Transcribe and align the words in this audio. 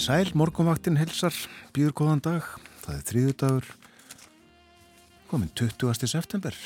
Komið 0.00 0.24
sæl, 0.24 0.32
morgunvaktinn 0.32 0.96
helsar, 0.96 1.34
býður 1.76 1.92
góðan 1.98 2.22
dag, 2.24 2.46
það 2.80 2.94
er 2.94 3.00
þrýðu 3.04 3.32
dagur, 3.42 3.66
komin 5.28 5.50
20. 5.60 6.08
september. 6.08 6.56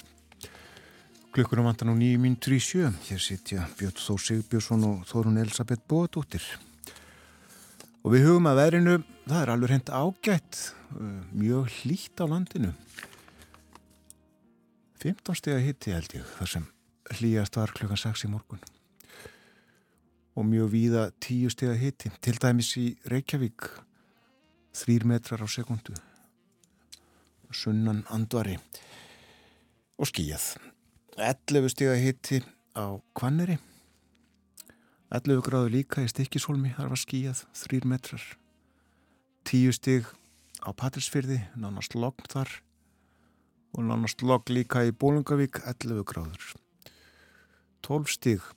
Klukkurum 1.35 1.67
vantar 1.67 1.89
nú 1.89 1.97
9.37, 1.99 2.93
hér 3.09 3.25
sitja 3.25 3.65
Björn 3.75 3.99
Þór 3.99 4.23
Sigbjörnsson 4.23 4.87
og 4.87 5.01
Þórun 5.11 5.41
Elisabeth 5.43 5.83
Bóðdóttir. 5.91 6.47
Og 8.07 8.15
við 8.15 8.29
hugum 8.29 8.47
að 8.53 8.61
verinu, 8.61 8.95
það 9.25 9.41
er 9.41 9.53
alveg 9.57 9.73
hreint 9.73 9.91
ágætt, 9.91 10.61
uh, 10.95 11.11
mjög 11.35 11.75
hlýtt 11.81 12.23
á 12.23 12.31
landinu. 12.31 12.71
15 15.03 15.43
steg 15.43 15.59
að 15.59 15.67
hitti 15.73 15.99
held 15.99 16.17
ég, 16.21 16.31
þar 16.39 16.55
sem 16.55 16.71
hlýjast 17.19 17.59
var 17.59 17.75
klukkan 17.75 18.05
6 18.07 18.29
í 18.29 18.31
morgun 18.31 18.63
og 20.35 20.49
mjög 20.51 20.71
víða 20.75 21.05
tíu 21.23 21.51
steg 21.53 21.75
að 21.75 21.83
hitti 21.85 22.13
til 22.21 22.37
dæmis 22.43 22.73
í 22.81 22.87
Reykjavík 23.11 23.69
þrýr 24.75 25.07
metrar 25.07 25.45
á 25.45 25.49
sekundu 25.49 25.95
sunnan 27.55 28.03
andvari 28.11 28.57
og 29.95 30.11
skíjað 30.11 30.57
11 31.15 31.71
steg 31.71 31.93
að 31.93 32.03
hitti 32.03 32.43
á 32.75 32.99
Kvanneri 33.15 33.61
11 35.15 35.45
gráðu 35.47 35.69
líka 35.71 36.03
í 36.03 36.09
Stikkishólmi 36.11 36.73
þar 36.75 36.89
var 36.91 36.99
skíjað 36.99 37.45
þrýr 37.55 37.85
metrar. 37.87 38.23
10 39.47 39.77
steg 39.77 40.09
á 40.67 40.75
Patrísfyrði 40.75 41.37
nánast 41.55 41.95
logn 41.95 42.27
þar 42.33 42.51
og 43.79 43.87
nánast 43.87 44.25
logg 44.27 44.51
líka 44.51 44.83
í 44.83 44.91
Bólungavík 44.91 45.61
11 45.63 46.03
gráður. 46.11 46.49
12 47.87 48.11
stíg 48.11 48.49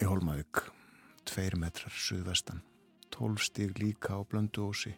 í 0.00 0.08
Holmavík 0.08 0.64
2 1.28 1.60
metrar 1.60 1.94
suðvestan 1.94 2.64
12 3.14 3.46
stíg 3.46 3.78
líka 3.78 4.16
á 4.16 4.24
Blönduósi 4.24 4.96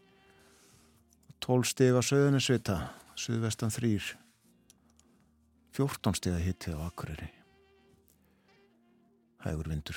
12 1.43 1.71
stíg 1.75 1.99
á 1.99 2.03
Söðunisvita 2.07 2.81
suðvestan 3.19 3.75
3 3.75 4.23
14 5.73 6.19
stíg 6.19 6.35
að 6.37 6.45
hitti 6.45 6.73
á 6.77 6.85
Akureyri. 6.85 7.31
Hægur 9.41 9.71
vindur. 9.73 9.97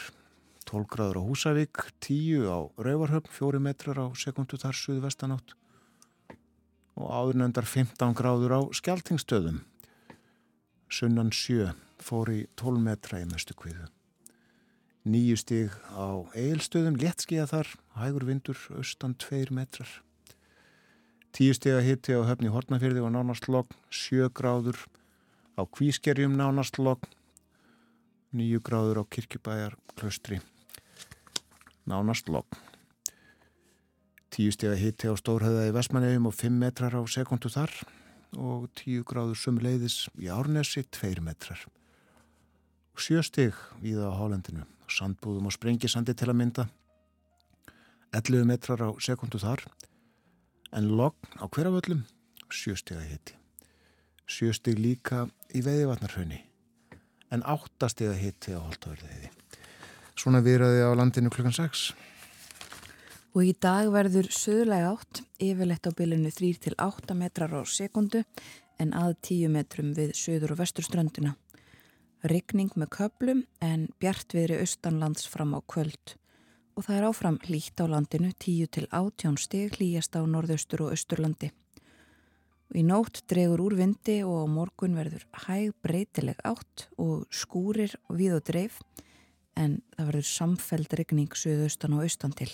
12 0.65 0.87
gráður 0.87 1.19
á 1.19 1.27
Húsavík 1.27 1.81
10 1.99 2.47
á 2.47 2.59
Rauvarhöfn 2.79 3.29
4 3.29 3.59
metrar 3.59 3.99
á 3.99 4.07
sekundu 4.15 4.57
þar 4.57 4.79
suðvestan 4.79 5.35
átt 5.35 5.53
og 6.95 7.11
áðurnendar 7.11 7.67
15 7.67 8.15
gráður 8.15 8.55
á 8.55 8.61
skjáltingstöðum. 8.71 9.59
Sunnan 10.87 11.35
sjö 11.35 11.73
fór 11.99 12.31
í 12.31 12.39
12 12.55 12.79
metra 12.79 13.19
í 13.19 13.27
mestu 13.27 13.51
kviðu. 13.51 13.91
Nýju 15.05 15.37
stig 15.37 15.73
á 15.93 16.25
eilstöðum, 16.33 16.95
léttskiða 16.97 17.45
þar, 17.51 17.67
hægur 17.93 18.25
vindur, 18.25 18.57
austan 18.73 19.13
2 19.21 19.53
metrar. 19.53 19.91
Tíu 21.29 21.53
stig 21.53 21.75
að 21.77 21.85
hitti 21.85 22.17
á 22.17 22.25
höfni 22.25 22.49
Hortnafyrði 22.49 23.03
og 23.05 23.13
nánast 23.13 23.45
logg, 23.45 23.69
sjö 23.93 24.31
gráður 24.33 24.81
á 25.53 25.61
kvískerjum 25.61 26.33
nánast 26.39 26.81
logg, 26.81 27.05
nýju 28.33 28.63
gráður 28.65 29.01
á 29.01 29.03
kirkjubæjar 29.05 29.77
klöstri, 29.93 30.41
nánast 31.85 32.31
logg. 32.33 32.57
Tíu 34.35 34.51
steg 34.51 34.73
að 34.73 34.81
hitti 34.81 35.07
á 35.07 35.15
Stórhauða 35.15 35.69
í 35.69 35.71
Vestmannegjum 35.71 36.25
og 36.27 36.33
5 36.35 36.55
metrar 36.59 36.97
á 36.97 37.01
sekundu 37.07 37.47
þar 37.53 37.71
og 38.35 38.65
10 38.81 39.05
gráður 39.07 39.37
sumleiðis 39.39 40.09
í 40.19 40.27
Árnesi 40.27 40.81
2 40.97 41.21
metrar. 41.23 41.61
Og 42.91 42.99
7 43.05 43.21
steg 43.23 43.55
víða 43.79 44.09
á 44.11 44.17
Hálendinu, 44.17 44.65
sandbúðum 44.91 45.49
og 45.49 45.55
sprengisandi 45.55 46.15
til 46.17 46.29
að 46.31 46.39
mynda, 46.41 46.67
11 48.15 48.45
metrar 48.47 48.83
á 48.85 48.89
sekundu 49.03 49.41
þar, 49.41 49.65
en 50.75 50.91
logg 50.97 51.15
á 51.39 51.45
hverjaföllum 51.47 52.05
7 52.51 52.77
steg 52.79 52.99
að 52.99 53.09
hitti. 53.11 53.37
7 54.25 54.55
steg 54.57 54.79
líka 54.79 55.25
í 55.53 55.61
veiðivatnarhaunni, 55.65 56.41
en 57.31 57.43
8 57.43 57.89
steg 57.91 58.13
að 58.13 58.21
hitti 58.23 58.55
á 58.55 58.59
Holtavörðiði. 58.63 59.31
Svona 60.15 60.41
viðraði 60.45 60.83
á 60.87 60.91
landinu 60.95 61.31
klukkan 61.33 61.55
6. 61.55 61.89
Og 63.35 63.43
í 63.43 63.55
dag 63.59 63.89
verður 63.91 64.29
söðlega 64.31 64.93
átt, 64.93 65.25
yfirleitt 65.43 65.89
á 65.89 65.91
bylunu 65.91 66.31
3-8 66.31 67.17
metrar 67.19 67.51
á 67.51 67.61
sekundu 67.67 68.23
en 68.79 68.93
að 68.95 69.17
10 69.27 69.51
metrum 69.51 69.91
við 69.95 70.13
söður 70.15 70.55
og 70.55 70.61
vesturströnduna. 70.63 71.35
Ryggning 72.25 72.71
með 72.73 72.89
köplum 72.95 73.41
en 73.61 73.89
bjartviðri 74.01 74.57
austanlands 74.63 75.27
fram 75.29 75.51
á 75.53 75.61
kvöld. 75.69 76.15
Og 76.73 76.87
það 76.87 76.95
er 76.97 77.05
áfram 77.09 77.37
hlýtt 77.45 77.81
á 77.81 77.85
landinu 77.85 78.31
10-18 78.41 79.37
steg 79.37 79.75
hlýjast 79.77 80.17
á 80.17 80.25
norðaustur 80.25 80.87
og 80.87 80.95
austurlandi. 80.95 81.51
Í 82.73 82.81
nótt 82.81 83.21
dregur 83.29 83.61
úr 83.67 83.75
vindi 83.77 84.17
og 84.25 84.41
á 84.41 84.45
morgun 84.49 84.97
verður 84.97 85.27
hæg 85.45 85.75
breytileg 85.85 86.41
átt 86.41 86.87
og 86.97 87.27
skúrir 87.29 87.93
við 88.09 88.39
og 88.39 88.47
dreif 88.49 88.81
en 89.53 89.77
það 89.93 90.09
verður 90.09 90.27
samfeld 90.31 90.97
ryggning 90.97 91.37
söðaustan 91.37 91.93
og 91.99 92.07
austan 92.07 92.33
til. 92.33 92.49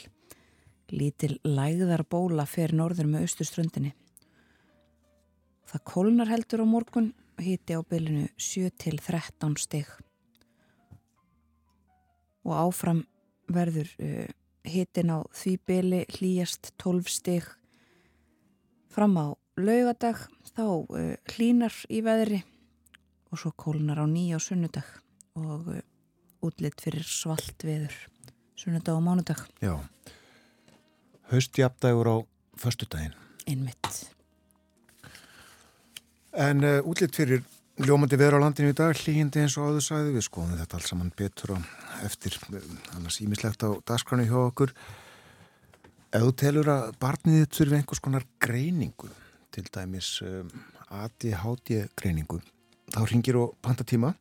Lítil 0.91 1.37
lægðar 1.47 2.03
bóla 2.03 2.43
fer 2.43 2.75
norður 2.75 3.07
með 3.07 3.29
austurströndinni. 3.29 3.95
Það 5.71 5.87
kólnar 5.87 6.27
heldur 6.27 6.67
á 6.67 6.67
morgun 6.67 7.13
hiti 7.43 7.75
á 7.77 7.81
bylunu 7.83 8.27
7-13 8.37 9.57
steg. 9.61 9.89
Og 12.45 12.53
áfram 12.57 13.03
verður 13.51 13.89
uh, 14.01 14.29
hitin 14.65 15.13
á 15.13 15.19
því 15.35 15.55
byli 15.67 16.03
hlýjast 16.17 16.71
12 16.81 17.11
steg. 17.11 17.49
Fram 18.91 19.17
á 19.17 19.27
laugadag 19.59 20.25
þá 20.53 20.65
uh, 20.65 21.13
hlínar 21.35 21.75
í 21.89 22.01
veðri 22.05 22.41
og 23.31 23.39
svo 23.39 23.53
kólnar 23.55 24.01
á 24.01 24.05
nýja 24.09 24.37
á 24.37 24.41
sunnudag 24.41 24.87
og 25.37 25.69
uh, 25.75 25.83
útlitt 26.45 26.81
fyrir 26.81 27.05
svalt 27.05 27.63
veður 27.67 27.95
sunnudag 28.57 28.97
og 28.97 29.05
mánudag. 29.05 29.45
Já 29.61 29.77
haustjapdægur 31.31 32.07
á 32.07 32.17
förstudaginn. 32.57 33.15
Einmitt. 33.47 34.15
En 36.31 36.63
uh, 36.63 36.79
útlitt 36.87 37.15
fyrir 37.15 37.41
ljómandi 37.81 38.15
veður 38.19 38.39
á 38.39 38.43
landinu 38.45 38.71
í 38.71 38.75
dag, 38.77 38.95
hlýjindi 38.95 39.41
eins 39.43 39.57
og 39.59 39.67
áður 39.67 39.83
sæði, 39.83 40.13
við 40.15 40.25
skoðum 40.29 40.59
þetta 40.61 40.77
alls 40.77 40.91
saman 40.91 41.11
betur 41.17 41.55
og 41.57 41.65
eftir 42.07 42.37
uh, 42.53 42.61
annars 42.95 43.19
ímislegt 43.23 43.65
á 43.67 43.69
dasgranu 43.87 44.27
hjá 44.29 44.37
okkur. 44.39 44.71
Ef 46.11 46.23
þú 46.23 46.31
telur 46.39 46.71
að 46.71 46.95
barnið 47.03 47.43
þitt 47.43 47.59
þurfi 47.59 47.77
einhvers 47.79 48.03
konar 48.07 48.27
greiningu, 48.43 49.11
til 49.51 49.67
dæmis 49.75 50.13
um, 50.23 50.49
ADHD 50.91 51.85
greiningu, 51.99 52.39
þá 52.95 53.01
ringir 53.11 53.39
og 53.39 53.55
panta 53.63 53.87
tíma. 53.87 54.13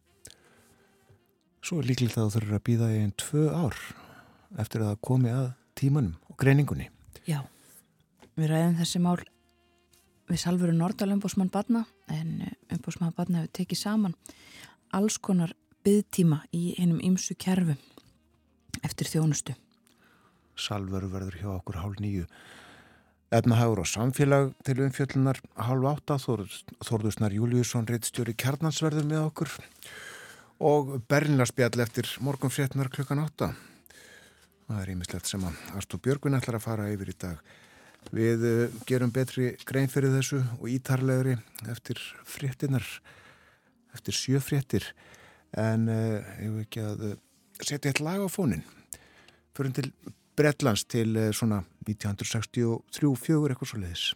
Svo 1.62 1.78
er 1.78 1.90
líkilegt 1.90 2.18
að 2.18 2.26
þú 2.26 2.38
þurfur 2.38 2.58
að 2.58 2.66
býða 2.66 2.92
einn 2.96 3.18
tvö 3.20 3.48
ár 3.54 3.82
eftir 4.58 4.82
að 4.82 4.96
komi 5.06 5.30
að 5.30 5.52
tímanum 5.78 6.16
og 6.26 6.38
greiningunni. 6.40 6.88
Já, 7.28 7.44
við 8.34 8.50
ræðum 8.50 8.80
þessi 8.80 9.02
mál 9.02 9.20
við 10.30 10.42
salfuru 10.44 10.74
Nordal 10.76 11.10
umbúsmann 11.14 11.50
badna 11.50 11.84
en 12.08 12.46
umbúsmann 12.70 13.14
badna 13.16 13.42
hefur 13.42 13.54
tekið 13.60 13.82
saman 13.82 14.14
alls 14.94 15.18
konar 15.18 15.54
byggtíma 15.84 16.44
í 16.54 16.74
einum 16.78 17.00
ymsu 17.02 17.34
kerfu 17.38 17.76
eftir 18.86 19.10
þjónustu. 19.10 19.56
Salveru 20.60 21.08
verður 21.10 21.38
hjá 21.40 21.50
okkur 21.56 21.80
hálf 21.80 22.00
nýju. 22.02 22.26
Efnahagur 23.30 23.84
og 23.84 23.88
samfélag 23.88 24.52
til 24.66 24.80
umfjöllunar 24.84 25.38
hálf 25.54 25.86
átta, 25.92 26.18
Þórðusnar 26.18 27.34
Júliusson 27.34 27.86
reittstjóri 27.88 28.34
kjarnansverður 28.34 29.06
með 29.06 29.26
okkur 29.28 29.54
og 30.60 30.96
Berlinarspjall 31.08 31.80
eftir 31.80 32.10
morgun 32.20 32.52
fréttunar 32.52 32.90
klukkan 32.92 33.22
átta. 33.22 33.54
Það 34.66 34.82
er 34.82 34.92
ímislegt 34.92 35.30
sem 35.30 35.46
að 35.46 35.62
Arstúr 35.78 36.02
Björgvin 36.04 36.36
ætlar 36.36 36.58
að 36.58 36.66
fara 36.66 36.90
yfir 36.92 37.14
í 37.14 37.16
dag. 37.22 37.38
Við 38.10 38.44
uh, 38.48 38.78
gerum 38.88 39.12
betri 39.14 39.52
grein 39.68 39.90
fyrir 39.92 40.14
þessu 40.16 40.40
og 40.58 40.68
ítarlegri 40.72 41.36
eftir 41.70 42.00
fréttinar, 42.26 42.86
eftir 43.94 44.16
sjöfréttir, 44.16 44.88
en 45.52 45.86
uh, 45.90 46.18
ég 46.40 46.54
vil 46.56 46.64
ekki 46.64 46.82
að 46.86 47.04
uh, 47.12 47.18
setja 47.60 47.92
eitt 47.92 48.02
lag 48.02 48.24
á 48.24 48.28
fónin. 48.32 48.64
Förum 49.54 49.76
til 49.76 49.92
Bretlands 50.38 50.86
til 50.88 51.12
svona 51.36 51.60
1963-4 51.84 53.52
eitthvað 53.52 53.68
svo 53.68 53.80
leiðis. 53.82 54.10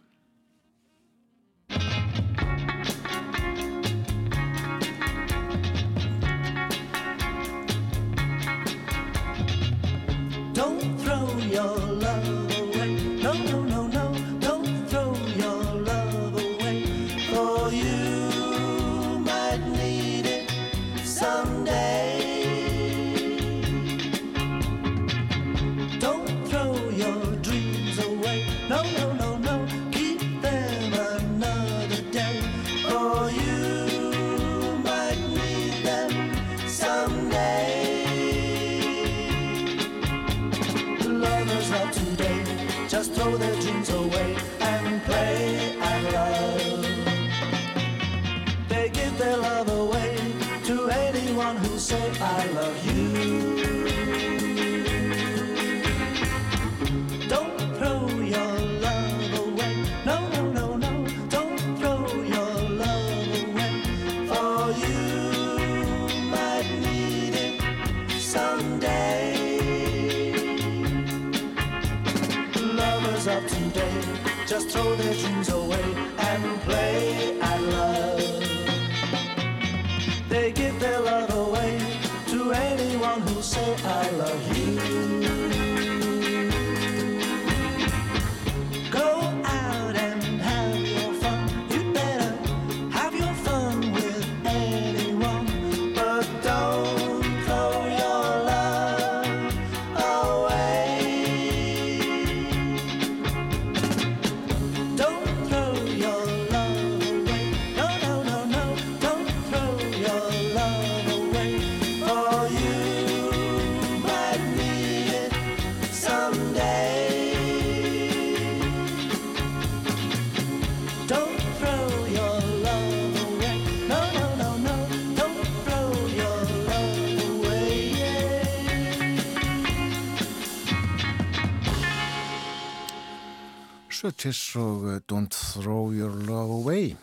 Switches 134.24 134.56
og 134.56 134.84
uh, 134.88 135.00
Don't 135.12 135.28
Throw 135.28 135.92
Your 135.92 136.14
Love 136.24 136.62
Away. 136.62 136.94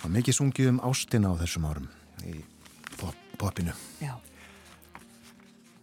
Var 0.00 0.12
mikið 0.14 0.36
sungið 0.38 0.70
um 0.70 0.78
ástina 0.80 1.28
á 1.28 1.36
þessum 1.36 1.66
árum 1.68 1.88
í 2.24 2.38
pop, 2.96 3.12
popinu 3.36 3.74
Já. 4.00 4.14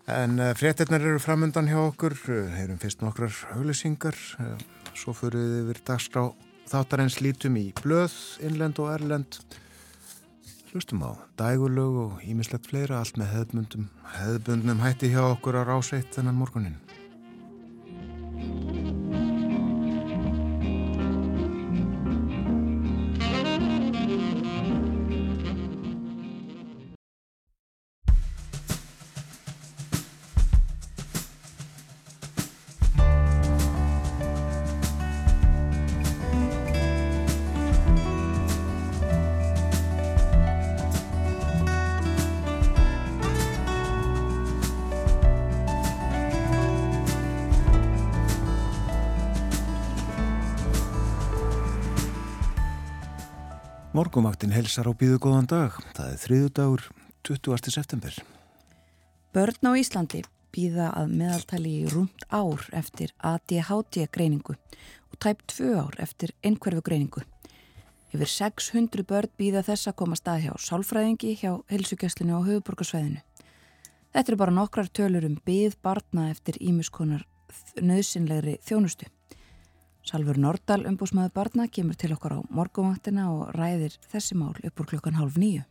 En 0.10 0.40
uh, 0.40 0.56
fréttinnar 0.58 1.06
eru 1.06 1.22
framöndan 1.22 1.70
hjá 1.70 1.78
okkur. 1.84 2.18
Heyrum 2.56 2.82
fyrst 2.82 3.06
nokkrar 3.06 3.38
haulisingar 3.52 4.18
uh, 4.42 4.56
svo 4.98 5.14
fyrir 5.14 5.46
við 5.46 5.62
yfir 5.68 5.84
dagskrá 5.92 6.26
þáttarins. 6.74 7.20
Lítum 7.22 7.62
í 7.62 7.68
blöð 7.84 8.18
innlend 8.42 8.82
og 8.82 8.96
erlend. 8.96 9.38
Hlustum 10.72 11.06
á 11.06 11.14
dægulög 11.38 12.02
og 12.08 12.26
ímislegt 12.26 12.72
fleira 12.72 13.04
allt 13.04 13.22
með 13.22 13.30
hefðbundum 13.36 13.86
hefðbundum 14.18 14.82
hætti 14.82 15.14
hjá 15.14 15.22
okkur 15.28 15.62
á 15.62 15.70
rásveitt 15.70 16.18
þennan 16.18 16.42
morgunin 16.42 16.82
Morgumaktin 54.16 54.54
helsar 54.56 54.88
á 54.88 54.96
býðu 54.96 55.18
góðan 55.20 55.48
dag. 55.52 55.74
Það 55.92 56.12
er 56.14 56.20
þriðu 56.22 56.52
dagur 56.56 56.84
20. 57.28 57.72
september. 57.74 58.14
Börn 59.36 59.68
á 59.68 59.72
Íslandi 59.76 60.22
býða 60.56 60.86
að 60.96 61.10
meðaltali 61.20 61.74
í 61.82 61.90
rúmt 61.92 62.24
ár 62.32 62.64
eftir 62.72 63.12
ADHD 63.20 64.06
greiningu 64.16 64.56
og 64.56 65.20
tæp 65.20 65.44
tvö 65.52 65.74
ár 65.82 66.00
eftir 66.00 66.32
einhverfu 66.48 66.86
greiningu. 66.88 67.26
Yfir 68.16 68.32
600 68.38 69.04
börn 69.04 69.36
býða 69.36 69.66
þess 69.68 69.92
að 69.92 69.98
koma 70.00 70.16
stað 70.16 70.46
hjá 70.46 70.54
sálfræðingi 70.64 71.36
hjá 71.42 71.52
helsugjöslinu 71.76 72.40
á 72.40 72.48
höfuborgarsvæðinu. 72.48 73.20
Þetta 74.16 74.32
eru 74.32 74.40
bara 74.46 74.56
nokkrar 74.62 74.94
tölur 74.96 75.28
um 75.28 75.36
byð 75.44 75.76
barna 75.84 76.30
eftir 76.32 76.56
ímiskonar 76.64 77.28
nöðsynlegri 77.84 78.62
þjónustu. 78.64 79.12
Salfur 80.06 80.38
Nordal, 80.38 80.84
umbúsmaður 80.86 81.32
barna, 81.34 81.64
kemur 81.66 81.98
til 81.98 82.12
okkar 82.14 82.36
á 82.38 82.40
morgumvaktina 82.54 83.24
og 83.34 83.56
ræðir 83.58 83.96
þessi 84.12 84.36
mál 84.38 84.54
upp 84.54 84.82
úr 84.84 84.90
klukkan 84.92 85.16
hálf 85.18 85.40
nýju. 85.42 85.64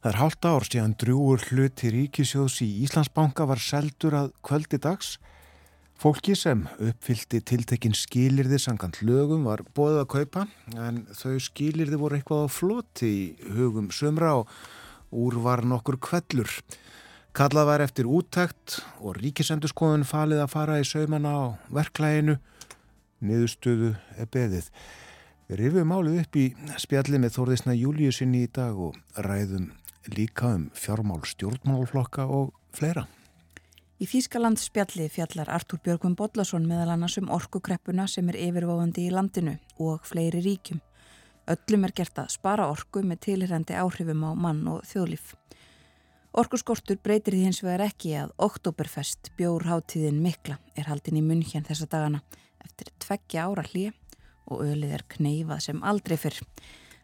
Það 0.00 0.10
er 0.12 0.18
hálft 0.20 0.46
ár 0.46 0.66
síðan 0.68 0.92
drúur 0.94 1.42
hluti 1.48 1.90
ríkisjóðs 1.90 2.60
í 2.62 2.68
Íslandsbanka 2.86 3.48
var 3.50 3.58
seldur 3.58 4.14
að 4.14 4.28
kvöldi 4.46 4.78
dags. 4.84 5.16
Fólki 5.98 6.36
sem 6.38 6.62
uppfyldi 6.78 7.40
tiltekin 7.50 7.96
skilirði 7.98 8.60
sangant 8.62 9.00
lögum 9.02 9.42
var 9.50 9.64
bóðið 9.74 9.98
að 10.04 10.08
kaupa 10.14 10.46
en 10.86 11.02
þau 11.10 11.34
skilirði 11.42 11.98
voru 11.98 12.20
eitthvað 12.20 12.46
á 12.46 12.54
floti 12.54 13.10
í 13.10 13.50
hugum 13.58 13.90
sömra 13.90 14.36
og 14.44 14.54
úr 15.10 15.40
var 15.42 15.66
nokkur 15.66 15.98
kvellur. 15.98 16.54
Kallað 17.34 17.66
var 17.66 17.82
eftir 17.82 18.06
úttækt 18.06 18.78
og 19.02 19.18
ríkisendurskoðun 19.18 20.06
falið 20.06 20.46
að 20.46 20.54
fara 20.54 20.78
í 20.78 20.86
saumana 20.86 21.34
á 21.34 21.44
verklæginu 21.74 22.38
niðurstöðu 23.24 23.94
beðið. 24.32 24.70
Rifum 25.50 25.88
málið 25.90 26.20
upp 26.22 26.36
í 26.38 26.44
spjalli 26.78 27.18
með 27.18 27.34
Þórðisna 27.34 27.74
Júliusinni 27.74 28.44
í 28.46 28.50
dag 28.54 28.76
og 28.78 28.98
ræðum 29.18 29.72
líka 30.14 30.52
um 30.54 30.68
fjármál 30.78 31.24
stjórnmálflokka 31.26 32.26
og 32.30 32.52
fleira. 32.74 33.06
Í 34.00 34.06
Þýskaland 34.08 34.60
spjalli 34.62 35.10
fjallar 35.12 35.50
Artúr 35.52 35.80
Björgum 35.84 36.14
Bodlason 36.16 36.64
meðal 36.68 36.94
annars 36.94 37.18
um 37.20 37.28
orkukreppuna 37.34 38.06
sem 38.08 38.30
er 38.32 38.38
yfirvofandi 38.46 39.08
í 39.08 39.12
landinu 39.12 39.58
og 39.82 40.06
fleiri 40.08 40.40
ríkjum. 40.44 40.80
Öllum 41.50 41.84
er 41.84 41.92
gert 41.98 42.22
að 42.22 42.30
spara 42.32 42.68
orku 42.70 43.02
með 43.04 43.24
tilhærandi 43.26 43.74
áhrifum 43.76 44.22
á 44.24 44.32
mann 44.38 44.62
og 44.70 44.86
þjóðlíf. 44.88 45.34
Orkuskortur 46.30 47.00
breytir 47.02 47.34
því 47.34 47.48
hins 47.48 47.60
vegar 47.64 47.88
ekki 47.88 48.14
að 48.22 48.30
Oktoberfest 48.38 49.32
bjórháttíðin 49.36 50.22
mikla 50.22 50.60
er 50.78 50.86
haldin 50.86 51.18
í 51.18 51.24
munn 51.26 51.42
hér 51.42 51.66
þessa 51.66 51.90
dagana 51.90 52.22
eftir 52.64 52.92
tveggja 53.02 53.48
ára 53.48 53.64
hlið 53.66 53.96
og 54.50 54.62
ölið 54.66 54.94
er 54.98 55.04
kneifað 55.14 55.64
sem 55.66 55.82
aldrei 55.86 56.16
fyrr. 56.20 56.38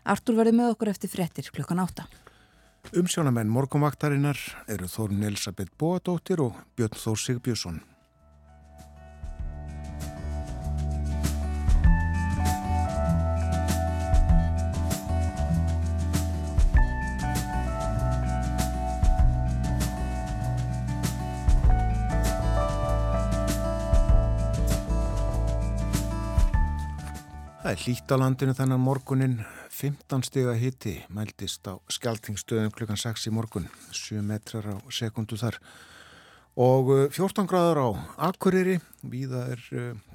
Artur 0.06 0.38
verði 0.38 0.54
með 0.58 0.74
okkur 0.74 0.92
eftir 0.92 1.10
frettir 1.10 1.50
klukkan 1.54 1.82
átta. 1.82 2.06
Umsjónamenn 2.94 3.50
morgunvaktarinnar 3.50 4.38
eru 4.70 4.86
Þórun 4.90 5.26
Elisabeth 5.26 5.74
Bóadóttir 5.78 6.42
og 6.44 6.58
Björn 6.78 6.94
Þór 6.94 7.18
Sigbjörnsson. 7.18 7.80
Það 27.66 27.72
er 27.74 27.80
hlýtt 27.82 28.12
á 28.14 28.16
landinu 28.22 28.52
þennan 28.54 28.78
morgunin, 28.78 29.32
15 29.74 30.22
stiga 30.22 30.52
hitti 30.54 30.92
mæltist 31.10 31.66
á 31.66 31.74
skjaltingstöðum 31.90 32.70
klukkan 32.70 33.00
6 33.02 33.26
í 33.26 33.32
morgun, 33.34 33.66
7 33.90 34.22
metrar 34.22 34.68
á 34.70 34.76
sekundu 34.94 35.34
þar. 35.34 35.58
Og 36.54 36.92
14 37.10 37.42
uh, 37.42 37.48
gráður 37.50 37.82
á 37.82 37.88
Akureyri, 38.28 38.78
viða 39.02 39.42
er 39.56 39.66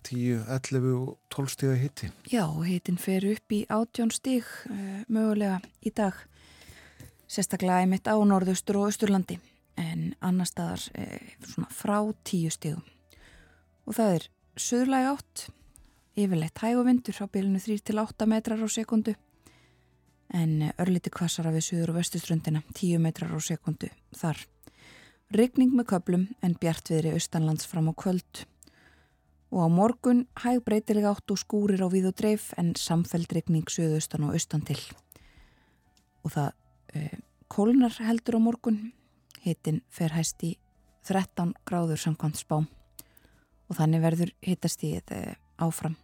10, 0.08 0.48
11 0.48 0.96
og 0.96 1.12
12 1.36 1.52
stíða 1.58 1.76
hitti. 1.84 2.14
Já, 2.32 2.48
hittin 2.64 2.96
fer 2.96 3.28
upp 3.34 3.60
í 3.60 3.66
18 3.68 4.16
stíg 4.16 4.48
uh, 4.72 5.04
mögulega 5.12 5.60
í 5.84 5.92
dag, 5.92 6.24
sérstaklega 7.28 7.84
einmitt 7.84 8.08
á 8.08 8.16
norðaustur 8.16 8.80
og 8.80 8.94
austurlandi. 8.94 9.42
En 9.76 10.14
annar 10.24 10.48
staðar 10.48 10.88
eh, 10.96 11.36
frá 11.68 12.00
10 12.24 12.62
stígum 12.62 12.86
og 13.84 14.00
það 14.00 14.22
er 14.22 14.36
söðurlæg 14.56 15.16
átt, 15.18 15.50
yfirleitt 16.26 16.62
hæguvindur 16.62 17.18
á 17.22 17.26
bylunu 17.32 17.60
3-8 17.60 18.28
metrar 18.30 18.62
á 18.62 18.68
sekundu 18.70 19.16
en 20.34 20.72
örliti 20.80 21.12
kvassara 21.12 21.52
við 21.52 21.66
söður 21.68 21.92
og 21.94 22.00
vestuströndina 22.00 22.62
10 22.74 23.02
metrar 23.04 23.34
á 23.36 23.40
sekundu 23.44 23.90
þar. 24.16 24.40
Rigning 25.32 25.74
með 25.76 25.90
köplum 25.94 26.26
en 26.44 26.56
bjartviðri 26.60 27.14
austanlands 27.16 27.68
fram 27.68 27.90
á 27.92 27.94
kvöld. 27.96 28.46
Og 29.52 29.68
á 29.68 29.68
morgun 29.72 30.26
hæg 30.40 30.64
breytilega 30.64 31.12
átt 31.12 31.32
og 31.32 31.40
skúrir 31.40 31.84
á 31.84 31.88
við 31.92 32.10
og 32.12 32.16
dreif 32.20 32.52
en 32.60 32.74
samfeld 32.80 33.32
rigning 33.36 33.68
söðaustan 33.68 34.28
og 34.28 34.36
austan 34.36 34.64
til. 34.68 34.80
Og 36.24 36.36
það 36.36 36.52
eh, 36.96 37.18
kólnar 37.52 37.96
heldur 38.00 38.40
á 38.40 38.42
morgun, 38.44 38.92
hitin 39.44 39.82
fer 39.92 40.16
hæst 40.16 40.44
í 40.48 40.56
13 41.08 41.56
gráður 41.68 42.00
samkvæmt 42.00 42.40
spám 42.40 42.70
og 43.72 43.78
þannig 43.80 44.04
verður 44.04 44.32
þetta 44.44 45.16
eh, 45.16 45.36
áfram 45.64 45.98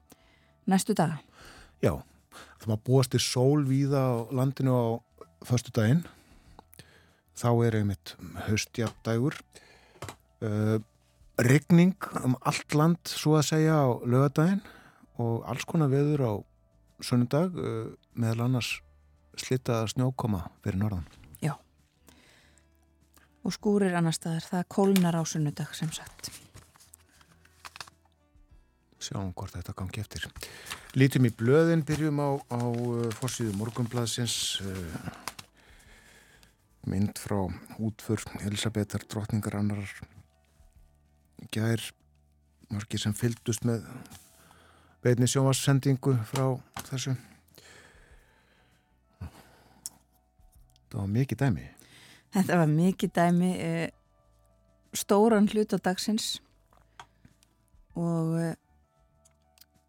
næstu 0.67 0.95
daga. 0.97 1.19
Já, 1.83 1.93
það 2.59 2.69
maður 2.71 2.86
búast 2.89 3.17
í 3.17 3.21
sól 3.21 3.65
víða 3.67 4.03
á 4.03 4.15
landinu 4.36 4.75
á 4.75 4.86
förstu 5.47 5.74
daginn 5.75 6.03
þá 7.38 7.50
er 7.67 7.77
einmitt 7.79 8.15
höstjafdægur 8.47 9.38
uh, 10.41 10.77
regning 11.38 11.95
um 12.24 12.36
allt 12.41 12.74
land 12.74 13.12
svo 13.12 13.38
að 13.38 13.50
segja 13.51 13.77
á 13.77 13.88
lögadaginn 14.01 14.63
og 15.21 15.45
alls 15.50 15.65
konar 15.69 15.91
veður 15.93 16.25
á 16.25 16.33
sunnudag 17.05 17.53
uh, 17.53 17.93
meðal 18.17 18.47
annars 18.47 18.79
slitaða 19.38 19.86
snjókoma 19.91 20.47
fyrir 20.63 20.81
norðan. 20.81 21.05
Já. 21.43 21.53
Og 23.45 23.53
skúrir 23.53 23.93
annar 23.97 24.17
staðar 24.17 24.47
það 24.50 24.69
kólnar 24.74 25.19
á 25.21 25.24
sunnudag 25.29 25.77
sem 25.77 25.93
sagt 25.93 26.31
Sjáum 29.07 29.31
hvort 29.31 29.55
þetta 29.55 29.75
gangi 29.77 30.01
eftir. 30.03 30.27
Lítum 30.99 31.27
í 31.29 31.31
blöðin, 31.31 31.85
byrjum 31.87 32.19
á, 32.19 32.29
á 32.51 32.59
uh, 32.59 33.07
fórsíðu 33.15 33.53
morgunbladsins 33.55 34.59
uh, 34.65 35.11
mynd 36.87 37.19
frá 37.19 37.39
útfur 37.79 38.23
Elisabetar 38.43 39.05
drotningar 39.07 39.59
annar 39.59 39.87
gær 41.53 41.83
margir 42.71 42.99
sem 42.99 43.15
fyldust 43.15 43.63
með 43.67 43.85
veitni 45.05 45.27
sjómassendingu 45.29 46.17
frá 46.27 46.45
þessu. 46.89 47.15
Það 50.87 50.99
var 50.99 51.11
mikið 51.13 51.43
dæmi. 51.43 51.65
Þetta 52.35 52.59
var 52.59 52.71
mikið 52.71 53.13
dæmi 53.15 53.51
eh, 53.63 53.89
stóran 54.95 55.47
hlut 55.51 55.75
á 55.75 55.77
dagsins 55.83 56.37
og 57.95 58.35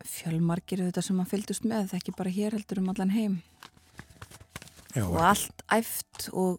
fjölmargir 0.07 0.85
þetta 0.87 1.02
sem 1.05 1.21
að 1.21 1.31
fyldust 1.33 1.67
með, 1.67 1.90
það 1.90 2.00
ekki 2.00 2.17
bara 2.19 2.35
hér 2.35 2.57
heldur 2.57 2.83
um 2.83 2.90
allan 2.93 3.14
heim 3.14 3.38
Já, 4.95 5.05
og 5.05 5.19
allt 5.21 5.64
æft 5.75 6.28
og 6.33 6.59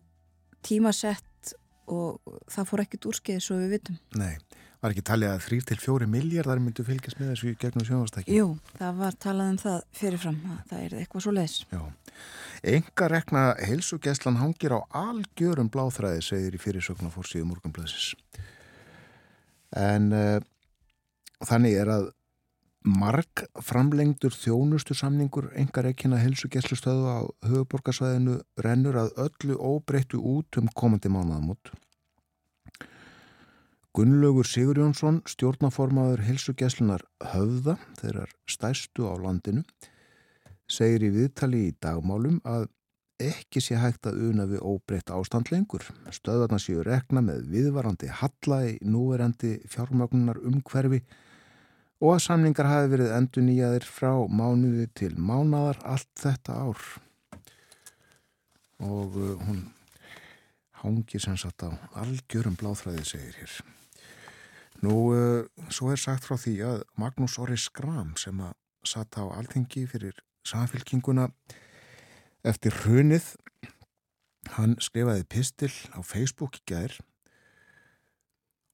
tímasett 0.66 1.54
og 1.90 2.20
það 2.52 2.68
fór 2.70 2.84
ekkert 2.84 3.08
úrskeið 3.10 3.40
svo 3.44 3.58
við 3.62 3.72
vitum. 3.78 3.96
Nei, 4.20 4.36
var 4.84 4.94
ekki 4.94 5.06
talið 5.10 5.32
að 5.34 5.46
þrýr 5.48 5.64
til 5.72 5.78
fjóri 5.82 6.10
miljardar 6.10 6.62
myndu 6.62 6.86
fylgjast 6.86 7.20
með 7.20 7.32
þessu 7.34 7.56
gegnum 7.62 7.88
sjónvastæki? 7.88 8.36
Jú, 8.38 8.52
það 8.78 9.02
var 9.02 9.18
talað 9.26 9.54
um 9.54 9.58
það 9.64 9.80
fyrirfram, 10.02 10.38
það 10.70 10.84
er 10.86 10.96
eitthvað 11.00 11.26
svo 11.26 11.34
leiðis. 11.36 11.58
Já, 11.74 11.82
enga 12.76 13.10
rekna 13.16 13.44
heilsugeslan 13.64 14.40
hangir 14.44 14.78
á 14.78 14.80
algjörum 15.02 15.72
bláþræði, 15.74 16.24
segir 16.30 16.56
í 16.60 16.62
fyrirsöknu 16.62 17.12
fórsíðu 17.14 17.50
morgunblöðsis. 17.50 18.14
En 19.80 20.14
uh, 20.14 20.38
þannig 21.50 21.78
er 21.82 21.94
að 21.98 22.10
marg 22.86 23.44
framlengdur 23.66 24.32
þjónustu 24.32 24.96
samningur 24.96 25.50
engar 25.60 25.90
ekkina 25.90 26.20
helsugeslustöðu 26.22 27.12
á 27.12 27.20
höfuborgarsvæðinu 27.50 28.40
rennur 28.64 28.96
að 29.02 29.14
öllu 29.26 29.58
óbreyttu 29.60 30.20
út 30.20 30.60
um 30.62 30.70
komandi 30.76 31.12
mánuðamót. 31.12 31.74
Gunnlaugur 33.96 34.48
Sigur 34.48 34.78
Jónsson, 34.78 35.22
stjórnaformaður 35.28 36.22
helsugeslunar 36.24 37.04
höfða, 37.34 37.76
þeirrar 38.00 38.32
stæstu 38.48 39.10
á 39.10 39.18
landinu, 39.18 39.66
segir 40.70 41.10
í 41.10 41.14
viðtali 41.16 41.66
í 41.68 41.78
dagmálum 41.82 42.38
að 42.48 42.70
ekki 43.20 43.60
sé 43.60 43.76
hægt 43.76 44.08
að 44.08 44.22
una 44.30 44.46
við 44.48 44.62
óbreytt 44.64 45.12
ástand 45.12 45.50
lengur. 45.52 45.84
Stöðarna 46.16 46.62
séu 46.62 46.86
rekna 46.86 47.20
með 47.26 47.50
viðvarandi 47.52 48.08
halla 48.22 48.62
í 48.70 48.78
núverandi 48.86 49.58
fjármögnunar 49.68 50.40
umhverfi 50.48 51.02
og 52.00 52.14
að 52.16 52.24
samningar 52.24 52.70
hafi 52.70 52.92
verið 52.94 53.12
endur 53.16 53.46
nýjaðir 53.46 53.88
frá 53.88 54.14
mánuði 54.28 54.88
til 54.96 55.12
mánadar 55.20 55.82
allt 55.84 56.12
þetta 56.20 56.56
ár. 56.56 56.86
Og 58.80 59.18
uh, 59.20 59.36
hún 59.48 59.66
hangir 60.80 61.20
sem 61.20 61.36
sagt 61.38 61.66
á 61.68 61.76
algjörum 62.00 62.56
bláþræði 62.60 63.04
segir 63.08 63.36
hér. 63.42 63.58
Nú 64.86 64.96
uh, 65.12 65.44
svo 65.68 65.92
er 65.92 66.00
sagt 66.00 66.28
frá 66.28 66.40
því 66.40 66.56
að 66.70 66.86
Magnús 67.00 67.36
Orri 67.42 67.60
Skram 67.60 68.16
sem 68.20 68.40
að 68.40 68.56
satt 68.88 69.20
á 69.20 69.28
alþengi 69.28 69.84
fyrir 69.92 70.16
samfélkinguna 70.48 71.28
eftir 72.48 72.76
hrunið 72.86 73.34
hann 74.56 74.78
skrifaði 74.80 75.26
pistil 75.28 75.74
á 75.92 76.00
Facebook 76.00 76.62
í 76.62 76.66
gær 76.72 76.96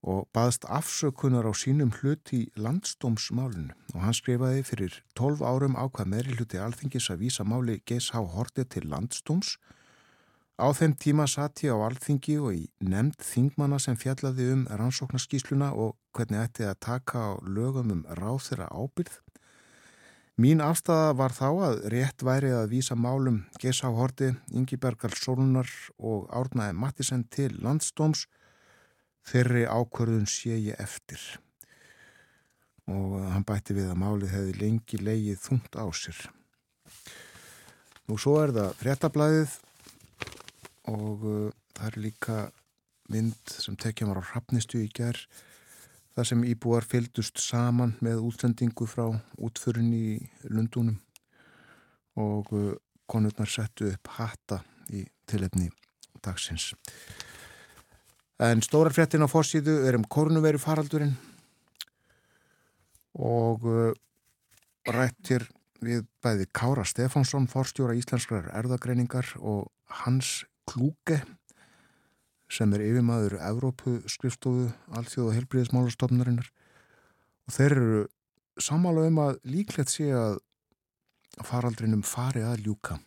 og 0.06 0.28
baðst 0.38 0.68
afsökunar 0.70 1.48
á 1.50 1.54
sínum 1.58 1.90
hlut 1.98 2.30
í 2.38 2.46
landstómsmálinu 2.62 3.74
og 3.96 4.04
hann 4.04 4.14
skrifaði 4.14 4.62
fyrir 4.68 5.00
12 5.18 5.42
árum 5.42 5.78
ákvað 5.80 6.12
meðri 6.12 6.36
hluti 6.38 6.62
alþingis 6.62 7.10
að 7.10 7.24
vísa 7.24 7.46
máli 7.48 7.80
Geis 7.90 8.12
Há 8.14 8.22
Horti 8.22 8.68
til 8.70 8.86
landstóms. 8.92 9.56
Á 10.62 10.70
þeim 10.78 10.94
tíma 11.02 11.26
satt 11.28 11.66
ég 11.66 11.74
á 11.74 11.82
alþingi 11.90 12.38
og 12.38 12.54
í 12.54 12.62
nefnd 12.80 13.18
þingmanna 13.18 13.82
sem 13.82 13.98
fjallaði 13.98 14.52
um 14.54 14.64
rannsóknarskísluna 14.70 15.74
og 15.74 15.98
hvernig 16.14 16.46
ætti 16.46 16.70
að 16.70 16.80
taka 16.86 17.26
á 17.26 17.32
lögum 17.42 17.92
um 17.98 18.06
ráð 18.22 18.46
þeirra 18.46 18.70
ábyrð. 18.70 19.18
Mín 20.38 20.62
afstæða 20.62 21.12
var 21.18 21.34
þá 21.34 21.50
að 21.66 21.84
rétt 21.92 22.24
væri 22.28 22.54
að 22.54 22.70
vísa 22.76 22.96
málum 22.96 23.46
Geis 23.58 23.82
Há 23.82 23.90
Horti, 23.90 24.36
Ingi 24.54 24.78
Bergal 24.78 25.16
Sólunar 25.18 25.70
og 25.98 26.30
Árnaði 26.30 26.76
Mattisen 26.78 27.24
til 27.32 27.56
landstóms 27.64 28.28
þeirri 29.26 29.66
ákvörðun 29.66 30.28
sé 30.30 30.58
ég 30.60 30.80
eftir. 30.82 31.22
Og 32.92 33.18
hann 33.32 33.46
bætti 33.48 33.74
við 33.78 33.90
að 33.90 34.02
málið 34.02 34.36
hefði 34.36 34.58
lengi 34.62 35.02
leigið 35.02 35.40
þungt 35.42 35.78
á 35.78 35.86
sér. 35.90 36.20
Nú 38.06 38.20
svo 38.22 38.38
er 38.44 38.54
það 38.54 38.76
fréttablaðið 38.84 39.56
og 40.94 41.26
uh, 41.26 41.50
það 41.74 41.88
er 41.88 42.00
líka 42.04 42.38
mynd 43.10 43.54
sem 43.54 43.78
tekja 43.78 44.06
mér 44.06 44.22
á 44.22 44.30
hrappnistu 44.30 44.82
í 44.82 44.90
ger 44.94 45.18
þar 46.16 46.30
sem 46.30 46.46
íbúar 46.48 46.86
fylgdust 46.86 47.42
saman 47.42 47.96
með 48.06 48.24
útlendingu 48.30 48.88
frá 48.90 49.10
útförun 49.42 49.90
í 49.94 50.20
Lundunum 50.50 51.00
og 52.22 52.54
uh, 52.54 52.74
konurnar 53.10 53.50
settu 53.50 53.90
upp 53.92 54.14
hatta 54.20 54.62
í 54.94 55.04
tilefni 55.30 55.72
dagsins 56.22 56.72
En 58.36 58.60
stórar 58.60 58.92
fréttin 58.92 59.24
á 59.24 59.32
fórsíðu 59.32 59.86
er 59.88 59.96
um 59.96 60.04
kornuveru 60.04 60.60
faraldurinn 60.60 61.14
og 63.16 63.64
uh, 63.64 63.94
rættir 64.92 65.46
við 65.80 66.04
bæði 66.20 66.50
Kára 66.52 66.84
Stefánsson, 66.84 67.48
forstjóra 67.48 67.96
íslenskrar 67.96 68.50
erðagreiningar 68.52 69.38
og 69.40 69.70
Hans 70.02 70.44
Klúke 70.68 71.22
sem 72.52 72.74
er 72.76 72.84
yfirmaður 72.84 73.38
Evrópu 73.40 74.02
skrifstofu 74.12 74.68
allþjóð 74.92 75.30
og 75.30 75.38
helbriðismálastofnarinnar 75.38 76.50
og 77.48 77.56
þeir 77.56 77.78
eru 77.78 78.02
samála 78.60 79.06
um 79.08 79.22
að 79.24 79.40
líklegt 79.48 79.94
sé 79.94 80.10
að 80.12 80.42
faraldrinum 81.40 82.04
fari 82.04 82.44
að 82.44 82.68
ljúka. 82.68 83.00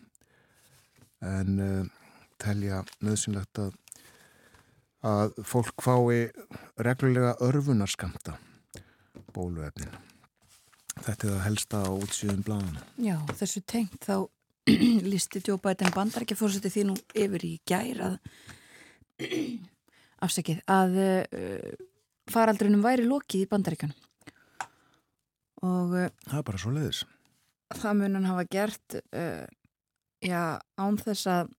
En 1.21 1.61
uh, 1.61 1.85
telja 2.41 2.81
nöðsynlegt 3.05 3.61
að 3.61 3.77
að 5.07 5.39
fólk 5.47 5.85
fái 5.85 6.29
reglulega 6.83 7.37
örfunarskamta 7.45 8.39
bóluefnin. 9.35 9.93
Þetta 10.99 11.15
er 11.15 11.33
það 11.33 11.45
helsta 11.45 11.83
á 11.87 11.91
útsýðum 11.95 12.45
bláðan. 12.47 12.79
Já, 12.99 13.17
þessu 13.39 13.63
tengt 13.63 14.03
þá 14.03 14.27
listi 15.13 15.43
Djóbætin 15.45 15.95
bandar 15.95 16.25
ekki 16.25 16.37
fórseti 16.39 16.73
því 16.73 16.87
nú 16.91 16.97
yfir 17.15 17.45
í 17.47 17.53
gær 17.69 18.03
að 18.09 18.17
afsakið 20.27 20.63
að 20.71 20.99
uh, 21.05 21.87
faraldrinum 22.31 22.83
væri 22.85 23.07
lokið 23.07 23.45
í 23.45 23.51
bandaríkjunum 23.51 24.05
og 25.69 25.95
uh, 25.95 26.11
það 26.27 26.41
er 26.41 26.47
bara 26.51 26.63
svo 26.63 26.75
leiðis 26.75 27.05
það 27.79 28.01
mun 28.01 28.19
hann 28.19 28.29
hafa 28.31 28.45
gert 28.51 28.99
uh, 28.99 29.47
já, 30.25 30.59
án 30.79 31.01
þess 31.01 31.31
að 31.31 31.55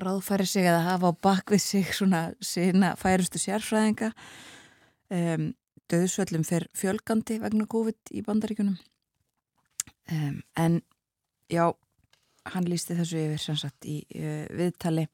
ráðfæri 0.00 0.46
sig 0.48 0.68
að 0.68 0.84
hafa 0.86 1.12
á 1.12 1.20
bakvið 1.28 1.62
sig 1.62 1.92
svona 1.92 2.22
sína 2.40 2.94
færustu 3.00 3.40
sérfræðinga 3.42 4.12
um, 5.12 5.52
döðsvöllum 5.92 6.46
fer 6.48 6.68
fjölgandi 6.76 7.38
vegna 7.42 7.68
COVID 7.68 8.12
í 8.16 8.24
bandaríkunum 8.24 8.78
um, 10.10 10.42
en 10.56 10.80
já, 11.52 11.68
hann 12.52 12.68
lísti 12.68 12.96
þessu 12.98 13.20
yfir 13.26 13.42
sannsagt 13.42 13.88
í 13.88 14.00
uh, 14.16 14.46
viðtali 14.56 15.06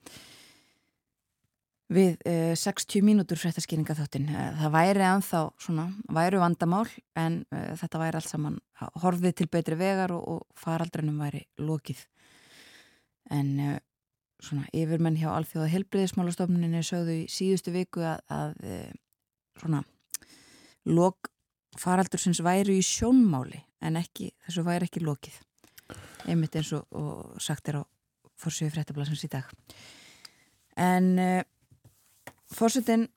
við 1.89 2.21
uh, 2.29 2.55
60 2.59 3.03
mínútur 3.03 3.41
fréttaskýringa 3.41 3.97
þáttinn. 3.97 4.29
Það 4.61 4.75
væri 4.75 5.07
anþá 5.09 5.43
svona, 5.57 5.89
væru 6.13 6.43
vandamál 6.43 6.85
en 7.19 7.43
uh, 7.49 7.73
þetta 7.81 8.03
væri 8.05 8.21
allt 8.21 8.31
saman 8.31 8.61
horfið 9.03 9.39
til 9.41 9.51
betri 9.51 9.79
vegar 9.81 10.15
og, 10.15 10.23
og 10.37 10.61
faraldrunum 10.61 11.19
væri 11.25 11.47
lokið. 11.65 12.05
En 13.35 13.57
svona 14.43 14.69
yfirmenn 14.77 15.19
hjá 15.19 15.31
Alþjóða 15.33 15.71
helbriðismálastofnuninu 15.73 16.83
sögðu 16.87 17.17
í 17.23 17.27
síðustu 17.33 17.75
viku 17.75 18.05
að, 18.07 18.23
að 18.31 18.55
svona 19.59 19.83
lok 20.89 21.31
faraldursins 21.79 22.41
væru 22.45 22.79
í 22.79 22.85
sjónmáli 22.87 23.61
en 23.85 23.99
ekki, 23.99 24.33
þessu 24.47 24.65
væri 24.67 24.89
ekki 24.89 25.05
lokið. 25.05 25.37
Einmitt 26.29 26.57
eins 26.59 26.73
og, 26.77 26.87
og 26.95 27.39
sagt 27.43 27.71
er 27.71 27.81
á 27.81 27.83
fórsögu 28.39 28.73
fréttablasins 28.75 29.25
í 29.27 29.31
dag. 29.33 29.47
En 30.79 31.17
Fórsetin 32.49 33.09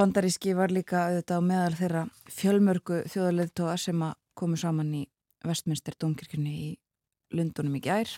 bandaríski 0.00 0.54
var 0.56 0.72
líka 0.72 1.08
auðvitað 1.10 1.42
á 1.44 1.48
meðal 1.48 1.74
þeirra 1.76 2.02
fjölmörgu 2.32 3.00
þjóðarleðtóa 3.12 3.74
sem 3.80 4.04
að 4.06 4.14
komu 4.38 4.56
saman 4.56 4.94
í 4.96 5.02
Vestminster 5.44 5.96
domkirkjunni 6.00 6.52
í 6.54 6.70
Lundunum 7.36 7.76
í 7.76 7.82
gær. 7.84 8.08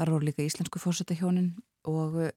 Þar 0.00 0.14
voru 0.14 0.30
líka 0.30 0.40
íslensku 0.40 0.80
fórsetahjónin 0.80 1.50
og 1.90 2.14
eh, 2.24 2.30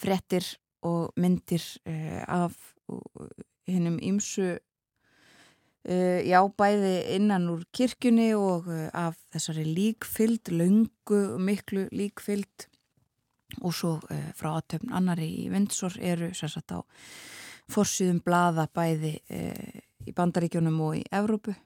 frettir 0.00 0.46
og 0.88 1.12
myndir 1.20 1.60
uh, 1.84 2.22
af 2.24 2.54
hinnum 3.68 3.98
ímsu 4.00 4.56
já 5.82 6.38
bæði 6.58 6.94
innan 7.16 7.48
úr 7.50 7.64
kirkjunni 7.74 8.28
og 8.38 8.68
af 8.94 9.16
þessari 9.34 9.64
líkfyld, 9.66 10.52
laungu 10.54 11.38
miklu 11.42 11.88
líkfyld 11.90 12.66
og 13.60 13.74
svo 13.74 13.92
frá 14.38 14.52
aðtöfn 14.52 14.94
annari 14.94 15.26
í 15.42 15.48
Vindsor 15.50 15.98
eru 15.98 16.30
sérsagt 16.38 16.70
á 16.70 16.86
fórsýðum 17.66 18.22
blaða 18.22 18.68
bæði 18.70 19.16
í 20.06 20.14
Bandaríkjónum 20.14 20.78
og 20.86 21.00
í 21.00 21.02
Evrópu. 21.10 21.56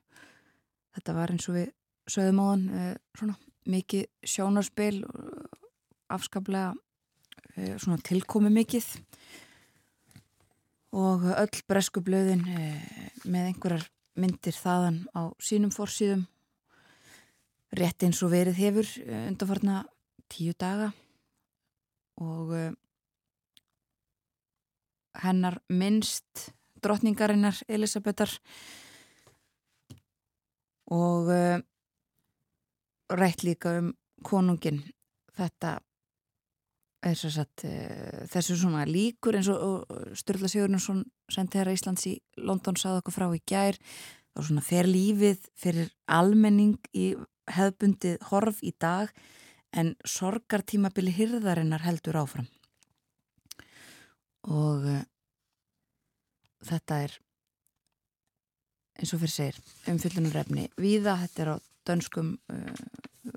Þetta 0.96 1.18
var 1.20 1.34
eins 1.36 1.48
og 1.52 1.60
við 1.60 1.68
sögum 2.08 2.40
á 2.40 2.46
hann 2.54 2.66
svona 3.12 3.36
mikið 3.66 4.06
sjónarspil 4.26 5.02
afskaplega 6.12 6.74
svona 7.80 7.98
tilkomi 8.04 8.50
mikið 8.52 8.86
og 10.96 11.26
öll 11.32 11.60
bresku 11.68 12.02
blöðin 12.04 12.44
með 13.26 13.50
einhverjar 13.50 13.86
myndir 14.16 14.56
þaðan 14.56 15.02
á 15.12 15.28
sínum 15.42 15.72
fórsýðum 15.74 16.24
rétt 17.76 18.06
eins 18.06 18.22
og 18.24 18.32
verið 18.32 18.60
hefur 18.60 18.90
undanfarna 19.04 19.82
tíu 20.32 20.54
daga. 20.58 20.92
Og 22.16 22.52
hennar 25.20 25.58
minnst 25.68 26.50
drotningarinnar 26.84 27.58
Elisabetar 27.68 28.30
og 30.92 31.28
rætt 33.12 33.44
líka 33.46 33.76
um 33.80 33.92
konungin 34.26 34.82
þetta 35.36 35.76
er 37.06 37.16
svo 37.18 37.30
satt 37.30 37.64
uh, 37.68 38.24
þessu 38.30 38.56
svona 38.58 38.84
líkur 38.88 39.38
eins 39.38 39.50
og 39.52 39.86
Sturla 40.18 40.50
Sigurnarsson 40.50 41.04
sendi 41.32 41.60
hér 41.60 41.70
að 41.70 41.78
Íslands 41.78 42.06
í 42.10 42.16
London 42.40 42.78
sáðu 42.80 43.02
okkur 43.02 43.16
frá 43.16 43.26
í 43.34 43.42
gær. 43.46 43.78
Þá 44.36 44.40
svona 44.48 44.64
fer 44.64 44.88
lífið 44.88 45.46
fyrir 45.56 45.90
almenning 46.12 46.76
í 46.96 47.12
hefbundið 47.56 48.18
horf 48.30 48.60
í 48.66 48.72
dag 48.80 49.12
en 49.76 49.94
sorgartímabili 50.08 51.12
hyrðarinnar 51.14 51.84
heldur 51.86 52.18
áfram. 52.22 52.48
Og 54.46 54.88
uh, 54.96 55.04
þetta 56.66 57.00
er 57.06 57.16
eins 58.96 59.12
og 59.12 59.20
fyrir 59.20 59.34
segir 59.34 59.58
umfyllunarefni 59.92 60.70
viða, 60.80 61.18
þetta 61.24 61.42
er 61.44 61.50
á 61.52 61.56
dönskum 61.86 62.34
uh, 62.52 62.84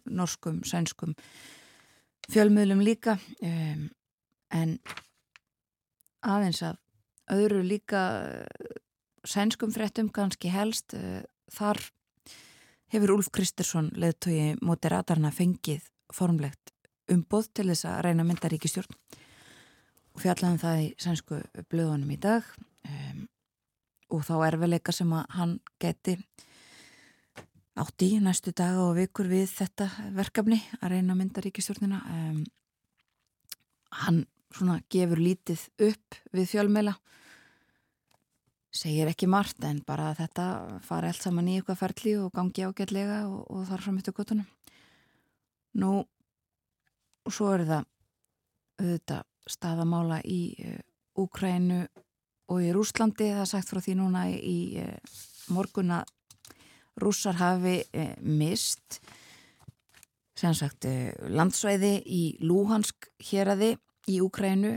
norskum, 0.05 0.61
sænskum 0.67 1.15
fjölmiðlum 2.29 2.83
líka 2.85 3.17
um, 3.41 3.87
en 4.53 4.75
aðeins 6.25 6.61
að 6.65 6.79
öðru 7.35 7.63
líka 7.65 8.03
uh, 8.25 8.75
sænskum 9.27 9.73
fréttum 9.75 10.09
kannski 10.13 10.51
helst 10.53 10.95
þar 11.53 11.81
hefur 12.93 13.17
Úlf 13.17 13.29
Kristersson 13.35 13.91
leðtögi 13.99 14.55
moderatarna 14.65 15.31
fengið 15.35 15.89
formlegt 16.15 16.73
umboð 17.11 17.49
til 17.53 17.67
þess 17.71 17.87
að 17.89 17.99
reyna 18.07 18.25
myndaríkistjórn 18.25 18.95
og 20.15 20.23
fjallaðum 20.23 20.61
það 20.61 20.81
í 20.83 20.87
sænsku 21.01 21.41
blöðunum 21.71 22.13
í 22.15 22.19
dag 22.21 22.47
um, 22.87 23.25
og 24.15 24.25
þá 24.25 24.33
erfileika 24.49 24.95
sem 24.95 25.11
að 25.13 25.25
hann 25.37 25.57
geti 25.81 26.17
átti 27.79 28.09
næstu 28.23 28.53
daga 28.55 28.87
og 28.87 28.97
vikur 28.97 29.29
við 29.29 29.47
þetta 29.51 29.87
verkefni 30.15 30.59
að 30.81 30.95
reyna 30.95 31.15
myndaríkistjórnina 31.17 31.99
um, 32.15 32.41
hann 34.03 34.25
svona 34.55 34.79
gefur 34.91 35.21
lítið 35.21 35.63
upp 35.89 36.17
við 36.35 36.49
fjölmela 36.53 36.95
segir 38.73 39.09
ekki 39.09 39.29
margt 39.29 39.63
en 39.65 39.81
bara 39.85 40.11
að 40.11 40.23
þetta 40.23 40.45
fari 40.85 41.09
allt 41.09 41.25
saman 41.25 41.49
í 41.49 41.57
eitthvað 41.57 41.81
ferli 41.83 42.15
og 42.21 42.33
gangi 42.35 42.67
ágætlega 42.67 43.23
og, 43.29 43.41
og 43.49 43.65
þar 43.69 43.85
framöttu 43.85 44.15
gotunum 44.15 44.47
Nú, 45.79 45.99
og 46.01 47.33
svo 47.33 47.51
er 47.53 47.61
það 47.69 47.83
auðvitað 48.81 49.25
staðamála 49.53 50.17
í 50.25 50.41
uh, 50.65 50.79
Úkrænu 51.19 51.83
og 52.49 52.63
í 52.65 52.71
Rúslandi, 52.73 53.27
það 53.35 53.43
er 53.43 53.49
sagt 53.51 53.69
frá 53.69 53.81
því 53.85 53.95
núna 53.99 54.23
í 54.33 54.57
uh, 54.81 55.19
morgun 55.53 55.93
að 55.99 56.09
rússar 57.01 57.39
hafi 57.39 57.79
uh, 57.93 58.13
mist 58.21 59.01
sagt 60.39 60.85
landsvæði 61.27 61.97
í 62.07 62.21
Lúhansk 62.47 63.09
héræði 63.27 63.73
í 64.07 64.21
Úkrænu 64.23 64.69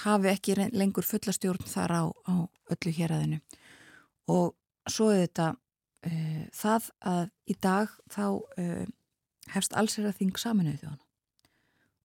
hafi 0.00 0.30
ekki 0.30 0.54
lengur 0.72 1.04
fullastjórn 1.04 1.66
þar 1.68 1.92
á, 2.00 2.02
á 2.08 2.34
öllu 2.72 2.94
héræðinu 2.96 3.42
og 4.32 4.54
svo 4.88 5.10
er 5.12 5.26
þetta 5.26 5.50
það 6.56 6.88
að 7.12 7.28
í 7.52 7.58
dag 7.60 7.92
þá 8.08 8.24
hefst 9.54 9.76
alls 9.76 9.98
er 9.98 10.08
að 10.10 10.18
þing 10.20 10.40
saminuð 10.40 10.80
þjóðan 10.82 11.02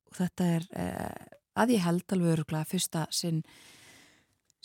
og 0.09 0.19
þetta 0.19 0.49
er 0.57 0.67
eh, 0.81 1.23
að 1.61 1.73
ég 1.75 1.85
held 1.85 2.15
alveg 2.15 2.35
öruglega 2.35 2.69
fyrsta 2.69 3.05
sinn 3.13 3.41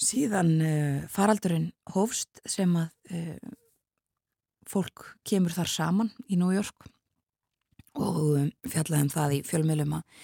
síðan 0.01 0.53
eh, 0.65 1.01
faraldurinn 1.13 1.71
hófst 1.95 2.43
sem 2.49 2.73
að 2.79 3.17
eh, 3.17 3.37
fólk 4.71 5.11
kemur 5.27 5.55
þar 5.55 5.71
saman 5.73 6.13
í 6.31 6.39
New 6.39 6.53
York 6.55 6.87
og 7.99 8.21
um, 8.39 8.49
fjallaðum 8.71 9.11
það 9.11 9.37
í 9.41 9.43
fjölmjölum 9.49 9.99
að 9.99 10.23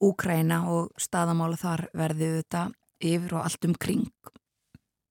Úkræna 0.00 0.62
og 0.72 0.94
staðamála 0.96 1.58
þar 1.60 1.82
verði 1.92 2.30
þetta 2.38 2.62
yfir 3.04 3.34
og 3.36 3.44
allt 3.44 3.66
um 3.68 3.74
kring 3.76 4.06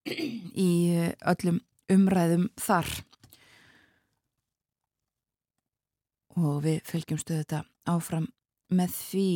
í 0.10 0.72
eh, 0.96 1.12
öllum 1.30 1.60
umræðum 1.94 2.48
þar. 2.58 2.90
Og 6.40 6.64
við 6.66 6.82
fylgjumstu 6.88 7.38
þetta 7.38 7.62
áfram 7.90 8.26
með 8.74 8.96
því 8.96 9.30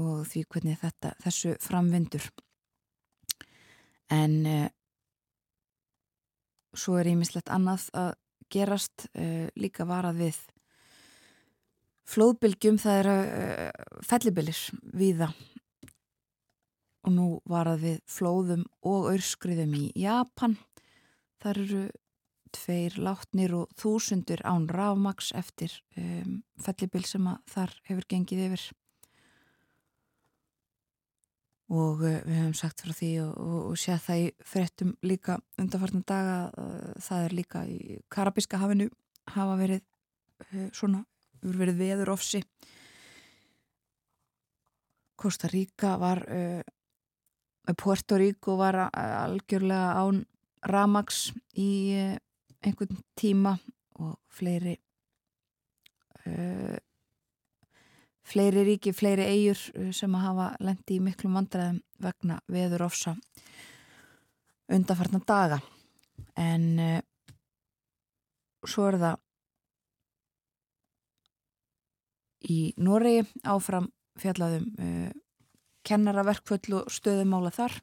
og 0.00 0.24
því 0.30 0.44
hvernig 0.54 0.80
þetta, 0.80 1.12
þessu 1.22 1.54
framvindur. 1.62 2.30
En 4.12 4.34
uh, 4.48 4.66
svo 6.76 6.96
er 7.00 7.12
ímislegt 7.12 7.52
annað 7.52 7.88
að 7.96 8.12
gerast 8.52 9.08
uh, 9.12 9.48
líka 9.56 9.86
varað 9.88 10.20
við 10.24 10.38
flóðbylgjum 12.14 12.78
það 12.82 13.00
er 13.00 13.10
uh, 13.14 13.98
fellibilir 14.04 14.60
viða 14.92 15.32
og 17.04 17.12
nú 17.12 17.26
varað 17.48 17.84
við 17.84 17.98
flóðum 18.08 18.64
og 18.88 19.10
örskriðum 19.12 19.74
í 19.76 19.84
Japan. 20.00 20.56
Þar 21.42 21.60
eru 21.60 21.82
tveir 22.54 22.96
látnir 23.02 23.54
og 23.58 23.72
þúsundur 23.80 24.40
án 24.46 24.68
rafmaks 24.70 25.32
eftir 25.36 25.74
um, 25.98 26.40
fellibil 26.62 27.04
sem 27.08 27.26
að 27.28 27.42
þar 27.50 27.74
hefur 27.90 28.08
gengið 28.14 28.44
yfir 28.46 28.66
og 31.74 32.04
uh, 32.04 32.20
við 32.24 32.38
hefum 32.38 32.54
sagt 32.58 32.84
frá 32.84 32.94
því 32.94 33.10
og, 33.24 33.32
og, 33.40 33.56
og 33.70 33.80
séð 33.80 34.04
það 34.06 34.22
í 34.22 34.28
frettum 34.52 34.92
líka 35.06 35.38
undanfartnum 35.60 36.04
daga 36.08 36.36
uh, 36.60 36.92
það 37.02 37.26
er 37.26 37.36
líka 37.40 37.64
í 37.66 37.98
Karabíska 38.12 38.60
hafinu 38.62 38.88
hafa 39.34 39.58
verið 39.60 39.82
uh, 39.82 40.68
svona, 40.76 41.04
verið 41.42 41.80
veður 41.80 42.14
ofsi. 42.14 42.42
Costa 45.20 45.48
Rica 45.48 45.94
var 45.96 46.24
Puerto 47.80 48.16
Rico 48.18 48.56
var 48.58 48.76
algjörlega 48.90 49.94
án 50.02 50.24
Ramax 50.68 51.30
í 51.56 51.94
einhvern 52.64 52.98
tíma 53.16 53.54
og 54.00 54.16
fleiri 54.32 54.74
uh, 56.26 56.76
fleiri 58.24 58.64
ríki, 58.66 58.92
fleiri 58.96 59.26
eigur 59.28 59.60
uh, 59.78 59.90
sem 59.94 60.14
að 60.16 60.26
hafa 60.28 60.48
lendi 60.64 60.98
í 60.98 61.02
miklu 61.04 61.32
vandræðum 61.34 61.82
vegna 62.04 62.40
veður 62.50 62.86
ofsa 62.88 63.16
undarfarnar 64.72 65.24
daga. 65.28 65.60
En 66.40 66.64
uh, 66.80 67.00
svo 68.64 68.88
er 68.88 69.00
það 69.02 69.20
í 72.44 72.58
Noregi. 72.80 73.24
Áfram 73.44 73.90
fjallaðum 74.20 74.70
uh, 74.78 75.10
kennaraverkföll 75.84 76.80
og 76.80 76.90
stöðumála 76.92 77.52
þar. 77.54 77.78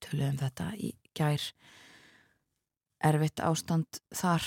Töluðum 0.00 0.40
þetta 0.40 0.72
í 0.80 0.94
gær. 1.16 1.44
Erfitt 3.04 3.40
ástand 3.44 4.00
þar. 4.16 4.44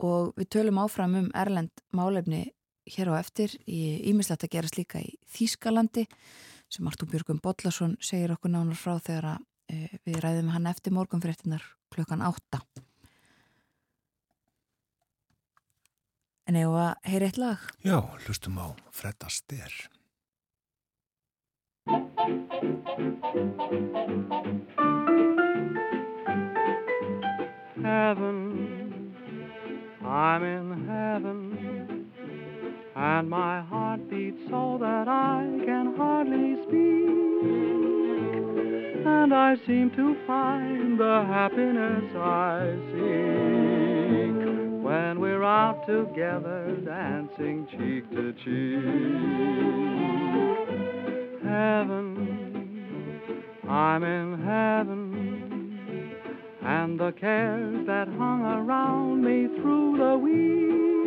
Og 0.00 0.32
við 0.38 0.48
tölum 0.56 0.80
áfram 0.80 1.18
um 1.18 1.28
Erlend 1.36 1.82
málefni 1.94 2.48
hér 2.94 3.12
á 3.12 3.20
eftir 3.20 3.54
í 3.70 4.00
ímislegt 4.10 4.46
að 4.46 4.54
gerast 4.56 4.78
líka 4.78 5.02
í 5.02 5.14
Þýskalandi 5.30 6.06
sem 6.70 6.86
Artúr 6.86 7.10
Björgum 7.10 7.40
Bodlason 7.42 7.96
segir 8.02 8.34
okkur 8.34 8.52
nánar 8.52 8.78
frá 8.78 8.98
þegar 9.02 9.26
að, 9.34 9.46
e, 9.70 9.98
við 10.06 10.20
ræðum 10.22 10.52
hann 10.54 10.70
eftir 10.70 10.94
morgunfréttinar 10.94 11.64
klukkan 11.90 12.22
átta. 12.22 12.62
En 16.46 16.58
eigum 16.58 16.78
að 16.78 16.94
heyra 17.06 17.30
eitt 17.30 17.38
lag? 17.38 17.66
Já, 17.86 17.98
hlustum 18.26 18.58
á 18.58 18.74
Fredda 18.90 19.30
Ster. 19.30 19.70
Heaven, 27.80 29.14
I'm 30.02 30.42
in 30.44 30.86
heaven 30.86 31.89
And 32.96 33.30
my 33.30 33.62
heart 33.62 34.10
beats 34.10 34.38
so 34.50 34.76
that 34.80 35.06
I 35.06 35.46
can 35.64 35.94
hardly 35.96 36.56
speak. 36.64 37.10
And 39.06 39.32
I 39.32 39.54
seem 39.66 39.90
to 39.96 40.16
find 40.26 40.98
the 40.98 41.24
happiness 41.26 42.16
I 42.16 42.74
seek. 42.90 44.34
When 44.82 45.20
we're 45.20 45.44
out 45.44 45.86
together 45.86 46.76
dancing 46.84 47.66
cheek 47.70 48.10
to 48.10 48.32
cheek. 48.44 48.84
Heaven, 51.44 52.06
I'm 53.68 54.02
in 54.02 54.42
heaven. 54.42 55.78
And 56.62 56.98
the 56.98 57.12
cares 57.12 57.86
that 57.86 58.08
hung 58.08 58.42
around 58.42 59.22
me 59.22 59.46
through 59.60 59.96
the 59.96 60.18
week 60.18 60.99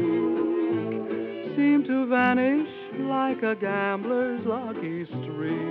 seem 1.63 1.84
to 1.86 2.06
vanish 2.08 2.67
like 2.99 3.41
a 3.41 3.56
gambler's 3.56 4.41
lucky 4.45 5.06
streak 5.06 5.63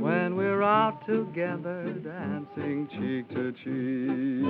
when 0.00 0.36
we're 0.36 0.62
out 0.62 1.04
together 1.04 1.92
dancing 2.04 2.86
cheek 2.92 3.28
to 3.34 3.50
cheek. 3.64 4.46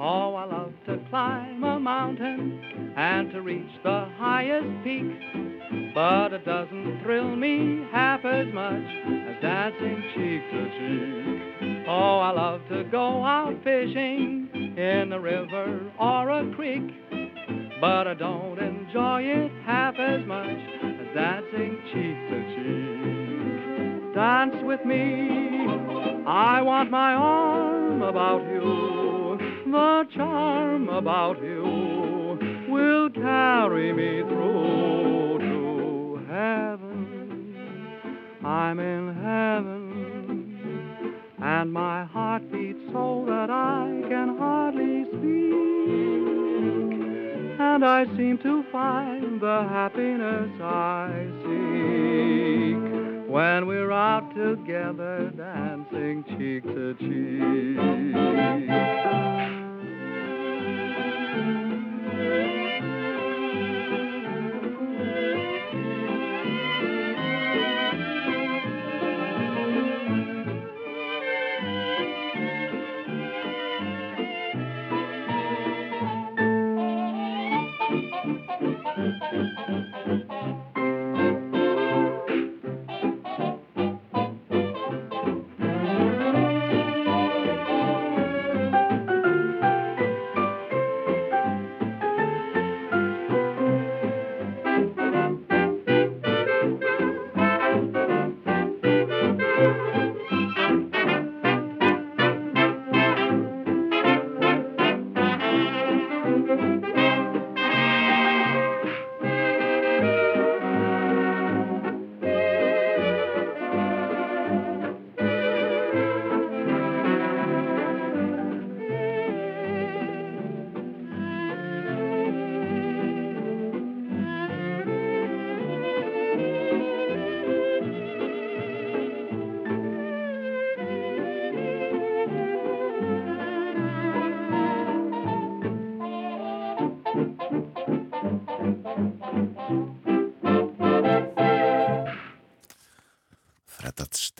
Oh, 0.00 0.34
I 0.34 0.44
love 0.46 0.72
to 0.86 0.98
climb 1.10 1.62
a 1.62 1.78
mountain 1.78 2.92
and 2.96 3.30
to 3.30 3.40
reach 3.40 3.70
the 3.84 4.08
highest 4.16 4.66
peak, 4.82 5.94
but 5.94 6.32
it 6.32 6.44
doesn't 6.44 7.02
thrill 7.04 7.36
me 7.36 7.86
half 7.92 8.24
as 8.24 8.52
much 8.52 8.82
as 9.28 9.40
dancing 9.40 10.02
cheek 10.14 10.42
to 10.50 10.64
cheek. 10.76 11.86
Oh, 11.88 12.18
I 12.18 12.32
love 12.32 12.62
to 12.70 12.82
go 12.90 13.22
out 13.22 13.54
fishing 13.62 14.48
in 14.76 15.12
a 15.12 15.20
river 15.20 15.92
or 16.00 16.30
a 16.30 16.52
creek 16.56 17.17
but 17.80 18.06
I 18.08 18.14
don't 18.14 18.58
enjoy 18.58 19.22
it 19.22 19.52
half 19.64 19.94
as 19.98 20.26
much 20.26 20.48
as 20.48 21.14
dancing 21.14 21.78
cheek 21.92 22.16
to 22.30 22.42
cheek. 22.54 24.14
Dance 24.14 24.56
with 24.64 24.84
me, 24.84 25.28
I 26.26 26.60
want 26.62 26.90
my 26.90 27.14
arm 27.14 28.02
about 28.02 28.42
you. 28.50 29.38
The 29.70 30.04
charm 30.16 30.88
about 30.88 31.40
you 31.42 32.38
will 32.68 33.10
carry 33.10 33.92
me 33.92 34.22
through 34.28 35.38
to 35.40 36.20
heaven. 36.26 37.94
I'm 38.44 38.80
in 38.80 39.14
heaven, 39.14 41.14
and 41.40 41.72
my 41.72 42.04
heart 42.06 42.50
beats 42.50 42.80
so 42.92 43.24
that 43.28 43.50
I 43.50 44.02
can 44.08 44.36
hardly 44.36 45.04
speak 45.04 46.37
and 47.60 47.84
I 47.84 48.04
seem 48.16 48.38
to 48.42 48.64
find 48.70 49.40
the 49.40 49.66
happiness 49.68 50.50
I 50.62 51.26
seek 51.42 52.78
when 53.28 53.66
we're 53.66 53.90
out 53.92 54.30
together 54.34 55.30
dancing 55.36 56.24
cheek 56.38 56.62
to 56.64 56.94
cheek. 56.98 57.78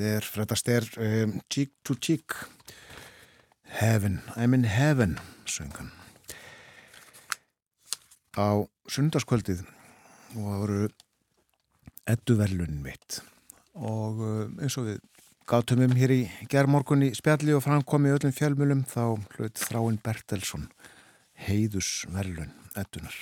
Astaire, 0.09 0.25
Fred 0.25 0.53
Astaire, 0.53 0.88
um, 1.25 1.40
Cheek 1.51 1.71
to 1.85 1.94
Cheek, 1.94 2.33
Heaven, 3.64 4.23
I'm 4.37 4.55
in 4.55 4.64
Heaven, 4.64 5.18
söngan. 5.44 5.92
Á 8.33 8.64
sundarskvöldið 8.88 9.66
og 10.38 10.47
það 10.47 10.59
voru 10.62 10.88
edduverlunin 12.09 12.81
mitt 12.81 13.18
og 13.75 14.23
eins 14.62 14.79
og 14.81 14.88
við 14.88 15.01
gátum 15.51 15.83
um 15.85 15.97
hér 15.99 16.14
í 16.14 16.21
gerðmorgunni 16.49 17.11
spjalli 17.18 17.53
og 17.57 17.64
framkomi 17.66 18.14
öllum 18.14 18.33
fjölmjölum 18.33 18.85
þá 18.88 19.18
hlut 19.37 19.61
Þráinn 19.61 20.01
Bertelsson 20.05 20.68
heiðusverlun 21.49 22.55
eddunar. 22.79 23.18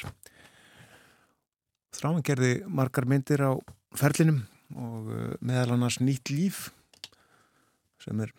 Þráinn 1.96 2.26
gerði 2.26 2.52
margar 2.68 3.08
myndir 3.08 3.42
á 3.42 3.52
ferlinum 3.96 4.44
og 4.74 5.08
uh, 5.12 5.32
meðal 5.44 5.76
annars 5.76 6.00
nýtt 6.02 6.32
líf 6.32 6.68
sem 8.02 8.20
er 8.22 8.32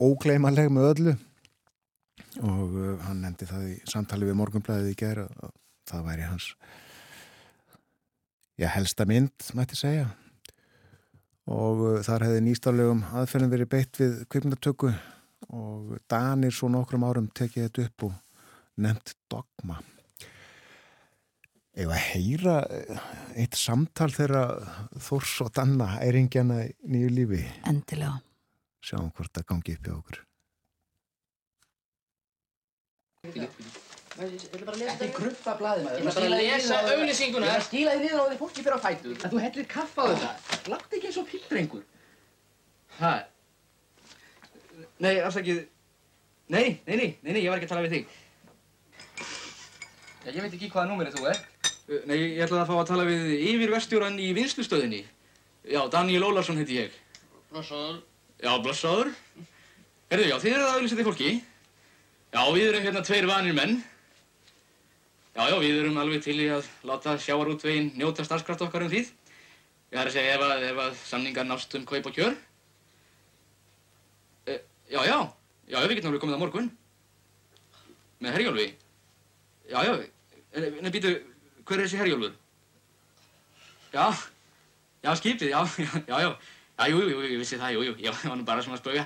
ógleimaleg 0.00 0.70
með 0.72 0.88
öllu. 0.92 1.16
Og 2.44 2.76
uh, 2.76 2.94
hann 3.06 3.22
nefndi 3.24 3.48
það 3.48 3.66
í 3.72 3.76
samtali 3.90 4.28
við 4.28 4.38
morgunblæðið 4.40 4.92
í 4.92 4.98
gera 5.00 5.26
að 5.40 5.54
það 5.90 6.06
væri 6.06 6.26
hans 6.28 6.48
já, 8.60 8.68
helsta 8.70 9.06
mynd, 9.08 9.48
mætti 9.56 9.78
segja. 9.78 10.10
Og 11.50 11.86
uh, 11.86 11.94
þar 12.06 12.28
hefði 12.28 12.44
nýstaflegum 12.48 13.06
aðferðin 13.10 13.54
verið 13.54 13.72
beitt 13.72 14.02
við 14.02 14.20
kvipnatöku 14.30 14.92
og 15.50 15.96
Danir 16.10 16.54
svo 16.54 16.68
nokkrum 16.70 17.08
árum 17.08 17.30
tekið 17.34 17.66
þetta 17.66 17.88
upp 17.88 18.10
og 18.10 18.18
nefnt 18.80 19.16
dogma 19.32 19.80
Eða 21.78 21.98
heyra 22.02 22.56
uh, 22.66 23.04
eitt 23.38 23.54
samtal 23.58 24.10
þeirra 24.14 24.42
Þors 24.98 25.36
og 25.44 25.52
Danna 25.54 25.92
æringjana 26.02 26.64
í 26.66 26.72
nýju 26.90 27.12
lífi 27.14 27.44
Endilega 27.70 28.18
Sjáum 28.82 29.12
hvort 29.14 29.30
það 29.36 29.46
gangi 29.52 29.76
upp 29.76 29.86
hjá 29.86 29.94
okkur 29.98 30.24
Ekki 34.20 35.08
kruppa 35.16 35.54
blaðið 35.56 35.84
maður. 35.86 36.00
Ég 36.00 36.08
ætla 36.08 36.14
bara 36.16 36.28
að 36.28 36.40
lesa 36.40 36.78
auglýsinguna. 36.92 37.46
Ég 37.46 37.52
ætla 37.52 37.60
að 37.60 37.66
skila 37.66 37.92
því 37.94 38.00
niður 38.04 38.20
á 38.20 38.24
því 38.26 38.38
fólki 38.40 38.64
fyrir 38.64 38.76
á 38.76 38.80
fætur. 38.84 39.14
Að 39.16 39.34
þú 39.34 39.42
hellir 39.44 39.68
kaffa 39.70 40.00
á 40.00 40.06
þetta. 40.10 40.30
Látt 40.72 40.96
ekki 40.96 41.08
eins 41.10 41.18
og 41.20 41.28
pildrengur. 41.30 41.84
Hæ? 42.98 43.12
Nei, 45.00 45.14
afsakið. 45.24 45.62
Nei, 46.50 46.66
nei, 46.88 46.96
nei, 46.96 47.08
nei, 47.22 47.32
nei, 47.32 47.40
ég 47.44 47.52
var 47.52 47.60
ekki 47.60 47.70
að 47.70 47.74
tala 47.76 47.86
við 47.86 47.94
þig. 47.96 48.18
Já, 50.24 50.32
ég 50.34 50.42
veit 50.42 50.56
ekki 50.58 50.72
hvaða 50.74 50.88
númerið 50.90 51.16
þú 51.16 51.30
er. 51.30 51.44
Uh, 51.90 51.98
Nei, 52.06 52.16
ég 52.36 52.44
ætlaði 52.44 52.62
að 52.62 52.68
fá 52.70 52.76
að 52.78 52.88
tala 52.92 53.04
við 53.08 53.30
yfirverstjóran 53.50 54.18
í 54.22 54.30
vinslustöðinni. 54.36 55.00
Já, 55.66 55.80
Daniel 55.90 56.28
Ólarsson 56.28 56.60
heiti 56.60 56.78
ég. 56.78 56.98
Blossaður. 57.50 57.96
Já, 58.40 58.52
blessaður. 58.62 59.10
Herðu, 60.10 60.28
já, 60.30 60.36
þið 60.42 60.52
eruð 60.54 60.68
að 60.68 60.76
auðvitað 60.76 61.08
fólki. 61.10 61.30
Já, 62.30 62.42
við 62.54 62.68
erum 62.68 62.84
hérna 62.86 63.02
tveir 63.06 63.26
vanir 63.26 63.56
menn. 63.56 63.80
Já, 65.34 65.42
já, 65.50 65.56
við 65.62 65.80
erum 65.80 65.98
alveg 65.98 66.22
til 66.22 66.36
í 66.38 66.46
að 66.54 66.68
láta 66.86 67.16
sjáarútveginn 67.22 67.90
njóta 67.98 68.26
starfskraft 68.26 68.62
okkar 68.66 68.86
um 68.86 68.92
þýð. 68.92 69.10
Ég 69.90 69.98
har 69.98 70.06
að 70.06 70.14
segja 70.14 70.36
ef 70.36 70.44
að, 70.46 70.64
ef 70.70 70.80
að 70.84 70.96
samningar 71.10 71.46
nást 71.48 71.74
um 71.74 71.86
kaup 71.90 72.06
og 72.06 72.14
kjör. 72.14 72.38
E, 74.46 74.60
já, 74.94 75.00
já, 75.06 75.18
já, 75.66 75.78
við 75.82 75.96
getum 75.98 76.12
alveg 76.12 76.22
komið 76.22 76.38
á 76.38 76.42
morgun. 76.42 76.70
Með 78.22 78.36
Herjólfi. 78.38 78.68
Já, 79.70 79.78
já, 79.86 79.94
en, 80.54 80.68
en 80.80 80.92
býtu, 80.94 81.14
hver 81.70 81.78
er 81.78 81.86
þessi 81.86 82.00
Herjólfur? 82.00 82.32
Já, 83.94 84.06
já, 85.04 85.10
skipið, 85.20 85.52
já, 85.52 85.60
já, 85.78 85.92
já, 86.08 86.16
já. 86.26 86.30
Jú, 86.90 87.02
jú, 87.04 87.20
ég 87.28 87.38
vissi 87.38 87.58
það, 87.60 87.76
jú, 87.76 87.84
jú, 87.90 87.94
já, 88.00 88.10
það 88.16 88.32
var 88.32 88.38
nú 88.40 88.46
bara 88.48 88.64
svona 88.64 88.78
að 88.78 88.82
spöga. 88.82 89.04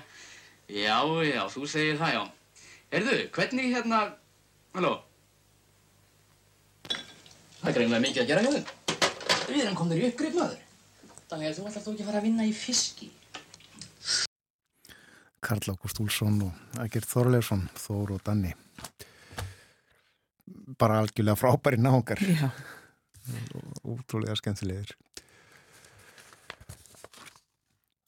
Já, 0.72 0.98
já, 1.29 1.42
þú 1.53 1.68
segir 1.68 1.98
það, 2.00 2.14
já. 2.14 2.22
Herðu, 2.94 3.16
hvernig 3.35 3.74
hérna, 3.74 4.00
halló? 4.77 4.94
Það 6.88 7.68
er 7.68 7.77
greinlega 7.77 8.05
mikið 8.07 8.22
að 8.22 8.31
gera 8.33 8.44
hjá 8.46 8.53
þeim. 8.55 8.66
Við 9.44 9.62
erum 9.64 9.79
komnir 9.81 10.00
í 10.00 10.09
uppgrip 10.09 10.38
maður. 10.38 10.61
Þannig 11.29 11.50
að 11.50 11.59
þú 11.59 11.68
ætlar 11.68 11.85
þú 11.85 11.94
ekki 11.94 12.05
að 12.05 12.11
fara 12.12 12.22
að 12.22 12.29
vinna 12.31 12.48
í 12.48 12.55
fiski. 12.57 13.11
Karl 15.44 15.74
Ágúst 15.74 16.00
Úlsson 16.00 16.40
og 16.46 16.85
Ægir 16.87 17.05
Þorleifsson, 17.05 17.66
Þór 17.77 18.14
og 18.16 18.24
Danni 18.24 18.55
bara 20.81 21.00
algjörlega 21.03 21.38
frábæri 21.38 21.81
náungar. 21.81 22.20
Já, 22.20 22.50
útrúlega 23.85 24.37
skemmtilegir. 24.38 24.94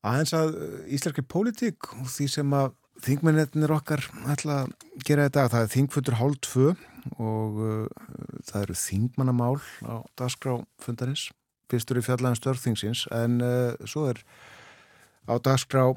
Aðeins 0.07 0.35
að 0.37 0.57
uh, 0.57 0.75
íslenski 0.93 1.25
pólitík 1.27 1.89
og 1.97 2.11
því 2.13 2.29
sem 2.31 2.53
að 2.57 2.75
þingmennetnir 3.05 3.73
okkar 3.75 4.05
ætla 4.33 4.63
að 4.65 4.75
gera 5.05 5.27
þetta 5.27 5.49
það 5.53 5.65
er 5.65 5.73
þingfundur 5.75 6.19
hálf 6.21 6.39
tvö 6.47 6.69
og 7.23 7.59
uh, 7.61 8.07
það 8.47 8.63
eru 8.63 8.79
þingmannamál 8.83 9.59
á 9.85 9.95
dagskrá 10.19 10.61
fundarins. 10.83 11.29
Fyrstur 11.71 11.99
í 11.99 12.05
fjallæðan 12.07 12.39
störþingsins 12.39 13.07
en 13.15 13.41
uh, 13.43 13.75
svo 13.89 14.07
er 14.13 14.23
á 15.27 15.35
dagskrá 15.43 15.91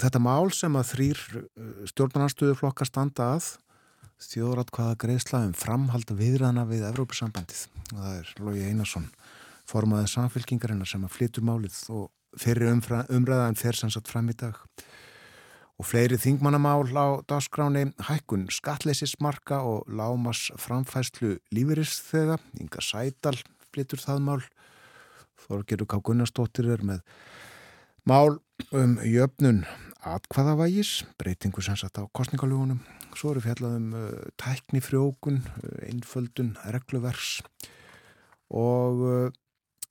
þetta 0.00 0.22
mál 0.24 0.48
sem 0.56 0.78
að 0.78 0.88
þrýr 0.94 1.22
uh, 1.42 1.44
stjórnarnarstöðuflokka 1.92 2.88
standa 2.88 3.34
að 3.36 3.52
þjóðrat 4.30 4.72
hvaða 4.74 4.98
greiðsla 5.02 5.42
um 5.48 5.54
framhald 5.56 6.10
viðræðana 6.16 6.64
við 6.68 6.86
Evrópusambandið. 6.88 7.62
Og 7.92 7.98
það 7.98 8.18
er 8.18 8.32
Lógi 8.42 8.66
Einarsson 8.68 9.06
formaðið 9.70 10.10
samfélkingarinnar 10.12 10.90
sem 10.90 11.04
að 11.06 11.14
flytur 11.16 11.46
málið 11.46 11.78
og 11.94 12.10
fyrir 12.40 12.72
umræðan 12.72 13.58
fer 13.58 13.78
sem 13.78 13.92
sagt 13.92 14.10
fram 14.12 14.30
í 14.32 14.36
dag. 14.38 14.56
Og 15.80 15.88
fleiri 15.88 16.18
þingmannamál 16.20 16.86
á 16.94 17.06
dagskráni 17.26 17.88
hækkun 18.06 18.46
skatleisismarka 18.52 19.62
og 19.66 19.88
lámas 19.90 20.50
framfæslu 20.60 21.36
lífeyris 21.54 21.96
þegar 22.10 22.42
Inga 22.60 22.84
Sædal 22.84 23.38
flytur 23.72 24.02
það 24.02 24.26
mál. 24.28 24.42
Þorgeru 25.42 25.88
K. 25.88 25.98
Gunnarsdóttir 25.98 26.68
er 26.70 26.84
með 26.86 27.02
mál 28.06 28.38
um 28.70 28.96
jöfnun 29.02 29.64
atkvaðavægis, 30.06 31.02
breytingu 31.18 31.62
sem 31.62 31.76
sagt 31.78 31.98
á 31.98 32.06
kostningalögunum 32.14 32.80
svo 33.16 33.34
eru 33.34 33.42
fjallað 33.44 33.76
um 33.76 33.92
uh, 33.98 34.08
tæknifrjókun, 34.40 35.42
uh, 35.42 35.76
einföldun 35.88 36.54
regluvers 36.74 37.42
og 38.52 39.02
uh, 39.04 39.28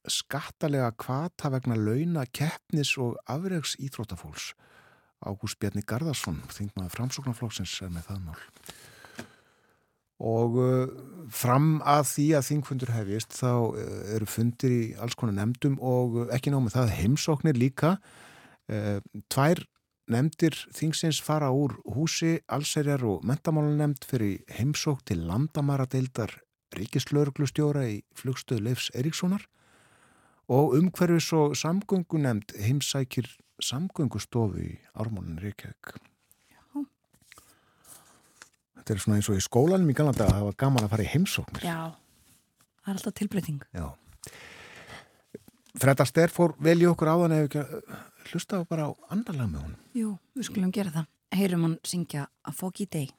skattalega 0.10 0.92
kvata 0.98 1.52
vegna 1.54 1.78
launa, 1.78 2.26
keppnis 2.26 2.96
og 2.98 3.20
afregs 3.30 3.76
íþrótafólks 3.78 4.54
Ágúst 5.22 5.60
Bjarni 5.62 5.84
Garðarsson, 5.86 6.40
þingmaður 6.50 6.96
framsóknarflokksins 6.96 7.76
er 7.86 7.92
með 7.94 8.08
það 8.08 8.24
mál. 8.26 8.40
Og 10.32 10.58
uh, 10.62 10.96
fram 11.34 11.70
að 11.86 12.08
því 12.10 12.26
að 12.38 12.48
þingfundur 12.48 12.94
hefist 12.96 13.38
þá 13.38 13.52
uh, 13.54 13.86
eru 14.16 14.28
fundir 14.30 14.74
í 14.74 14.82
alls 15.02 15.18
konar 15.18 15.38
nefndum 15.38 15.78
og 15.78 16.18
uh, 16.24 16.26
ekki 16.34 16.54
námið 16.54 16.78
það 16.78 16.94
heimsóknir 16.98 17.58
líka 17.58 17.96
tvær 19.32 19.64
nefndir 20.12 20.56
þingsins 20.76 21.22
fara 21.24 21.52
úr 21.56 21.78
húsi 21.96 22.40
allserjar 22.52 23.04
og 23.08 23.26
mentamálanemnd 23.28 24.06
fyrir 24.08 24.42
heimsók 24.52 25.06
til 25.08 25.24
landamaradeildar 25.30 26.34
ríkislauruglustjóra 26.76 27.86
í 27.92 28.02
flugstöðu 28.16 28.68
Leifs 28.68 28.92
Erikssonar 28.96 29.48
og 30.52 30.76
umhverfis 30.78 31.32
og 31.36 31.56
samgöngunemnd 31.60 32.56
heimsækir 32.60 33.30
samgöngustofu 33.62 34.64
í 34.64 34.72
Ármónin 34.98 35.40
Reykjavík. 35.42 36.00
Þetta 38.82 38.96
er 38.96 39.02
svona 39.04 39.20
eins 39.20 39.30
og 39.30 39.38
í 39.38 39.44
skólanum 39.46 39.92
í 39.92 39.96
Galanda 39.96 40.26
að 40.26 40.38
hafa 40.40 40.54
gaman 40.64 40.88
að 40.88 40.94
fara 40.96 41.04
í 41.06 41.12
heimsóknir. 41.12 41.62
já, 41.62 41.94
það 42.82 42.90
er 42.90 42.98
alltaf 42.98 43.14
tilbreyting 43.20 43.60
Já. 43.78 43.86
Fredda 45.80 46.06
Ster 46.06 46.32
fór 46.34 46.56
vel 46.60 46.82
í 46.84 46.88
okkur 46.90 47.14
áðan 47.14 47.38
eða 47.38 47.48
ekki 47.48 47.62
að 47.62 47.98
hlusta 48.32 48.64
bara 48.70 48.90
á 48.90 48.92
andarlega 49.14 49.48
með 49.48 49.64
honum. 49.66 49.80
Jú, 49.96 50.14
við 50.36 50.48
skulum 50.50 50.74
gera 50.76 50.94
það 50.96 51.10
Heyrum 51.32 51.64
hann 51.64 51.78
syngja 51.88 52.28
að 52.44 52.58
fók 52.60 52.82
í 52.84 52.88
deg 52.92 53.14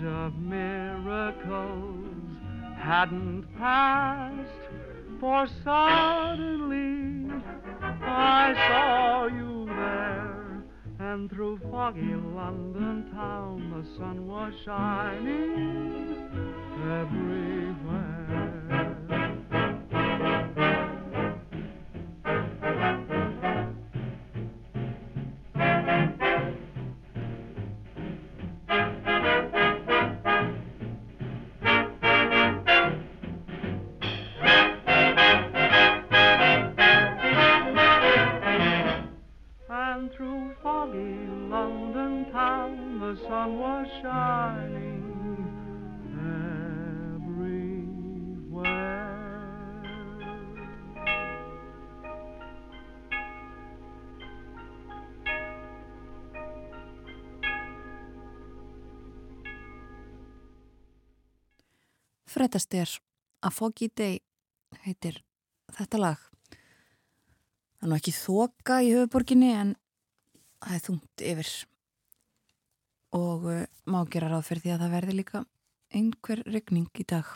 age 0.00 0.06
of 0.06 0.34
miracles 0.38 2.06
hadn't 2.76 3.44
passed, 3.58 4.48
for 5.18 5.46
suddenly 5.64 7.30
I 7.82 8.54
saw 8.68 9.26
you 9.26 9.66
there, 9.66 10.62
and 10.98 11.30
through 11.30 11.60
foggy 11.70 12.14
London 12.14 13.10
town 13.12 13.70
the 13.70 13.84
sun 13.98 14.26
was 14.26 14.54
shining 14.64 16.16
everywhere. 16.82 18.10
Foggy 40.80 41.28
London 41.50 42.24
town 42.32 43.00
the 43.00 43.14
sun 43.28 43.58
was 43.58 43.86
shining 44.00 45.04
everywhere. 46.16 47.50
Fred 62.24 62.54
Astaire, 62.54 63.00
A 63.42 63.50
Foggy 63.50 63.88
Day 63.94 64.20
heitir 64.86 65.20
þetta 65.76 65.98
lag. 66.00 66.16
Það 67.76 67.84
er 67.84 67.88
nú 67.92 67.96
ekki 68.00 68.12
þoka 68.16 68.80
í 68.80 68.92
höfuborginni 68.94 69.52
en 69.52 69.76
það 70.60 70.76
er 70.76 70.84
þungt 70.86 71.24
yfir 71.32 71.52
og 73.16 73.46
uh, 73.50 73.64
má 73.90 74.00
gera 74.12 74.30
ráð 74.30 74.46
fyrir 74.48 74.64
því 74.64 74.74
að 74.74 74.84
það 74.84 74.94
verði 74.96 75.16
líka 75.18 75.44
einhver 75.90 76.42
regning 76.46 77.02
í 77.02 77.06
dag. 77.10 77.26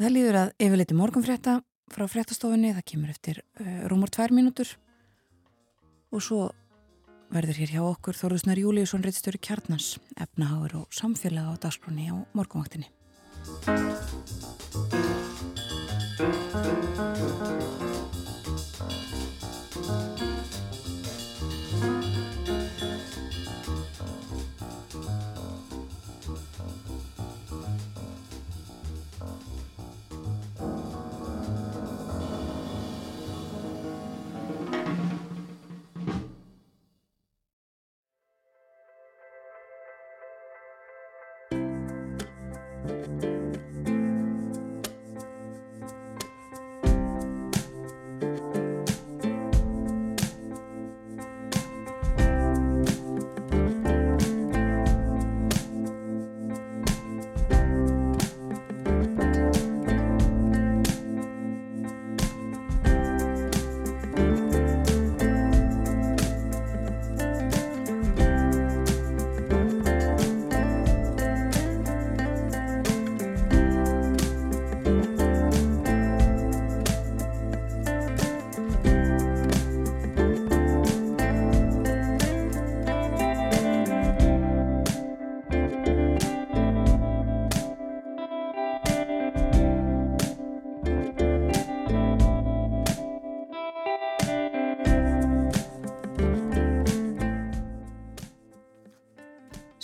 Það 0.00 0.14
líður 0.14 0.40
að 0.42 0.54
yfirleiti 0.60 0.96
morgunfrétta 0.96 1.58
frá 1.90 2.06
fréttastofinni, 2.08 2.74
það 2.76 2.88
kemur 2.92 3.12
eftir 3.14 3.42
uh, 3.60 3.84
rúmur 3.90 4.12
tvær 4.12 4.34
mínútur 4.36 4.74
og 6.10 6.24
svo 6.24 6.42
verður 7.30 7.60
hér 7.62 7.74
hjá 7.76 7.82
okkur 7.86 8.18
Þorðusnar 8.18 8.58
Júliusson 8.58 9.04
Rittstöru 9.06 9.38
Kjarnans, 9.38 9.94
efnaháður 10.18 10.80
og 10.82 10.94
samfélaga 10.94 11.54
á 11.54 11.62
dagspróni 11.62 12.10
á 12.10 12.16
morgunvaktinni. 12.34 12.90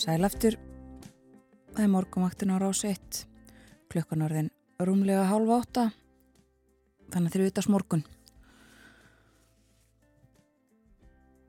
Sælaftur, 0.07 0.55
það 1.75 1.81
er 1.83 1.89
morgumaktin 1.91 2.53
á 2.55 2.63
rás 2.63 2.85
1, 2.87 3.25
klukkan 3.91 4.21
orðin 4.23 4.53
rúmlega 4.79 5.25
hálfa 5.27 5.57
átta, 5.59 5.87
þannig 7.11 7.33
að 7.33 7.35
þrjúðast 7.35 7.71
morgun. 7.75 8.05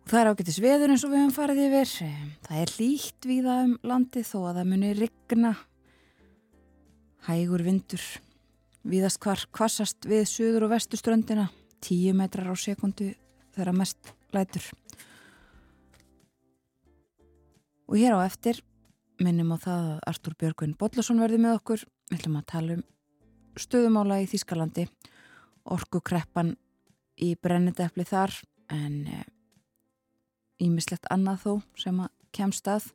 Það 0.09 0.21
er 0.23 0.29
ágættis 0.31 0.57
veður 0.65 0.95
eins 0.95 1.05
og 1.05 1.13
við 1.13 1.21
höfum 1.21 1.35
farið 1.35 1.61
yfir, 1.67 1.93
það 2.47 2.63
er 2.63 2.73
lít 2.79 3.29
víða 3.29 3.59
um 3.67 3.77
landið 3.93 4.27
þó 4.31 4.35
að 4.39 4.57
það 4.57 4.73
muni 4.73 4.91
rigna, 5.03 5.53
hægur 7.29 7.65
vindur, 7.69 8.09
víðast 8.89 9.21
hvar 9.21 9.45
kvassast 9.53 10.09
við 10.09 10.25
suður 10.33 10.65
og 10.65 10.73
vestuströndina, 10.73 11.45
10 11.85 12.17
metrar 12.17 12.49
á 12.49 12.57
sekundu 12.57 13.13
þegar 13.53 13.73
mest 13.83 14.15
lætur. 14.33 14.65
Og 17.87 17.95
hér 17.99 18.17
á 18.19 18.27
eftir 18.27 18.59
minnum 19.23 19.55
á 19.55 19.57
það 19.57 19.85
að 19.87 20.01
Artúr 20.11 20.35
Björgvin 20.37 20.75
Bodlason 20.77 21.21
verði 21.23 21.39
með 21.41 21.57
okkur. 21.61 21.85
Við 22.11 22.19
ætlum 22.19 22.39
að 22.39 22.49
tala 22.51 22.77
um 22.77 22.83
stöðumála 23.57 24.19
í 24.21 24.27
Þískalandi, 24.29 24.85
orkukreppan 25.65 26.53
í 27.17 27.33
brennendefli 27.41 28.05
þar 28.05 28.35
en 28.73 28.99
ímislegt 30.61 31.07
annað 31.13 31.41
þó 31.45 31.51
sem 31.79 32.03
að 32.03 32.13
kemst 32.35 32.67
að 32.69 32.91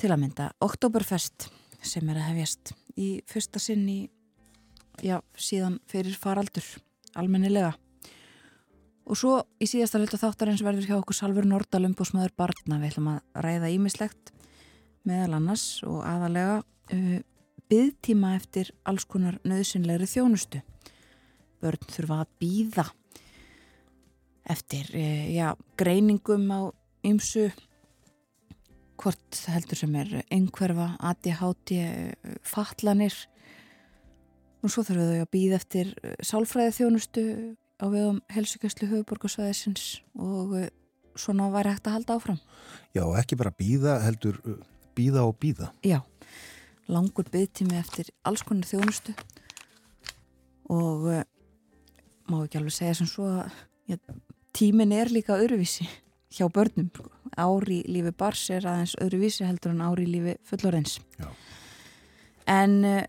til 0.00 0.10
að 0.10 0.20
mynda 0.24 0.48
Oktoberfest 0.64 1.48
sem 1.84 2.08
er 2.10 2.18
að 2.18 2.28
hefjast 2.32 2.74
í 2.98 3.08
fyrsta 3.30 3.60
sinn 3.62 3.84
í, 3.90 4.00
já, 5.04 5.18
síðan 5.36 5.78
fyrir 5.90 6.16
faraldur, 6.18 6.66
almennilega. 7.18 7.74
Og 9.04 9.18
svo 9.20 9.34
í 9.60 9.66
síðasta 9.68 10.00
hluta 10.00 10.16
þáttarins 10.20 10.62
verður 10.64 10.88
hjá 10.88 10.96
okkur 10.96 11.16
Salfur 11.16 11.44
Nordal 11.48 11.82
umbúsmaður 11.90 12.32
barna. 12.40 12.78
Við 12.80 12.94
ætlum 12.94 13.10
að 13.12 13.42
ræða 13.44 13.70
ímislegt 13.74 14.32
meðal 15.04 15.36
annars 15.36 15.64
og 15.84 16.00
aðalega 16.08 16.62
uh, 16.64 17.18
byggtíma 17.68 18.32
eftir 18.38 18.70
alls 18.88 19.04
konar 19.08 19.36
nöðsynlegri 19.44 20.08
þjónustu. 20.08 20.62
Börn 21.60 21.84
þurfa 21.92 22.22
að 22.24 22.32
býða 22.40 22.86
eftir 24.54 24.88
uh, 24.96 25.26
já, 25.34 25.50
greiningum 25.76 26.48
á 26.48 26.60
ymsu 27.04 27.50
hvort 29.00 29.40
heldur 29.52 29.82
sem 29.82 29.98
er 30.00 30.14
einhverfa, 30.32 30.94
ADHD, 31.04 31.74
uh, 31.84 32.38
fatlanir 32.40 33.18
og 34.64 34.72
svo 34.72 34.86
þurfa 34.86 35.10
þau 35.10 35.20
að 35.26 35.30
býða 35.36 35.60
eftir 35.60 35.92
sálfræði 36.24 36.76
þjónustu 36.78 37.26
á 37.84 37.86
vegum 37.92 38.22
helsugjöslu 38.32 38.88
höfuborgarsvæðisins 38.88 40.00
og 40.16 40.56
uh, 40.56 40.66
svona 41.16 41.50
væri 41.52 41.74
hægt 41.74 41.90
að 41.90 41.98
halda 41.98 42.16
áfram. 42.16 42.40
Já, 42.96 43.04
ekki 43.20 43.36
bara 43.38 43.52
býða, 43.52 43.98
heldur 44.02 44.40
býða 44.96 45.26
og 45.28 45.36
býða. 45.42 45.70
Já, 45.84 46.00
langur 46.88 47.28
byggtími 47.30 47.76
eftir 47.78 48.10
alls 48.24 48.42
konar 48.46 48.68
þjónustu 48.68 49.14
og 50.72 51.08
uh, 51.12 51.22
má 52.30 52.40
ekki 52.44 52.60
alveg 52.60 52.76
segja 52.76 52.96
sem 53.00 53.10
svo 53.10 53.28
að 53.28 53.52
ja, 53.90 53.98
tímin 54.56 54.94
er 54.96 55.12
líka 55.12 55.36
öðruvísi 55.36 55.86
hjá 56.34 56.48
börnum 56.52 56.88
ári 57.36 57.82
lífi 57.86 58.14
bars 58.16 58.46
er 58.54 58.66
aðeins 58.66 58.96
öðruvísi 59.02 59.46
heldur 59.46 59.74
en 59.74 59.84
ári 59.84 60.06
lífi 60.08 60.36
fullorins 60.48 60.98
Já. 61.20 61.28
en 62.50 62.78
uh, 62.88 63.02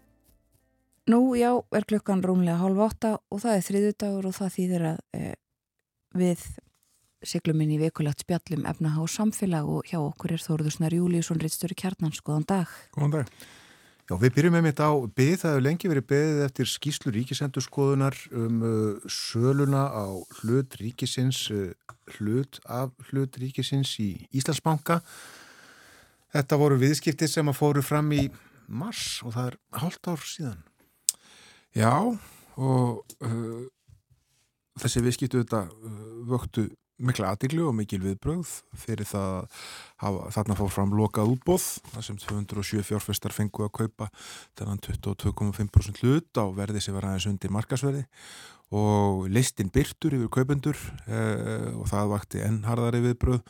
nú 1.12 1.36
já 1.38 1.52
er 1.76 1.86
klukkan 1.88 2.24
rúmlega 2.26 2.62
hálf 2.62 2.86
átta 2.88 3.12
og 3.32 3.44
það 3.44 3.58
er 3.58 3.66
þriðudagur 3.70 4.30
og 4.30 4.38
það 4.38 4.56
þýðir 4.58 4.88
að 4.92 5.04
uh, 5.20 5.36
við 6.16 6.48
siglum 7.26 7.62
inn 7.66 7.76
í 7.76 7.82
vikulegt 7.82 8.24
spjallum 8.26 8.66
efnaha 8.70 9.04
og 9.04 9.12
samfélag 9.12 9.70
og 9.70 9.86
hjá 9.90 10.00
okkur 10.00 10.36
er 10.36 10.44
Þóruðursnar 10.44 10.94
Júliusson 10.94 11.42
Rittstöru 11.42 11.78
Kjarnans, 11.78 12.22
góðan 12.26 12.50
dag 12.50 12.74
Góðan 12.94 13.20
dag 13.20 13.32
Já, 14.06 14.14
við 14.22 14.36
byrjum 14.36 14.54
með 14.54 14.66
mitt 14.68 14.80
á 14.86 14.94
byggð, 14.94 15.40
það 15.42 15.50
hefur 15.50 15.64
lengi 15.66 15.90
verið 15.90 16.04
byggðið 16.12 16.42
eftir 16.46 16.68
skýslu 16.70 17.14
ríkisendurskoðunar 17.16 18.18
um 18.38 18.60
uh, 18.62 19.08
söluna 19.10 19.88
á 19.90 20.06
hlut 20.44 20.78
ríkisins, 20.78 21.40
uh, 21.50 21.72
hlut 22.20 22.60
af 22.70 22.94
hlut 23.10 23.40
ríkisins 23.42 23.96
í 23.98 24.12
Íslandsbanka. 24.30 25.00
Þetta 26.38 26.62
voru 26.62 26.78
viðskipti 26.84 27.26
sem 27.32 27.50
að 27.50 27.58
fóru 27.58 27.82
fram 27.82 28.14
í 28.14 28.28
mars 28.70 29.24
og 29.26 29.34
það 29.34 29.50
er 29.50 29.58
hálft 29.82 30.14
ár 30.14 30.30
síðan. 30.36 30.62
Já, 31.76 31.92
og 32.56 33.04
uh, 33.20 33.66
þessi 34.80 35.04
viðskiptu 35.04 35.44
þetta 35.44 35.66
uh, 35.68 36.02
vöktu 36.30 36.70
mikla 37.04 37.34
aðiglu 37.34 37.66
og 37.68 37.76
mikil 37.76 38.00
viðbröð 38.04 38.52
fyrir 38.80 39.08
það 39.10 39.50
hafa, 40.00 40.30
þarna 40.38 40.56
fór 40.60 40.72
fram 40.72 40.94
lokað 40.96 41.34
útbóð 41.34 41.66
þar 41.92 42.06
sem 42.08 42.20
207 42.24 42.86
fjárfestar 42.88 43.36
fengu 43.36 43.66
að 43.66 43.74
kaupa 43.82 44.08
þennan 44.56 44.80
22,5% 44.86 46.04
hlut 46.04 46.40
á 46.40 46.46
verði 46.56 46.84
sem 46.84 46.96
var 46.96 47.10
aðeins 47.10 47.28
undir 47.28 47.52
markasverði 47.52 48.06
og 48.76 49.28
listin 49.28 49.74
byrtur 49.74 50.16
yfir 50.18 50.32
kaupendur 50.40 50.80
eh, 51.06 51.76
og 51.76 51.90
það 51.92 52.14
vakti 52.16 52.46
ennharðari 52.48 53.04
viðbröð 53.10 53.44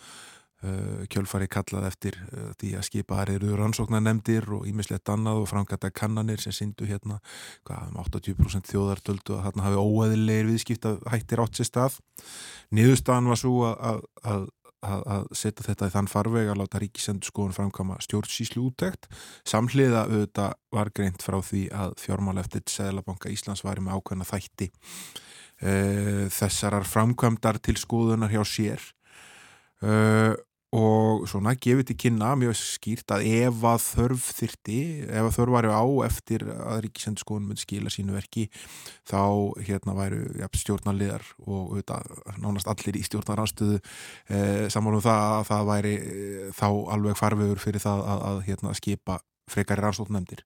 kjölfari 1.11 1.47
kallað 1.51 1.87
eftir 1.89 2.17
eh, 2.31 2.51
því 2.59 2.73
að 2.79 2.85
skipa 2.87 3.19
aðriður 3.21 3.59
rannsóknar 3.59 4.03
nefndir 4.05 4.47
og 4.55 4.67
ímislegt 4.69 5.09
annað 5.11 5.43
og 5.43 5.49
framgata 5.51 5.91
kannanir 5.93 6.41
sem 6.41 6.55
syndu 6.55 6.87
hérna 6.89 7.19
hvað, 7.67 7.91
um 7.91 7.99
80% 8.03 8.71
þjóðardöldu 8.71 9.35
að 9.37 9.47
þarna 9.49 9.65
hafi 9.67 9.81
óeðilegir 9.83 10.51
viðskipta 10.51 10.95
hættir 11.11 11.43
átt 11.43 11.59
sér 11.59 11.69
stað. 11.69 11.99
Niðurstaðan 12.75 13.29
var 13.33 13.41
svo 13.41 13.53
að, 13.67 14.01
að, 14.23 14.47
að, 14.85 15.27
setja 15.35 15.67
þetta 15.67 15.89
í 15.89 15.95
þann 15.97 16.09
farveg 16.11 16.49
að 16.49 16.59
láta 16.63 16.81
ríkisendur 16.81 17.29
skoðun 17.29 17.55
framkama 17.57 17.99
stjórnsíslu 18.05 18.65
úttekt 18.69 19.07
samhliða 19.47 20.05
auðvitað 20.09 20.57
var 20.75 20.91
greint 20.95 21.25
frá 21.25 21.39
því 21.45 21.67
að 21.73 21.95
fjármál 22.01 22.37
eftir 22.41 22.65
Sæðlabanka 22.69 23.31
Íslands 23.33 23.65
var 23.65 23.81
með 23.81 23.97
ákveðna 23.99 24.27
þætti 24.29 24.69
e, 25.61 25.73
þessarar 26.33 26.85
framkvæmdar 26.89 27.61
til 27.65 27.77
skoðunar 27.81 28.33
hjá 28.33 28.43
sér 28.45 28.85
e, 29.83 29.95
og 30.75 31.23
svona 31.29 31.53
gefið 31.61 31.87
til 31.89 31.95
kynna 32.03 32.33
mjög 32.39 32.55
skýrt 32.59 33.11
að 33.15 33.25
ef 33.29 33.61
að 33.69 33.83
þörf 33.85 34.25
þyrti, 34.39 34.79
ef 35.07 35.27
að 35.27 35.35
þörf 35.37 35.53
varu 35.55 35.71
á 35.71 35.83
eftir 36.07 36.43
að 36.51 36.81
ríkisendurskóðun 36.85 37.45
myndi 37.49 37.63
skila 37.63 37.93
sínu 37.93 38.15
verki 38.15 38.47
þá 39.07 39.21
hérna 39.61 39.95
væru 39.95 40.23
ja, 40.41 40.49
stjórnarliðar 40.51 41.23
og 41.45 41.75
auðvitað, 41.75 42.11
nánast 42.43 42.71
allir 42.71 42.99
í 42.99 43.05
stjórnaranstöðu 43.07 43.77
eh, 43.79 44.65
saman 44.73 44.97
um 44.97 45.05
það 45.05 45.37
að 45.37 45.47
það 45.51 45.71
væri 45.71 45.93
eh, 46.01 46.49
þá 46.57 46.67
alveg 46.97 47.21
farvegur 47.21 47.63
fyrir 47.63 47.85
það 47.85 48.03
að, 48.03 48.25
að 48.31 48.43
hérna, 48.49 48.75
skipa 48.81 49.19
frekari 49.51 49.85
rannsóknendir 49.85 50.43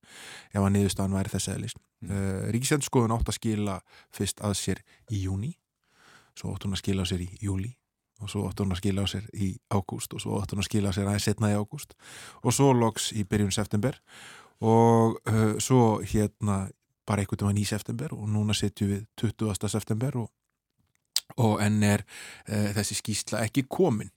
ef 0.51 0.61
að 0.61 0.73
niðurstaðan 0.75 1.15
væri 1.15 1.31
þess 1.31 1.53
eðlist. 1.55 1.81
Mm. 2.03 2.13
Eh, 2.13 2.47
ríkisendurskóðun 2.53 3.17
átt 3.17 3.33
að 3.33 3.39
skila 3.39 3.81
fyrst 4.13 4.45
að 4.45 4.59
sér 4.61 4.85
í 5.09 5.23
júni 5.23 5.55
svo 6.37 6.53
átt 6.53 6.67
hún 6.67 6.77
að 6.77 6.83
skila 6.83 7.07
sér 7.07 7.25
í 7.25 7.31
júli 7.41 7.78
og 8.19 8.31
svo 8.31 8.47
átti 8.49 8.65
hún 8.65 8.75
að 8.75 8.81
skila 8.81 9.05
á 9.05 9.07
sér 9.09 9.29
í 9.33 9.53
ágúst 9.71 10.13
og 10.15 10.23
svo 10.23 10.39
átti 10.39 10.55
hún 10.55 10.63
að 10.63 10.69
skila 10.69 10.91
á 10.91 10.95
sér 10.95 11.07
aðeins 11.07 11.27
setna 11.29 11.51
í 11.53 11.57
ágúst 11.57 11.95
og 12.43 12.55
svo 12.55 12.73
loks 12.75 13.11
í 13.15 13.23
byrjun 13.23 13.55
september 13.55 13.99
og 14.59 15.19
uh, 15.29 15.55
svo 15.61 16.01
hérna 16.03 16.67
bara 17.07 17.23
einhvern 17.23 17.49
veginn 17.49 17.63
í 17.63 17.69
september 17.69 18.13
og 18.13 18.27
núna 18.29 18.53
setjum 18.57 18.91
við 18.91 19.07
20. 19.23 19.71
september 19.71 20.19
og, 20.21 20.29
og 21.37 21.59
enn 21.63 21.83
er 21.83 22.05
uh, 22.05 22.69
þessi 22.77 22.99
skýsla 22.99 23.43
ekki 23.47 23.65
komin 23.69 24.11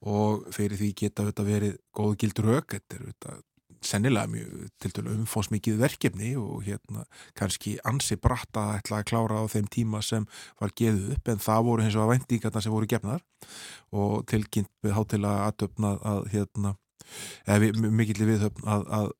og 0.00 0.46
fyrir 0.54 0.80
því 0.80 0.94
geta 0.96 1.26
þetta 1.26 1.44
verið 1.44 1.78
góð 1.92 2.16
gildur 2.22 2.54
auk, 2.56 2.76
þetta 2.76 2.96
er 2.96 3.08
þetta 3.10 3.38
sennilega 3.84 4.28
mjög 4.30 4.68
til 4.82 4.92
dælu 4.96 5.14
umfónsmikið 5.14 5.78
verkefni 5.80 6.34
og 6.40 6.64
hérna 6.66 7.06
kannski 7.38 7.78
ansi 7.88 8.18
bratta 8.20 8.66
að 8.66 8.80
ætla 8.80 9.00
að 9.00 9.08
klára 9.12 9.40
á 9.40 9.44
þeim 9.52 9.70
tíma 9.72 10.02
sem 10.04 10.26
var 10.60 10.74
geðuð 10.76 11.14
upp 11.16 11.32
en 11.32 11.40
það 11.40 11.64
voru 11.68 11.86
hins 11.86 11.96
og 11.96 12.04
að 12.04 12.12
vendingarna 12.14 12.64
sem 12.64 12.74
voru 12.74 12.90
gefnaðar 12.90 13.24
og 13.96 14.26
tilkynnt 14.30 14.72
við 14.84 14.96
hátilega 14.98 15.48
aðtöfna 15.48 15.94
að 16.12 16.28
hérna 16.34 16.76
eða 17.48 17.90
mikill 17.90 18.28
viðhöfn 18.28 18.68
að, 18.68 18.86
að, 18.98 19.10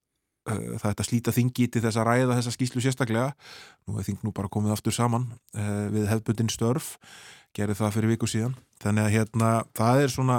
að 0.51 0.63
það 0.83 0.91
ætti 0.93 1.05
að 1.05 1.09
slíta 1.09 1.37
þingi 1.37 1.69
til 1.73 1.85
þess 1.85 2.01
að 2.01 2.09
ræða 2.11 2.39
þessa 2.39 2.55
skýslu 2.55 2.85
sérstaklega. 2.85 3.35
Nú 3.89 3.99
er 3.99 4.07
þing 4.07 4.25
nú 4.25 4.33
bara 4.37 4.53
komið 4.53 4.77
aftur 4.77 4.95
saman 4.95 5.29
uh, 5.57 5.87
við 5.93 6.09
hefbundin 6.13 6.53
störf 6.53 6.95
gerði 7.57 7.79
það 7.81 7.97
fyrir 7.97 8.15
viku 8.15 8.29
síðan. 8.31 8.55
Þannig 8.81 9.07
að 9.07 9.15
hérna 9.17 9.51
það 9.77 10.05
er 10.05 10.15
svona 10.15 10.39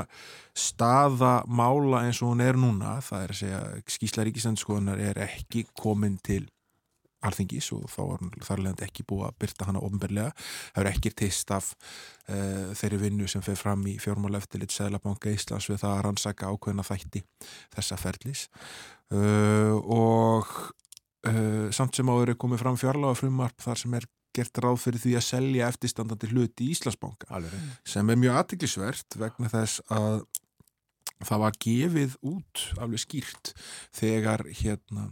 staða 0.57 1.33
mála 1.47 2.05
eins 2.07 2.21
og 2.23 2.33
hún 2.33 2.43
er 2.43 2.57
núna. 2.59 2.97
Það 3.05 3.25
er 3.25 3.35
að 3.35 3.41
segja 3.41 3.61
skýsla 3.97 4.25
ríkisendskoðunar 4.27 5.03
er 5.11 5.21
ekki 5.27 5.65
komin 5.77 6.17
til 6.23 6.43
alþingis 7.25 7.69
og 7.75 7.85
þá 7.91 8.01
er 8.01 8.45
þar 8.45 8.63
leðand 8.65 8.83
ekki 8.85 9.05
búið 9.09 9.27
að 9.27 9.37
byrta 9.43 9.67
hana 9.69 9.83
ofnberlega 9.85 10.31
það 10.39 10.81
er 10.81 10.89
ekki 10.91 11.13
tist 11.21 11.53
af 11.53 11.71
uh, 11.75 12.71
þeirri 12.77 13.01
vinnu 13.03 13.29
sem 13.29 13.43
fer 13.45 13.59
fram 13.59 13.83
í 13.89 13.97
fjármáleftilit 14.01 14.73
Sælabanka 14.73 15.33
Íslands 15.33 15.69
við 15.69 15.83
það 15.83 15.95
að 15.95 16.03
rannsaka 16.07 16.51
ákveðna 16.51 16.85
þætti 16.87 17.23
þessa 17.75 17.99
ferlis. 18.01 18.47
Uh, 19.11 19.77
og 19.85 20.49
uh, 21.29 21.67
samt 21.75 21.97
sem 21.97 22.09
áður 22.09 22.33
er 22.33 22.41
komið 22.41 22.63
fram 22.63 22.79
fjárláða 22.79 23.19
frumarp 23.21 23.61
þar 23.61 23.83
sem 23.83 23.99
er 23.99 24.09
gert 24.35 24.61
ráð 24.63 24.79
fyrir 24.85 25.03
því 25.03 25.15
að 25.19 25.27
selja 25.27 25.71
eftirstandandi 25.71 26.29
hluti 26.31 26.67
í 26.67 26.75
Íslandsbanka 26.75 27.29
Alveg. 27.35 27.71
sem 27.87 28.09
er 28.09 28.21
mjög 28.21 28.39
aðtiklisvert 28.41 29.19
vegna 29.19 29.51
þess 29.51 29.83
að 29.91 30.21
það 31.25 31.41
var 31.43 31.57
gefið 31.61 32.13
út 32.27 32.61
alveg 32.81 33.01
skýrt 33.03 33.51
þegar 33.95 34.43
hérna 34.61 35.09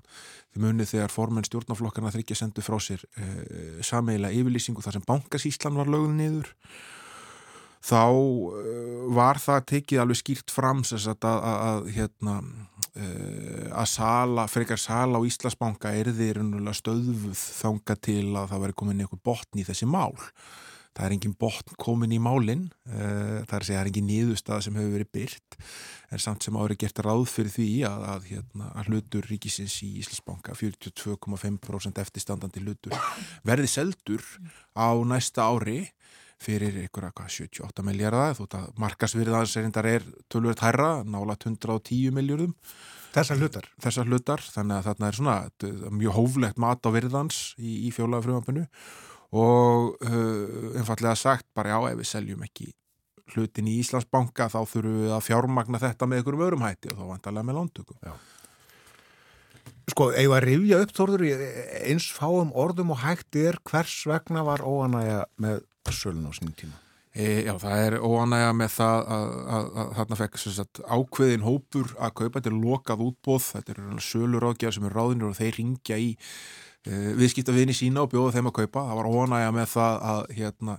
þið 0.53 0.63
munið 0.63 0.91
þegar 0.93 1.13
formenn 1.13 1.47
stjórnaflokkarna 1.47 2.13
þryggja 2.13 2.39
sendu 2.39 2.63
frá 2.65 2.80
sér 2.82 3.03
eh, 3.20 3.82
sameila 3.86 4.32
yfirlýsingu 4.34 4.84
þar 4.86 4.97
sem 4.97 5.05
bankasíslan 5.09 5.78
var 5.78 5.91
lögð 5.91 6.15
niður 6.17 6.51
þá 7.86 8.03
eh, 8.09 9.05
var 9.15 9.41
það 9.41 9.67
tekið 9.74 10.03
alveg 10.03 10.22
skýrt 10.24 10.53
fram 10.53 10.84
að, 10.84 11.09
að, 11.22 11.39
að 11.53 11.91
hérna 11.97 12.39
að 12.98 13.88
sala, 13.92 14.48
frekar 14.50 14.80
sala 14.82 15.20
á 15.20 15.28
Íslandsbanka 15.28 15.94
er 15.96 16.10
þeir 16.16 16.42
stöðuð 16.76 17.36
þanga 17.36 17.96
til 18.02 18.26
að 18.34 18.50
það 18.54 18.66
veri 18.66 18.78
komin 18.82 19.04
einhver 19.06 19.22
botn 19.24 19.62
í 19.62 19.68
þessi 19.68 19.88
mál. 19.90 20.16
Það 20.98 21.06
er 21.06 21.14
engin 21.16 21.36
botn 21.40 21.76
komin 21.80 22.12
í 22.12 22.18
málinn 22.20 22.66
uh, 22.90 23.46
það 23.48 23.54
er 23.54 23.62
að 23.62 23.68
segja, 23.68 23.78
það 23.78 23.84
er 23.84 23.90
engin 23.92 24.08
nýðustad 24.10 24.66
sem 24.66 24.80
hefur 24.80 24.96
verið 24.98 25.12
byrt, 25.16 25.58
en 26.10 26.24
samt 26.24 26.44
sem 26.44 26.58
árið 26.60 26.80
gert 26.82 27.02
ráð 27.06 27.24
fyrir 27.30 27.54
því 27.54 27.68
að, 27.88 28.04
að, 28.14 28.26
hérna, 28.34 28.72
að 28.74 28.90
hlutur 28.90 29.30
ríkisins 29.30 29.78
í 29.86 29.92
Íslandsbanka 30.02 30.58
42,5% 30.60 32.04
eftirstandandi 32.04 32.66
hlutur 32.66 32.98
verði 33.48 33.70
seldur 33.72 34.26
á 34.76 34.90
næsta 35.08 35.48
ári 35.48 35.86
fyrir 36.40 36.78
einhverja 36.84 37.12
78 37.16 37.84
miljardar 37.88 38.38
þótt 38.38 38.56
að 38.60 38.70
markasvirðanserindar 38.80 39.90
er 39.90 40.08
tölvöld 40.32 40.64
hærra, 40.64 41.04
nála 41.04 41.36
110 41.36 42.16
miljardum 42.16 42.56
Þessar 43.10 43.40
hlutar? 43.42 43.68
Þessar 43.82 44.10
hlutar, 44.10 44.42
þannig 44.54 44.76
að 44.76 44.88
þarna 44.90 45.08
er 45.08 45.16
svona 45.18 45.38
mjög 45.98 46.18
hóflegt 46.18 46.60
mat 46.62 46.86
á 46.86 46.90
virðans 46.94 47.40
í, 47.58 47.88
í 47.88 47.94
fjólagafröðampinu 47.96 48.68
og 49.40 49.96
uh, 50.06 50.76
einfallega 50.78 51.16
sagt 51.18 51.48
bara 51.58 51.74
já 51.74 51.92
ef 51.92 52.00
við 52.00 52.10
seljum 52.10 52.44
ekki 52.46 52.72
hlutin 53.34 53.70
í 53.70 53.78
Íslandsbanka 53.82 54.50
þá 54.50 54.60
þurfum 54.66 55.00
við 55.04 55.14
að 55.14 55.26
fjármagna 55.26 55.82
þetta 55.82 56.10
með 56.10 56.22
einhverjum 56.22 56.46
örum 56.48 56.66
hætti 56.66 56.94
og 56.94 57.02
þá 57.02 57.08
vantarlega 57.12 57.50
með 57.50 57.60
lántöku 57.60 57.98
já. 58.02 58.14
Sko, 59.90 60.12
eigum 60.14 60.36
að 60.38 60.46
rifja 60.46 60.80
upp 60.84 60.94
þorður 60.98 61.24
eins 61.82 62.08
fáum 62.14 62.54
orðum 62.58 62.94
og 62.94 63.02
hægt 63.02 63.38
er 63.42 63.58
hvers 63.66 63.96
vegna 64.10 64.46
var 64.46 64.62
óanægja 64.62 65.24
með 65.42 65.64
sölun 65.88 66.30
á 66.30 66.32
sínum 66.36 66.55
tíma? 66.57 66.77
E, 67.09 67.43
já, 67.47 67.55
það 67.57 67.84
er 67.88 67.95
óanægja 68.05 68.49
með 68.53 68.73
það 68.75 68.99
að, 69.15 69.30
að, 69.57 69.69
að 69.82 69.93
þarna 69.97 70.17
fekk 70.19 70.39
sagt, 70.43 70.82
ákveðin 70.86 71.45
hópur 71.47 71.93
að 71.97 72.15
kaupa, 72.19 72.34
þetta 72.38 72.51
er 72.51 72.59
lokað 72.59 73.05
útbóð, 73.07 73.47
þetta 73.55 73.73
er 73.73 74.03
sölur 74.05 74.45
ágjað 74.51 74.75
sem 74.75 74.89
er 74.89 74.97
ráðinir 74.99 75.32
og 75.32 75.39
þeir 75.39 75.57
ringja 75.57 75.97
í 75.97 76.11
uh, 76.88 77.13
viðskiptavinni 77.19 77.75
sína 77.75 78.03
og 78.05 78.11
bjóða 78.13 78.38
þeim 78.38 78.51
að 78.51 78.59
kaupa. 78.61 78.84
Það 78.89 78.99
var 78.99 79.09
ónægja 79.13 79.55
með 79.55 79.71
það 79.73 80.03
að 80.11 80.21
hérna, 80.38 80.75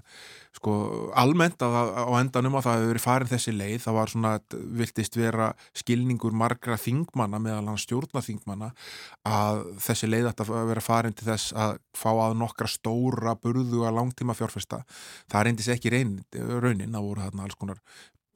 sko, 0.56 0.74
almennt 1.22 1.64
að, 1.66 1.78
á 1.94 2.12
endanum 2.20 2.58
að 2.58 2.66
það 2.66 2.78
hefur 2.78 2.92
verið 2.92 3.04
farin 3.04 3.32
þessi 3.32 3.54
leið. 3.56 3.76
Það 3.84 3.98
var 3.98 4.14
svona, 4.14 4.32
viltist 4.80 5.18
vera 5.20 5.48
skilningur 5.82 6.36
margra 6.42 6.78
þingmanna 6.80 7.42
meðal 7.42 7.66
hann 7.70 7.82
stjórnaþingmanna 7.84 8.70
að 9.28 9.64
þessi 9.86 10.10
leið 10.10 10.30
ætti 10.32 10.46
að 10.46 10.70
vera 10.72 10.84
farin 10.84 11.16
til 11.16 11.28
þess 11.28 11.54
að 11.56 11.76
fá 11.96 12.10
að 12.12 12.38
nokkra 12.40 12.70
stóra 12.70 13.36
burðu 13.40 13.84
að 13.86 13.98
langtíma 13.98 14.36
fjárfesta 14.38 14.84
það 15.30 15.46
reyndis 15.46 15.70
ekki 15.72 15.92
raunin, 15.92 16.24
það 16.32 17.04
voru 17.04 17.26
þarna 17.26 17.46
alls 17.46 17.58
konar 17.60 17.82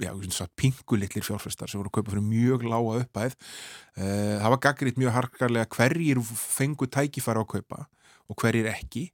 já, 0.02 0.48
pingulitlir 0.58 1.24
fjárfestar 1.26 1.70
sem 1.70 1.80
voru 1.80 1.92
að 1.92 1.98
kaupa 1.98 2.14
fyrir 2.14 2.26
mjög 2.26 2.66
lága 2.66 2.96
uppæð 3.04 3.36
uh, 3.36 4.36
það 4.42 4.50
var 4.54 4.62
gaggriðt 4.68 5.00
mjög 5.02 5.16
harkarlega 5.18 5.70
hverjir 5.76 6.22
fengu 6.24 6.88
tækifæra 6.90 7.44
á 7.44 7.46
kaupa 7.46 7.86
og 8.30 8.40
hverjir 8.40 8.70
ekki. 8.70 9.10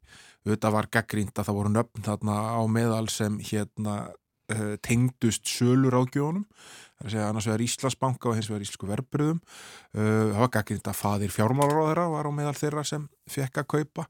Þetta 0.46 0.70
var 0.72 0.86
gaggriðt 0.88 1.36
að 1.36 1.48
það 1.48 1.56
voru 1.58 1.70
nöfn 1.74 2.04
þarna 2.06 2.36
á 2.56 2.62
meðal 2.70 3.08
sem 3.12 3.36
hérna 3.44 3.96
uh, 4.08 4.76
tengdust 4.84 5.48
sölur 5.48 5.96
á 5.96 6.02
gjónum 6.08 6.46
það 7.00 7.00
er 7.00 7.08
að 7.08 7.14
segja 7.14 7.28
annars 7.30 7.48
vegar 7.48 7.64
Íslandsbanka 7.64 8.30
og 8.30 8.38
hins 8.38 8.50
vegar 8.50 8.64
Íslensku 8.66 8.88
verbröðum 8.90 9.40
uh, 9.40 10.30
það 10.32 10.38
var 10.42 10.52
gaggriðt 10.56 10.92
að 10.92 11.00
fadir 11.00 11.34
fjármálaróðara 11.34 12.06
var 12.12 12.28
á 12.28 12.32
meðal 12.34 12.56
þeirra 12.58 12.86
sem 12.86 13.06
fekk 13.30 13.62
að 13.62 13.70
kaupa 13.76 14.06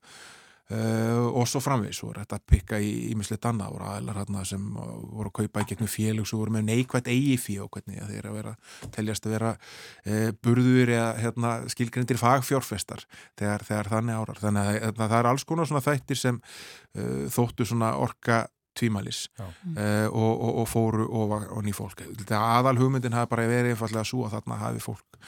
Uh, 0.70 1.26
og 1.34 1.48
svo 1.50 1.58
framvegis 1.58 1.98
voru 2.04 2.20
þetta 2.22 2.36
að 2.38 2.44
pikka 2.52 2.78
í 2.78 2.90
ímislegt 3.10 3.46
annað. 3.48 3.72
Voru 3.74 3.88
aðeinar 3.90 4.20
hérna 4.20 4.44
sem 4.46 4.68
voru 4.70 5.26
að 5.26 5.34
kaupa 5.40 5.64
í 5.64 5.66
gegnum 5.72 5.90
félug 5.90 6.28
sem 6.30 6.38
voru 6.38 6.54
með 6.54 6.68
neikvægt 6.68 7.10
eigi 7.10 7.34
fí 7.42 7.56
og 7.58 7.72
hvernig 7.74 7.98
þeir 8.06 8.28
að 8.30 8.36
vera, 8.38 8.52
teljast 8.94 9.26
að 9.26 9.34
vera 9.34 9.50
uh, 9.56 10.28
burður 10.46 10.94
eða 10.94 11.08
hérna, 11.24 11.56
skilgrindir 11.74 12.20
fagfjórfestar 12.22 13.02
þegar, 13.40 13.66
þegar 13.66 13.92
þannig 13.96 14.22
árar. 14.22 14.40
Þannig 14.44 14.70
að, 14.70 14.80
að 14.92 15.02
það 15.02 15.18
er 15.18 15.30
alls 15.32 15.46
konar 15.50 15.70
svona 15.72 15.84
þættir 15.88 16.22
sem 16.22 16.40
uh, 16.40 17.26
þóttu 17.34 17.66
svona 17.66 17.92
orka 17.98 18.44
tvímælis 18.78 19.24
og, 19.42 20.14
og, 20.14 20.52
og 20.62 20.68
fóru 20.70 21.08
og 21.10 21.58
ný 21.66 21.74
fólk. 21.74 22.04
Aðal 22.30 22.78
hugmyndin 22.78 23.16
hafi 23.18 23.28
bara 23.34 23.48
verið 23.50 23.74
einfallega 23.74 24.06
svo 24.06 24.22
að 24.28 24.36
þarna 24.38 24.60
hafi 24.62 24.84
fólk 24.86 25.18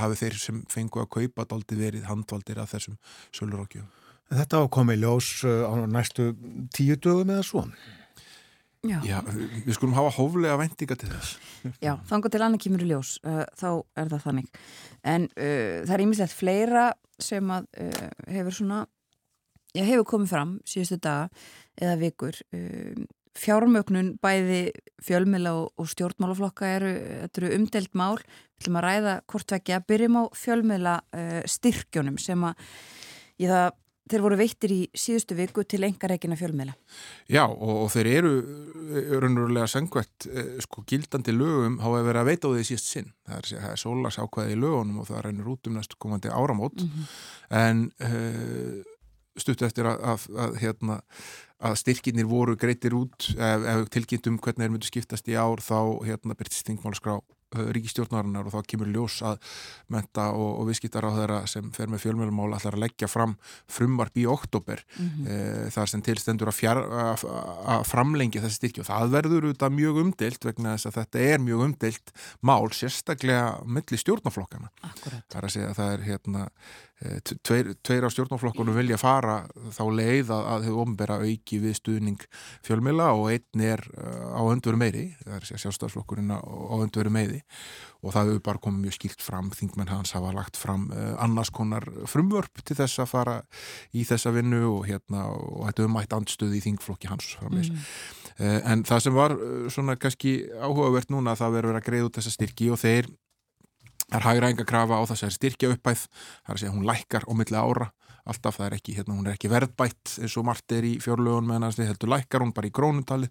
hafi 0.00 0.18
þeir 0.22 0.40
sem 0.40 0.64
fengu 0.72 1.04
að 1.04 1.10
kaupa 1.18 1.44
daldi 1.52 1.78
verið 1.78 2.08
handvaldir 2.08 2.58
af 2.64 2.72
þessum 2.72 2.96
sölurókjum 3.28 3.86
Þetta 4.28 4.64
ákomi 4.64 4.98
ljós 5.00 5.30
uh, 5.48 5.64
á 5.64 5.72
næstu 5.88 6.32
tíu 6.74 6.98
dögum 7.00 7.32
eða 7.32 7.46
svo. 7.46 7.64
Já. 8.86 9.00
Já, 9.02 9.16
við 9.26 9.72
skulum 9.74 9.96
hafa 9.96 10.12
hóflega 10.14 10.58
vendinga 10.60 10.94
til 11.00 11.08
þess. 11.10 11.32
Já, 11.82 11.96
þannig 12.06 12.30
til 12.30 12.42
annað 12.44 12.62
kemur 12.62 12.84
í 12.84 12.90
ljós, 12.92 13.16
uh, 13.26 13.42
þá 13.58 13.70
er 13.98 14.12
það 14.12 14.26
þannig. 14.26 14.60
En 15.02 15.26
uh, 15.32 15.80
það 15.82 15.94
er 15.96 16.04
ímislegt 16.04 16.36
fleira 16.36 16.84
sem 17.18 17.50
að 17.50 17.66
uh, 17.82 18.04
hefur 18.30 18.54
svona, 18.60 18.84
já, 19.74 19.82
hefur 19.82 20.06
komið 20.12 20.30
fram 20.30 20.52
síðustu 20.68 21.00
daga 21.08 21.26
eða 21.80 21.96
vikur. 22.04 22.38
Uh, 22.54 23.02
fjármögnun 23.38 24.14
bæði 24.22 24.62
fjölmila 25.04 25.56
og, 25.58 25.72
og 25.78 25.90
stjórnmálaflokka 25.90 26.70
eru, 26.76 26.94
eru 27.26 27.52
umdelt 27.58 27.98
mál. 27.98 28.20
Við 28.20 28.62
ætlum 28.62 28.78
að 28.78 28.86
ræða 28.86 29.18
hvort 29.32 29.56
vekja, 29.56 29.82
byrjum 29.90 30.22
á 30.22 30.24
fjölmila 30.38 30.96
uh, 31.02 31.42
styrkjónum 31.50 32.22
sem 32.22 32.46
að, 32.46 32.64
ég 33.42 33.50
það 33.56 33.68
þeir 34.10 34.24
voru 34.24 34.38
veittir 34.40 34.74
í 34.74 34.80
síðustu 34.96 35.36
viku 35.38 35.64
til 35.68 35.82
engareikina 35.86 36.38
fjölmiðla. 36.38 36.74
Já 37.30 37.44
og, 37.46 37.74
og 37.84 37.88
þeir 37.94 38.10
eru 38.12 38.34
eh, 38.38 39.14
raunverulega 39.16 39.68
sangvætt 39.70 40.28
eh, 40.32 40.52
sko 40.64 40.84
gildandi 40.88 41.34
lögum 41.36 41.80
hafa 41.84 42.04
verið 42.06 42.22
að 42.22 42.30
veita 42.32 42.50
á 42.50 42.54
því 42.54 42.66
síðast 42.70 42.92
sinn. 42.92 43.10
Það 43.28 43.40
er, 43.40 43.66
er 43.72 43.82
sólas 43.84 44.20
ákvæði 44.20 44.54
í 44.56 44.60
lögunum 44.62 45.02
og 45.02 45.10
það 45.10 45.24
rennur 45.26 45.52
út 45.54 45.70
um 45.70 45.78
næstu 45.78 45.98
komandi 46.00 46.32
áramót 46.32 46.82
mm 46.82 46.88
-hmm. 46.88 47.04
en 47.62 47.84
uh, 48.00 48.82
stuttu 49.36 49.66
eftir 49.66 49.88
að, 49.88 50.02
að, 50.02 50.26
að, 50.44 50.56
hérna, 50.62 51.00
að 51.58 51.78
styrkinir 51.82 52.28
voru 52.28 52.56
greitir 52.56 52.94
út 52.98 53.30
ef, 53.34 53.66
ef 53.72 53.88
tilkynntum 53.94 54.38
hvernig 54.38 54.64
þeir 54.64 54.74
myndu 54.74 54.90
skiptast 54.90 55.28
í 55.28 55.36
ár 55.38 55.62
þá 55.62 56.04
hérna, 56.06 56.38
byrtist 56.38 56.66
þingmálskrá 56.66 57.18
ríkistjórnarinnar 57.56 58.48
og 58.48 58.54
þá 58.54 58.68
kemur 58.72 58.90
ljós 58.92 59.18
að 59.26 59.38
menta 59.92 60.28
og, 60.36 60.60
og 60.60 60.68
viðskiptar 60.68 61.06
á 61.08 61.10
þeirra 61.16 61.38
sem 61.50 61.70
fer 61.74 61.90
með 61.92 62.04
fjölmjölumál 62.04 62.50
ætlar 62.56 62.76
að 62.76 62.84
leggja 62.84 63.08
fram 63.10 63.36
frumvarp 63.70 64.18
í 64.20 64.26
oktober 64.28 64.82
mm 64.84 65.08
-hmm. 65.08 65.28
e, 65.28 65.70
þar 65.74 65.92
sem 65.92 66.02
tilstendur 66.04 66.52
að, 66.52 66.58
fjár, 66.58 66.82
að, 66.82 67.24
að 67.76 67.86
framlengja 67.88 68.42
þessi 68.44 68.60
styrki. 68.60 68.82
Og 68.84 68.90
það 68.90 69.14
verður 69.16 69.48
auðvitað 69.48 69.78
mjög 69.78 70.02
umdelt 70.04 70.44
vegna 70.44 70.74
þess 70.76 70.90
að 70.90 70.98
þetta 71.00 71.18
er 71.18 71.38
mjög 71.38 71.64
umdelt 71.68 72.12
mál 72.40 72.68
sérstaklega 72.72 73.46
milli 73.64 73.96
stjórnaflokkana 73.98 74.68
það 74.78 75.38
er 75.38 75.44
að 75.44 75.54
segja 75.54 75.70
að 75.70 75.80
það 75.80 75.92
er 75.92 76.06
hérna 76.08 76.48
Eh, 76.98 77.20
tveir, 77.46 77.76
tveir 77.86 78.02
á 78.02 78.10
stjórnáflokkunum 78.10 78.74
vilja 78.74 78.96
fara 78.98 79.44
þá 79.70 79.84
leið 79.94 80.32
að, 80.34 80.64
þau 80.66 80.78
ofnbæra 80.82 81.20
auki 81.22 81.60
við 81.62 81.76
stuðning 81.78 82.24
fjölmila 82.66 83.12
og 83.14 83.28
einn 83.36 83.62
er 83.62 83.84
eh, 83.94 84.24
á 84.34 84.42
öndveru 84.42 84.80
meiri 84.80 85.04
það 85.20 85.36
er 85.36 85.46
sjálfstafsflokkurinn 85.62 86.34
á 86.34 86.42
öndveru 86.74 87.12
meiri 87.14 87.37
og 88.02 88.14
það 88.14 88.32
hefur 88.32 88.42
bara 88.48 88.62
komið 88.62 88.86
mjög 88.86 88.96
skilt 88.98 89.24
fram 89.24 89.50
þingmenn 89.54 89.92
hans 89.92 90.14
hafa 90.16 90.32
lagt 90.36 90.58
fram 90.60 90.88
uh, 90.94 91.14
annars 91.24 91.52
konar 91.54 91.86
frumvörp 92.10 92.62
til 92.64 92.78
þess 92.78 93.02
að 93.02 93.12
fara 93.12 93.36
í 93.92 94.04
þessa 94.08 94.32
vinnu 94.36 94.64
og 94.70 94.88
hérna 94.88 95.28
og 95.34 95.68
þetta 95.68 95.84
er 95.84 95.92
umætt 95.92 96.18
andstöði 96.18 96.60
í 96.60 96.66
þingflokki 96.66 97.10
hans 97.10 97.32
mm. 97.42 97.70
uh, 98.38 98.60
en 98.72 98.84
það 98.88 99.06
sem 99.06 99.16
var 99.16 99.36
uh, 99.36 99.70
svona 99.72 99.98
kannski 100.00 100.40
áhugavert 100.58 101.14
núna 101.14 101.38
það 101.38 101.58
verður 101.58 101.80
að 101.80 101.88
greiða 101.90 102.10
út 102.10 102.20
þessa 102.20 102.36
styrki 102.36 102.70
og 102.74 102.82
þeir 102.82 103.10
er 104.14 104.24
hægra 104.24 104.52
krafa 104.64 104.98
á 105.00 105.04
þess 105.08 105.26
að 105.26 105.34
styrkja 105.36 105.72
uppæð, 105.74 106.04
það 106.08 106.52
er 106.52 106.54
að 106.54 106.62
segja 106.62 106.74
hún 106.74 106.86
lækkar 106.88 107.26
á 107.28 107.32
milli 107.36 107.58
ára, 107.60 107.88
alltaf 108.28 108.56
það 108.56 108.66
er 108.66 108.76
ekki, 108.78 108.94
hérna, 108.96 109.16
hún 109.16 109.28
er 109.28 109.36
ekki 109.36 109.50
verðbætt 109.52 110.14
eins 110.22 110.36
og 110.40 110.46
margt 110.48 110.76
er 110.76 110.86
í 110.88 110.94
fjárlögun 111.02 111.48
meðan 111.48 111.74
það 111.76 111.90
heldur 111.92 112.12
lækkar 112.14 112.44
hún 112.44 112.54
bara 112.56 112.70
í 112.70 112.74
grónutali 112.74 113.28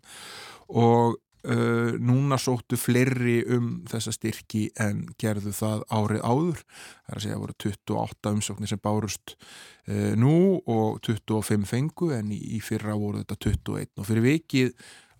og 0.67 1.17
uh, 1.47 1.95
núna 1.99 2.37
sóttu 2.41 2.77
fleiri 2.79 3.39
um 3.55 3.71
þessa 3.89 4.13
styrki 4.15 4.67
en 4.83 5.05
gerðu 5.19 5.55
það 5.55 5.87
árið 5.89 6.21
áður, 6.23 6.61
það 6.67 7.09
er 7.09 7.17
að 7.17 7.25
segja 7.25 7.39
að 7.39 7.43
voru 7.45 7.57
28 7.65 8.35
umsóknir 8.35 8.71
sem 8.73 8.83
bárust 8.83 9.35
uh, 9.35 10.13
nú 10.19 10.37
og 10.67 11.01
25 11.07 11.67
fengu 11.67 12.13
en 12.17 12.31
í, 12.35 12.39
í 12.57 12.61
fyrra 12.63 12.97
voru 12.99 13.23
þetta 13.23 13.41
21 13.47 13.91
og 13.97 14.09
fyrir 14.09 14.27
vikið 14.27 14.73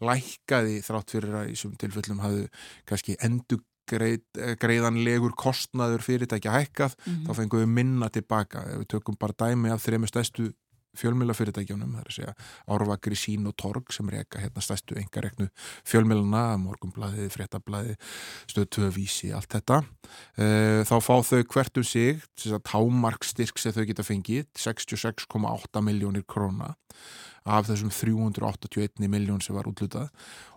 lækkaði 0.03 0.77
þrátt 0.85 1.15
fyrir 1.15 1.39
að 1.41 1.51
í 1.53 1.57
svum 1.57 1.73
tilfellum 1.79 2.21
hafðu 2.21 2.45
kannski 2.89 3.17
endur 3.25 3.63
eh, 3.87 4.53
greiðanlegur 4.59 5.33
kostnaður 5.39 6.03
fyrirtækja 6.05 6.53
hækkað, 6.53 6.97
mm 6.97 7.13
-hmm. 7.13 7.25
þá 7.27 7.41
fengum 7.41 7.63
við 7.63 7.73
minna 7.79 8.09
tilbaka. 8.09 8.65
Ef 8.73 8.83
við 8.83 8.89
tökum 8.93 9.17
bara 9.19 9.37
dæmi 9.37 9.71
af 9.71 9.83
þrejum 9.85 10.07
stæstu 10.07 10.51
fjölmjöla 10.97 11.35
fyrirtækjunum, 11.37 11.95
það 11.95 12.03
er 12.03 12.11
að 12.11 12.17
segja 12.17 12.33
Árvakri, 12.75 13.19
Sín 13.19 13.47
og 13.49 13.55
Torg 13.59 13.93
sem 13.95 14.09
reyka 14.11 14.41
hérna 14.41 14.63
stæstu 14.63 14.97
engareknu 14.99 15.49
fjölmjöluna, 15.87 16.43
Morgumblæði, 16.61 17.29
Frettablæði, 17.33 17.95
Stöðtöðvísi, 18.51 19.31
allt 19.37 19.53
þetta. 19.57 19.81
E, 20.37 20.49
þá 20.89 20.95
fá 21.03 21.13
þau 21.29 21.41
hvert 21.53 21.81
um 21.81 21.87
sig, 21.87 22.21
þess 22.37 22.57
að 22.57 22.65
támarkstyrk 22.71 23.61
sem 23.61 23.75
þau 23.75 23.85
geta 23.89 24.07
fengið, 24.07 24.49
66,8 24.57 25.85
miljónir 25.85 26.27
króna 26.27 26.73
af 27.47 27.67
þessum 27.69 27.91
381 27.93 29.07
miljón 29.11 29.41
sem 29.43 29.55
var 29.55 29.69
útlutað 29.69 30.09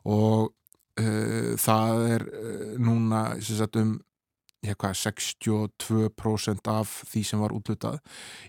og 0.08 0.50
uh, 1.00 1.52
það 1.60 2.06
er 2.16 2.24
uh, 2.26 2.70
núna 2.82 3.24
sagt, 3.44 3.78
um 3.80 3.98
ja, 4.66 4.76
hvað, 4.76 4.98
62% 5.04 6.70
af 6.72 6.92
því 7.10 7.24
sem 7.26 7.42
var 7.42 7.54
útlutað 7.56 8.00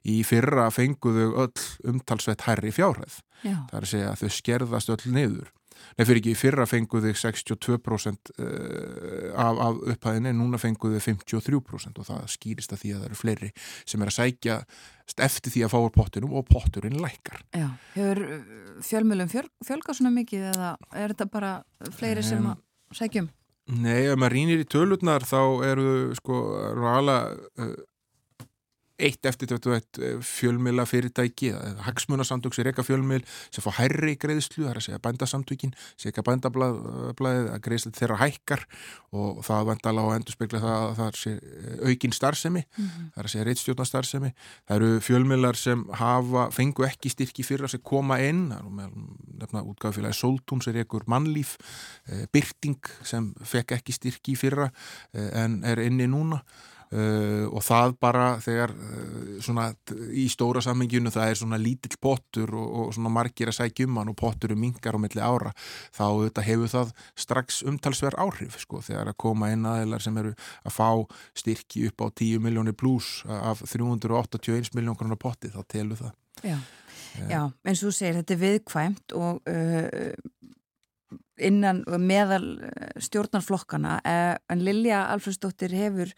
í 0.03 0.21
fyrra 0.27 0.67
fenguðu 0.73 1.31
öll 1.45 1.65
umtalsveit 1.93 2.45
herri 2.47 2.73
fjárhæð 2.75 3.21
Já. 3.41 3.57
það 3.71 3.75
er 3.79 3.87
að 3.87 3.91
segja 3.93 4.11
að 4.11 4.21
þau 4.21 4.37
skerðast 4.37 4.95
öll 4.95 5.15
niður 5.15 5.51
Nei, 5.97 6.05
fyrir 6.05 6.21
ekki, 6.21 6.33
fyrra 6.37 6.65
fenguðu 6.69 7.11
62% 7.17 8.31
eh, 8.37 9.31
af, 9.33 9.59
af 9.65 9.79
upphæðinni, 9.93 10.33
núna 10.37 10.59
fenguðu 10.61 11.01
53% 11.03 12.01
og 12.01 12.07
það 12.07 12.27
skýrist 12.35 12.75
að 12.75 12.83
því 12.83 12.93
að 12.93 13.01
það 13.01 13.07
eru 13.09 13.19
fleiri 13.19 13.51
sem 13.57 14.03
er 14.03 14.11
að 14.11 14.17
sækja 14.17 14.57
eftir 15.25 15.55
því 15.55 15.65
að 15.65 15.73
fáur 15.73 15.93
pottinum 15.95 16.37
og 16.39 16.47
potturinn 16.47 17.01
lækkar. 17.01 17.41
Já, 17.57 17.67
hefur 17.97 18.23
uh, 18.27 18.37
fjölmjölum 18.87 19.31
fjöl, 19.31 19.47
fjölga 19.67 19.97
svona 19.97 20.13
mikið 20.15 20.47
eða 20.53 20.71
er 20.93 21.15
þetta 21.15 21.29
bara 21.33 21.53
fleiri 21.97 22.23
sem 22.25 22.45
að 22.53 22.61
sækjum? 23.01 23.31
Nei, 23.71 24.03
ef 24.11 24.17
maður 24.19 24.33
rínir 24.35 24.61
í 24.65 24.67
tölurnar 24.67 25.23
þá 25.23 25.39
eru 25.63 25.91
sko, 26.17 26.39
alveg 26.91 27.37
uh, 27.63 27.75
eitt 29.01 29.25
eftir 29.25 29.51
eh, 29.55 30.17
fjölmila 30.21 30.85
fyrirtæki 30.85 31.51
hagsmunarsamtök 31.85 32.55
sem 32.55 32.67
reyka 32.67 32.85
fjölmil 32.85 33.23
sem 33.49 33.63
fá 33.63 33.71
hærri 33.79 34.15
greiðslu, 34.21 34.65
það 34.65 34.71
er 34.71 34.81
að 34.81 34.87
segja 34.87 35.01
bændasamtökin 35.05 35.75
sem 35.95 36.11
ekki 36.11 36.23
að 36.23 36.29
bændablaðið 36.29 37.51
að 37.55 37.61
greiðslu 37.65 37.93
þeirra 37.97 38.19
hækkar 38.21 38.65
og 39.11 39.41
það 39.45 39.67
vandala 39.71 40.05
að 40.07 40.17
endur 40.19 40.37
spekla 40.37 40.63
það 40.63 40.77
að 40.85 40.95
það 41.01 41.19
sé 41.21 41.35
eh, 41.37 41.89
aukin 41.89 42.15
starfsemi, 42.15 42.63
mm 42.63 42.85
-hmm. 42.85 43.11
það 43.13 43.21
er 43.23 43.29
að 43.29 43.33
segja 43.35 43.47
reittstjórnarstarfsemi, 43.49 44.33
það 44.67 44.75
eru 44.79 45.01
fjölmilar 45.07 45.59
sem 45.59 45.85
hafa, 45.99 46.49
fengu 46.51 46.87
ekki 46.87 47.11
styrki 47.11 47.43
fyrir 47.43 47.67
að 47.67 47.83
koma 47.83 48.19
inn, 48.23 48.51
nefna 49.41 49.63
útgáðfélagi 49.65 50.17
Soltún 50.17 50.61
sem 50.61 50.75
reykur 50.75 51.03
mannlíf 51.07 51.57
e, 52.07 52.25
Byrting 52.31 52.79
sem 53.03 53.31
fekk 53.43 53.75
ekki 53.77 53.95
styrki 53.95 54.35
fyrra 54.39 54.69
e, 55.13 55.29
en 55.43 55.63
er 55.67 55.81
inni 55.83 56.07
núna 56.07 56.41
Uh, 56.91 57.45
og 57.55 57.63
það 57.63 57.93
bara 58.03 58.23
þegar 58.43 58.73
uh, 58.75 59.35
svona 59.39 59.69
í 60.11 60.25
stóra 60.27 60.59
samminginu 60.59 61.07
það 61.13 61.29
er 61.31 61.37
svona 61.39 61.59
lítill 61.61 61.95
pottur 62.03 62.51
og, 62.51 62.65
og 62.67 62.89
svona 62.91 63.13
margir 63.15 63.47
að 63.47 63.55
sækja 63.61 63.87
um 63.87 64.01
hann 64.01 64.11
og 64.11 64.17
pottur 64.19 64.51
um 64.51 64.59
mingar 64.59 64.97
á 64.99 64.99
milli 64.99 65.23
ára 65.23 65.53
þá 65.95 66.03
þetta, 66.25 66.43
hefur 66.49 66.73
það 66.73 66.91
strax 67.23 67.61
umtalsverð 67.71 68.19
áhrif 68.25 68.59
sko 68.65 68.83
þegar 68.83 69.13
að 69.13 69.19
koma 69.23 69.53
inn 69.55 69.63
aðeinar 69.71 70.03
sem 70.03 70.19
eru 70.19 70.35
að 70.67 70.75
fá 70.81 70.89
styrki 71.45 71.87
upp 71.87 72.03
á 72.03 72.07
10 72.11 72.43
miljónir 72.43 72.75
pluss 72.75 73.23
af 73.39 73.63
381 73.63 74.75
miljón 74.75 74.99
konar 74.99 75.23
potti 75.23 75.55
þá 75.55 75.61
telur 75.71 76.03
það. 76.03 76.13
Já, 76.43 76.59
Já 77.31 77.41
eins 77.47 77.79
og 77.79 77.87
þú 77.87 77.97
segir 78.01 78.19
þetta 78.19 78.35
er 78.35 78.45
viðkvæmt 78.45 79.19
og 79.21 79.43
uh, 79.47 80.31
innan 81.39 81.85
meðal 82.03 82.57
stjórnarflokkana 82.99 84.01
en 84.03 84.67
Lilja 84.67 85.05
Alfredsdóttir 85.15 85.71
hefur 85.71 86.11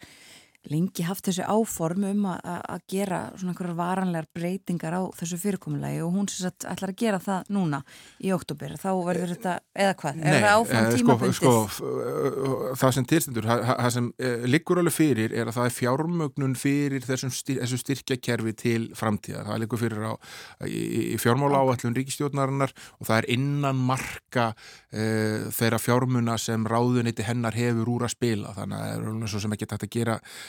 lengi 0.72 1.04
haft 1.04 1.28
þessu 1.28 1.44
áform 1.44 2.06
um 2.08 2.26
að 2.30 2.84
gera 2.90 3.20
svona 3.36 3.52
einhverjar 3.52 3.76
varanlegar 3.78 4.28
breytingar 4.34 4.96
á 4.96 5.02
þessu 5.18 5.38
fyrirkomulegi 5.40 6.00
og 6.04 6.14
hún 6.14 6.28
sem 6.30 6.46
sagt 6.46 6.66
ætlar 6.68 6.94
að 6.94 7.00
gera 7.02 7.20
það 7.22 7.50
núna 7.54 7.80
í 8.24 8.32
oktober, 8.34 8.76
þá 8.80 8.88
verður 9.04 9.34
þetta 9.34 9.54
eða 9.84 9.96
hvað, 10.00 10.22
er 10.22 10.38
það 10.38 10.54
áfram 10.54 10.88
eh, 10.88 10.96
tímabundið? 10.98 11.36
Sko, 11.38 11.52
sko, 11.74 11.90
það 12.80 12.94
sem 12.96 13.08
tilstendur 13.12 13.48
það 13.48 13.90
sem 13.96 14.08
eh, 14.18 14.46
liggur 14.48 14.80
alveg 14.80 14.96
fyrir 14.96 15.34
er 15.36 15.50
að 15.50 15.58
það 15.58 15.68
er 15.68 15.76
fjármögnun 15.78 16.56
fyrir 16.58 17.06
þessum 17.06 17.34
styr, 17.34 17.60
þessu 17.62 17.80
styrkjakerfi 17.82 18.54
til 18.64 18.80
framtíðar. 18.96 19.48
Það 19.50 19.62
liggur 19.64 19.82
fyrir 19.82 20.08
á 20.08 20.12
í, 20.68 20.82
í 21.14 21.18
fjármála 21.20 21.60
áallun 21.60 21.96
ríkistjórnarinnar 21.98 22.74
og 22.98 23.08
það 23.08 23.20
er 23.20 23.30
innan 23.36 23.84
marka 23.90 24.50
uh, 24.54 25.50
þeirra 25.54 25.80
fjármuna 25.82 26.38
sem 26.40 26.64
ráðuniti 26.68 27.26
hennar 27.26 27.56
hefur 27.58 27.92
úr 27.96 28.06
að 28.08 28.14
spila. 28.16 28.54
Þannig 28.56 28.78
að 28.78 29.04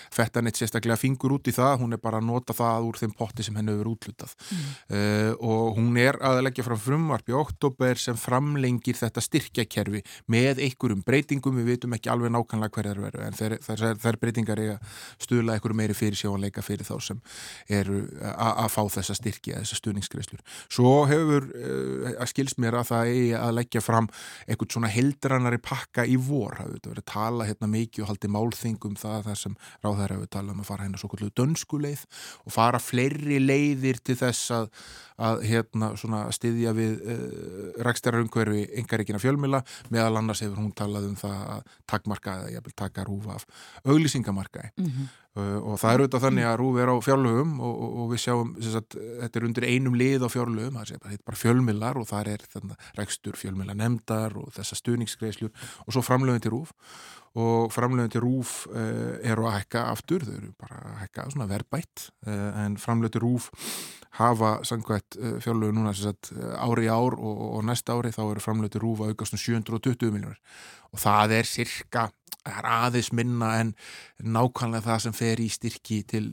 gera 0.06 0.26
fettan 0.26 0.47
eitt 0.47 0.60
sérstaklega 0.60 0.97
fingur 0.99 1.36
út 1.36 1.47
í 1.47 1.53
það, 1.53 1.80
hún 1.82 1.93
er 1.93 2.01
bara 2.01 2.20
að 2.20 2.28
nota 2.30 2.53
það 2.53 2.88
úr 2.89 2.99
þeim 2.99 3.14
potti 3.18 3.43
sem 3.43 3.56
henni 3.56 3.74
hefur 3.74 3.91
útlutað 3.93 4.34
mm. 4.36 4.66
uh, 4.95 5.32
og 5.39 5.78
hún 5.78 5.97
er 5.97 6.18
að 6.22 6.41
leggja 6.45 6.66
fram 6.66 6.80
frumvarp 6.80 7.30
í 7.30 7.36
oktober 7.36 7.99
sem 7.99 8.18
framlengir 8.18 8.95
þetta 8.99 9.24
styrkjakerfi 9.24 10.03
með 10.32 10.62
einhverjum 10.66 11.03
breytingum, 11.06 11.58
við 11.60 11.72
veitum 11.74 11.95
ekki 11.97 12.12
alveg 12.12 12.34
nákvæmlega 12.34 12.76
hverjar 12.76 13.01
veru, 13.01 13.24
en 13.26 13.36
þær 13.36 14.20
breytingar 14.22 14.62
er 14.62 14.76
að 14.76 14.99
stuðla 15.26 15.56
einhverju 15.56 15.80
meiri 15.80 15.97
fyrir 15.97 16.20
sjóanleika 16.20 16.64
fyrir 16.66 16.88
þá 16.88 16.95
sem 17.03 17.22
eru 17.72 18.03
að 18.36 18.70
fá 18.74 18.82
þessa 18.97 19.18
styrki, 19.18 19.56
þessa 19.56 19.80
stuðningsgreislur 19.80 20.43
svo 20.70 20.95
hefur 21.10 21.49
uh, 21.51 22.16
að 22.16 22.32
skils 22.32 22.58
mér 22.62 22.80
að 22.82 22.91
það 22.91 23.14
er 23.16 23.38
að 23.41 23.56
leggja 23.60 23.84
fram 23.84 24.10
eitthvað 24.45 24.76
svona 24.76 24.91
heldranari 24.91 25.60
pakka 25.64 26.06
í 26.08 26.18
vor, 26.20 26.58
það 26.60 26.89
verið 26.89 27.03
að 27.03 27.12
tala 27.12 27.47
hérna 27.47 27.70
mikið 27.72 28.06
og 28.06 28.12
haldi 28.12 28.32
málþingum 28.32 28.97
það, 28.99 29.26
það 29.30 29.39
sem 29.41 29.56
ráð 29.84 29.95
ráð 29.96 30.04
þær 30.04 30.14
hefur 30.16 30.32
talað 30.36 30.56
um 30.56 30.62
að 30.64 30.70
fara 30.70 30.86
hérna 30.86 31.00
svo 31.02 31.10
kvöldu 31.12 31.32
dönsku 31.39 31.80
leið 31.82 32.06
og 32.46 32.54
fara 32.54 32.80
fleiri 32.84 33.39
leiðir 33.41 34.00
til 34.04 34.18
þess 34.20 34.52
að, 34.56 34.70
að 35.18 35.43
hérna 35.50 35.91
styðja 36.36 36.74
við 36.76 36.96
uh, 37.00 37.12
eh, 37.16 37.84
rækstærarungverfi 37.88 38.66
yngaríkina 38.82 39.22
fjölmila 39.24 39.64
meðal 39.93 40.20
annars 40.22 40.43
hefur 40.46 40.62
hún 40.62 40.74
talað 40.76 41.10
um 41.12 41.20
það 41.20 41.38
að 41.56 41.76
takkmarka 41.91 42.39
eða 42.52 42.76
taka 42.76 43.06
rúfa 43.08 43.39
af 43.39 43.48
auglýsingamarkaði 43.86 44.74
mm 44.76 44.89
-hmm. 44.89 45.14
Uh, 45.36 45.57
og 45.61 45.79
það 45.81 45.91
er 45.91 46.03
auðvitað 46.03 46.25
þannig 46.27 46.47
að 46.49 46.57
rúfi 46.61 46.83
er 46.83 46.93
á 46.93 46.95
fjárlögum 47.07 47.57
og, 47.59 47.73
og, 47.75 47.97
og 48.03 48.13
við 48.13 48.23
sjáum 48.25 48.53
sagt, 48.63 48.97
þetta 49.23 49.41
er 49.41 49.49
undir 49.49 49.67
einum 49.69 49.99
lið 49.99 50.25
á 50.25 50.29
fjárlögum 50.31 50.79
það 50.79 51.11
er 51.11 51.25
bara 51.25 51.41
fjölmilar 51.41 51.99
og 52.01 52.09
það 52.11 52.31
er 52.36 52.47
rækstur 52.99 53.39
fjölmila 53.39 53.77
nefndar 53.77 54.38
og 54.39 54.49
þessa 54.55 54.79
stuðningsgreislur 54.79 55.53
og 55.86 55.95
svo 55.95 56.05
framlögum 56.05 56.43
til 56.43 56.55
rúf 56.55 56.73
og 57.36 57.73
framlögum 57.73 58.09
til 58.09 58.23
RÚF 58.23 58.63
uh, 58.71 59.19
eru 59.27 59.49
að 59.49 59.57
hækka 59.59 59.83
aftur, 59.91 60.23
þau 60.23 60.36
eru 60.38 60.51
bara 60.59 60.79
að 60.79 60.99
hækka 61.03 61.27
svona 61.33 61.47
verbætt 61.51 62.07
uh, 62.27 62.51
en 62.63 62.77
framlögum 62.79 63.11
til 63.11 63.23
RÚF 63.25 63.49
hafa 64.15 64.51
sangvægt 64.63 65.17
uh, 65.19 65.36
fjárlögu 65.43 65.75
núna 65.75 65.91
sagt, 65.97 66.31
ári 66.55 66.88
í 66.88 66.91
ár 66.91 67.17
og, 67.19 67.41
og 67.57 67.65
næsta 67.67 67.97
ári 67.97 68.13
þá 68.15 68.23
eru 68.29 68.43
framlögum 68.43 68.75
til 68.77 68.83
RÚF 68.86 69.03
að 69.03 69.11
aukast 69.11 69.36
um 69.36 69.43
720 69.43 70.15
miljónir 70.15 70.39
og 70.95 71.03
það 71.03 71.36
er 71.41 71.49
cirka, 71.49 72.07
aðeins 72.46 73.12
minna 73.16 73.52
en 73.62 73.74
nákvæmlega 74.22 74.86
það 74.86 75.04
sem 75.06 75.16
fer 75.18 75.41
í 75.41 75.48
styrki 75.50 76.02
til 76.08 76.24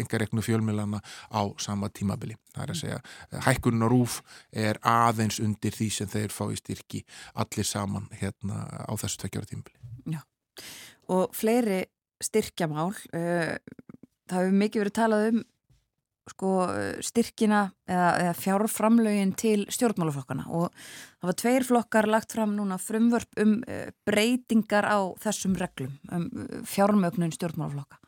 engareknu 0.00 0.44
fjölmilana 0.46 1.02
á 1.34 1.42
sama 1.58 1.90
tímabili. 1.90 2.36
Það 2.54 2.64
er 2.64 2.74
að 2.74 2.80
segja, 2.80 3.00
hækkunum 3.46 3.86
á 3.86 3.88
RÚF 3.90 4.20
er 4.52 4.80
aðeins 4.86 5.40
undir 5.42 5.74
því 5.74 5.90
sem 5.98 6.10
þeir 6.10 6.34
fá 6.34 6.44
í 6.50 6.58
styrki 6.58 7.04
allir 7.34 7.66
saman 7.66 8.08
hérna 8.22 8.64
á 8.86 8.92
þessu 8.94 9.24
tvekjára 9.24 9.50
tímabili. 9.50 9.78
Já 10.16 10.22
og 11.10 11.34
fleiri 11.36 11.84
styrkjamál 12.22 12.92
uh, 12.92 13.56
það 14.30 14.36
hefur 14.36 14.60
mikið 14.62 14.84
verið 14.84 14.96
talað 14.98 15.30
um 15.30 15.40
sko, 16.28 16.50
styrkina 17.04 17.62
eða, 17.88 18.10
eða 18.24 18.34
fjárframlögin 18.38 19.32
til 19.38 19.64
stjórnmálaflokkana 19.72 20.46
og 20.48 20.68
það 21.20 21.30
var 21.30 21.38
tveir 21.42 21.66
flokkar 21.66 22.10
lagt 22.10 22.36
fram 22.36 22.54
núna 22.58 22.78
frumvörp 22.80 23.40
um 23.42 23.56
uh, 23.64 23.88
breytingar 24.06 24.86
á 24.86 24.98
þessum 25.22 25.56
reglum 25.60 25.96
um 26.12 26.28
fjármögnun 26.68 27.34
stjórnmálaflokka 27.34 28.00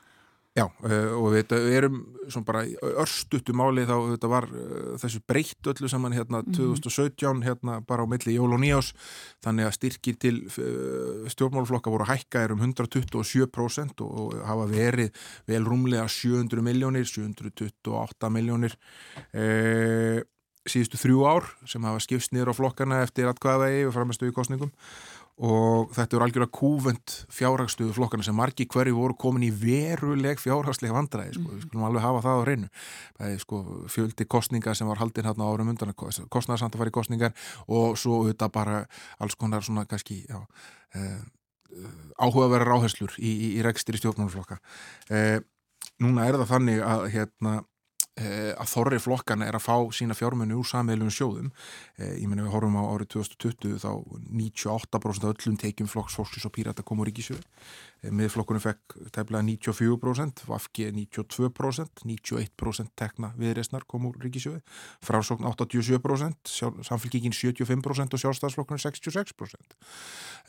Já, 0.53 0.67
uh, 0.69 1.15
og 1.17 1.31
við, 1.33 1.55
erum 1.73 1.95
svona 2.29 2.45
bara 2.45 2.63
örstutu 3.01 3.55
máli 3.57 3.87
þá 3.89 3.95
þetta 4.11 4.29
var 4.29 4.47
uh, 4.53 4.91
þessu 5.01 5.23
breytt 5.25 5.69
öllu 5.73 5.89
saman 5.89 6.13
hérna 6.13 6.43
mm 6.43 6.53
-hmm. 6.53 6.83
2017 6.83 7.41
hérna 7.47 7.79
bara 7.81 8.05
á 8.05 8.07
milli 8.07 8.35
jól 8.35 8.53
og 8.53 8.61
nýjás 8.61 8.93
þannig 9.41 9.65
að 9.67 9.77
styrkir 9.79 10.17
til 10.21 10.37
uh, 10.45 11.25
stjórnmáluflokka 11.33 11.91
voru 11.91 12.05
hækka 12.05 12.45
er 12.45 12.53
um 12.53 12.61
127% 12.61 14.05
og, 14.05 14.45
hafa 14.45 14.67
verið 14.69 15.11
vel 15.49 15.65
rúmlega 15.65 16.05
700 16.09 16.61
miljónir 16.61 17.07
728 17.09 18.29
miljónir 18.29 18.77
síðustu 20.69 20.99
þrjú 21.01 21.25
ár 21.27 21.49
sem 21.67 21.83
hafa 21.83 21.99
skipst 21.99 22.33
niður 22.33 22.53
á 22.53 22.55
flokkana 22.55 23.03
eftir 23.03 23.27
atkvæðavegi 23.27 23.87
og 23.89 23.95
framistu 23.95 24.29
í 24.29 24.33
kostningum 24.33 24.71
og 25.43 25.91
þetta 25.97 26.17
eru 26.17 26.27
algjörlega 26.27 26.55
kúvönd 26.55 27.15
fjárhagstuðu 27.35 27.95
flokkana 27.97 28.27
sem 28.27 28.37
margi 28.39 28.67
hverju 28.71 28.95
voru 28.95 29.17
komin 29.19 29.49
í 29.49 29.51
veruleg 29.51 30.39
fjárhagslega 30.39 30.95
vandræði 30.95 31.35
sko. 31.39 31.49
við 31.51 31.65
skulum 31.67 31.87
alveg 31.89 32.05
hafa 32.05 32.23
það 32.27 32.39
á 32.39 32.43
reynu 32.47 32.71
það 33.19 33.33
er 33.33 33.43
sko 33.43 33.61
fjöldi 33.91 34.29
kostninga 34.31 34.75
sem 34.79 34.91
var 34.91 35.03
haldinn 35.03 35.27
hérna 35.27 35.49
árum 35.51 35.73
undan 35.73 35.91
í 35.91 36.93
kostningar 36.95 37.35
og 37.67 37.99
svo 37.99 38.23
auðvitað 38.23 38.55
bara 38.55 38.85
alls 39.19 39.35
konar 39.35 39.67
svona 39.67 39.87
kannski 39.91 40.23
já, 40.29 40.39
eh, 40.95 41.19
áhugaverðar 42.23 42.77
áherslur 42.77 43.19
í, 43.19 43.33
í, 43.33 43.51
í 43.59 43.67
rekstir 43.67 43.99
í 43.99 44.03
stjórnmáluflokka 44.03 44.61
eh, 45.11 45.41
núna 46.03 46.29
er 46.29 46.39
það 46.39 46.51
þannig 46.55 46.83
að 46.87 47.07
hérna 47.17 47.59
að 48.21 48.69
þorri 48.69 48.99
flokkana 49.01 49.47
er 49.49 49.57
að 49.57 49.65
fá 49.65 49.77
sína 49.97 50.13
fjármennu 50.13 50.59
úr 50.61 50.69
sammeilum 50.69 51.09
sjóðum. 51.13 51.49
Eh, 51.97 52.19
ég 52.21 52.29
menna 52.29 52.45
við 52.45 52.53
horfum 52.53 52.77
á 52.77 52.85
árið 52.93 53.09
2020 53.15 53.79
þá 53.81 53.91
98% 54.29 55.25
af 55.25 55.33
öllum 55.33 55.57
tekjum 55.57 55.89
flokks 55.89 56.19
fólksins 56.19 56.45
og 56.45 56.53
pírata 56.53 56.85
kom 56.85 57.01
úr 57.01 57.09
ríkisjöðu 57.09 57.41
eh, 57.41 58.13
miðflokkunum 58.13 58.61
fekk 58.61 58.99
tefnilega 59.17 59.47
94% 59.49 60.45
Vafki 60.49 60.91
92% 60.93 62.05
91% 62.05 62.93
tekna 63.01 63.33
viðreysnar 63.41 63.87
kom 63.89 64.11
úr 64.11 64.19
ríkisjöðu 64.21 64.61
frásókn 65.01 65.49
87% 65.49 66.53
samfélkíkin 66.85 67.33
75% 67.33 68.13
og 68.13 68.25
sjálfstæðsflokkunum 68.27 68.83
66% 68.83 69.81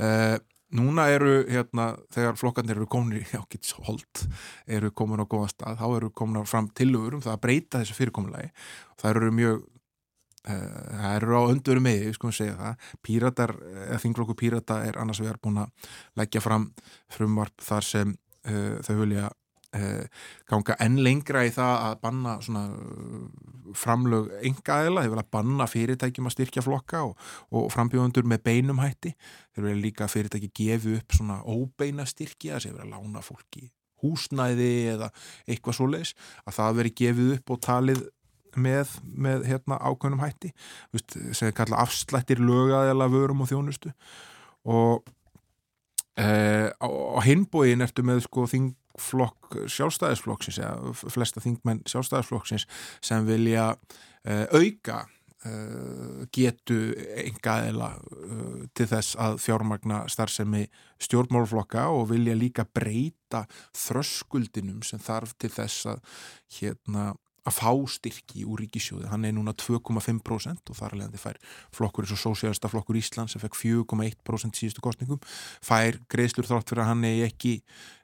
eða 0.03 0.41
Núna 0.73 1.05
eru, 1.13 1.43
hérna, 1.49 1.91
þegar 2.13 2.39
flokkarnir 2.39 2.79
eru 2.79 2.87
komin 2.89 3.19
í 3.19 3.25
ákveðshold, 3.41 4.23
eru 4.77 4.89
komin 4.95 5.21
á 5.21 5.25
góða 5.29 5.51
stað, 5.51 5.77
þá 5.81 5.85
eru 5.99 6.09
komin 6.15 6.49
fram 6.49 6.71
tilugur 6.73 7.19
um 7.19 7.23
það 7.23 7.35
að 7.35 7.43
breyta 7.45 7.83
þessu 7.83 7.97
fyrirkomulagi. 7.99 8.49
Það 9.01 9.11
eru 9.11 9.31
mjög, 9.37 9.61
uh, 10.47 10.65
það 11.03 11.19
eru 11.19 11.37
á 11.37 11.41
öndurum 11.51 11.87
með, 11.89 12.01
við 12.07 12.17
skoðum 12.17 12.37
segja 12.39 12.57
það, 12.63 12.89
píratar, 13.05 13.55
eða 13.85 14.01
þingflokku 14.05 14.37
pírata 14.41 14.81
er 14.87 14.99
annars 15.01 15.21
vegar 15.21 15.39
búin 15.43 15.61
að 15.63 15.93
leggja 16.21 16.43
fram 16.43 16.67
frumvarp 17.13 17.65
þar 17.69 17.89
sem 17.91 18.17
uh, 18.17 18.75
þau 18.81 18.95
vilja 19.03 19.29
ganga 20.49 20.77
enn 20.85 20.99
lengra 21.01 21.45
í 21.47 21.51
það 21.53 21.75
að 21.87 21.99
banna 22.03 22.37
svona 22.45 22.63
framlög 23.73 24.27
engaðila, 24.45 25.01
þeir 25.01 25.13
vilja 25.15 25.27
banna 25.33 25.65
fyrirtækjum 25.69 26.27
að 26.29 26.35
styrkja 26.35 26.65
flokka 26.65 27.05
og, 27.07 27.29
og 27.49 27.71
frambjóðundur 27.73 28.27
með 28.29 28.43
beinum 28.45 28.83
hætti, 28.83 29.15
þeir 29.55 29.69
vilja 29.69 29.83
líka 29.87 30.09
fyrirtæki 30.11 30.51
gefu 30.59 30.97
upp 30.99 31.15
svona 31.17 31.39
óbeina 31.41 32.05
styrkja 32.05 32.61
þeir 32.61 32.75
vilja 32.75 32.91
lána 32.93 33.23
fólki 33.25 33.71
húsnæði 34.03 34.73
eða 34.93 35.09
eitthvað 35.47 35.77
svo 35.77 35.87
leiðis 35.87 36.13
að 36.43 36.57
það 36.57 36.77
veri 36.79 36.93
gefið 36.99 37.33
upp 37.37 37.55
og 37.55 37.63
talið 37.63 38.03
með, 38.59 38.93
með 39.17 39.47
hérna, 39.49 39.79
ákveðnum 39.81 40.21
hætti. 40.23 40.53
Vist, 40.93 41.17
sem 41.33 41.49
er 41.49 41.57
kallað 41.57 41.87
afslættir 41.87 42.41
lögaðela 42.43 43.09
vörum 43.11 43.43
og 43.43 43.49
þjónustu. 43.49 43.93
Og 44.69 45.07
e, 46.19 46.27
á, 46.69 46.87
á 46.87 47.19
hinbóin 47.25 47.85
ertu 47.85 48.05
með 48.05 48.23
sko 48.27 48.45
þing 48.49 48.75
flokk 48.99 49.57
sjálfstæðisflokksins 49.71 50.59
eða 50.61 50.93
flesta 50.93 51.41
þingmenn 51.43 51.83
sjálfstæðisflokksins 51.89 52.67
sem 53.03 53.25
vilja 53.27 53.71
uh, 53.73 54.45
auka 54.53 55.03
uh, 55.47 56.23
getu 56.35 56.79
enga 57.23 57.57
eða 57.69 57.89
uh, 57.97 58.61
til 58.75 58.87
þess 58.91 59.17
að 59.21 59.39
fjármagna 59.43 60.03
starfsemi 60.11 60.67
stjórnmálflokka 61.03 61.87
og 61.93 62.09
vilja 62.13 62.37
líka 62.37 62.67
breyta 62.69 63.45
þröskuldinum 63.85 64.83
sem 64.85 65.01
þarf 65.01 65.35
til 65.41 65.53
þess 65.53 65.89
að 65.93 66.03
hérna 66.59 67.11
að 67.43 67.57
fá 67.57 67.71
styrki 67.91 68.45
úr 68.47 68.61
ríkisjóði 68.63 69.09
hann 69.11 69.27
er 69.27 69.33
núna 69.35 69.53
2,5% 69.59 70.71
og 70.71 70.77
þar 70.77 70.95
alveg 70.95 71.19
fær 71.19 71.39
flokkur 71.75 72.05
eins 72.05 72.15
og 72.15 72.21
Sósialista 72.21 72.71
flokkur 72.71 72.99
Ísland 72.99 73.31
sem 73.31 73.43
fekk 73.43 73.57
4,1% 73.59 74.59
síðustu 74.59 74.83
kostningum 74.83 75.19
fær 75.63 75.99
greiðslur 76.11 76.47
þrátt 76.47 76.71
fyrir 76.71 76.85
að 76.85 76.91
hann 76.93 77.03
er 77.09 77.25
ekki 77.27 77.57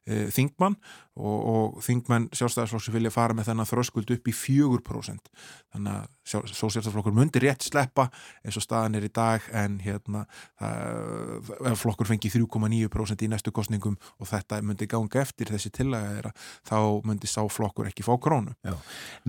þingmann 0.09 0.77
og, 1.19 1.39
og 1.53 1.81
þingmann 1.85 2.29
sjálfstæðarsflokks 2.33 2.91
vilja 2.93 3.11
fara 3.13 3.35
með 3.37 3.51
þennan 3.51 3.69
þröskuld 3.69 4.13
upp 4.15 4.29
í 4.29 4.35
4% 4.35 5.31
þannig 5.73 5.99
að 5.99 6.15
Sósialistaflokkur 6.29 7.13
mundir 7.15 7.41
rétt 7.41 7.65
sleppa 7.65 8.05
eins 8.43 8.57
og 8.59 8.63
staðan 8.63 8.99
er 8.99 9.07
í 9.07 9.11
dag 9.13 9.45
en 9.55 9.79
hérna 9.81 10.25
það, 10.59 11.75
flokkur 11.81 12.09
fengi 12.09 12.29
3,9% 12.29 13.25
í 13.25 13.29
næstu 13.31 13.53
kostningum 13.55 13.97
og 14.19 14.29
þetta 14.29 14.61
myndi 14.65 14.87
ganga 14.89 15.23
eftir 15.23 15.49
þessi 15.49 15.73
tillaga 15.73 16.13
þeirra 16.13 16.33
þá 16.69 16.77
myndi 17.09 17.31
sá 17.31 17.41
flokkur 17.49 17.89
ekki 17.89 18.05
fá 18.05 18.13
krónu. 18.21 18.53
Já. 18.65 18.75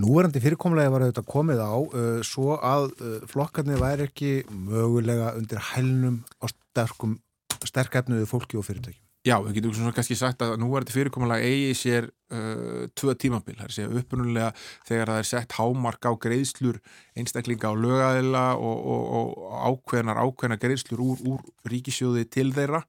Núverandi 0.00 0.44
fyrirkomlega 0.44 0.92
var 0.92 1.08
þetta 1.08 1.26
komið 1.28 1.64
á 1.64 1.72
uh, 1.72 2.08
svo 2.26 2.58
að 2.58 2.90
uh, 3.00 3.18
flokkarnir 3.30 3.80
væri 3.80 4.10
ekki 4.10 4.34
mögulega 4.52 5.34
undir 5.40 5.62
hælnum 5.72 6.22
á 6.44 6.52
sterkum 6.52 7.16
sterkefnuðu 7.64 8.28
fólki 8.28 8.60
og 8.60 8.68
fyrirtækjum 8.68 9.09
Já, 9.20 9.34
við 9.44 9.58
getum 9.58 9.74
svona 9.76 9.92
kannski 9.92 10.16
sagt 10.16 10.40
að 10.40 10.54
nú 10.62 10.70
er 10.72 10.84
þetta 10.86 10.94
fyrirkomulega 10.94 11.44
eigi 11.44 11.74
sér 11.76 12.06
uh, 12.08 12.86
tvö 12.96 13.12
tímabil, 13.20 13.58
það 13.58 13.66
er 13.66 13.74
segja 13.74 13.98
uppunulega 14.00 14.46
þegar 14.88 15.12
það 15.12 15.20
er 15.20 15.28
sett 15.28 15.56
hámark 15.58 16.08
á 16.08 16.12
greiðslur 16.24 16.78
einstaklinga 17.20 17.68
á 17.68 17.74
lögæðila 17.76 18.44
og, 18.56 18.86
og, 18.94 19.10
og 19.20 19.58
ákveðnar 19.68 20.22
ákveðnar 20.24 20.62
greiðslur 20.62 21.04
úr, 21.04 21.20
úr 21.34 21.44
ríkisjóði 21.68 22.24
til 22.32 22.48
þeirra 22.56 22.80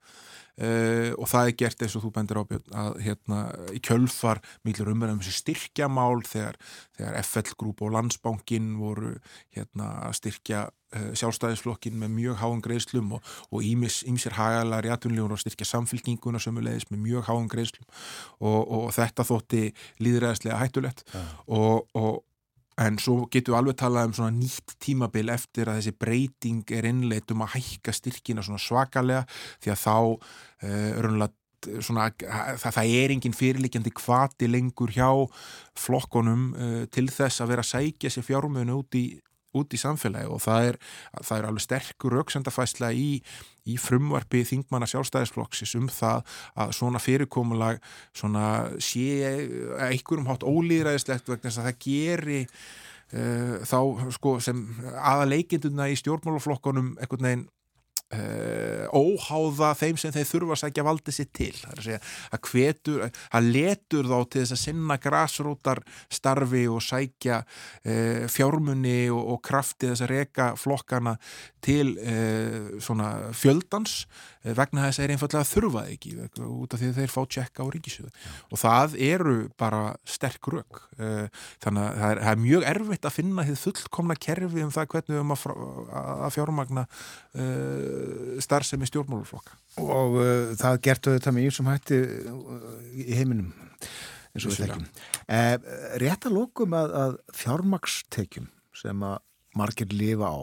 Uh, 0.59 1.15
og 1.15 1.29
það 1.31 1.47
er 1.47 1.57
gert 1.61 1.83
eins 1.85 1.95
og 1.95 2.03
þú 2.03 2.11
bendir 2.17 2.37
á 2.37 2.43
að 2.43 2.97
hérna 3.05 3.37
í 3.71 3.79
kjölfar 3.81 4.41
mýlur 4.67 4.91
umverðum 4.91 5.21
þessi 5.23 5.39
styrkjamál 5.39 6.21
þegar, 6.27 6.59
þegar 6.97 7.17
FL 7.23 7.55
Group 7.55 7.83
og 7.85 7.93
Landsbankin 7.95 8.73
voru 8.77 9.13
hérna 9.55 9.87
að 10.09 10.17
styrkja 10.19 10.65
uh, 10.67 11.11
sjálfstæðisflokkin 11.17 11.95
með 12.01 12.13
mjög 12.17 12.41
háan 12.43 12.63
greiðslum 12.65 13.15
og, 13.17 13.31
og 13.49 13.63
ímis, 13.65 14.01
ímsir 14.11 14.35
hagalar 14.35 14.85
í 14.85 14.91
atvinnlífun 14.93 15.37
og 15.37 15.41
styrkja 15.41 15.69
samfylginguna 15.71 16.41
sömulegis 16.43 16.89
með 16.91 17.05
mjög 17.07 17.29
háan 17.31 17.49
greiðslum 17.51 17.87
og, 18.43 18.59
og 18.61 18.91
þetta 18.97 19.27
þótti 19.31 19.63
líðræðislega 20.03 20.59
hættulegt 20.61 21.07
ja. 21.15 21.23
og, 21.47 21.87
og 21.95 22.21
En 22.81 22.97
svo 23.01 23.27
getum 23.31 23.53
við 23.53 23.59
alveg 23.59 23.77
talað 23.81 24.09
um 24.09 24.15
svona 24.17 24.35
nýtt 24.35 24.75
tímabil 24.81 25.29
eftir 25.33 25.69
að 25.69 25.81
þessi 25.81 25.97
breyting 26.01 26.73
er 26.73 26.87
innleitt 26.89 27.31
um 27.33 27.43
að 27.45 27.57
hækka 27.57 27.93
styrkina 27.95 28.45
svona 28.45 28.61
svakalega 28.61 29.25
því 29.61 29.73
að 29.73 29.81
þá 29.83 29.97
uh, 30.01 31.29
svona, 31.83 32.07
það, 32.17 32.61
það 32.63 32.93
er 33.01 33.13
engin 33.15 33.37
fyrirlikjandi 33.37 33.93
kvati 33.93 34.49
lengur 34.49 34.93
hjá 34.95 35.09
flokkonum 35.77 36.47
uh, 36.53 36.79
til 36.93 37.07
þess 37.11 37.43
að 37.43 37.53
vera 37.53 37.65
að 37.65 37.71
sækja 37.73 38.13
sér 38.13 38.25
fjármönu 38.25 38.79
út 38.81 38.97
í 38.97 39.05
út 39.57 39.73
í 39.75 39.79
samfélagi 39.79 40.29
og 40.31 40.41
það 40.43 40.67
er, 40.71 40.77
það 41.19 41.37
er 41.37 41.47
alveg 41.49 41.65
sterkur 41.65 42.17
auksendafæsla 42.21 42.91
í, 42.95 43.09
í 43.67 43.77
frumvarfi 43.81 44.43
þingmanna 44.47 44.89
sjálfstæðisfloksis 44.91 45.75
um 45.79 45.89
það 45.91 46.23
að 46.63 46.75
svona 46.77 47.01
fyrirkomulag 47.03 47.81
svona 48.17 48.45
sé 48.83 49.07
einhverjum 49.89 50.29
hátt 50.31 50.47
ólýðræðislegt 50.47 51.31
vegna 51.31 51.49
þess 51.49 51.61
að 51.61 51.69
það 51.69 51.81
geri 51.87 52.41
uh, 52.45 53.55
þá 53.67 53.79
sko 54.17 54.37
sem 54.43 54.63
aða 54.95 55.29
leikinduna 55.33 55.89
í 55.91 55.97
stjórnmálaflokkonum 55.99 56.95
einhvern 56.99 57.27
veginn 57.29 57.49
Uh, 58.11 58.89
óháða 58.91 59.69
þeim 59.79 59.99
sem 60.01 60.11
þeir 60.11 60.25
þurfa 60.27 60.55
að 60.57 60.59
sækja 60.65 60.83
valdi 60.83 61.13
sér 61.15 61.27
til. 61.31 61.51
Það 61.55 61.69
er 61.71 61.77
að 61.77 61.85
segja 61.85 61.99
að 62.35 62.41
hvetur, 62.49 63.05
að 63.07 63.45
letur 63.55 64.09
þá 64.09 64.17
til 64.17 64.41
þess 64.41 64.55
að 64.57 64.59
sinna 64.59 64.97
grásrótar 64.99 65.81
starfi 66.11 66.63
og 66.67 66.83
sækja 66.83 67.37
uh, 67.45 68.25
fjármunni 68.33 68.97
og, 69.15 69.21
og 69.31 69.39
krafti 69.47 69.93
þess 69.93 70.03
að 70.03 70.11
reyka 70.11 70.49
flokkana 70.59 71.15
til 71.63 71.93
uh, 72.03 72.75
svona 72.83 73.31
fjöldans 73.37 74.01
vegna 74.41 74.87
þess 74.87 74.97
að 74.97 75.05
þeir 75.05 75.11
einfallega 75.13 75.45
þurfa 75.45 75.81
ekki 75.93 76.11
út 76.41 76.73
af 76.73 76.81
því 76.81 76.87
að 76.89 76.95
þeir 76.97 77.11
fá 77.13 77.19
tjekka 77.29 77.61
á 77.61 77.67
ríkisöðu 77.71 78.09
og 78.49 78.57
það 78.57 78.95
eru 79.05 79.35
bara 79.61 79.81
sterk 80.09 80.49
rauk 80.49 80.79
þannig 80.97 81.83
að 81.83 81.99
það 81.99 82.07
er, 82.07 82.21
það 82.23 82.31
er 82.31 82.41
mjög 82.41 82.65
erfitt 82.71 83.05
að 83.05 83.15
finna 83.19 83.45
því 83.45 83.57
fullkomna 83.61 84.17
kerfi 84.25 84.65
um 84.65 84.73
það 84.73 84.89
hvernig 84.95 85.13
við 85.13 85.21
um 85.21 85.35
að, 85.35 85.45
að 86.25 86.33
fjármagna 86.39 86.87
starfsemi 88.43 88.89
stjórnmáluflokka. 88.89 89.57
Og 89.83 90.17
uh, 90.21 90.55
það 90.59 90.81
gertu 90.87 91.15
þetta 91.17 91.35
með 91.35 91.49
ímsum 91.49 91.69
hætti 91.71 92.01
uh, 92.01 92.65
í 92.95 93.11
heiminum 93.19 93.51
eins 94.31 94.45
og 94.45 94.53
við 94.53 94.63
þekkjum. 94.63 94.87
Eh, 95.35 95.55
rétt 96.01 96.27
að 96.27 96.37
lókum 96.37 96.75
að, 96.77 96.95
að 97.01 97.17
fjármakstekjum 97.35 98.47
sem 98.81 99.03
að 99.03 99.19
margir 99.59 99.91
lifa 99.91 100.31
á 100.31 100.39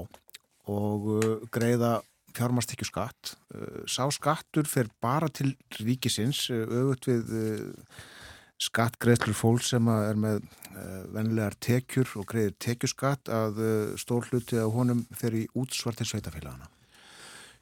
og 0.69 1.07
uh, 1.17 1.27
greiða 1.49 1.95
fjármakstekju 2.37 2.85
skatt. 2.91 3.35
Uh, 3.49 3.83
sá 3.89 4.05
skattur 4.13 4.69
fer 4.69 4.91
bara 5.01 5.31
til 5.33 5.55
ríkisins 5.81 6.45
uh, 6.53 6.67
auðvitað 6.69 7.23
við 7.33 7.55
uh, 7.65 8.03
skattgreðslur 8.69 9.39
fólk 9.39 9.63
sem 9.63 9.87
er 9.93 10.17
með 10.19 10.41
vennilegar 11.15 11.55
tekjur 11.63 12.11
og 12.19 12.27
greiðir 12.27 12.57
tekjuskatt 12.59 13.31
að 13.31 13.61
stór 14.03 14.27
hluti 14.27 14.59
að 14.59 14.73
honum 14.75 15.05
fer 15.15 15.37
í 15.39 15.45
útsvar 15.59 15.95
til 15.95 16.09
sveitafélagana. 16.11 16.67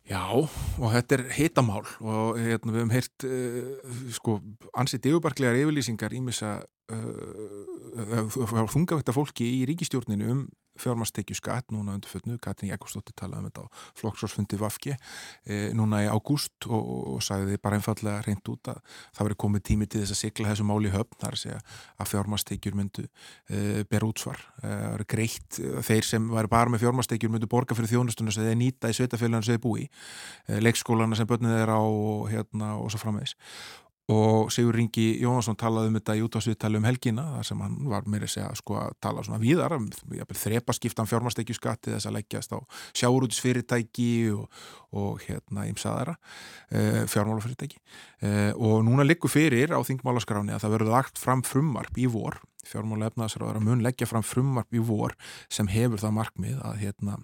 Já, 0.06 0.22
og 0.30 0.92
þetta 0.94 1.16
er 1.16 1.24
hitamál 1.34 1.82
og 1.98 2.36
hérna, 2.38 2.70
við 2.70 2.78
hefum 2.78 2.92
heyrt 2.94 3.24
uh, 3.26 3.96
sko, 4.14 4.36
ansið 4.78 5.02
digubarklegar 5.08 5.58
yfirlýsingar 5.58 6.14
ímissa 6.14 6.60
uh, 6.94 8.36
þungavætta 8.70 9.14
fólki 9.16 9.48
í 9.58 9.64
ríkistjórninu 9.66 10.30
um 10.30 10.44
fjármastekju 10.80 11.36
skatt 11.38 11.72
núna 11.74 11.94
undir 11.96 12.10
fötnu, 12.10 12.38
Katrin 12.42 12.72
Jakobsdóttir 12.72 13.16
talaði 13.18 13.42
um 13.42 13.48
þetta 13.48 13.64
á 13.64 13.66
flokksórsfundi 14.00 14.58
Vafki 14.60 14.94
e, 14.94 15.70
núna 15.76 16.02
í 16.04 16.08
ágúst 16.10 16.68
og, 16.68 16.90
og 17.16 17.24
sagði 17.24 17.58
bara 17.62 17.78
einfallega 17.80 18.24
reynd 18.26 18.50
út 18.52 18.72
að 18.72 18.82
það 19.16 19.28
veri 19.28 19.38
komið 19.44 19.64
tími 19.70 19.88
til 19.90 20.02
þess 20.02 20.16
að 20.16 20.20
sigla 20.22 20.50
þessu 20.52 20.68
máli 20.68 20.92
höfn 20.94 21.20
þar 21.22 21.40
segja 21.40 21.62
að 21.96 22.12
fjármastekjur 22.12 22.78
myndu 22.78 23.06
e, 23.06 23.84
ber 23.90 24.06
útsvar. 24.08 24.42
E, 24.62 24.66
það 24.66 24.92
veri 24.96 25.08
greitt, 25.16 25.60
þeir 25.90 26.10
sem 26.10 26.28
væri 26.34 26.52
bara 26.52 26.74
með 26.74 26.84
fjármastekjur 26.84 27.32
myndu 27.32 27.50
borga 27.50 27.78
fyrir 27.78 27.94
þjónustunum 27.94 28.34
sem 28.34 28.46
þeir 28.46 28.60
nýta 28.60 28.92
í 28.92 28.98
sveitafélaginu 28.98 29.46
sem 29.46 29.56
þeir 29.56 29.64
búi 29.64 29.88
leikskólana 30.62 31.18
sem 31.18 31.28
börnið 31.28 31.58
þeir 31.60 31.74
á 31.74 31.82
hérna, 32.30 32.76
og 32.80 32.92
svo 32.92 33.02
framvegis 33.02 33.36
og 34.12 34.52
Sigur 34.54 34.76
Ringi 34.78 35.18
Jónsson 35.18 35.56
talaði 35.58 35.90
um 35.90 35.96
þetta 35.98 36.14
í 36.14 36.20
útásviðtali 36.22 36.78
um 36.78 36.84
helgina 36.86 37.24
þar 37.32 37.46
sem 37.48 37.62
hann 37.64 37.78
var 37.90 38.04
meira 38.06 38.28
segja 38.30 38.52
sko, 38.54 38.76
að 38.78 38.92
tala 39.02 39.24
svona 39.26 39.40
víðar 39.42 39.74
þrepaskiptan 40.30 41.08
fjármastekjuskatti 41.10 41.90
þess 41.96 42.06
að 42.06 42.18
leggjast 42.20 42.54
á 42.54 42.58
sjáurútisfyrirtæki 43.00 44.10
og, 44.36 44.46
og 44.94 45.24
hérna 45.26 45.66
ímsaðara 45.72 46.14
e, 46.70 47.02
fjármálafyrirtæki. 47.10 47.82
E, 48.22 48.30
og 48.54 48.86
núna 48.86 49.06
liggur 49.06 49.32
fyrir 49.32 49.74
á 49.74 49.82
þingmálaskráni 49.82 50.54
að 50.54 50.62
það 50.62 50.76
verður 50.76 50.94
lagt 50.94 51.18
fram 51.18 51.42
frumvarp 51.46 51.98
í 51.98 52.06
vor. 52.06 52.38
Fjármála 52.66 53.10
efnaðsraður 53.10 53.58
að 53.58 53.66
mun 53.66 53.82
leggja 53.82 54.06
fram 54.10 54.22
frumvarp 54.26 54.74
í 54.74 54.86
vor 54.86 55.18
sem 55.50 55.66
hefur 55.70 56.02
það 56.02 56.18
markmið 56.20 56.62
að, 56.62 56.80
hérna, 56.84 57.18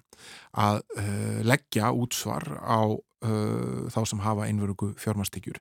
að 0.50 0.82
e, 0.98 1.08
leggja 1.46 1.94
útsvar 1.94 2.56
á 2.58 2.82
þá 3.22 4.00
sem 4.02 4.18
hafa 4.18 4.48
einverugu 4.50 4.88
fjármastekjur 4.98 5.60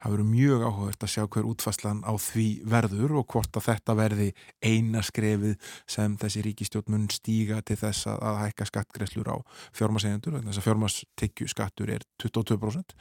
það 0.00 0.14
verður 0.14 0.28
mjög 0.30 0.64
áhugavert 0.64 1.04
að 1.06 1.12
sjá 1.14 1.24
hver 1.26 1.48
útfæslan 1.50 2.02
á 2.08 2.12
því 2.20 2.46
verður 2.72 3.16
og 3.20 3.28
hvort 3.34 3.60
að 3.60 3.66
þetta 3.68 3.96
verði 3.98 4.28
eina 4.64 5.04
skrefið 5.04 5.70
sem 5.90 6.16
þessi 6.20 6.44
ríkistjórn 6.46 6.94
mun 6.94 7.06
stíga 7.12 7.60
til 7.66 7.78
þess 7.80 8.08
að, 8.10 8.18
að 8.30 8.40
hækka 8.44 8.68
skattgreslur 8.70 9.32
á 9.32 9.36
fjármasegjöndur 9.76 10.40
þess 10.40 10.62
að 10.62 10.68
fjármastekju 10.68 11.50
skattur 11.52 11.94
er 11.96 12.06
22% 12.22 12.96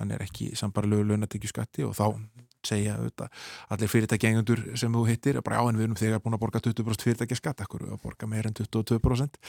hann 0.00 0.14
er 0.14 0.24
ekki 0.24 0.52
sambarlegu 0.58 1.06
launatekju 1.10 1.50
skatti 1.50 1.86
og 1.86 1.96
þá 1.98 2.06
segja 2.64 2.96
auðvitað, 2.98 3.44
allir 3.74 3.92
fyrirtækjengundur 3.92 4.62
sem 4.80 4.94
þú 4.94 5.04
hittir, 5.08 5.40
bara 5.44 5.60
á 5.60 5.64
en 5.68 5.78
við 5.78 5.88
erum 5.88 5.98
þegar 6.00 6.22
búin 6.24 6.36
að 6.36 6.44
borga 6.46 6.62
20% 6.64 7.06
fyrirtækja 7.06 7.38
skatt, 7.40 7.62
akkur 7.64 7.84
við 7.84 7.94
að 7.96 8.02
borga 8.06 8.28
meir 8.30 8.48
en 8.48 8.56
22% 8.56 9.40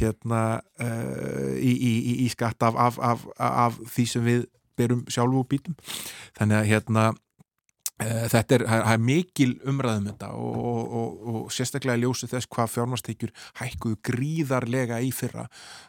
hérna 0.00 0.42
uh, 0.80 1.52
í, 1.58 1.72
í, 1.74 1.94
í 2.24 2.28
skatt 2.32 2.64
af, 2.66 2.78
af, 2.80 3.00
af, 3.04 3.26
af 3.36 3.80
því 3.94 4.06
sem 4.14 4.24
við 4.24 4.46
berum 4.78 5.04
sjálfu 5.10 5.44
og 5.44 5.50
bítum. 5.50 5.76
Þannig 6.38 6.58
að 6.58 6.68
hérna 6.70 7.04
e, 8.00 8.08
þetta 8.32 8.58
er, 8.58 8.66
er 8.80 9.02
mikil 9.02 9.50
umræðum 9.70 10.08
þetta 10.10 10.30
og, 10.38 10.60
og, 10.60 10.94
og, 11.00 11.18
og 11.34 11.52
sérstaklega 11.54 12.02
ljósi 12.02 12.30
þess 12.30 12.50
hvað 12.54 12.72
fjármastekjur 12.76 13.34
hækkuðu 13.62 14.00
gríðarlega 14.10 15.00
í 15.04 15.10
fyrra. 15.14 15.48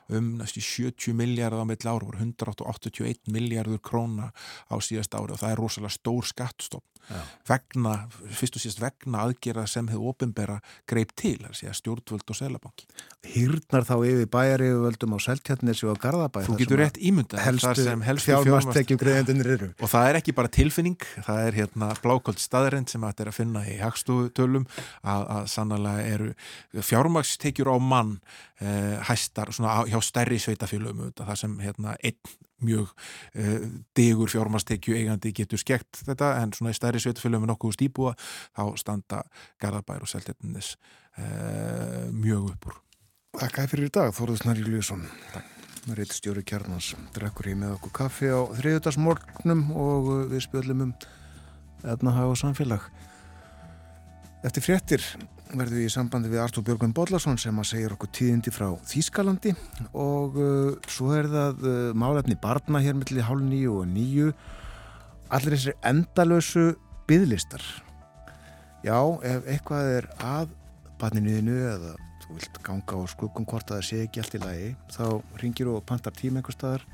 Um 0.09 0.35
næstu 0.41 0.63
70 0.63 1.17
miljardar 1.17 1.65
á 1.65 1.69
mill 1.69 1.81
ára 1.83 2.01
voru 2.01 2.21
181 2.21 3.31
miljardur 3.33 3.83
króna 3.83 4.31
á 4.69 4.75
síðast 4.79 5.17
ári 5.17 5.35
og 5.35 5.41
það 5.41 5.55
er 5.55 5.63
rosalega 5.63 5.97
stór 5.97 6.33
skattstopp 6.33 6.85
Já. 7.05 7.21
vegna, 7.49 7.93
fyrst 8.33 8.57
og 8.57 8.63
síðast 8.63 8.81
vegna 8.81 9.25
aðgera 9.25 9.65
sem 9.69 9.87
hefur 9.91 10.13
ofinbera 10.13 10.59
greip 10.89 11.11
til, 11.19 11.37
sé 11.53 11.69
að 11.69 11.77
stjórnvöld 11.79 12.31
og 12.33 12.39
selabanki. 12.39 12.87
Hýrnar 13.25 13.85
þá 13.85 13.95
yfir 13.97 14.29
bæjari 14.33 14.69
völdum 14.81 15.15
á 15.17 15.19
Seltjarnesi 15.25 15.87
og 15.89 15.99
Garðabæ 16.01 16.43
Þú 16.45 16.57
getur 16.59 16.81
rétt 16.81 16.99
eru. 19.55 19.69
Og 19.81 19.91
það 19.91 20.09
er 20.09 20.19
ekki 20.21 20.35
bara 20.37 20.53
tilfinning, 20.53 21.07
það 21.25 21.41
er 21.43 21.59
hérna 21.59 21.91
blákold 22.03 22.41
staðarind 22.41 22.91
sem 22.91 23.05
þetta 23.05 23.25
er 23.25 23.31
að 23.31 23.37
finna 23.39 23.65
í 23.69 23.77
hagstútölum 23.81 24.67
að, 25.01 25.27
að 25.37 25.49
sannlega 25.53 26.07
eru 26.15 26.31
fjármastekjur 26.85 27.73
á 27.73 27.77
mann 27.81 28.17
eh, 28.61 28.97
hæstar 29.09 29.53
svona, 29.55 29.83
hjá 29.89 29.99
stærri 30.05 30.39
sveitafélögum 30.41 31.13
það 31.17 31.39
sem 31.41 31.57
hérna 31.63 31.97
einn 32.01 32.35
mjög 32.63 32.91
uh, 32.91 33.65
digur 33.97 34.31
fjármastekju 34.31 34.95
eigandi 34.99 35.33
getur 35.35 35.61
skekt 35.61 36.03
þetta 36.05 36.35
en 36.41 36.53
svona 36.55 36.75
í 36.75 36.77
stærri 36.77 37.01
sveitafélögum 37.03 37.47
með 37.47 37.53
nokkuð 37.53 37.75
stíbúa 37.79 38.15
þá 38.55 38.63
standa 38.79 39.25
Garðabær 39.61 40.05
og 40.05 40.11
Seltjarnis 40.11 40.75
uh, 41.17 42.07
mjög 42.13 42.53
uppur 42.53 42.79
Takk 43.35 43.65
fyrir 43.67 43.89
í 43.89 43.91
dag 43.91 44.15
Þóruð 44.15 44.39
Snarri 44.45 44.63
Ljósson 44.63 45.03
Reit 45.93 46.09
stjóri 46.15 46.41
kjarnans 46.41 46.95
drekkur 47.13 47.51
í 47.51 47.59
með 47.59 47.75
okkur 47.75 47.91
kaffi 47.93 48.31
á 48.33 48.41
þriðutarsmorgnum 48.57 49.67
og 49.77 50.07
við 50.31 50.41
spjöldum 50.47 50.81
um 50.87 50.93
eðnahag 51.85 52.31
og 52.31 52.39
samfélag. 52.39 52.87
Eftir 54.45 54.65
fréttir 54.65 55.05
verðum 55.59 55.79
við 55.79 55.87
í 55.87 55.93
sambandi 55.93 56.31
við 56.31 56.43
Artur 56.43 56.65
Björgun 56.65 56.93
Bodlason 56.95 57.39
sem 57.41 57.57
að 57.61 57.69
segja 57.71 57.93
okkur 57.93 58.11
tíðindi 58.15 58.53
frá 58.53 58.67
Þýskalandi. 58.89 59.55
Og 59.93 60.37
uh, 60.37 60.75
svo 60.91 61.13
er 61.15 61.29
það 61.31 61.65
uh, 61.65 61.77
málefni 61.97 62.37
barna 62.41 62.83
hér 62.83 62.97
mellir 62.99 63.27
hálf 63.27 63.43
nýju 63.45 63.79
og 63.81 63.89
nýju 63.91 64.29
allir 65.33 65.55
þessir 65.55 65.77
endalösu 65.89 66.67
byðlistar 67.09 67.63
já, 68.85 68.97
ef 69.25 69.47
eitthvað 69.49 69.91
er 69.97 70.07
að 70.21 70.51
barninuðinu 71.01 71.55
eða 71.71 71.93
þú 72.23 72.37
vilt 72.37 72.59
ganga 72.65 72.99
á 73.01 73.01
skuggum 73.09 73.47
hvort 73.49 73.69
að 73.69 73.79
það 73.79 73.87
sé 73.89 74.01
ekki 74.05 74.21
allt 74.21 74.37
í 74.37 74.41
lagi 74.43 74.69
þá 74.93 75.05
ringir 75.41 75.71
og 75.71 75.85
pantar 75.89 76.15
tíma 76.15 76.41
einhver 76.41 76.55
staðar. 76.55 76.85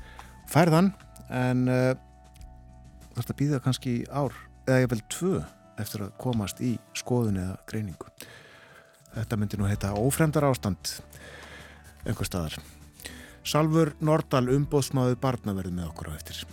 Færðan 0.50 0.92
en 1.32 1.66
uh, 1.72 1.92
að 3.16 3.34
býða 3.38 3.60
kannski 3.64 4.02
ár 4.08 4.34
eða 4.66 4.84
ég 4.84 4.92
vel 4.92 5.02
tvö 5.12 5.40
eftir 5.80 6.06
að 6.06 6.14
komast 6.20 6.60
í 6.64 6.74
skoðun 6.96 7.40
eða 7.42 7.58
greiningu 7.68 8.10
Þetta 9.12 9.38
myndi 9.38 9.60
nú 9.60 9.68
heita 9.68 9.92
ófremdar 9.98 10.46
ástand 10.48 10.96
einhver 12.06 12.28
staðar. 12.28 12.56
Salfur 13.44 13.92
Nordal 14.00 14.46
umbóðsmáðu 14.54 15.18
barna 15.20 15.54
verði 15.56 15.76
með 15.76 15.90
okkur 15.90 16.12
á 16.14 16.16
eftir. 16.16 16.44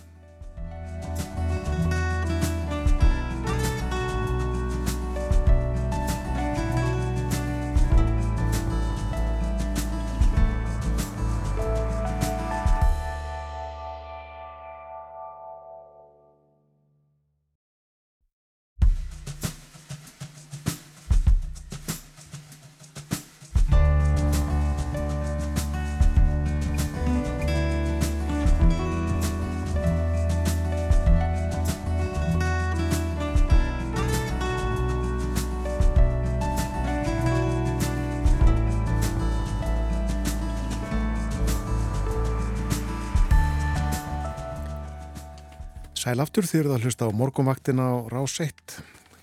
Sæl 46.20 46.26
aftur 46.26 46.44
því 46.44 46.58
að 46.68 46.82
hlusta 46.84 47.06
á 47.08 47.16
morgunvaktina 47.16 47.80
á 47.80 47.96
rás 48.12 48.34
1. 48.44 48.74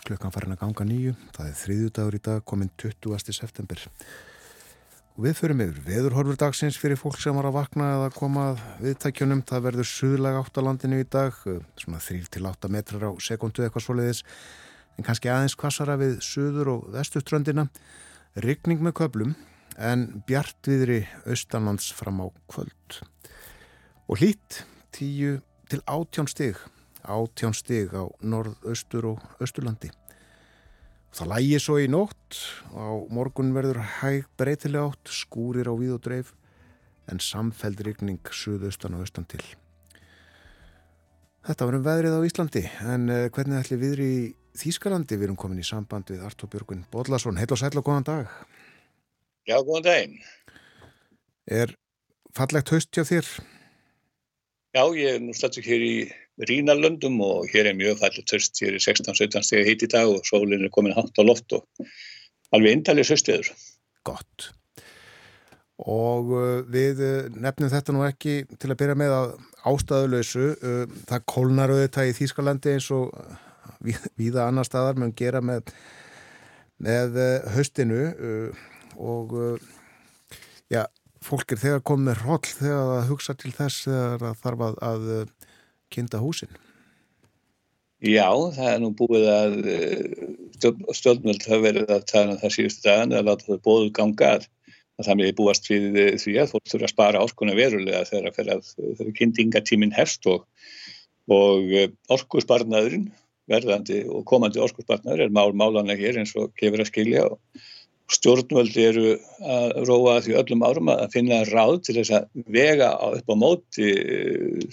Klukkan 0.01 0.31
farin 0.33 0.55
að 0.55 0.63
ganga 0.63 0.85
nýju. 0.89 1.11
Það 1.29 1.45
er 1.45 1.57
þriðju 1.59 1.89
dagur 1.93 2.15
í 2.17 2.19
dag, 2.25 2.39
kominn 2.41 2.71
20. 2.73 3.33
september. 3.37 3.81
Og 5.13 5.19
við 5.27 5.35
förum 5.37 5.59
yfir 5.61 5.83
veðurhorfur 5.85 6.39
dagsins 6.41 6.79
fyrir 6.81 6.97
fólk 6.97 7.19
sem 7.21 7.37
var 7.37 7.45
að 7.45 7.53
vakna 7.59 7.91
eða 7.99 8.07
koma 8.15 8.45
viðtækjunum. 8.81 9.43
Það 9.45 9.61
verður 9.67 9.87
suðlega 9.91 10.39
átt 10.41 10.57
á 10.57 10.61
landinu 10.65 10.97
í 10.97 11.05
dag, 11.05 11.37
svona 11.77 11.99
3-8 12.01 12.71
metrar 12.73 13.05
á 13.05 13.11
sekundu 13.21 13.61
eitthvað 13.67 13.85
svoleiðis. 13.85 14.23
En 14.97 15.05
kannski 15.05 15.29
aðeins 15.29 15.57
kvassara 15.61 15.99
við 16.01 16.15
suður 16.25 16.71
og 16.71 16.87
vestuströndina. 16.95 17.67
Ryggning 18.41 18.81
með 18.81 18.95
köplum 19.03 19.35
en 19.77 20.07
bjartviðri 20.25 21.03
austanlands 21.29 21.91
fram 21.93 22.23
á 22.25 22.33
kvöld. 22.49 22.97
Og 24.09 24.17
hlýtt 24.17 24.63
10 24.97 25.45
til 25.69 25.83
18 25.85 26.33
stig 26.33 26.65
átján 27.07 27.55
stig 27.55 27.93
á 27.95 28.03
norðaustur 28.21 29.13
og 29.13 29.23
austurlandi. 29.41 29.89
Það 31.15 31.31
lægi 31.31 31.59
svo 31.63 31.77
í 31.81 31.87
nótt 31.89 32.39
og 32.73 32.77
á 32.77 32.93
morgun 33.15 33.53
verður 33.55 33.79
hæg 34.01 34.27
breytilega 34.37 34.91
átt, 34.91 35.09
skúrir 35.09 35.71
á 35.71 35.73
víð 35.73 35.95
og 35.95 36.03
dreif 36.05 36.33
en 37.07 37.23
samfeld 37.23 37.79
rigning 37.87 38.19
suðaustan 38.29 38.97
og 38.97 39.05
austan 39.05 39.25
til. 39.31 39.43
Þetta 41.47 41.67
var 41.69 41.77
um 41.77 41.85
veðrið 41.85 42.17
á 42.19 42.27
Íslandi 42.27 42.63
en 42.83 43.07
uh, 43.07 43.29
hvernig 43.31 43.61
ætli 43.61 43.79
viðri 43.79 44.09
í 44.17 44.21
Þýskalandi 44.57 45.15
við 45.15 45.27
erum 45.27 45.37
komin 45.39 45.61
í 45.61 45.65
samband 45.65 46.09
við 46.09 46.23
Artur 46.25 46.49
Björgun 46.49 46.81
Bodlason. 46.91 47.37
Heil 47.37 47.51
og 47.53 47.59
sæl 47.61 47.77
og 47.77 47.85
góðan 47.85 48.07
dag. 48.07 48.31
Já, 49.45 49.59
góðan 49.61 49.85
daginn. 49.85 50.15
Er 51.45 51.75
fallegt 52.35 52.73
haust 52.73 52.89
hjá 52.91 53.05
þér? 53.05 53.29
Já, 54.75 54.81
ég 54.97 55.13
er 55.13 55.21
nú 55.23 55.35
stættur 55.37 55.63
hér 55.63 55.85
í 55.85 55.93
Rínalöndum 56.37 57.17
og 57.25 57.47
hér 57.49 57.71
er 57.71 57.77
mjög 57.77 57.97
fallið 58.03 58.27
törst, 58.29 58.59
hér 58.61 58.77
er 58.77 58.83
16-17 58.83 59.45
steg 59.45 59.65
hitt 59.65 59.85
í 59.87 59.89
dag 59.89 60.09
og 60.11 60.21
sólinn 60.27 60.67
er 60.67 60.73
komin 60.73 60.93
hátt 60.93 61.17
á 61.17 61.23
loft 61.25 61.55
og 61.57 61.65
alveg 62.53 62.77
indalið 62.77 63.09
söstuður. 63.09 63.49
Gott. 64.05 64.51
Og 65.77 66.29
uh, 66.33 66.61
við 66.73 67.01
uh, 67.05 67.29
nefnum 67.33 67.71
þetta 67.73 67.93
nú 67.93 68.05
ekki 68.05 68.39
til 68.57 68.69
að 68.69 68.79
byrja 68.81 68.97
með 68.97 69.15
að 69.15 69.33
ástæðuleysu. 69.71 70.45
Uh, 70.61 70.83
það 71.09 71.25
kólnar 71.33 71.73
auðvitað 71.73 72.11
í 72.11 72.15
Þýskalandi 72.17 72.75
eins 72.75 72.91
og 72.93 73.11
við, 73.85 74.05
viða 74.17 74.45
annar 74.45 74.69
staðar 74.69 74.97
meðan 74.97 75.17
gera 75.17 75.41
með, 75.41 75.73
með 76.81 77.17
höstinu 77.55 78.03
og 78.97 79.33
já, 80.69 80.83
fólk 81.25 81.53
er 81.53 81.61
þegar 81.61 81.83
komið 81.85 82.21
hróll 82.23 82.45
þegar 82.45 82.91
það 82.91 83.09
hugsa 83.11 83.35
til 83.37 83.53
þess 83.53 83.87
þegar 83.87 84.23
það 84.23 84.41
þarf 84.43 84.63
að, 84.67 84.77
að 84.87 85.07
kynnta 85.93 86.21
húsin? 86.23 86.51
Já, 88.03 88.29
það 88.53 88.67
er 88.69 88.81
nú 88.83 88.91
búið 88.93 89.25
að 89.33 89.55
stjórnvöld 90.93 91.45
hafa 91.47 91.63
verið 91.63 91.93
að 91.95 92.03
tala 92.11 92.35
um 92.35 92.41
það 92.41 92.53
síðustu 92.53 92.85
dagan 92.85 93.15
að 93.17 93.29
láta 93.31 93.47
það 93.47 93.63
bóðu 93.65 93.93
ganga 93.97 94.33
að 94.37 94.49
það 95.05 95.19
með 95.19 95.31
búast 95.37 95.69
við 95.69 95.97
því 96.21 96.35
að 96.41 96.51
fólk 96.53 96.69
þurfa 96.71 96.87
að 96.89 96.93
spara 96.93 97.23
áskona 97.23 97.55
verulega 97.57 98.03
þegar, 98.09 98.61
kynntingatíminn 99.17 99.95
hefst 99.97 100.29
og, 100.29 100.45
og 101.33 101.73
orkusbarnaðurinn 102.13 103.09
verðandi 103.47 104.03
og 104.11 104.25
komandi 104.27 104.61
orkusbarnaður 104.61 105.25
er 105.25 105.33
mál 105.33 105.53
málanlega 105.55 106.03
hér 106.03 106.21
eins 106.21 106.35
og 106.37 106.53
gefur 106.59 106.83
að 106.83 106.91
skilja 106.91 107.25
og 107.31 107.39
stjórnvöldi 108.11 108.83
eru 108.87 109.09
að 109.43 109.73
róa 109.87 110.19
því 110.23 110.37
öllum 110.39 110.63
árum 110.63 110.91
að 110.93 111.09
finna 111.15 111.41
ráð 111.49 111.81
til 111.87 111.97
þess 111.97 112.13
að 112.15 112.45
vega 112.55 112.93
upp 113.09 113.27
á 113.27 113.35
móti 113.35 113.89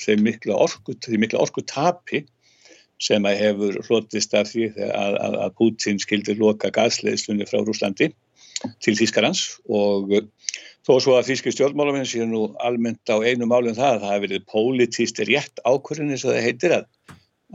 þeim 0.03 0.22
mikla 0.28 0.59
orku, 0.66 0.95
orku 1.41 1.64
tapi 1.66 2.22
sem 3.03 3.26
að 3.26 3.41
hefur 3.41 3.80
hlutist 3.89 4.37
af 4.39 4.53
því 4.53 4.68
að, 4.87 5.16
að, 5.18 5.39
að 5.47 5.57
Putin 5.59 5.99
skildi 6.03 6.37
loka 6.39 6.70
gasleðslunni 6.74 7.47
frá 7.49 7.59
Rúslandi 7.64 8.12
til 8.85 8.95
Þýskarans 8.97 9.43
og 9.66 10.14
þó 10.87 10.95
svo 11.03 11.16
að 11.18 11.32
Þýski 11.32 11.53
stjórnmálamenn 11.57 12.07
séu 12.09 12.28
nú 12.28 12.47
almennt 12.62 13.11
á 13.11 13.18
einu 13.18 13.49
málum 13.51 13.74
það 13.74 13.97
að 13.97 14.05
það 14.05 14.14
hefur 14.14 14.26
verið 14.28 14.47
pólitíst 14.53 15.22
rétt 15.26 15.64
ákvörðin 15.66 16.14
eins 16.14 16.24
og 16.24 16.37
það 16.37 16.47
heitir 16.47 16.76
að, 16.78 16.87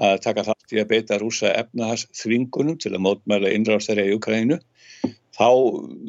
að 0.09 0.19
taka 0.27 0.45
þátt 0.49 0.75
í 0.75 0.81
að 0.83 0.91
beita 0.91 1.21
rúsa 1.21 1.53
efnahars 1.55 2.05
þvingunum 2.19 2.77
til 2.83 2.93
að 2.93 3.05
mótmæla 3.07 3.55
innráðstæri 3.55 4.09
í 4.09 4.17
Ukraínu 4.19 4.59
þá 5.39 5.47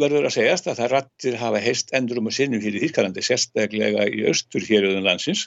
verður 0.00 0.26
að 0.26 0.34
segjast 0.34 0.66
að 0.66 0.80
það 0.80 0.92
rattir 0.94 1.38
hafa 1.38 1.62
heist 1.62 1.92
endur 1.94 2.18
um 2.18 2.30
að 2.30 2.36
sinnum 2.40 2.62
hér 2.64 2.76
í 2.76 2.82
Þýskalandi, 2.82 3.22
sérstaklega 3.22 4.08
í 4.10 4.24
austur 4.30 4.64
héröðun 4.66 5.06
landsins, 5.06 5.46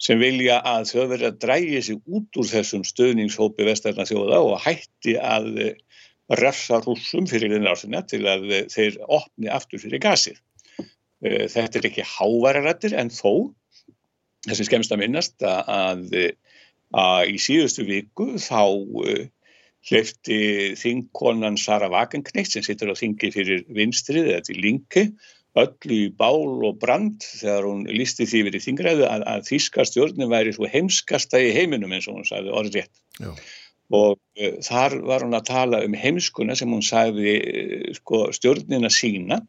sem 0.00 0.20
vilja 0.22 0.60
að 0.62 0.86
þau 0.92 1.02
verður 1.02 1.26
að 1.28 1.38
drægi 1.42 1.82
sig 1.84 2.00
út 2.06 2.38
úr 2.40 2.48
þessum 2.48 2.84
stöðningshópi 2.86 3.66
vestarna 3.66 4.06
þjóða 4.08 4.40
og 4.46 4.60
hætti 4.64 5.18
að 5.20 5.50
refsa 6.38 6.80
rúsum 6.84 7.26
fyrir 7.28 7.52
þennan 7.52 7.72
ársina 7.72 8.02
til 8.06 8.22
að 8.28 8.46
þeir 8.72 8.98
opni 9.04 9.50
aftur 9.52 9.82
fyrir 9.82 10.02
gasið. 10.04 10.38
Þetta 11.20 11.80
er 11.80 11.88
ekki 11.88 12.06
hávararættir 12.06 12.94
en 12.96 13.10
þó, 13.10 13.50
þessi 14.46 14.68
skemmst 14.68 14.94
að 14.94 15.02
minnast 15.02 15.42
að, 15.44 16.04
að 16.94 17.32
í 17.32 17.40
síðustu 17.42 17.84
viku 17.88 18.36
þá 18.38 18.62
hleyfti 19.88 20.38
þingkonan 20.78 21.58
Sara 21.60 21.88
Wagenknecht 21.92 22.52
sem 22.52 22.64
sittur 22.66 22.92
á 22.92 22.96
þingi 22.98 23.32
fyrir 23.34 23.66
vinstrið 23.72 24.32
eða 24.34 24.46
til 24.48 24.58
linki 24.62 25.04
öllu 25.58 25.96
í 25.96 26.08
bál 26.14 26.64
og 26.66 26.76
brand 26.82 27.24
þegar 27.24 27.66
hún 27.66 27.86
lísti 27.90 28.26
því 28.28 28.42
verið 28.48 28.66
þingræðu 28.66 29.06
að, 29.08 29.24
að 29.32 29.46
þýska 29.48 29.86
stjórnum 29.88 30.32
væri 30.32 30.52
svo 30.54 30.68
heimskasta 30.70 31.40
í 31.42 31.54
heiminum 31.56 31.94
eins 31.94 32.08
og 32.10 32.18
hún 32.18 32.28
sagði 32.28 32.54
orðið 32.60 32.78
rétt. 32.78 33.02
Og 33.88 34.18
uh, 34.18 34.58
þar 34.66 34.98
var 35.08 35.24
hún 35.24 35.38
að 35.38 35.48
tala 35.48 35.82
um 35.86 35.96
heimskuna 35.96 36.56
sem 36.58 36.70
hún 36.72 36.84
sagði 36.84 37.36
uh, 37.40 37.88
sko, 37.96 38.26
stjórnina 38.36 38.92
sína 38.92 39.42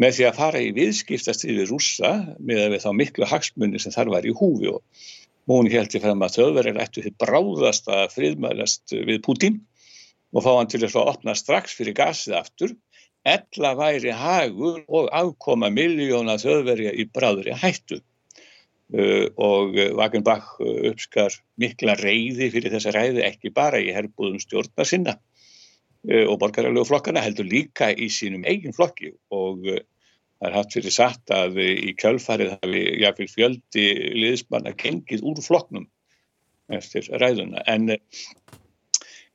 með 0.00 0.18
því 0.18 0.28
að 0.28 0.38
fara 0.38 0.62
í 0.62 0.70
viðskiptastið 0.76 1.58
við 1.62 1.72
rúsa 1.72 2.12
með 2.38 2.66
að 2.66 2.76
við 2.76 2.84
þá 2.84 2.90
miklu 3.00 3.28
hagsmunni 3.28 3.80
sem 3.82 3.94
þar 3.94 4.12
var 4.14 4.28
í 4.28 4.36
húfi 4.36 4.70
og 4.72 5.08
hún 5.50 5.68
held 5.70 5.94
ég 5.96 6.04
fram 6.04 6.22
að 6.22 6.38
þauðverðir 6.38 6.80
ættu 6.84 7.04
þið 7.04 7.18
bráðast 7.22 7.90
að 7.90 8.14
friðmælast 8.14 8.94
við 8.94 9.20
Putin 9.26 9.60
og 10.32 10.44
fá 10.44 10.52
hann 10.54 10.70
til 10.70 10.82
að 10.86 10.96
opna 11.02 11.34
strax 11.36 11.74
fyrir 11.78 11.96
gasið 11.98 12.38
aftur. 12.38 12.76
Ella 13.28 13.74
væri 13.78 14.14
hagur 14.18 14.80
og 14.88 15.10
afkoma 15.14 15.70
miljóna 15.70 16.38
þjóðverja 16.42 16.94
í 16.98 17.06
bráðri 17.10 17.54
hættu. 17.58 18.00
Uh, 18.92 19.30
og 19.40 19.78
Wagenbach 19.96 20.58
uppskar 20.60 21.32
mikla 21.56 21.94
reyði 21.96 22.50
fyrir 22.52 22.74
þessa 22.74 22.92
ræði 22.92 23.22
ekki 23.24 23.48
bara 23.54 23.78
í 23.80 23.88
herbúðum 23.94 24.42
stjórna 24.42 24.84
sinna 24.84 25.14
uh, 25.16 26.26
og 26.26 26.34
borgarlegu 26.42 26.84
flokkana 26.84 27.22
heldur 27.24 27.48
líka 27.48 27.88
í 27.88 28.10
sínum 28.12 28.44
eigin 28.44 28.76
flokki 28.76 29.14
og 29.32 29.64
uh, 29.64 29.80
það 30.42 30.48
er 30.50 30.58
haft 30.58 30.74
fyrir 30.74 30.94
satt 30.94 31.32
að 31.34 31.60
í 31.62 31.94
kjölfarið 32.02 32.56
hafi 32.56 32.82
jáfnveil 32.98 33.30
fjöldi 33.30 33.86
liðsmanna 34.18 34.74
gengið 34.74 35.22
úr 35.22 35.38
flokknum 35.44 35.86
eftir 36.72 37.06
ræðuna 37.22 37.62
en 37.70 37.94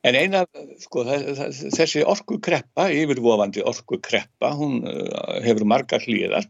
En 0.06 0.14
eina, 0.14 0.44
sko, 0.78 1.02
þessi 1.02 2.04
orkukreppa, 2.06 2.86
yfirvofandi 2.94 3.64
orkukreppa, 3.66 4.52
hún 4.54 4.84
uh, 4.86 5.40
hefur 5.42 5.66
margar 5.66 6.04
hlýðar 6.04 6.46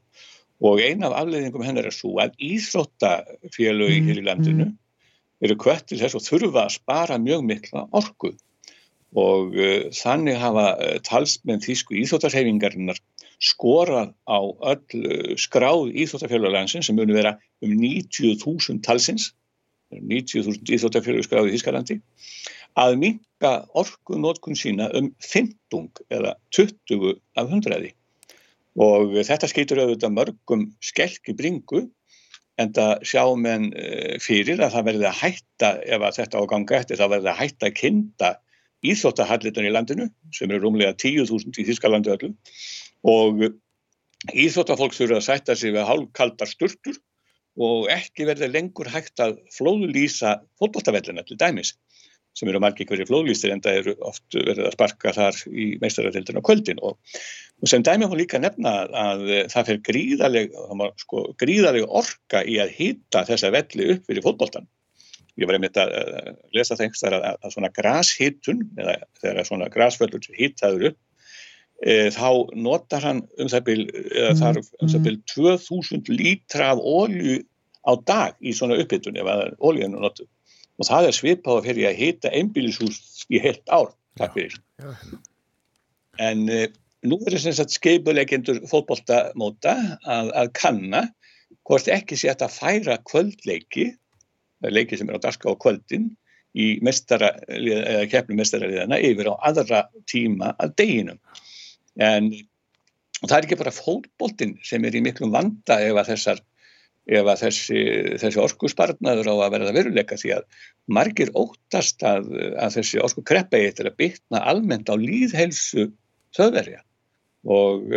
og 0.60 0.82
eina 0.82 1.08
af 1.08 1.14
afleiðingum 1.22 1.64
hennar 1.64 1.88
er 1.88 1.94
svo 1.94 2.18
að 2.20 2.34
íþróttafélögi 2.44 4.02
hér 4.04 4.20
í 4.20 4.26
landinu 4.26 4.66
mm. 4.66 4.74
eru 5.46 5.56
kvöttir 5.62 6.00
þess 6.02 6.18
og 6.18 6.26
þurfa 6.26 6.66
að 6.66 6.74
spara 6.76 7.18
mjög 7.22 7.46
mikla 7.46 7.86
orku 7.96 8.34
og 9.16 9.56
uh, 9.56 9.88
þannig 9.96 10.36
hafa 10.42 10.66
uh, 10.74 10.94
talsmenn 11.08 11.64
þýsku 11.64 11.96
íþróttarhefingarinnar 12.02 13.00
skorað 13.42 14.14
á 14.26 14.38
öll 14.42 15.02
uh, 15.02 15.34
skráð 15.38 15.92
íþróttafélaglansins 15.94 16.88
sem 16.88 16.98
munu 16.98 17.16
vera 17.16 17.36
um 17.64 17.74
90.000 17.74 18.82
talsins, 18.86 19.32
90.000 19.94 20.74
íþróttafélagi 20.76 21.26
skráð 21.26 21.50
í 21.50 21.54
Þýskalandi 21.56 22.00
að 22.78 22.96
minka 23.02 23.52
orku 23.78 24.18
nótkun 24.18 24.58
sína 24.58 24.88
um 24.98 25.12
15 25.24 26.02
eða 26.14 26.34
20 26.54 27.14
af 27.38 27.48
hundraði. 27.50 27.94
Og 28.78 29.16
þetta 29.26 29.48
skýtur 29.50 29.80
auðvitað 29.82 30.14
mörgum 30.14 30.66
skelki 30.84 31.34
bringu 31.34 31.88
en 32.58 32.74
það 32.74 33.06
sjá 33.06 33.22
menn 33.38 33.70
eh, 33.78 34.18
fyrir 34.22 34.60
að 34.62 34.76
það 34.76 34.86
verði 34.90 35.08
að 35.08 35.18
hætta 35.22 35.72
ef 35.86 36.04
að 36.04 36.20
þetta 36.20 36.42
á 36.42 36.50
ganga 36.52 36.78
eftir 36.78 37.00
það 37.00 37.14
verði 37.14 37.32
að 37.32 37.40
hætta 37.40 37.68
að 37.68 37.76
kynna 37.80 38.30
íþróttahallitan 38.86 39.66
í 39.66 39.72
landinu 39.74 40.06
sem 40.34 40.50
eru 40.50 40.68
rúmlega 40.68 40.94
10.000 40.94 41.58
í 41.58 41.66
Þískalandi 41.66 42.14
öllu 42.14 42.32
og 43.06 43.44
íþróttafólk 44.34 44.96
þurfa 44.96 45.20
að 45.20 45.28
sætta 45.28 45.56
sig 45.58 45.74
við 45.76 45.86
hálfkaldar 45.88 46.50
sturtur 46.50 46.98
og 47.58 47.88
ekki 47.90 48.26
verði 48.28 48.50
lengur 48.50 48.90
hægt 48.90 49.20
að 49.22 49.38
flóðlýsa 49.54 50.38
fótbolltavellina 50.58 51.24
til 51.26 51.38
dæmis 51.38 51.74
sem 52.38 52.50
eru 52.50 52.60
margir 52.62 52.86
hverju 52.88 53.06
flóðlýstir 53.08 53.52
en 53.52 53.62
það 53.64 53.80
eru 53.80 53.94
oft 54.06 54.36
verið 54.36 54.66
að 54.68 54.74
sparka 54.76 55.14
þar 55.16 55.38
í 55.50 55.68
meistarartildin 55.82 56.38
á 56.38 56.46
kvöldin 56.46 56.82
og, 56.86 56.98
og 57.62 57.70
sem 57.70 57.84
dæmi 57.86 58.08
hún 58.08 58.20
líka 58.20 58.40
nefna 58.42 58.74
að 58.86 59.24
það 59.52 59.70
fer 59.70 59.80
gríðaleg, 59.88 60.58
sko, 61.02 61.24
gríðaleg 61.40 61.88
orka 61.88 62.44
í 62.46 62.58
að 62.62 62.74
hýtta 62.76 63.24
þessa 63.28 63.52
velli 63.54 63.88
upp 63.94 64.06
fyrir 64.06 64.26
fótboltan. 64.26 64.68
Ég 65.38 65.46
var 65.46 65.58
einmitt 65.58 65.78
að 65.78 65.92
lesa 66.54 66.78
þengst 66.78 67.04
þar 67.04 67.18
að, 67.18 67.26
að 67.46 67.52
svona 67.54 67.74
grashýttun, 67.74 68.64
eða 68.78 68.96
þegar 69.22 69.46
svona 69.46 69.68
grasföllur 69.74 70.30
hýttaður 70.38 70.90
upp, 70.90 70.98
e, 71.82 72.08
þá 72.14 72.30
notar 72.56 73.04
hann 73.04 73.22
um 73.38 73.50
það 73.50 73.70
eða 73.74 74.32
mm, 74.34 74.64
um 74.82 74.90
það 74.94 75.06
byl 75.06 75.20
2000 75.34 76.10
lítra 76.12 76.72
af 76.74 76.82
ólju 76.82 77.38
á 77.88 77.92
dag 78.08 78.34
í 78.40 78.54
svona 78.56 78.78
upphittun 78.82 79.18
og 80.78 80.86
það 80.86 81.08
er 81.08 81.16
svipað 81.16 81.60
að 81.60 81.70
fyrir 81.70 81.88
að 81.88 82.02
hita 82.02 82.34
einbílishús 82.34 83.24
í 83.34 83.40
heilt 83.42 83.64
ár, 83.66 83.90
takk 84.18 84.36
fyrir. 84.36 84.60
Já, 84.78 84.92
já. 84.94 85.16
En 86.18 86.44
uh, 86.50 86.66
nú 87.06 87.18
er 87.26 87.36
þess 87.38 87.62
að 87.62 87.74
skeipuleikendur 87.76 88.60
fótboltamóta 88.70 89.74
að, 90.02 90.30
að 90.34 90.52
kanna 90.58 91.02
hvort 91.68 91.90
ekki 91.92 92.16
sé 92.18 92.32
að 92.32 92.48
færa 92.52 92.98
kvöldleiki, 93.06 93.90
leiki 94.64 94.98
sem 94.98 95.10
er 95.10 95.20
á 95.20 95.26
daska 95.28 95.52
á 95.52 95.54
kvöldin, 95.60 96.10
í 96.58 96.78
keppnum 96.80 98.40
mestaraliðana 98.40 98.98
yfir 99.04 99.30
á 99.30 99.34
aðra 99.50 99.84
tíma 100.10 100.54
að 100.58 100.74
deginum. 100.80 101.20
En 101.98 102.30
það 103.24 103.36
er 103.38 103.46
ekki 103.48 103.58
bara 103.58 103.74
fótboltin 103.74 104.56
sem 104.66 104.84
er 104.86 104.94
í 104.94 105.02
miklum 105.02 105.34
vanda 105.34 105.80
ef 105.82 105.98
að 105.98 106.12
þessar 106.12 106.44
ef 107.08 107.24
að 107.32 107.40
þessi, 107.40 107.82
þessi 108.20 108.40
orkuspartnaður 108.42 109.30
á 109.32 109.34
að 109.34 109.54
verða 109.54 109.74
veruleika 109.76 110.18
því 110.20 110.34
að 110.36 110.64
margir 110.92 111.32
óttast 111.40 112.04
að, 112.04 112.28
að 112.60 112.76
þessi 112.76 113.00
orsku 113.00 113.24
kreppa 113.24 113.56
eitt 113.56 113.80
er 113.80 113.88
að 113.88 113.96
bytna 114.02 114.42
almennt 114.52 114.92
á 114.92 114.94
líðhelsu 115.00 115.88
þauðverja 116.36 116.82
og 117.48 117.88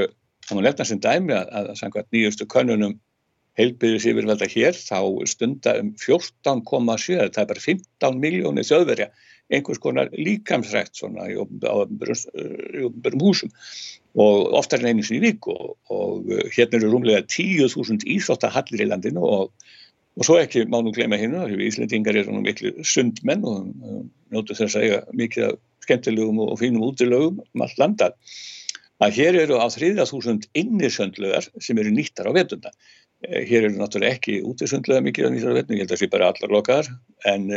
það 0.47 0.57
má 0.57 0.63
lefna 0.63 0.87
sem 0.87 1.01
dæmi 1.03 1.35
að, 1.35 1.51
að 1.59 1.73
samkvæmt 1.81 2.15
nýjustu 2.15 2.47
könnunum 2.51 2.95
heilbyrðis 3.59 4.07
yfirvelda 4.07 4.47
hér 4.47 4.79
þá 4.79 4.99
stunda 5.27 5.75
um 5.81 5.91
14,7 5.99 7.19
það 7.35 7.43
er 7.43 7.51
bara 7.51 7.65
15 7.67 8.21
miljónir 8.23 8.67
þauðverja 8.67 9.09
einhvers 9.51 9.81
konar 9.83 10.11
líkamsrætt 10.15 10.95
svona 10.97 11.27
í 11.31 11.37
ofnbörum 11.41 13.23
húsum 13.23 13.51
og 14.19 14.53
oftar 14.59 14.81
en 14.81 14.91
einu 14.91 15.05
sinni 15.07 15.23
vík 15.29 15.47
og, 15.51 15.75
og 15.93 16.27
uh, 16.27 16.45
hérna 16.51 16.79
eru 16.79 16.91
rúmlega 16.93 17.23
10.000 17.27 18.07
íþróttahallir 18.15 18.85
í 18.85 18.89
landinu 18.89 19.23
og, 19.23 19.51
og 20.19 20.27
svo 20.27 20.39
ekki 20.41 20.65
má 20.71 20.81
nú 20.83 20.93
gleyma 20.95 21.19
hérna 21.19 21.47
Íslandingar 21.47 22.19
eru 22.19 22.35
nú 22.35 22.45
miklu 22.45 22.73
sundmenn 22.83 23.45
og 23.47 23.69
um, 23.69 24.07
njótu 24.33 24.57
þess 24.57 24.79
að 24.79 24.87
eiga 24.87 25.03
mikið 25.23 25.59
skemmtilegum 25.85 26.41
og 26.43 26.57
fínum 26.61 26.83
útilögum 26.87 27.39
um 27.41 27.63
allt 27.65 27.79
landa 27.81 28.11
að 29.01 29.15
hér 29.17 29.39
eru 29.45 29.57
á 29.57 29.65
3.000 29.65 30.51
innisöndluðar 30.61 31.47
sem 31.63 31.79
eru 31.81 31.93
nýttar 31.93 32.29
á 32.29 32.31
vetunda. 32.37 32.69
Eh, 33.25 33.41
hér 33.49 33.67
eru 33.67 33.79
náttúrulega 33.79 34.17
ekki 34.17 34.41
útisöndluðar 34.45 35.05
mikið 35.07 35.29
á 35.29 35.31
nýttar 35.33 35.53
á 35.53 35.57
vetunda, 35.57 35.77
ég 35.77 35.83
held 35.83 35.89
að 35.89 35.95
það 35.95 36.03
sé 36.03 36.11
bara 36.13 36.29
allar 36.29 36.53
lokaðar 36.55 36.91
en, 37.31 37.47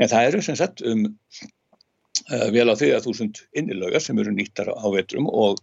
en 0.00 0.10
það 0.12 0.30
eru 0.30 0.42
sem 0.44 0.58
sagt 0.58 0.84
um 0.86 1.04
uh, 1.08 2.48
vel 2.54 2.68
á 2.70 2.74
3.000 2.78 3.44
innilögar 3.58 4.02
sem 4.04 4.18
eru 4.18 4.32
nýttar 4.34 4.72
á, 4.72 4.86
vetrum 4.94 5.28
og 5.28 5.60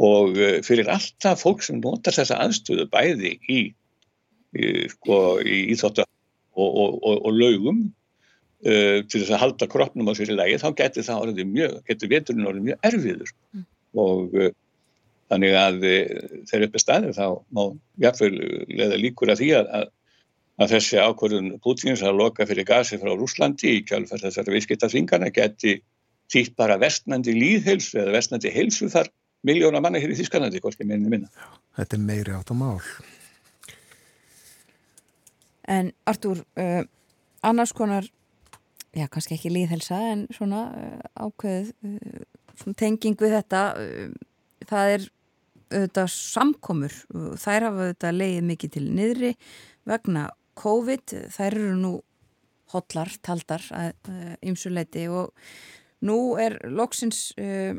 og 0.00 0.38
eh, 0.40 0.60
fyrir 0.64 0.88
alltaf 0.88 1.42
fólk 1.44 1.64
sem 1.64 1.80
notar 1.82 2.14
þessa 2.16 2.38
aðstöðu 2.40 2.86
bæði 2.92 3.34
í, 3.44 3.58
í, 4.56 4.70
sko, 4.92 5.18
í 5.44 5.66
íþóttu 5.74 6.06
og, 6.06 6.68
og, 6.68 6.96
og, 7.02 7.18
og 7.28 7.36
laugum 7.36 7.82
uh, 8.64 8.98
til 9.04 9.20
þess 9.20 9.32
að 9.32 9.42
halda 9.42 9.68
kroppnum 9.72 10.08
á 10.08 10.16
sér 10.16 10.32
í 10.32 10.36
lagi, 10.36 10.58
þá 10.60 10.70
getur 10.80 11.06
það 11.06 11.22
orðið 11.26 11.52
mjög, 11.52 11.78
getur 11.88 12.12
veturinn 12.12 12.48
orðið 12.48 12.66
mjög 12.70 12.88
erfiður 12.88 13.32
mm. 13.52 13.64
og 14.04 14.36
uh, 14.36 14.50
þannig 15.32 15.56
að 15.56 15.78
þegar 16.48 16.66
upp 16.66 16.76
er 16.76 16.84
staðið 16.84 17.16
þá 17.16 17.26
má 17.56 17.62
jáfnveil 18.04 18.34
leða 18.68 19.00
líkur 19.00 19.32
að 19.32 19.40
því 19.40 19.50
að, 19.60 19.70
að, 19.80 19.86
að 20.60 20.74
þessi 20.76 21.00
ákvörðun 21.00 21.56
Pútins 21.64 22.02
að 22.04 22.18
loka 22.18 22.46
fyrir 22.48 22.66
gasi 22.68 22.98
frá 23.00 23.12
Rúslandi 23.14 23.78
í 23.78 23.82
kjálfær 23.88 24.26
þessari 24.26 24.56
viðskiptaþingana 24.56 25.32
geti 25.32 25.78
þýtt 26.32 26.56
bara 26.56 26.78
vestnandi 26.80 27.34
líðhelsu 27.36 28.00
eða 28.02 28.16
vestnandi 28.16 28.52
helsu 28.52 28.88
þar 28.92 29.10
miljóna 29.46 29.80
manna 29.82 30.00
hér 30.00 30.12
í 30.14 30.18
Þískanandi, 30.18 30.60
hvorki 30.62 30.86
minni 30.86 31.10
minna. 31.10 31.30
Þetta 31.76 31.98
er 31.98 32.04
meiri 32.04 32.34
átt 32.36 32.52
á 32.52 32.56
mál. 32.56 32.80
En 35.72 35.92
Artúr, 36.10 36.42
uh, 36.58 36.82
annars 37.46 37.72
konar, 37.74 38.06
já 38.94 39.06
kannski 39.10 39.36
ekki 39.38 39.52
líðhelsa 39.52 39.98
en 40.12 40.26
svona 40.34 40.66
uh, 40.70 41.26
ákveð 41.26 41.72
uh, 41.72 42.22
svona 42.60 42.78
tenging 42.78 43.18
við 43.18 43.36
þetta, 43.38 43.64
uh, 43.78 44.62
það 44.68 44.94
er 44.96 45.10
auðvitað 45.72 46.08
samkomur, 46.12 46.94
þær 47.40 47.68
hafa 47.68 47.84
auðvitað 47.86 48.18
leiðið 48.18 48.48
mikið 48.50 48.72
til 48.74 48.82
niðri 48.92 49.30
vegna 49.88 50.26
COVID, 50.58 51.14
þær 51.32 51.56
eru 51.58 51.76
nú 51.78 51.92
hotlar, 52.72 53.10
taldar 53.24 53.64
að 53.76 54.12
ymsuleiti 54.48 55.06
uh, 55.08 55.22
og 55.22 56.06
nú 56.08 56.18
er 56.40 56.58
loksins 56.68 57.30
uh, 57.40 57.74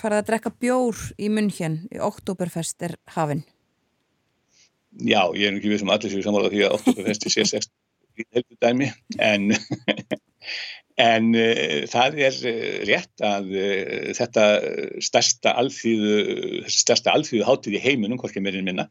farið 0.00 0.22
að 0.22 0.28
drekka 0.30 0.52
bjór 0.60 1.00
í 1.18 1.30
munn 1.32 1.50
hér 1.52 1.78
í 1.90 2.02
Oktoberfest 2.04 2.82
er 2.86 2.96
hafinn 3.16 3.44
Já, 4.90 5.22
ég 5.38 5.46
er 5.46 5.56
ekki 5.56 5.70
við 5.70 5.82
sem 5.84 5.92
allir 5.94 6.12
séu 6.12 6.24
samála 6.26 6.50
því 6.52 6.66
að 6.66 6.76
Oktoberfesti 6.80 7.32
sé 7.32 7.46
sérst 7.48 7.72
í 8.18 8.26
helgu 8.34 8.58
dæmi 8.60 8.90
en, 9.22 9.52
En 11.00 11.30
uh, 11.32 11.86
það 11.88 12.18
er 12.26 12.38
rétt 12.88 13.24
að 13.24 13.52
uh, 13.56 14.10
þetta 14.18 14.46
stærsta 15.04 15.54
alþýðu, 15.62 16.16
stærsta 16.68 17.14
alþýðu 17.14 17.46
hátíð 17.46 17.76
í 17.78 17.82
heiminum, 17.84 18.20
hvorki 18.20 18.42
meirinn 18.44 18.66
minna, 18.68 18.88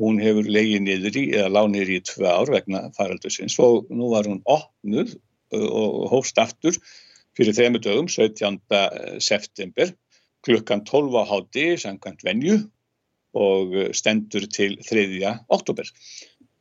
hún 0.00 0.20
hefur 0.22 0.48
legið 0.48 0.84
niður 0.86 1.18
í, 1.20 1.24
eða 1.36 1.52
lág 1.52 1.70
niður 1.72 1.94
í 1.96 2.00
tvö 2.08 2.28
ár 2.28 2.52
vegna 2.54 2.82
faraldusins 2.96 3.58
og 3.62 3.90
nú 3.92 4.10
var 4.14 4.28
hún 4.30 4.40
opnuð 4.48 5.16
og 5.56 6.10
hófst 6.12 6.38
aftur 6.40 6.76
fyrir 7.36 7.56
þrejum 7.56 7.78
dögum, 7.82 8.08
17. 8.10 8.58
september, 9.22 9.92
klukkan 10.46 10.84
12 10.88 11.20
á 11.20 11.24
háti, 11.28 11.66
samkvæmt 11.78 12.24
venju 12.26 12.58
og 13.38 13.76
stendur 13.94 14.46
til 14.50 14.76
3. 14.88 15.06
oktober 15.52 15.88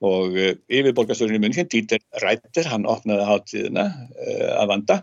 og 0.05 0.35
uh, 0.37 0.53
yfirborgarstjórnir 0.71 1.41
munn, 1.43 1.55
Dieter 1.55 1.99
Reiter, 2.23 2.67
hann 2.71 2.87
opnaði 2.87 3.25
hátíðina 3.27 3.87
uh, 3.89 4.51
að 4.61 4.69
vanda 4.71 4.99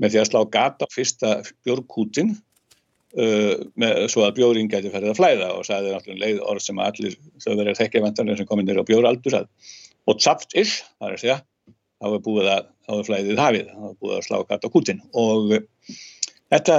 með 0.00 0.14
því 0.14 0.20
að 0.22 0.28
slá 0.30 0.40
gata 0.54 0.88
á 0.88 0.94
fyrsta 0.94 1.32
bjórkútin 1.66 2.32
uh, 3.18 3.54
með, 3.80 4.04
svo 4.12 4.24
að 4.26 4.36
bjórin 4.38 4.70
geti 4.70 4.92
ferðið 4.92 5.14
að 5.14 5.20
flæða 5.20 5.50
og 5.56 5.66
sagði 5.68 5.94
náttúrulega 5.94 6.26
leið 6.26 6.42
orð 6.52 6.64
sem 6.66 6.82
allir 6.84 7.16
þau 7.42 7.52
verið 7.52 7.72
að 7.72 7.80
þekkja 7.82 8.04
vantarlega 8.06 8.40
sem 8.40 8.50
komið 8.50 8.70
nýra 8.70 8.84
á 8.84 8.90
bjóraldur 8.90 9.38
og 9.40 10.20
tsaft 10.20 10.56
ill, 10.58 10.70
það 10.70 11.08
er 11.08 11.16
að 11.16 11.24
segja 11.24 11.40
þá 12.00 12.08
er 12.10 12.22
búið 12.24 12.48
að, 12.54 12.70
þá 12.86 12.94
er 12.96 13.08
flæðið 13.10 13.42
hafið 13.44 13.68
þá 13.74 13.82
er 13.90 13.98
búið 14.00 14.16
að 14.16 14.24
slá 14.28 14.38
gata 14.48 14.70
á 14.70 14.74
kútin 14.74 15.02
og 15.20 15.52
þetta 16.50 16.78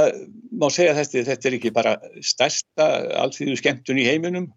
má 0.61 0.67
segja 0.73 0.95
þetta, 0.97 1.25
þetta 1.29 1.49
er 1.49 1.57
ekki 1.59 1.75
bara 1.75 1.95
stærsta 2.25 2.89
allþýðu 3.21 3.59
skemmtun 3.61 4.01
í 4.01 4.07
heiminum 4.07 4.49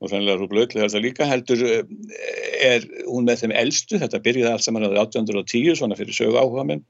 og 0.00 0.12
sannlega 0.12 0.40
svo 0.40 0.48
blöðlega 0.48 0.86
þetta 0.86 1.04
líka 1.04 1.28
heldur 1.28 1.64
er 1.66 2.86
hún 3.04 3.26
með 3.26 3.42
þeim 3.42 3.56
eldstu, 3.64 3.98
þetta 4.00 4.22
byrjiði 4.24 4.52
allt 4.52 4.64
saman 4.64 4.86
á 4.86 4.90
1810 4.94 5.80
svona 5.80 5.98
fyrir 5.98 6.16
sögu 6.16 6.38
áhuga 6.40 6.64
minn 6.70 6.84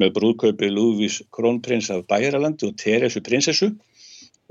með 0.00 0.14
brúðkaupi 0.18 0.70
Lúðvís 0.72 1.20
Krónprins 1.34 1.90
af 1.94 2.04
Bæjaralandi 2.10 2.68
og 2.68 2.78
Teresu 2.80 3.22
prinsessu 3.24 3.70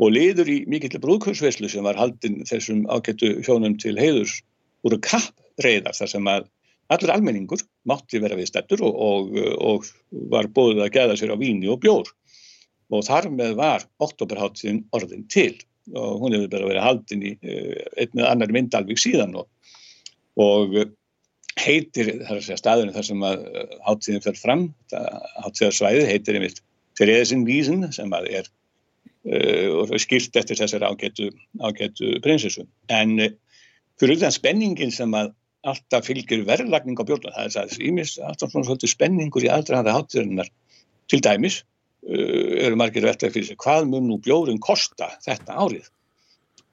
og 0.02 0.14
liður 0.16 0.50
í 0.50 0.58
mikill 0.70 1.02
brúðkaupsveislu 1.04 1.70
sem 1.70 1.86
var 1.86 2.00
haldinn 2.00 2.42
þessum 2.50 2.86
ágættu 2.90 3.36
hjónum 3.46 3.76
til 3.82 3.96
heiðurs 4.00 4.40
úr 4.88 4.98
kappreyðar 5.04 5.96
þar 5.98 6.12
sem 6.16 6.30
að 6.32 6.50
allur 6.94 7.14
almenningur 7.14 7.62
mátti 7.90 8.22
vera 8.24 8.38
við 8.40 8.50
stættur 8.52 8.84
og, 8.86 8.96
og, 8.96 9.38
og 9.60 9.88
var 10.32 10.50
bóðið 10.52 10.86
að 10.88 10.96
geða 10.98 11.20
sér 11.20 11.36
á 11.36 11.38
víni 11.40 11.70
og 11.72 11.80
bjór. 11.84 12.10
Og 12.94 13.06
þar 13.08 13.30
með 13.34 13.56
var 13.58 13.86
oktoberháttin 14.04 14.84
orðin 14.94 15.28
til 15.32 15.56
og 15.94 16.22
hún 16.24 16.36
hefur 16.36 16.52
bara 16.52 16.68
verið 16.70 16.86
haldin 16.86 17.24
í 17.28 17.32
einn 17.44 18.14
með 18.16 18.28
annar 18.30 18.54
myndalvík 18.56 19.02
síðan 19.02 19.34
og, 19.42 19.48
og 20.40 20.78
heitir 21.60 22.10
þar 22.24 22.38
að 22.38 22.46
segja 22.46 22.60
staðinu 22.60 22.94
þar 22.96 23.08
sem 23.08 23.26
að 23.28 23.46
háttíðin 23.88 24.24
fer 24.26 24.40
fram, 24.40 24.64
háttíðarsvæðið 24.94 26.10
heitir 26.10 26.40
einmitt 26.40 26.62
Teresin 26.98 27.46
Vísin 27.48 27.86
sem 27.94 28.12
að 28.14 28.30
er 28.40 28.50
uh, 29.26 29.94
skilt 30.02 30.36
eftir 30.40 30.60
þessari 30.60 30.90
ágætu, 30.90 31.30
ágætu 31.62 32.18
prinsessu. 32.26 32.66
En 32.94 33.16
uh, 33.22 33.32
fyrir 34.02 34.20
utan 34.20 34.36
spenningin 34.36 34.94
sem 34.94 35.14
að 35.18 35.34
alltaf 35.64 36.10
fylgir 36.10 36.44
verðlagning 36.48 37.00
á 37.00 37.08
bjórna, 37.08 37.32
það 37.36 37.46
er 37.46 37.54
það 37.56 37.86
ímis 37.88 38.18
alltaf 38.20 38.52
svona 38.52 38.68
svolítið 38.68 38.94
spenningur 38.94 39.46
í 39.46 39.52
aðdraðanda 39.54 39.96
háttíðarinnar 39.96 40.50
til 41.12 41.22
dæmis 41.24 41.62
uh, 41.62 42.66
eru 42.68 42.80
margir 42.80 43.08
veltað 43.08 43.38
fyrir 43.38 43.52
sig 43.52 43.62
hvað 43.64 43.90
mun 43.94 44.10
nú 44.12 44.20
bjórin 44.24 44.62
kosta 44.64 45.14
þetta 45.26 45.58
árið 45.66 45.90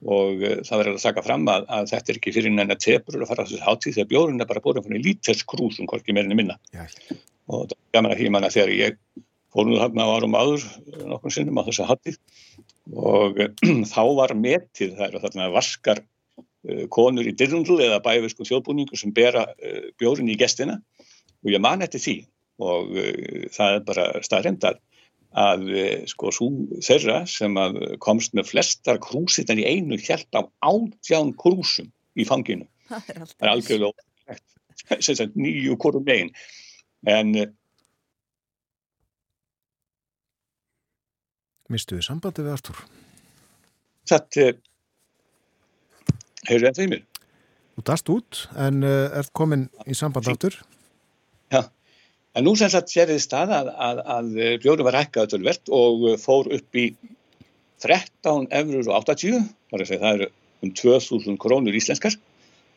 og 0.01 0.41
uh, 0.41 0.61
það 0.65 0.79
verður 0.81 0.95
að 0.97 1.03
taka 1.03 1.23
fram 1.25 1.43
að, 1.51 1.65
að 1.69 1.89
þetta 1.91 2.11
er 2.11 2.19
ekki 2.19 2.33
fyrir 2.35 2.53
neina 2.55 2.77
tepur 2.79 3.19
að 3.19 3.29
fara 3.29 3.45
þessu 3.45 3.65
hátíð 3.65 3.97
þegar 3.97 4.09
bjórin 4.13 4.41
er 4.41 4.49
bara 4.49 4.63
búin 4.63 4.81
fyrir 4.85 5.03
líterskrúsum, 5.05 5.89
hvorki 5.89 6.15
meirinni 6.15 6.37
minna. 6.39 6.57
Já. 6.73 6.85
og 7.51 7.67
það 7.67 7.75
er 7.75 7.97
gaman 7.97 8.15
að 8.15 8.23
hýma 8.23 8.39
hana 8.39 8.53
þegar 8.53 8.73
ég 8.77 8.97
fór 9.51 9.67
nú 9.67 9.77
þarna 9.81 10.07
árum 10.15 10.37
áður 10.39 10.65
nokkur 11.11 11.35
sinnum 11.35 11.59
á 11.61 11.67
þessu 11.67 11.87
hátíð. 11.89 12.19
Og 12.91 13.41
uh, 13.45 13.51
þá 13.93 14.03
var 14.17 14.35
metið 14.37 14.97
það 14.97 15.07
eru 15.07 15.23
þarna 15.27 15.49
vaskar 15.53 16.03
uh, 16.03 16.85
konur 16.93 17.29
í 17.29 17.35
dyrrundl 17.37 17.77
eða 17.85 18.01
bæfiskum 18.05 18.49
þjóðbúningu 18.49 18.97
sem 18.97 19.13
bera 19.13 19.47
bjórin 20.01 20.31
í 20.31 20.39
gestina. 20.39 20.79
Og 21.45 21.53
ég 21.53 21.61
man 21.61 21.85
eftir 21.85 22.01
því. 22.01 22.19
Og 22.61 22.91
það 23.49 23.75
er 23.75 23.85
bara 23.85 24.03
staðrendar 24.21 24.75
að 25.37 25.67
sko 26.11 26.31
svo 26.35 26.49
þeirra 26.83 27.21
sem 27.29 27.55
að 27.59 27.79
komst 28.03 28.35
með 28.35 28.49
flestar 28.51 28.99
krúsitan 29.03 29.61
í 29.61 29.67
einu 29.67 29.99
hjælt 29.99 30.27
á 30.35 30.43
átján 30.67 31.31
krúsum 31.39 31.91
í 32.19 32.27
fanginu. 32.27 32.67
Það 32.89 33.13
er 33.13 33.21
Það 33.23 33.45
er 33.47 33.53
algjörlega 33.53 34.99
sem 34.99 35.15
sagt 35.15 35.37
nýju 35.39 35.77
korum 35.79 36.03
megin. 36.07 36.33
En 37.07 37.35
Mistu 41.71 41.95
við 41.95 42.03
sambandi 42.09 42.43
við 42.43 42.51
Artur? 42.51 42.81
þetta 44.11 44.47
heyrðu 46.49 46.67
þetta 46.67 46.85
í 46.85 46.89
mér. 46.91 47.03
Þú 47.75 47.83
dast 47.87 48.11
út 48.11 48.41
en 48.59 48.83
uh, 48.83 49.19
ert 49.19 49.31
komin 49.37 49.67
í 49.87 49.95
samband 49.97 50.27
aftur? 50.31 50.57
Já, 51.53 51.63
en 52.35 52.45
nú 52.47 52.53
sem 52.59 52.71
sagt 52.71 52.93
sérðið 52.93 53.23
stað 53.23 53.55
að, 53.57 53.71
að, 53.87 54.03
að 54.15 54.29
bjóru 54.63 54.85
var 54.87 54.99
hækkað 55.01 55.33
tölvert 55.33 55.71
og 55.75 56.05
fór 56.21 56.51
upp 56.55 56.79
í 56.79 56.85
13 57.81 58.47
eurur 58.61 58.91
og 58.91 59.01
80, 59.01 59.49
þar 59.71 59.83
að 59.83 59.89
segja 59.89 60.03
það 60.03 60.19
eru 60.19 60.29
um 60.61 60.75
2000 60.77 61.41
krónur 61.41 61.77
íslenskar. 61.77 62.15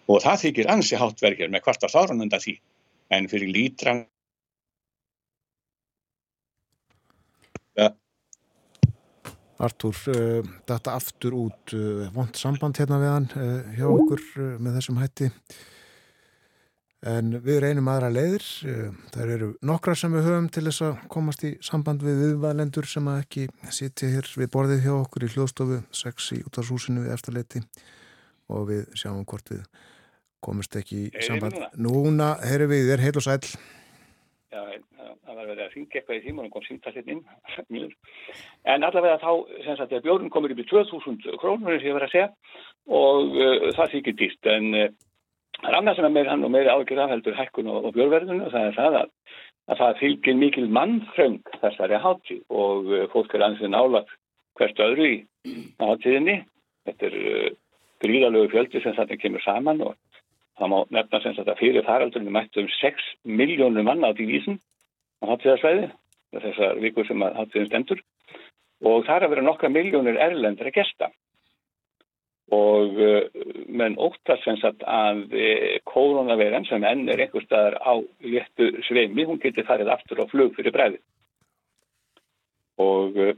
Og 0.09 0.21
það 0.25 0.41
þykir 0.47 0.71
ansi 0.73 0.99
háttverkir 1.01 1.53
með 1.53 1.65
kvartast 1.65 1.97
áran 1.97 2.25
enda 2.25 2.41
því, 2.41 2.59
en 3.13 3.29
fyrir 3.31 3.53
lítran 3.53 4.05
Artur, 9.65 9.95
uh, 10.11 10.43
þetta 10.67 10.97
aftur 10.99 11.37
út 11.39 11.75
uh, 11.77 12.09
vond 12.15 12.35
samband 12.37 12.79
hérna 12.81 12.99
við 13.01 13.13
hann 13.13 13.29
uh, 13.39 13.77
hjá 13.77 13.87
okkur 13.87 14.25
með 14.59 14.81
þessum 14.81 14.99
hætti 14.99 15.29
en 17.05 17.35
við 17.45 17.61
reynum 17.65 17.89
aðra 17.93 18.11
leiðir 18.13 18.45
uh, 18.71 18.91
það 19.15 19.33
eru 19.37 19.49
nokkra 19.69 19.97
sem 19.99 20.15
við 20.15 20.29
höfum 20.29 20.49
til 20.53 20.65
þess 20.69 20.85
að 20.87 21.03
komast 21.13 21.45
í 21.45 21.53
samband 21.65 22.05
við 22.05 22.23
viðvalendur 22.23 22.89
sem 22.89 23.11
að 23.13 23.21
ekki 23.25 23.47
sitja 23.75 24.11
hér 24.15 24.31
við 24.41 24.51
borðið 24.55 24.87
hjá 24.87 24.95
okkur 24.97 25.27
í 25.27 25.31
hljóðstofu 25.35 25.81
6 26.05 26.31
í 26.39 26.41
útvarshúsinu 26.49 27.05
við 27.05 27.17
eftirleiti 27.19 27.65
og 28.55 28.69
við 28.73 28.85
sjáum 28.97 29.25
hvort 29.29 29.53
við 29.53 29.65
komast 30.45 30.77
ekki 30.77 31.07
í 31.09 31.25
samband 31.25 31.61
núna? 31.77 32.35
Heyrum 32.45 32.73
við 32.73 32.91
þér 32.93 33.07
heil 33.07 33.17
og 33.21 33.27
sæl 33.27 33.41
Já, 34.55 34.61
það 35.27 35.39
var 35.39 35.49
verið 35.49 35.63
að 35.65 35.73
ringa 35.75 35.99
eitthvað 35.99 36.19
í 36.19 36.23
tíma 36.25 36.45
og 36.45 36.53
kom 36.55 36.65
símtallinn 36.69 37.17
inn. 37.17 37.89
en 38.73 38.87
allavega 38.87 39.17
þá, 39.23 39.31
sem 39.65 39.79
sagt, 39.81 39.97
bjórn 40.05 40.31
komur 40.31 40.55
í 40.55 40.59
2000 40.61 41.41
krónur, 41.43 41.75
og 41.75 41.87
ég 41.89 41.97
var 41.97 42.07
að 42.07 42.13
segja, 42.13 42.29
og 42.87 43.35
uh, 43.35 43.67
það 43.75 43.97
þykir 43.97 44.17
dýrt. 44.21 44.51
En 44.53 44.69
uh, 44.79 44.87
það 45.61 45.71
er 45.71 45.79
annað 45.79 45.99
sem 45.99 46.09
er 46.09 46.15
meira 46.15 46.33
hann 46.35 46.47
og 46.47 46.53
meira 46.55 46.77
ágjör 46.77 47.03
afheldur 47.05 47.39
hækkun 47.39 47.71
og, 47.73 47.89
og 47.89 47.97
bjórverðinu, 47.97 48.51
það 48.53 48.69
er 48.69 48.79
það 48.79 48.99
að, 49.01 49.11
að 49.71 49.83
það 49.83 50.01
fylgir 50.03 50.39
mikil 50.41 50.67
mannfröng 50.79 51.41
þessari 51.63 52.01
hátíð 52.05 52.43
og 52.63 52.91
uh, 52.93 53.05
fólk 53.13 53.35
er 53.35 53.47
ansið 53.49 53.75
nálat 53.75 54.15
hvert 54.59 54.83
öðru 54.87 55.11
í 55.11 55.17
hátíðinni. 55.83 56.37
Þetta 56.89 57.09
er 57.09 57.19
uh, 57.21 57.51
gríðalögu 58.05 58.53
fjöldi 58.53 58.83
sem 58.85 58.97
þetta 58.97 59.21
kemur 59.21 59.45
saman 59.45 59.83
og 59.85 59.95
það 60.59 60.71
má 60.71 60.79
nefna 60.95 61.21
sem 61.23 61.43
að 61.43 61.59
fyrir 61.59 61.87
faraldurinn 61.87 62.35
mættu 62.35 62.63
um 62.63 62.71
6 62.71 63.11
miljónur 63.27 63.87
manna 63.87 64.13
á 64.13 64.17
dívísin 64.17 64.61
á 65.23 65.33
hátíðarsvæði, 65.33 65.89
þessar 66.35 66.81
vikur 66.83 67.07
sem 67.09 67.23
að 67.25 67.39
hátíðin 67.41 67.71
stendur 67.71 68.03
og 68.85 69.05
það 69.07 69.17
er 69.17 69.27
að 69.27 69.35
vera 69.35 69.47
nokkra 69.47 69.71
miljónir 69.73 70.19
erlendra 70.21 70.73
gesta 70.75 71.11
og 72.53 72.99
uh, 73.01 73.23
menn 73.73 73.97
óttast 73.97 74.45
sem 74.45 74.59
sagt 74.61 74.83
að 74.85 75.33
uh, 75.33 75.77
koronaviran 75.89 76.67
sem 76.69 76.85
enn 76.85 77.09
er 77.09 77.23
einhver 77.25 77.45
staðar 77.47 77.79
á 77.81 77.97
léttu 78.21 78.69
sveimi, 78.85 79.25
hún 79.25 79.41
getur 79.41 79.65
farið 79.65 79.93
aftur 79.95 80.21
á 80.21 80.29
flug 80.29 80.53
fyrir 80.57 80.75
bræði 80.75 81.01
og 82.85 83.17
uh, 83.17 83.33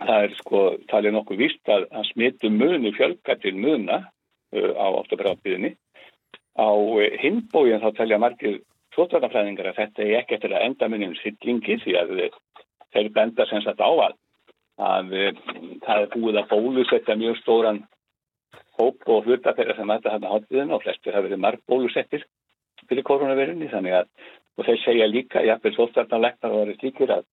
það 0.00 0.24
er 0.24 0.34
sko 0.40 0.62
talið 0.90 1.14
nokkuð 1.14 1.44
víst 1.44 1.70
að, 1.70 1.86
að 1.92 2.08
smitu 2.10 2.50
muni 2.50 2.90
fjölga 2.96 3.36
til 3.38 3.54
muna 3.54 4.02
á 4.50 4.86
óttabræðabíðinni 4.90 5.76
á 6.58 6.70
hinbóin 7.22 7.78
þá 7.78 7.92
telja 7.94 8.18
margir 8.18 8.58
Svotarnafræðingar 8.90 9.68
að 9.70 9.76
þetta 9.84 10.02
er 10.02 10.16
ekki 10.18 10.34
eftir 10.34 10.54
að 10.56 10.64
enda 10.66 10.88
munum 10.90 11.12
syllingi 11.20 11.76
því 11.84 11.92
að 12.00 12.08
þeir 12.90 13.10
benda 13.14 13.46
sem 13.46 13.62
sagt 13.62 13.78
á 13.78 13.86
að, 13.86 14.16
að 14.82 15.12
það 15.84 16.00
er 16.00 16.08
búið 16.16 16.40
að 16.40 16.48
bólusetta 16.50 17.14
mjög 17.20 17.38
stóran 17.38 17.78
hóp 18.80 19.08
og 19.12 19.26
hluta 19.28 19.54
þeirra 19.56 19.76
sem 19.78 19.94
þetta 19.94 20.14
hann 20.16 20.28
átíðin 20.34 20.74
og 20.74 20.84
flestir 20.84 21.16
hafa 21.16 21.28
verið 21.28 21.42
marg 21.44 21.64
bólusettir 21.70 22.26
fyrir 22.88 23.06
koronavirunni 23.06 23.68
þannig 23.70 24.00
að 24.00 24.08
og 24.58 24.66
þeir 24.66 24.80
segja 24.82 25.06
líka, 25.08 25.44
jáfnveg 25.46 25.76
svotarnaflæknar 25.76 26.52
og 26.52 26.64
verið 26.64 26.80
slíkir 26.82 27.12
að, 27.14 27.24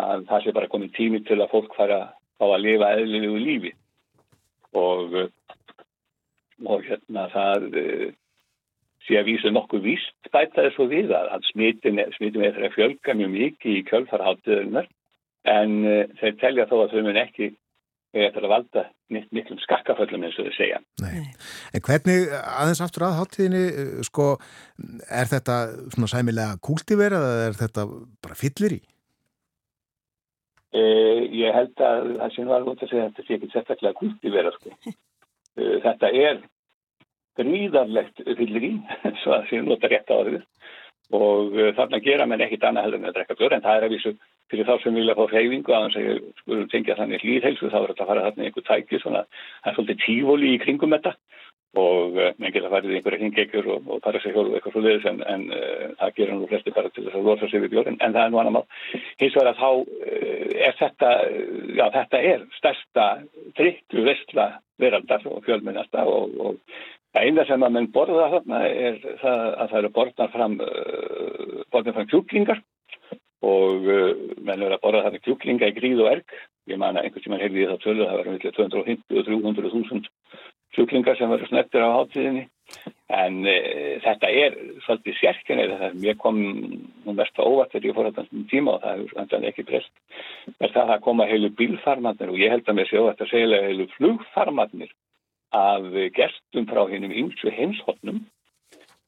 að 0.00 0.26
það 0.30 0.44
sé 0.44 0.54
bara 0.56 0.70
komið 0.72 0.94
tími 0.96 1.20
til 1.26 1.40
að 1.42 1.50
fólk 1.52 1.74
fara 1.76 2.00
á 2.14 2.44
að 2.46 2.62
lifa 2.64 2.92
eðlilegu 2.96 3.40
lífi. 3.42 3.72
Og 4.72 5.18
og 6.62 6.84
hérna 6.86 7.26
það 7.32 7.66
sé 9.06 9.18
að 9.18 9.28
vísu 9.30 9.50
nokkuð 9.50 9.86
víst 9.86 10.30
bæta 10.34 10.68
þessu 10.68 10.86
við 10.90 11.12
að, 11.16 11.30
að 11.34 11.46
smitin 11.50 11.98
er 12.02 12.12
þeirra 12.18 12.70
fjölga 12.76 13.16
mjög 13.18 13.32
mikið 13.34 13.78
í 13.78 13.84
kjölfarháttuðunar 13.88 14.88
en 15.50 15.72
uh, 15.82 16.04
þeir 16.20 16.36
telja 16.38 16.68
þó 16.70 16.76
að 16.84 16.94
þau 16.94 17.02
mun 17.08 17.18
ekki 17.24 17.48
eftir 18.12 18.44
að 18.44 18.52
valda 18.52 18.84
miklum 19.12 19.60
skakkaföllum 19.62 20.24
eins 20.26 20.38
og 20.40 20.48
þau 20.48 20.56
segja. 20.56 20.80
Nei. 21.00 21.26
En 21.72 21.84
hvernig 21.86 22.32
aðeins 22.36 22.82
aftur 22.84 23.06
að 23.08 23.18
háttíðinni, 23.20 23.62
sko, 24.08 24.26
er 25.08 25.30
þetta 25.30 25.58
svona 25.94 26.10
sæmilega 26.12 26.58
kúltiverið 26.64 27.28
eða 27.28 27.46
er 27.48 27.60
þetta 27.60 27.86
bara 28.24 28.38
fyllir 28.38 28.76
í? 28.76 28.80
Eh, 30.72 31.22
ég 31.42 31.56
held 31.56 31.84
að 31.84 32.14
það 32.20 32.34
sem 32.36 32.52
var 32.52 32.68
út 32.68 32.84
að 32.84 32.92
segja 32.92 33.06
að 33.06 33.10
þetta 33.12 33.26
sé 33.26 33.38
ekki 33.38 33.52
sérstaklega 33.52 33.98
kúltiverið, 34.00 34.60
sko. 34.60 34.76
Eh, 35.52 35.82
þetta 35.84 36.08
er 36.16 36.38
gríðarlegt 37.36 38.22
fyllir 38.24 38.64
í, 38.64 38.70
svo 39.20 39.34
að 39.36 39.50
séum 39.50 39.66
nota 39.68 39.90
rétt 39.92 40.08
á 40.08 40.16
þau 40.16 40.38
og 41.16 41.56
uh, 41.56 41.70
þarna 41.76 42.00
gera 42.04 42.26
menn 42.28 42.44
ekkit 42.44 42.64
annað 42.68 42.86
heldur 42.86 43.02
en 43.02 43.10
að 43.10 43.18
drekka 43.18 43.36
björn 43.40 43.58
en 43.58 43.64
það 43.66 43.78
er 43.78 43.86
að 43.86 43.94
vísu 43.96 44.14
fyrir 44.52 44.68
þá 44.68 44.74
sem 44.82 44.96
vilja 44.96 45.16
fá 45.18 45.22
hreyfingu 45.30 45.74
að 45.74 45.84
hann 45.84 46.22
skulum 46.40 46.70
tengja 46.72 46.96
þannig 46.98 47.24
hlýðhelsu 47.24 47.70
þá 47.72 47.78
er 47.82 47.92
þetta 47.92 48.04
að 48.04 48.10
fara 48.12 48.24
þarna 48.26 48.48
einhver 48.48 48.66
tæki 48.68 49.00
svona, 49.02 49.22
það 49.62 49.70
er 49.70 49.78
svolítið 49.78 50.02
tífóli 50.06 50.52
í 50.52 50.62
kringum 50.64 50.96
þetta. 50.96 51.14
Og 51.72 52.18
uh, 52.20 52.34
menn 52.36 52.52
geta 52.52 52.68
farið 52.68 52.98
einhverja 52.98 53.22
hingekjur 53.22 53.68
og, 53.72 53.86
og 53.88 54.02
fara 54.04 54.20
sér 54.20 54.34
hjólu 54.36 54.58
eitthvað 54.58 54.74
svo 54.74 54.82
leiðis 54.84 55.06
en, 55.08 55.22
en 55.24 55.46
uh, 55.56 55.86
það 56.02 56.18
gera 56.18 56.34
nú 56.36 56.48
flesti 56.50 56.74
bara 56.76 56.90
til 56.92 57.06
þess 57.06 57.16
að 57.16 57.28
losa 57.30 57.48
sig 57.48 57.62
við 57.64 57.72
björn 57.72 57.96
en 57.96 58.12
það 58.12 58.26
er 58.26 58.34
nú 58.34 58.40
annar 58.42 58.56
mál. 58.58 58.66
Hins 59.22 59.38
vegar 59.38 59.54
að 59.54 59.62
þá 59.62 59.70
er 60.66 60.76
þetta 60.82 61.12
já 61.78 61.84
þetta 61.96 62.20
er 62.32 62.44
stærsta 62.58 63.06
drikku 63.56 64.04
vestla 64.04 64.50
veraldar 64.82 65.24
og 65.30 65.40
fjölminnasta 65.46 66.04
og, 66.08 66.36
og 66.44 66.76
eina 67.12 67.44
sem 67.48 67.62
að 67.62 67.74
menn 67.76 67.90
borða 67.92 68.28
þarna 68.36 68.60
er 68.68 69.00
það 69.20 69.42
að 69.42 69.72
það 69.72 69.78
eru 69.80 69.90
borðnar 69.98 70.30
fram, 70.32 70.54
uh, 70.64 71.58
borðnar 71.72 71.96
fram 71.98 72.08
kjúklingar 72.12 72.62
og 73.42 73.90
uh, 73.90 74.08
menn 74.40 74.62
eru 74.62 74.78
að 74.78 74.84
borða 74.86 75.04
þarna 75.08 75.22
kjúklinga 75.26 75.68
í 75.68 75.76
gríð 75.76 76.02
og 76.06 76.10
erg. 76.14 76.38
Ég 76.70 76.80
man 76.80 76.96
að 76.96 77.08
einhvern 77.08 77.26
tíma 77.26 77.42
heyrði 77.42 77.64
ég 77.64 77.72
það 77.72 77.84
tölu, 77.84 78.08
það 78.08 78.18
var 78.18 78.32
250 78.46 79.20
og 79.20 79.28
300 79.28 79.74
þúsund 79.74 80.10
kjúklingar 80.72 81.18
sem 81.18 81.28
verður 81.28 81.50
snettir 81.50 81.84
á 81.84 81.96
hátíðinni. 81.98 82.46
En 83.12 83.38
uh, 83.44 83.92
þetta 84.06 84.32
er 84.32 84.58
svolítið 84.86 85.20
sérkjörnir, 85.20 85.76
það 85.82 86.08
er 86.14 86.18
kom 86.22 86.40
nú 86.40 87.16
mest 87.18 87.36
á 87.36 87.44
óvart 87.44 87.74
þegar 87.74 87.90
ég 87.90 87.98
fór 87.98 88.08
þetta 88.08 88.26
um 88.30 88.48
tíma 88.48 88.78
og 88.78 88.88
það 89.12 89.36
er 89.36 89.48
ekki 89.52 89.68
breyst. 89.68 89.92
Það 90.48 90.68
er 90.70 90.76
það 90.78 90.96
að 90.96 91.06
koma 91.10 91.28
heilu 91.28 91.52
bílfarmarnir 91.60 92.32
og 92.32 92.40
ég 92.40 92.56
held 92.56 92.64
að 92.64 92.78
mér 92.80 92.88
séu 92.88 93.04
að 93.04 93.12
þetta 93.12 93.32
segja 93.34 93.64
heilu 93.68 93.90
flugfarmarnir 93.98 94.94
af 95.52 95.88
gestum 96.16 96.68
frá 96.68 96.84
hennum 96.90 97.12
ymsu 97.12 97.50
heimshotnum 97.52 98.22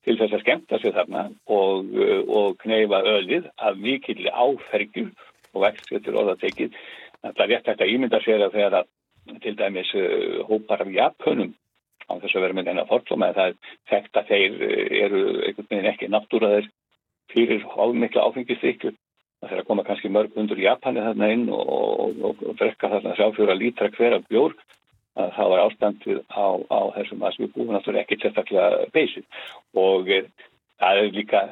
til 0.04 0.18
þess 0.20 0.36
að 0.36 0.42
skemta 0.44 0.78
sig 0.80 0.92
þarna 0.92 1.28
og, 1.48 1.94
og 2.28 2.58
kneifa 2.60 3.00
öllið 3.14 3.48
af 3.56 3.78
mikill 3.80 4.28
áfergjur 4.28 5.12
og 5.54 5.64
vextu 5.64 6.00
til 6.02 6.18
orðatekið. 6.20 6.76
Það 7.24 7.44
er 7.44 7.52
rétt 7.54 7.70
að 7.72 7.92
ímynda 7.94 8.20
sér 8.20 8.44
að 8.44 8.58
þegar 8.58 8.78
að 8.82 8.90
til 9.40 9.56
dæmis 9.56 9.94
uh, 9.96 10.44
hópar 10.48 10.84
af 10.84 10.90
Japunum 10.92 11.54
á 12.04 12.12
þess 12.20 12.36
að 12.36 12.44
vera 12.44 12.56
með 12.56 12.68
þennan 12.68 12.90
fórtlóma 12.90 13.30
það 13.32 13.52
er 13.52 13.54
þekkt 13.92 14.20
að 14.20 14.30
þeir 14.32 14.58
uh, 14.58 14.84
eru 15.00 15.22
einhvern 15.46 15.70
veginn 15.70 15.90
ekki 15.92 16.10
náttúraðir 16.12 16.68
fyrir 17.32 17.64
ámikla 17.64 18.26
áfengistrykju. 18.28 18.92
Það 19.40 19.50
fyrir 19.50 19.62
að 19.64 19.70
koma 19.70 19.84
kannski 19.88 20.12
mörg 20.12 20.36
hundur 20.36 20.60
Japani 20.60 21.04
þarna 21.04 21.30
inn 21.32 21.48
og, 21.52 22.44
drekka 22.60 22.92
þarna 22.92 23.16
sjáfjóra 23.16 23.56
lítra 23.56 23.88
hver 23.96 24.18
af 24.18 24.28
bjór 24.28 24.52
að 25.20 25.30
það 25.36 25.50
var 25.52 25.62
ástandið 25.64 26.20
á, 26.26 26.46
á 26.70 26.80
þessum 26.96 27.22
að 27.22 27.34
sem 27.34 27.44
við 27.44 27.52
búum 27.54 27.72
náttúrulega 27.74 28.04
ekki 28.04 28.18
sérstaklega 28.22 28.88
beysið. 28.94 29.26
Og 29.78 30.10
e, 30.10 30.20
það 30.82 31.00
er 31.00 31.14
líka 31.14 31.42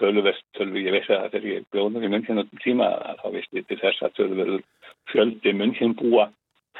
töluvert, 0.00 0.44
tölvu, 0.56 0.80
ég 0.80 0.94
veist 0.96 1.12
að 1.12 1.36
er 1.36 1.48
ég 1.50 1.66
bjóður 1.74 2.06
í 2.06 2.10
munnkinn 2.12 2.40
á 2.40 2.44
tíma 2.64 2.88
þá 3.20 3.26
veist 3.34 3.56
ég 3.56 3.66
til 3.68 3.80
þess 3.82 4.06
að 4.06 4.16
tölverður 4.16 4.64
fjöldi 5.12 5.52
munnkinn 5.56 5.96
búa 5.98 6.30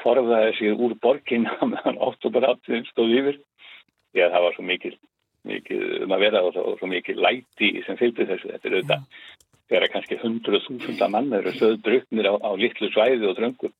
forðaði 0.01 0.55
sig 0.57 0.73
úr 0.73 0.97
borgin 1.03 1.45
meðan 1.73 2.01
oktober 2.01 2.49
áttuðin 2.49 2.89
stóð 2.89 3.15
yfir. 3.19 3.39
Því 4.11 4.25
að 4.25 4.33
það 4.33 4.45
var 4.47 4.57
svo 4.57 4.65
mikil, 4.67 4.95
mikil 5.47 5.83
um 6.07 6.15
að 6.17 6.25
vera 6.25 6.41
og 6.47 6.55
svo, 6.55 6.73
svo 6.79 6.89
mikil 6.89 7.21
læti 7.21 7.75
sem 7.85 7.99
fylgdi 7.99 8.27
þessu, 8.27 8.49
þetta 8.55 8.67
er 8.67 8.77
auðvitað 8.79 9.05
þegar 9.71 9.93
kannski 9.93 10.17
hundruð 10.19 10.65
þúsunda 10.65 11.07
mann 11.07 11.31
eru 11.37 11.53
söðbruknir 11.55 12.27
á, 12.27 12.33
á 12.43 12.51
litlu 12.59 12.89
svæði 12.91 13.29
og 13.29 13.37
dröngur 13.37 13.71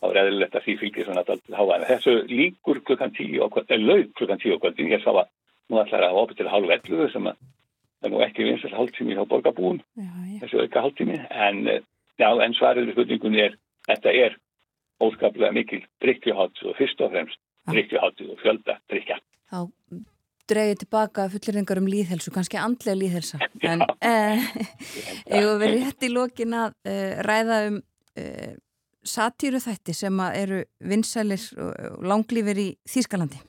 þá 0.00 0.08
er 0.10 0.20
eðlilegt 0.22 0.56
að 0.56 0.66
því 0.66 0.74
fylgir 0.80 1.06
svona 1.06 1.22
alltaf 1.22 1.56
háa. 1.58 1.76
En 1.76 1.86
þessu 1.88 2.16
líkur 2.30 2.82
klukkan 2.88 3.14
tíu 3.16 3.48
kvöldin, 3.52 3.86
lög 3.86 4.12
klukkan 4.18 4.40
tíu 4.42 4.58
kvöldin, 4.60 4.92
ég 4.92 5.04
sá 5.04 5.10
að 5.12 5.26
nú 5.70 5.80
ætlar 5.82 6.06
að 6.08 6.20
opið 6.24 6.40
til 6.40 6.50
halv 6.50 6.72
11 6.76 7.12
sem 7.14 7.30
að 7.30 7.40
það 8.00 8.08
er 8.08 8.14
nú 8.14 8.22
ekki 8.24 8.46
vinsast 8.46 8.76
hálftími 8.76 9.16
hjá 9.16 9.24
borgarbúum, 9.28 9.80
þessu 10.40 10.62
auka 10.64 10.84
hálftími, 10.86 11.18
en, 11.30 11.58
já, 12.20 12.28
en 12.30 12.56
svarið 12.56 12.94
spurningunni 12.94 13.42
er, 13.44 13.58
þetta 13.88 14.14
er 14.24 14.38
óskaplega 15.04 15.52
mikil 15.56 15.82
drikkjuhátt 16.04 16.64
og 16.64 16.78
fyrst 16.78 17.04
og 17.04 17.12
fremst 17.12 17.40
drikkjuhátt 17.68 18.24
og 18.24 18.40
fjölda 18.40 18.78
drikja. 18.90 19.20
Þá 19.52 19.68
dreyið 20.50 20.80
tilbaka 20.82 21.28
fulleringar 21.30 21.78
um 21.78 21.86
líðhelsu, 21.90 22.32
kannski 22.34 22.58
andlega 22.58 22.98
líðhelsa, 22.98 23.38
en 23.70 23.84
eh, 24.00 24.48
ég 25.36 25.52
verið 25.60 25.84
rétt 25.84 26.08
í 26.08 26.12
lókin 26.12 26.56
að 26.56 26.74
eh, 26.88 27.20
ræða 27.26 27.62
um 27.68 27.78
eh, 28.18 28.56
satíru 29.06 29.60
þætti 29.62 29.94
sem 29.96 30.20
eru 30.28 30.64
vinsælir 30.80 31.46
og 31.60 32.04
langlýfir 32.04 32.60
í 32.60 32.68
Þýskalandi? 32.88 33.40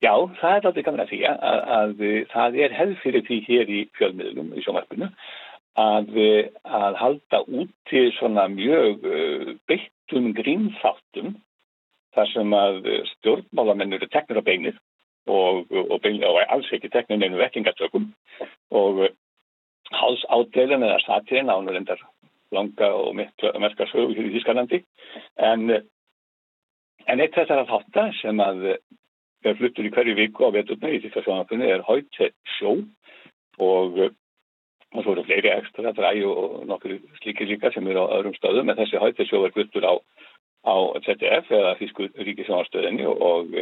Já, 0.00 0.14
það 0.40 0.54
er 0.56 0.66
aldrei 0.70 0.84
gaman 0.86 1.04
að 1.04 1.10
því 1.12 1.20
að, 1.28 1.40
að, 1.44 1.62
að 1.76 2.04
það 2.32 2.58
er 2.64 2.76
hefð 2.78 2.98
fyrir 3.02 3.24
því 3.26 3.38
hér 3.48 3.72
í 3.72 3.80
fjölmiðlum 3.98 4.54
í 4.56 4.64
sjónvarpinu 4.64 5.10
að, 5.80 6.14
að 6.64 7.00
halda 7.02 7.42
út 7.44 7.74
til 7.90 8.06
svona 8.16 8.46
mjög 8.52 9.04
uh, 9.04 9.50
beittum 9.68 10.30
grínþáttum 10.38 11.34
þar 12.16 12.30
sem 12.32 12.54
að 12.56 12.88
stjórnmálamennur 13.14 14.00
eru 14.00 14.08
teknir 14.10 14.40
á 14.40 14.48
beinir 14.48 14.78
og, 15.30 15.68
og, 15.68 16.00
og 16.00 16.40
alls 16.48 16.72
ekki 16.74 16.90
teknir 16.90 17.20
neinu 17.20 17.38
vekkingatökum 17.38 18.08
og 18.72 19.04
hálsátdeilin 19.94 20.86
eða 20.86 20.98
satírin 21.04 21.52
ánur 21.52 21.76
endar 21.76 22.00
langa 22.54 22.92
og 22.96 23.14
merka 23.16 23.88
sögu 23.90 24.14
hér 24.16 24.30
í 24.30 24.34
Þískalandi 24.36 24.82
en, 25.50 25.76
en 27.06 27.22
eitt 27.22 27.36
þessar 27.36 27.64
að 27.64 27.72
þátta 27.74 28.06
sem 28.20 28.42
að 28.44 28.64
er 28.70 29.56
fluttur 29.56 29.86
í 29.88 29.92
hverju 29.94 30.16
viku 30.18 30.48
á 30.48 30.54
veturna 30.54 30.90
í 30.92 31.02
Þískasjónafunni 31.04 31.70
er 31.70 31.84
Háttett 31.86 32.36
sjó 32.58 32.76
og 33.60 34.02
og 34.90 35.04
svo 35.04 35.12
eru 35.14 35.22
fleiri 35.22 35.52
ekstra 35.54 35.92
drægi 35.94 36.24
og 36.26 36.64
nokkur 36.66 36.96
slíkir 37.20 37.46
líka 37.46 37.70
sem 37.70 37.86
eru 37.86 38.02
á 38.10 38.12
öðrum 38.16 38.34
stöðum. 38.34 38.70
En 38.70 38.78
þessi 38.80 38.98
Háttett 38.98 39.30
sjó 39.30 39.44
er 39.46 39.54
fluttur 39.54 39.86
á, 39.86 39.94
á 40.66 40.74
ZDF 41.06 41.52
eða 41.54 41.76
Þísku 41.78 42.08
ríkisjónastöðinni 42.18 43.06
og 43.06 43.54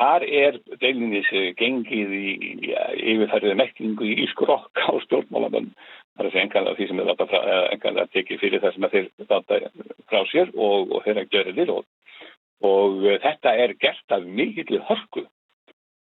Þar 0.00 0.24
er 0.24 0.54
deilinnis 0.80 1.28
gengið 1.60 2.12
í, 2.16 2.28
í 2.40 2.70
yfirfærið 3.12 3.58
mekkingu 3.60 4.06
í 4.08 4.28
skrokk 4.32 4.80
á 4.80 4.96
stjórnmálamönn 5.04 5.74
Það 6.20 6.26
er 6.26 6.32
þessi 6.34 6.40
enganlega 6.42 6.76
því 6.76 6.86
sem 6.88 6.98
er 7.00 7.10
enganlega 7.72 8.12
tekið 8.12 8.40
fyrir 8.42 8.60
það 8.60 8.74
sem 8.74 8.86
þeir 8.92 9.06
láta 9.30 9.58
frá 10.10 10.24
sér 10.28 10.50
og, 10.52 10.90
og 10.92 11.04
þeirra 11.06 11.22
görir 11.32 11.54
til 11.56 11.70
og, 11.72 11.86
og 12.68 13.06
þetta 13.22 13.54
er 13.64 13.72
gert 13.80 14.16
af 14.16 14.26
mikillir 14.26 14.82
hörku. 14.88 15.22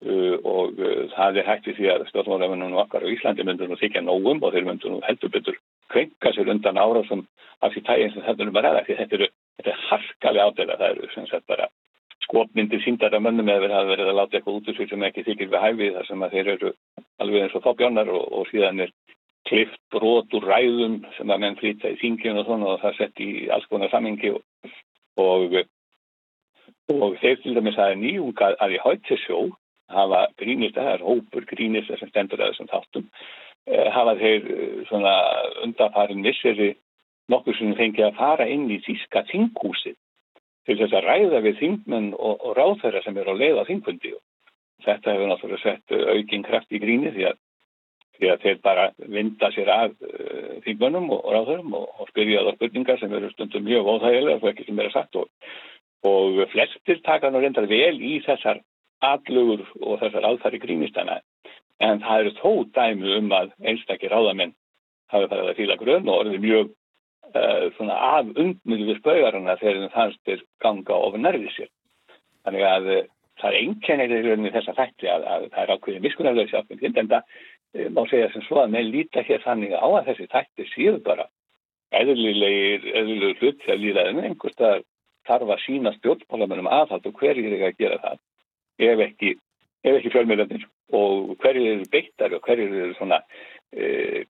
Uh, 0.06 0.36
og 0.46 0.78
uh, 0.78 1.08
það 1.16 1.40
er 1.40 1.48
hægt 1.48 1.70
því 1.74 1.88
að 1.90 2.04
stjórnmálefnunum 2.12 2.78
okkar 2.84 3.02
á 3.02 3.10
Íslandi 3.10 3.46
myndur 3.48 3.72
nú 3.72 3.78
þykja 3.80 4.04
nógum 4.06 4.44
og 4.44 4.54
þeir 4.54 4.68
myndur 4.68 4.92
nú 4.94 5.00
heldur 5.08 5.32
betur 5.34 5.58
kvenka 5.90 6.34
sér 6.36 6.52
undan 6.54 6.78
ára 6.78 7.02
sem 7.08 7.24
af 7.66 7.74
því 7.74 7.84
tæginn 7.88 8.14
sem 8.14 8.26
þetta 8.28 8.46
er 8.46 8.52
bara 8.54 8.74
aða 8.76 8.84
því 8.86 9.00
þetta, 9.00 9.30
þetta 9.56 9.72
er 9.72 9.82
harkalega 9.88 10.52
ádela 10.52 10.78
það 10.84 10.92
eru 10.92 11.10
sem 11.16 11.30
sagt 11.32 11.48
bara 11.50 11.72
skopmyndir 12.26 12.82
síndara 12.84 13.22
mönnum 13.22 13.50
eða 13.50 13.64
verið 13.66 13.78
að 13.80 13.92
verið 13.94 14.12
að 14.12 14.18
láta 14.20 14.38
eitthvað 14.38 14.60
út 14.60 14.70
úr 14.72 14.90
sem 14.90 15.06
ekki 15.08 15.26
þykir 15.28 15.52
við 15.52 15.66
hæfið 15.66 15.98
þar 15.98 16.08
sem 16.10 16.26
að 16.26 16.36
þeir 16.36 16.52
eru 16.56 16.72
alveg 17.24 17.46
eins 17.46 17.58
og 17.58 17.66
þábjónar 17.66 18.12
og, 18.14 18.26
og 18.40 18.50
síðan 18.52 18.84
er 18.86 18.94
klift 19.46 19.82
brot 19.94 20.34
úr 20.34 20.48
ræðum 20.50 20.98
sem 21.18 21.32
að 21.32 21.42
menn 21.44 21.60
flytja 21.60 21.94
í 21.94 22.00
þingjum 22.02 22.42
og 22.42 22.48
svona 22.48 22.72
og 22.74 22.82
það 22.82 22.98
sett 23.00 23.22
í 23.22 23.30
alls 23.54 23.68
konar 23.70 23.92
samingi 23.94 24.32
og, 24.34 24.42
og, 25.22 25.60
og 26.96 27.20
þeir 27.22 27.42
til 27.44 27.56
dæmis 27.58 27.78
að 27.82 27.98
nýjunga 28.02 28.56
að 28.64 28.78
í 28.78 28.82
hættisjó 28.86 29.44
hafa 29.94 30.26
grínist, 30.42 30.78
það 30.78 30.94
er 30.96 31.06
hópur 31.06 31.46
grínist 31.46 31.92
sem 31.94 32.10
stendur 32.10 32.42
að 32.42 32.54
þessum 32.54 32.72
þáttum 32.72 33.06
eh, 33.70 33.92
hafa 33.94 34.16
þeir 34.18 34.50
eh, 34.56 34.80
svona 34.90 35.14
undarfarin 35.62 36.26
visseri 36.26 36.72
nokkur 37.30 37.58
sem 37.58 37.76
fengi 37.78 38.02
að 38.06 38.18
fara 38.18 38.50
inn 38.50 38.66
í 38.74 38.80
þíska 38.86 39.26
þinghúsið 39.30 39.98
til 40.66 40.78
þess 40.80 40.96
að 40.98 41.10
ræða 41.10 41.42
við 41.46 41.60
þingmenn 41.62 42.14
og, 42.14 42.38
og 42.42 42.56
ráðherra 42.58 43.02
sem 43.06 43.18
eru 43.22 43.36
að 43.36 43.42
leiða 43.44 43.66
þingfundi. 43.70 44.14
Og 44.16 44.86
þetta 44.86 45.14
hefur 45.14 45.32
náttúrulega 45.32 45.64
sett 45.64 45.96
aukinn 45.96 46.46
kraft 46.46 46.74
í 46.74 46.82
gríni 46.82 47.14
því 47.16 47.30
að 47.32 47.42
því 48.16 48.30
að 48.32 48.44
þeir 48.46 48.60
bara 48.64 48.84
vinda 49.12 49.50
sér 49.52 49.70
af 49.74 49.96
uh, 50.08 50.52
þingmönnum 50.64 51.10
og 51.12 51.26
ráðurum 51.34 51.74
og, 51.76 51.90
og 52.00 52.12
spyrja 52.14 52.46
það 52.46 52.56
spurningar 52.56 53.02
sem 53.02 53.16
eru 53.18 53.32
stundum 53.34 53.66
mjög 53.68 53.90
óþægilega 53.92 54.40
og 54.40 54.52
ekki 54.52 54.68
sem 54.70 54.80
er 54.80 54.88
að 54.88 54.96
sagt. 54.96 55.18
Og, 55.20 55.50
og 56.08 56.40
flestir 56.54 57.02
taka 57.04 57.32
nú 57.32 57.42
reyndar 57.44 57.68
vel 57.68 57.98
í 58.00 58.22
þessar 58.24 58.62
atlugur 59.04 59.66
og 59.82 60.00
þessar 60.00 60.30
aðfæri 60.30 60.62
grínistana 60.64 61.20
en 61.84 62.00
það 62.04 62.22
eru 62.22 62.34
þó 62.40 62.52
dæmi 62.78 63.18
um 63.18 63.34
að 63.36 63.52
einstakir 63.68 64.14
ráðamenn 64.14 64.56
hafi 65.12 65.30
farið 65.32 65.50
að 65.52 65.58
fíla 65.60 65.78
grunn 65.80 66.10
og 66.10 66.22
orðið 66.24 66.46
mjög 66.46 66.72
svona 67.78 67.98
af 68.18 68.30
undmiðu 68.32 68.88
við 68.90 69.00
spaugarana 69.02 69.58
þegar 69.62 69.82
það 69.82 69.96
fannst 69.96 70.22
þeir 70.28 70.46
ganga 70.64 71.02
ofur 71.08 71.24
nærðið 71.24 71.52
sér. 71.56 71.72
Þannig 72.46 72.66
að 72.70 72.90
uh, 72.94 73.04
það 73.42 73.50
er 73.50 73.60
einkennir 73.62 74.16
í 74.16 74.22
rauninni 74.26 74.54
þessa 74.56 74.76
þætti 74.78 75.12
að, 75.12 75.28
að 75.34 75.48
það 75.54 75.64
er 75.64 75.74
ákveðið 75.76 76.06
miskunarlösi 76.06 76.60
ákveðið 76.60 77.00
en 77.02 77.14
það 77.14 77.22
uh, 77.22 77.88
má 77.96 78.02
segja 78.12 78.30
sem 78.34 78.46
svo 78.46 78.62
að 78.62 78.76
með 78.76 78.92
líta 78.94 79.26
hér 79.26 79.44
þannig 79.46 79.76
á 79.76 79.88
að 79.88 80.12
þessi 80.12 80.30
þætti 80.36 80.68
séu 80.74 81.00
bara 81.06 81.28
eðlilegir, 81.96 82.86
eðlilegur 82.92 83.42
hlut 83.42 83.60
til 83.64 83.74
að 83.74 83.82
líðaðinu 83.84 84.24
einhverstað 84.30 84.86
þarf 85.26 85.52
að 85.56 85.64
sína 85.66 85.94
stjórnmálamennum 85.98 86.70
aðhald 86.70 87.08
og 87.10 87.20
hverjir 87.20 87.54
er 87.56 87.68
að 87.70 87.78
gera 87.80 88.00
það 88.04 88.22
ef 88.86 89.04
ekki, 89.08 89.36
ekki 89.88 90.12
fjölmjöldanir 90.14 90.66
og 90.96 91.36
hverjir 91.42 91.72
eru 91.74 91.88
beittari 91.92 92.38
og 92.38 92.46
hverjir 92.46 92.76
eru 92.84 92.98
svona 92.98 93.22
e, 93.22 93.55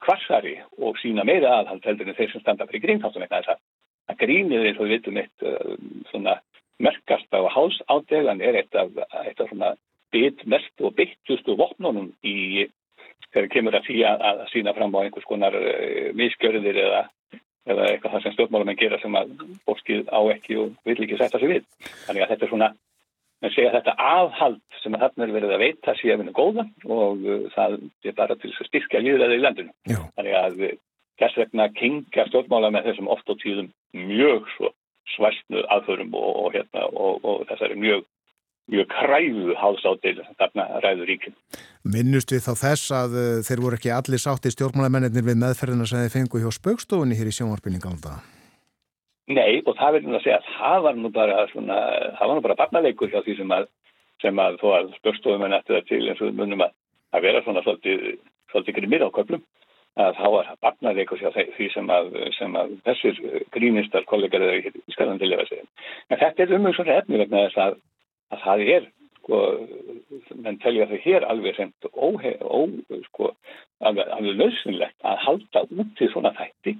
kvassari 0.02 0.56
og 0.82 0.96
sína 0.98 1.24
meira 1.28 1.60
aðhald 1.60 1.84
heldur 1.86 2.08
en 2.08 2.16
þeir 2.18 2.32
sem 2.32 2.42
standa 2.42 2.66
fyrir 2.66 2.82
grínþáttum 2.82 3.22
eitthvað 3.22 3.44
þess 3.46 3.54
að 4.10 4.22
grínið 4.22 4.68
eins 4.68 4.78
og 4.78 4.86
við 4.86 4.94
vitum 4.96 5.20
eitt 5.20 5.46
uh, 5.46 5.74
svona 6.10 6.38
merkast 6.82 7.32
á 7.32 7.40
hálsádegan 7.50 8.42
er 8.44 8.60
eitt 8.60 8.74
af, 8.76 8.90
eitt 9.24 9.40
af 9.40 9.50
svona 9.50 9.74
bitmest 10.14 10.84
og 10.84 10.94
bittustu 10.98 11.56
vopnunum 11.58 12.12
í 12.22 12.66
þegar 13.32 13.48
kemur 13.52 13.76
að 13.76 13.88
því 13.88 14.02
að, 14.08 14.24
að 14.30 14.42
sína 14.52 14.74
fram 14.76 14.94
á 14.94 15.02
einhvers 15.02 15.28
konar 15.28 15.56
uh, 15.58 16.10
miskjörðir 16.16 16.82
eða 16.86 17.04
eða 17.66 17.86
eitthvað 17.90 18.12
það 18.12 18.22
sem 18.22 18.34
stjórnmálum 18.36 18.68
en 18.70 18.78
gera 18.78 18.98
sem 19.02 19.16
að 19.18 19.30
fólkið 19.66 20.10
á 20.14 20.20
ekki 20.36 20.58
og 20.62 20.74
vil 20.86 20.94
ekki 21.02 21.16
setja 21.18 21.40
sig 21.42 21.50
við. 21.50 21.64
Þannig 22.06 22.22
að 22.22 22.30
þetta 22.32 22.46
er 22.46 22.52
svona, 22.52 22.68
með 23.44 23.54
segja 23.54 23.74
þetta 23.74 23.94
aðhald 24.00 24.80
sem 24.82 24.96
að 24.96 25.04
þarna 25.04 25.26
er 25.26 25.34
verið 25.36 25.54
að 25.54 25.62
veita 25.64 25.94
síðan 26.00 26.32
góða 26.36 26.66
og 26.88 27.22
uh, 27.26 27.46
það 27.54 27.78
er 28.08 28.16
bara 28.16 28.36
til 28.40 28.52
að 28.52 28.68
styrkja 28.70 29.04
líðræði 29.04 29.38
í 29.38 29.44
landinu. 29.44 29.74
Já. 29.90 30.00
Þannig 30.16 30.38
að 30.40 30.58
uh, 30.68 30.74
þess 31.20 31.40
vegna 31.42 31.68
kingja 31.76 32.26
stjórnmála 32.30 32.72
með 32.74 32.90
þessum 32.90 33.10
oft 33.12 33.32
og 33.32 33.40
tíðum 33.42 33.72
mjög 33.96 34.50
svo 34.56 34.72
svæstnu 35.14 35.62
aðförum 35.72 36.14
og, 36.18 36.30
og, 36.42 36.52
hérna, 36.56 36.86
og, 36.90 37.24
og 37.24 37.44
þessari 37.50 37.78
mjög 37.80 38.06
mjög 38.72 38.88
kræfu 38.90 39.52
hálsátil 39.60 40.16
þarna 40.40 40.64
ræður 40.82 41.06
ríkin. 41.06 41.36
Minnust 41.86 42.32
við 42.34 42.48
þá 42.48 42.52
þess 42.64 42.94
að 42.98 43.18
uh, 43.20 43.26
þeir 43.46 43.62
voru 43.62 43.78
ekki 43.78 43.92
allir 43.94 44.22
sátti 44.22 44.50
stjórnmálamennir 44.54 45.26
við 45.26 45.38
meðferðina 45.44 45.86
sem 45.86 46.02
þeir 46.02 46.16
fengu 46.16 46.42
hjá 46.42 46.50
spökstofunni 46.56 47.18
hér 47.18 47.30
í 47.30 47.36
sjónvarpinni 47.36 47.82
gálda? 47.82 48.18
Nei, 49.26 49.62
og 49.66 49.74
það 49.74 49.96
vil 49.96 50.06
nú 50.06 50.16
að 50.18 50.24
segja 50.24 50.38
að 50.38 50.48
það 50.54 50.84
var 50.86 50.98
nú 51.00 51.10
bara 51.14 51.36
svona, 51.50 51.76
það 52.18 52.28
var 52.28 52.36
nú 52.36 52.44
bara 52.44 52.58
barnaleikur 52.60 53.10
hjá 53.10 53.20
því 53.26 53.36
sem 53.40 53.54
að, 53.56 53.68
sem 54.22 54.42
að 54.42 54.58
þó 54.62 54.66
að 54.76 54.92
spökstofumenn 55.00 55.56
eftir 55.56 55.78
það 55.78 55.88
til 55.88 56.02
eins 56.06 56.22
og 56.22 56.38
munum 56.38 56.62
að, 56.66 56.74
að 57.16 57.26
vera 57.26 57.42
svona 57.42 57.64
svolítið, 57.66 58.76
grimmir 58.76 59.02
á 59.02 59.10
köplum 59.16 59.42
að 59.96 60.14
þá 60.20 60.26
var 60.36 60.52
barnaleikur 60.62 61.18
hjá 61.18 61.32
því 61.56 61.68
sem 61.74 61.90
að, 61.90 62.14
sem 62.36 62.56
að 62.60 62.76
þessir 62.86 63.20
grínistar 63.56 64.06
kollegar 64.06 64.44
eða 64.44 64.70
í 64.70 64.94
skalandi 64.94 65.30
lifa 65.30 65.48
sig. 65.48 65.66
En 66.12 66.20
þetta 66.20 66.44
er 66.44 66.56
um 66.58 66.70
svona 66.76 66.98
efni 67.00 67.20
vegna 67.24 67.46
þess 67.48 67.62
að 67.64 67.78
að 68.34 68.42
það 68.42 68.64
er 68.74 68.88
sko, 69.16 69.40
menn 70.42 70.58
telja 70.62 70.88
þau 70.90 70.98
hér 71.04 71.26
alveg 71.30 71.56
semt 71.58 71.88
ó, 71.92 72.08
sko, 73.08 73.32
alveg, 73.82 74.10
alveg 74.16 74.38
nöðsynlegt 74.40 75.06
að 75.06 75.22
halda 75.24 75.64
út 75.66 75.96
til 75.98 76.10
svona 76.12 76.34
þætti 76.38 76.76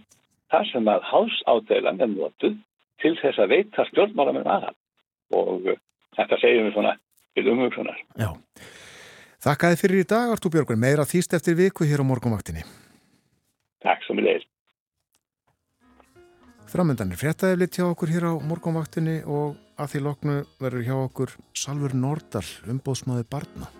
þar 0.52 0.70
sem 0.70 0.89
að 0.90 1.06
hálsádeilan 1.10 2.02
er 2.05 2.10
notuð 2.12 2.56
til 3.02 3.14
þess 3.20 3.43
að 3.43 3.52
veita 3.55 3.86
stjórnmála 3.90 4.35
með 4.36 4.51
aðhald 4.55 5.36
og 5.36 5.70
uh, 5.73 5.78
þetta 6.16 6.40
segjum 6.43 6.68
við 6.68 6.77
svona 6.77 6.97
til 7.36 7.47
umhugsunar. 7.52 8.02
Já. 8.16 8.31
Þakkaði 9.47 9.78
fyrir 9.78 10.02
í 10.02 10.09
dag, 10.09 10.32
Artúr 10.32 10.55
Björgur, 10.55 10.78
meira 10.81 11.05
þýst 11.06 11.36
eftir 11.36 11.59
viku 11.59 11.86
hér 11.86 12.02
á 12.02 12.09
morgunvaktinni. 12.09 12.64
Takk 13.85 14.02
sem 14.06 14.18
við 14.18 14.31
leiðist. 14.31 14.52
Framöndan 16.66 17.12
er 17.14 17.20
fréttaðið 17.20 17.78
hjá 17.78 17.85
okkur 17.86 18.10
hér 18.10 18.27
á 18.27 18.32
morgunvaktinni 18.43 19.20
og 19.23 19.55
að 19.78 19.93
því 19.93 20.05
loknu 20.09 20.36
verður 20.59 20.86
hjá 20.89 20.97
okkur 20.98 21.35
Salfur 21.55 21.94
Nordal, 21.94 22.47
umbóðsmaði 22.66 23.28
barna. 23.31 23.70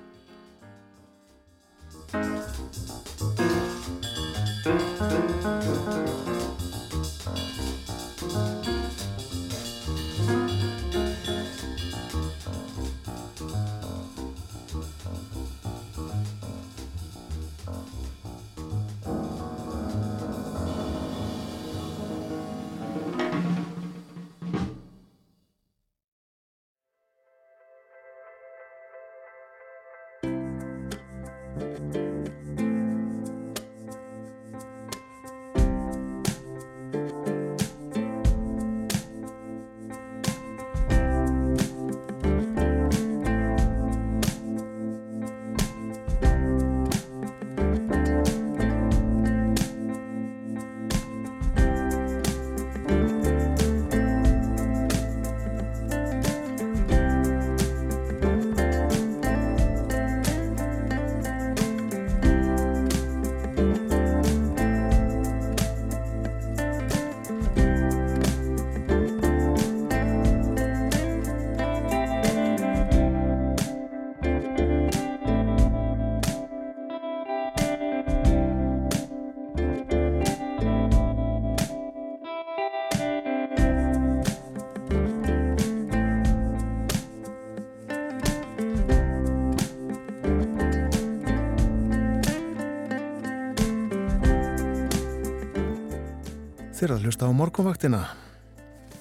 Þér 96.86 97.00
að 97.00 97.06
hlusta 97.08 97.26
á 97.26 97.34
morgunvaktina. 97.34 97.98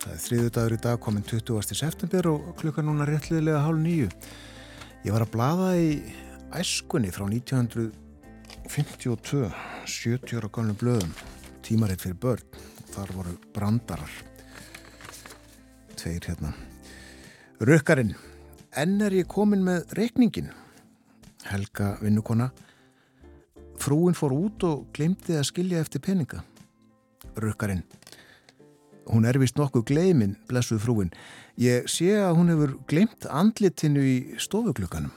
Það 0.01 0.09
er 0.09 0.21
þriðu 0.23 0.49
dagur 0.55 0.73
í 0.73 0.81
dag 0.81 0.97
komin 1.05 1.21
20. 1.29 1.77
september 1.77 2.25
og 2.31 2.47
klukka 2.57 2.81
núna 2.81 3.05
réttliðilega 3.05 3.61
hálf 3.61 3.77
nýju. 3.77 4.09
Ég 5.05 5.13
var 5.13 5.21
að 5.21 5.29
blada 5.35 5.77
í 5.77 6.01
æskunni 6.57 7.13
frá 7.13 7.29
1952, 7.29 9.53
70 9.85 10.33
ára 10.39 10.49
galnum 10.49 10.73
blöðum, 10.81 11.13
tímaritt 11.61 12.01
fyrir 12.01 12.17
börn. 12.25 12.41
Þar 12.95 13.09
voru 13.19 13.35
brandarar. 13.53 14.09
Tveir 15.93 16.25
hérna. 16.31 16.57
Rökkarinn. 17.61 18.17
Enn 18.73 18.97
er 18.97 19.13
ég 19.19 19.29
komin 19.29 19.61
með 19.69 19.93
reikningin. 20.01 20.49
Helga 21.51 22.01
vinnukona. 22.01 22.49
Frúin 23.77 24.17
fór 24.17 24.33
út 24.33 24.65
og 24.65 24.89
glemdi 24.97 25.37
að 25.37 25.45
skilja 25.53 25.85
eftir 25.85 26.01
peninga 26.01 26.41
rukkarinn. 27.41 27.83
Hún 29.05 29.27
er 29.29 29.37
vist 29.37 29.57
nokkuð 29.59 29.85
gleimin, 29.85 30.33
blessuð 30.49 30.81
frúin. 30.81 31.11
Ég 31.61 31.85
sé 31.91 32.15
að 32.17 32.39
hún 32.39 32.51
hefur 32.53 32.73
gleimt 32.89 33.27
andlitinu 33.29 34.01
í 34.01 34.17
stofuglökanum. 34.41 35.13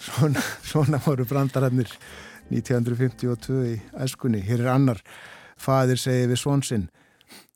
Svona, 0.00 0.40
svona 0.70 1.00
voru 1.04 1.26
brandararnir 1.28 1.90
1952 2.50 3.60
í 3.66 3.76
æskunni. 4.00 4.40
Hér 4.46 4.64
er 4.64 4.72
annar 4.76 5.02
fadir 5.60 6.00
segið 6.00 6.32
við 6.32 6.40
svonsinn 6.40 6.88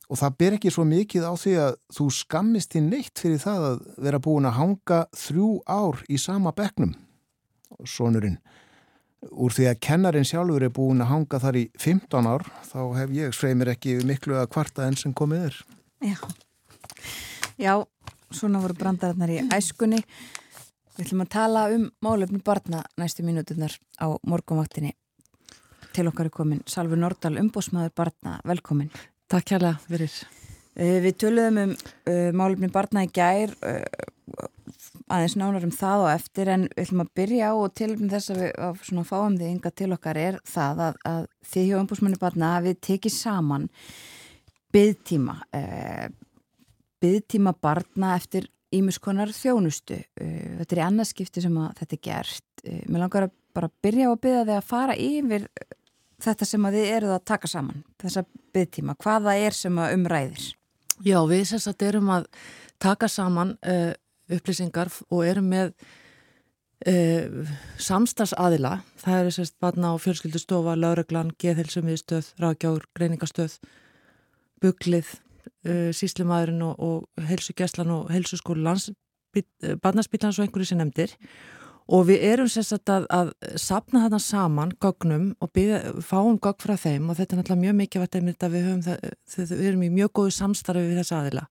og 0.05 0.19
það 0.19 0.35
ber 0.39 0.55
ekki 0.57 0.71
svo 0.73 0.85
mikið 0.85 1.25
á 1.25 1.33
því 1.39 1.53
að 1.63 1.77
þú 1.97 2.07
skammist 2.13 2.75
þín 2.75 2.91
neitt 2.93 3.21
fyrir 3.21 3.41
það 3.41 3.67
að 3.69 3.79
vera 4.05 4.21
búin 4.21 4.45
að 4.45 4.57
hanga 4.59 4.99
þrjú 5.17 5.49
ár 5.65 6.03
í 6.05 6.19
sama 6.21 6.53
beknum. 6.55 6.93
Svonurinn 7.81 8.37
úr 9.31 9.55
því 9.55 9.69
að 9.71 9.81
kennarin 9.87 10.27
sjálfur 10.27 10.67
er 10.67 10.73
búin 10.73 11.01
að 11.03 11.11
hanga 11.13 11.41
þar 11.41 11.59
í 11.61 11.65
15 11.81 12.29
ár 12.29 12.45
þá 12.69 12.79
hef 12.99 13.15
ég 13.15 13.35
sveimir 13.35 13.73
ekki 13.73 13.97
miklu 14.05 14.37
að 14.39 14.51
kvarta 14.53 14.85
enn 14.85 14.99
sem 14.99 15.13
komið 15.15 15.49
er 15.49 15.59
Já, 16.05 16.17
Já 17.57 17.73
svona 18.35 18.61
voru 18.63 18.75
brandarinnar 18.77 19.31
í 19.31 19.41
æskunni. 19.53 20.01
Við 20.95 21.07
ætlum 21.07 21.25
að 21.25 21.31
tala 21.35 21.65
um 21.75 21.89
málefni 22.03 22.39
barna 22.43 22.83
næstu 22.99 23.25
mínuturnar 23.25 23.75
á 23.99 24.07
morgunvaktinni. 24.27 24.93
Til 25.95 26.07
okkar 26.09 26.29
er 26.29 26.35
komin 26.35 26.63
Salvi 26.67 26.97
Nordal, 26.99 27.37
umbósmaður 27.39 27.93
barna, 27.95 28.39
velkomin. 28.47 28.91
Takk 29.31 29.47
kærlega 29.51 29.79
fyrir. 29.87 30.15
Uh, 30.75 30.99
við 31.03 31.17
töluðum 31.23 31.61
um 31.61 31.75
uh, 31.75 32.31
málefni 32.35 32.71
barna 32.71 33.05
í 33.05 33.11
gær, 33.15 33.53
uh, 33.63 34.47
aðeins 35.11 35.35
nánar 35.37 35.65
um 35.67 35.73
það 35.73 36.03
og 36.05 36.11
eftir, 36.15 36.49
en 36.49 36.67
við 36.71 36.83
ætlum 36.85 37.03
að 37.03 37.13
byrja 37.19 37.51
á 37.51 37.53
og 37.53 37.73
til 37.77 37.91
um 37.93 38.09
þess 38.09 38.33
að 38.33 38.41
við 38.41 38.51
að 38.65 39.07
fáum 39.09 39.37
því 39.37 39.51
ynga 39.53 39.71
til 39.71 39.91
okkar 39.93 40.19
er 40.21 40.39
það 40.49 40.83
að, 40.87 40.99
að 41.11 41.27
þið 41.51 41.67
hjá 41.69 41.77
umbósmanni 41.81 42.21
barna 42.21 42.51
við 42.65 42.79
tekið 42.89 43.15
saman 43.15 43.69
byggtíma, 44.75 45.37
byggtíma 47.03 47.55
barna 47.63 48.15
eftir 48.17 48.49
ímuskonar 48.75 49.31
þjónustu. 49.31 50.01
Þetta 50.17 50.75
er 50.75 50.81
í 50.81 50.85
annarskipti 50.89 51.43
sem 51.43 51.61
þetta 51.77 51.95
er 51.95 52.03
gert. 52.03 52.63
Mér 52.65 53.05
langar 53.05 53.29
að 53.29 53.35
bara 53.55 53.71
byrja 53.85 54.09
á 54.09 54.11
að 54.11 54.21
byggja 54.25 54.43
þig 54.43 54.57
að 54.57 54.69
fara 54.73 54.97
yfir 54.99 55.47
þetta 56.25 56.47
sem 56.49 56.67
að 56.67 56.77
þið 56.77 56.91
eruð 56.97 57.13
að 57.15 57.25
taka 57.31 57.51
saman, 57.51 57.83
þessa 58.01 58.23
byggtíma, 58.55 58.95
hvaða 59.03 59.35
er 59.39 59.55
sem 59.55 59.79
að 59.79 59.95
umræðir? 59.97 60.47
Já, 61.03 61.17
við 61.27 61.43
sérstaklega 61.49 61.91
erum 61.91 62.11
að 62.15 62.27
taka 62.81 63.09
saman 63.11 63.55
uh, 63.67 63.91
upplýsingar 64.31 64.91
og 65.09 65.23
erum 65.27 65.49
með 65.51 65.73
uh, 66.89 67.53
samstags-aðila, 67.81 68.79
það 69.01 69.19
eru 69.21 69.33
sérstaklega 69.35 69.65
barna 69.67 69.93
á 69.93 69.95
fjölskyldustofa, 70.01 70.77
lauruglan, 70.79 71.33
geðhelsumiðstöð, 71.41 72.31
ráðgjáður, 72.41 72.87
greiningastöð, 72.97 73.57
buglið, 74.63 75.11
uh, 75.67 75.91
síslimaðurinn 75.95 76.63
og, 76.65 76.79
og 76.79 77.27
helsugjæslan 77.31 77.93
og 77.95 78.09
helsuskólu 78.13 78.65
lands, 78.65 78.89
barnaspílans 79.83 80.39
og 80.39 80.45
einhverju 80.45 80.71
sem 80.71 80.79
nefndir. 80.79 81.15
Og 81.91 82.07
við 82.07 82.23
erum 82.25 82.47
sérstaklega 82.49 83.03
að, 83.13 83.33
að 83.45 83.57
sapna 83.61 84.05
þarna 84.07 84.19
saman 84.23 84.71
gögnum 84.81 85.25
og 85.37 85.51
byrja, 85.53 85.91
fáum 86.01 86.39
gögn 86.41 86.63
frá 86.63 86.73
þeim 86.81 87.11
og 87.11 87.19
þetta 87.19 87.35
er 87.35 87.41
náttúrulega 87.41 87.61
mjög 87.61 87.75
mikið 87.81 88.05
að 88.05 88.55
við, 88.55 88.71
það, 88.87 89.51
við 89.51 89.67
erum 89.69 89.83
í 89.85 89.91
mjög 89.93 90.13
góðu 90.17 90.33
samstarfi 90.33 90.87
við 90.87 91.03
þessa 91.03 91.19
aðila 91.19 91.43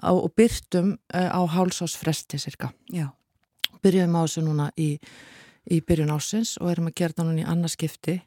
á, 0.00 0.10
og 0.10 0.32
byrtum 0.36 0.96
uh, 1.14 1.30
á 1.30 1.40
hálsásfresti 1.44 2.40
cirka. 2.40 2.72
Já. 2.90 3.10
Byrjum 3.84 4.16
á 4.16 4.22
þessu 4.24 4.44
núna 4.46 4.70
í, 4.80 4.94
í 5.70 5.80
byrjun 5.84 6.14
ásins 6.14 6.56
og 6.60 6.72
erum 6.72 6.90
að 6.90 6.98
gera 7.00 7.18
það 7.18 7.30
núna 7.30 7.44
í 7.44 7.48
annarskipti 7.54 8.18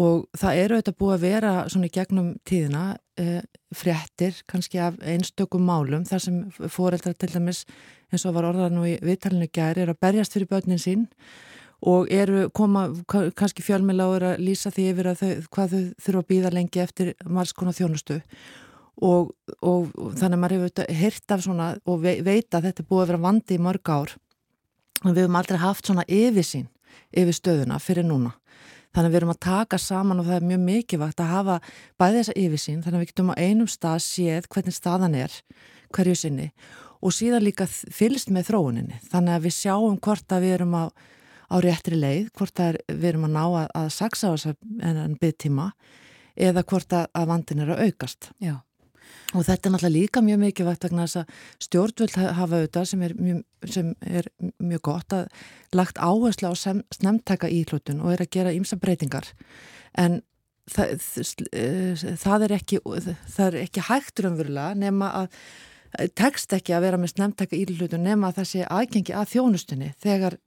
og 0.00 0.26
það 0.38 0.62
eru 0.64 0.78
þetta 0.78 0.98
búið 0.98 1.14
að 1.16 1.24
vera 1.24 1.52
svona 1.70 1.88
í 1.88 1.94
gegnum 1.94 2.32
tíðina 2.46 2.84
uh, 2.94 3.40
fréttir 3.74 4.42
kannski 4.50 4.82
af 4.82 4.98
einstökum 5.02 5.64
málum 5.66 6.04
þar 6.06 6.24
sem 6.26 6.42
fóreldrar 6.70 7.16
til 7.18 7.30
dæmis 7.32 7.64
eins 8.10 8.26
og 8.26 8.36
var 8.36 8.50
orðað 8.50 8.74
nú 8.74 8.86
í 8.86 8.96
viðtalinu 9.02 9.50
gæri 9.50 9.84
er 9.84 9.92
að 9.92 10.02
berjast 10.02 10.34
fyrir 10.34 10.50
börnin 10.50 10.82
sín 10.82 11.06
og 11.80 12.10
eru 12.12 12.48
koma 12.52 12.88
kannski 13.08 13.64
fjölmila 13.64 14.08
og 14.10 14.18
eru 14.18 14.32
að 14.34 14.42
lýsa 14.44 14.72
því 14.74 14.88
yfir 14.92 15.10
að 15.10 15.22
þau, 15.22 15.30
hvað 15.54 15.70
þau 15.70 15.84
þurfa 16.04 16.20
að 16.20 16.28
býða 16.32 16.52
lengi 16.54 16.82
eftir 16.82 17.12
margskona 17.24 17.72
þjónustu 17.76 18.20
og, 19.00 19.30
og, 19.60 19.88
og 19.96 20.16
þannig 20.18 20.36
að 20.36 20.42
maður 20.42 20.56
hefur 20.56 20.98
hirt 21.00 21.34
af 21.34 21.44
svona 21.44 21.70
og 21.84 22.02
veit 22.04 22.54
að 22.54 22.68
þetta 22.68 22.82
er 22.82 22.90
búið 22.90 23.04
að 23.04 23.12
vera 23.12 23.24
vandi 23.24 23.56
í 23.56 23.62
mörg 23.62 23.92
ár 23.92 24.16
og 25.00 25.14
við 25.14 25.22
hefum 25.24 25.40
aldrei 25.40 25.60
haft 25.62 25.88
svona 25.88 26.04
yfirsýn 26.04 26.68
yfir 27.10 27.36
stöðuna 27.36 27.80
fyrir 27.82 28.06
núna 28.06 28.34
Þannig 28.90 29.06
að 29.06 29.12
við 29.12 29.18
erum 29.20 29.30
að 29.30 29.44
taka 29.44 29.78
saman 29.78 30.18
og 30.18 30.26
það 30.26 30.36
er 30.36 30.46
mjög 30.48 30.62
mikilvægt 30.64 31.20
að 31.22 31.28
hafa 31.30 31.56
bæði 32.00 32.16
þessa 32.16 32.32
yfirsýn 32.42 32.80
þannig 32.82 32.96
að 32.96 33.02
við 33.02 33.10
getum 33.12 33.30
á 33.30 33.34
einum 33.38 33.68
stað 33.70 34.00
séð 34.02 34.48
hvernig 34.50 34.74
staðan 34.74 35.14
er 35.14 35.36
hverju 35.94 36.14
sinni 36.18 36.46
og 37.00 37.14
síðan 37.14 37.44
líka 37.46 37.68
fylgst 37.70 38.32
með 38.34 38.50
þróuninni. 38.50 38.98
Þannig 39.12 39.36
að 39.36 39.46
við 39.46 39.54
sjáum 39.56 40.00
hvort 40.02 40.34
að 40.34 40.42
við 40.44 40.56
erum 40.56 40.74
á, 40.74 40.84
á 40.90 41.56
réttri 41.62 42.00
leið, 42.00 42.32
hvort 42.34 42.64
að 42.66 42.80
við 42.90 43.06
erum 43.12 43.28
að 43.28 43.36
ná 43.36 43.44
að, 43.46 43.68
að 43.78 43.92
saksa 43.94 44.26
á 44.26 44.34
þess 44.34 44.50
að 44.50 45.14
byggtíma 45.22 45.70
eða 46.50 46.66
hvort 46.66 46.98
að 46.98 47.30
vandin 47.30 47.62
er 47.62 47.72
að 47.76 47.86
aukast. 47.86 48.32
Já. 48.42 48.58
Og 49.30 49.44
þetta 49.46 49.68
er 49.68 49.74
náttúrulega 49.74 49.94
líka 49.94 50.22
mjög 50.26 50.40
mikilvægt 50.42 50.84
vegna 50.88 51.04
þess 51.06 51.20
að 51.20 51.34
stjórnvöld 51.66 52.16
hafa 52.18 52.58
auðvitað 52.58 52.88
sem 52.90 53.04
er 53.06 53.14
mjög, 53.14 53.42
sem 53.70 53.92
er 54.02 54.28
mjög 54.58 54.82
gott 54.88 55.14
að 55.14 55.28
lagt 55.78 56.00
áherslu 56.02 56.50
á 56.50 56.54
snemntaka 56.58 57.50
íhlutun 57.50 58.02
og 58.02 58.14
er 58.14 58.24
að 58.24 58.32
gera 58.34 58.54
ímsa 58.56 58.78
breytingar. 58.80 59.28
En 59.94 60.18
það, 60.70 60.96
það, 62.18 62.46
er 62.46 62.56
ekki, 62.58 62.80
það 62.82 63.46
er 63.46 63.58
ekki 63.62 63.86
hægtur 63.86 64.30
umverulega 64.32 64.74
nema 64.82 65.12
að 65.22 65.40
tekst 66.18 66.52
ekki 66.54 66.74
að 66.74 66.86
vera 66.86 67.00
með 67.02 67.14
snemntaka 67.14 67.58
íhlutun 67.58 68.06
nema 68.06 68.30
að 68.30 68.40
það 68.40 68.50
sé 68.52 68.66
aðgengi 68.66 69.14
að 69.14 69.30
þjónustunni 69.34 69.92
þegar 70.02 70.38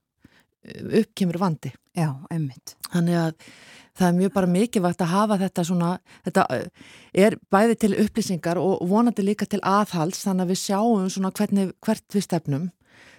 uppkymur 1.00 1.40
vandi. 1.40 1.72
Já, 1.96 2.08
einmitt. 2.32 2.76
Þannig 2.92 3.18
að 3.20 3.48
það 3.98 4.06
er 4.08 4.16
mjög 4.18 4.32
bara 4.34 4.50
mikilvægt 4.50 5.02
að 5.04 5.12
hafa 5.14 5.38
þetta 5.44 5.64
svona, 5.68 5.90
þetta 6.26 6.46
eh, 6.56 6.86
er 7.26 7.36
bæði 7.52 7.76
til 7.84 7.92
upplýsingar 8.04 8.60
og 8.60 8.82
vonandi 8.90 9.26
líka 9.26 9.46
til 9.46 9.62
aðhals 9.62 10.24
þannig 10.26 10.46
að 10.46 10.54
við 10.54 10.62
sjáum 10.62 11.12
svona 11.12 11.34
hvernig, 11.34 11.74
hvert 11.84 12.16
við 12.16 12.26
stefnum 12.26 12.72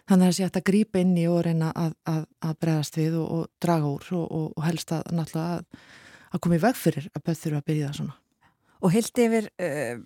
þannig 0.09 0.25
að 0.25 0.31
það 0.31 0.37
sé 0.37 0.49
að 0.49 0.67
grípa 0.69 1.01
inn 1.01 1.15
í 1.17 1.25
og 1.29 1.39
reyna 1.47 1.71
að, 1.75 1.95
að, 2.09 2.25
að 2.45 2.59
bregðast 2.61 2.99
við 2.99 3.15
og, 3.21 3.31
og 3.37 3.47
draga 3.63 3.93
úr 3.93 4.11
og, 4.19 4.27
og, 4.27 4.51
og 4.53 4.67
helst 4.67 4.93
að 4.93 5.07
náttúrulega 5.15 5.55
að, 5.55 5.87
að 6.31 6.43
koma 6.45 6.59
í 6.59 6.61
veg 6.65 6.77
fyrir 6.77 7.09
að 7.13 7.31
þurfa 7.31 7.63
að 7.63 7.71
byrja 7.71 7.95
svona. 7.95 8.19
Og 8.85 8.93
heilt 8.93 9.21
yfir, 9.23 9.49
uh, 9.65 10.03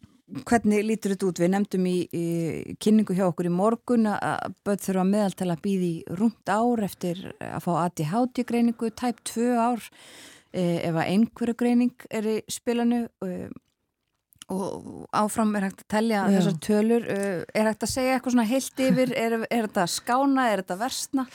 hvernig 0.47 0.85
lítur 0.85 1.15
þetta 1.15 1.27
út? 1.27 1.41
Við 1.41 1.51
nefndum 1.51 1.87
í, 1.89 1.97
í 2.15 2.25
kynningu 2.79 3.17
hjá 3.17 3.25
okkur 3.27 3.49
í 3.49 3.53
morgun 3.53 4.07
að 4.13 4.55
börn 4.63 4.83
þurfa 4.85 5.05
meðaltala 5.09 5.57
að 5.57 5.63
býði 5.65 5.93
rúmt 6.19 6.53
ár 6.53 6.83
eftir 6.85 7.23
að 7.43 7.63
fá 7.65 7.71
ADHD 7.83 8.45
greiningu, 8.47 8.91
tæp 8.93 9.23
tvö 9.27 9.55
ár 9.57 9.89
ef 10.53 10.93
að 10.95 11.09
einhverju 11.15 11.57
greining 11.59 12.07
er 12.09 12.27
í 12.27 12.37
spilanu 12.49 13.05
eh, 13.25 13.49
og 14.49 15.03
áfram 15.13 15.51
er 15.59 15.67
hægt 15.67 15.83
að 15.83 15.89
tellja 15.93 16.23
þessar 16.25 16.55
tölur 16.65 17.03
eh, 17.13 17.43
er 17.53 17.67
hægt 17.69 17.85
að 17.85 17.91
segja 17.91 18.15
eitthvað 18.15 18.33
svona 18.33 18.47
heilt 18.49 18.81
yfir? 18.81 19.11
Er, 19.13 19.35
er 19.45 19.67
þetta 19.67 19.85
skána, 19.93 20.47
er 20.49 20.63
þetta 20.63 20.79
versna? 20.79 21.25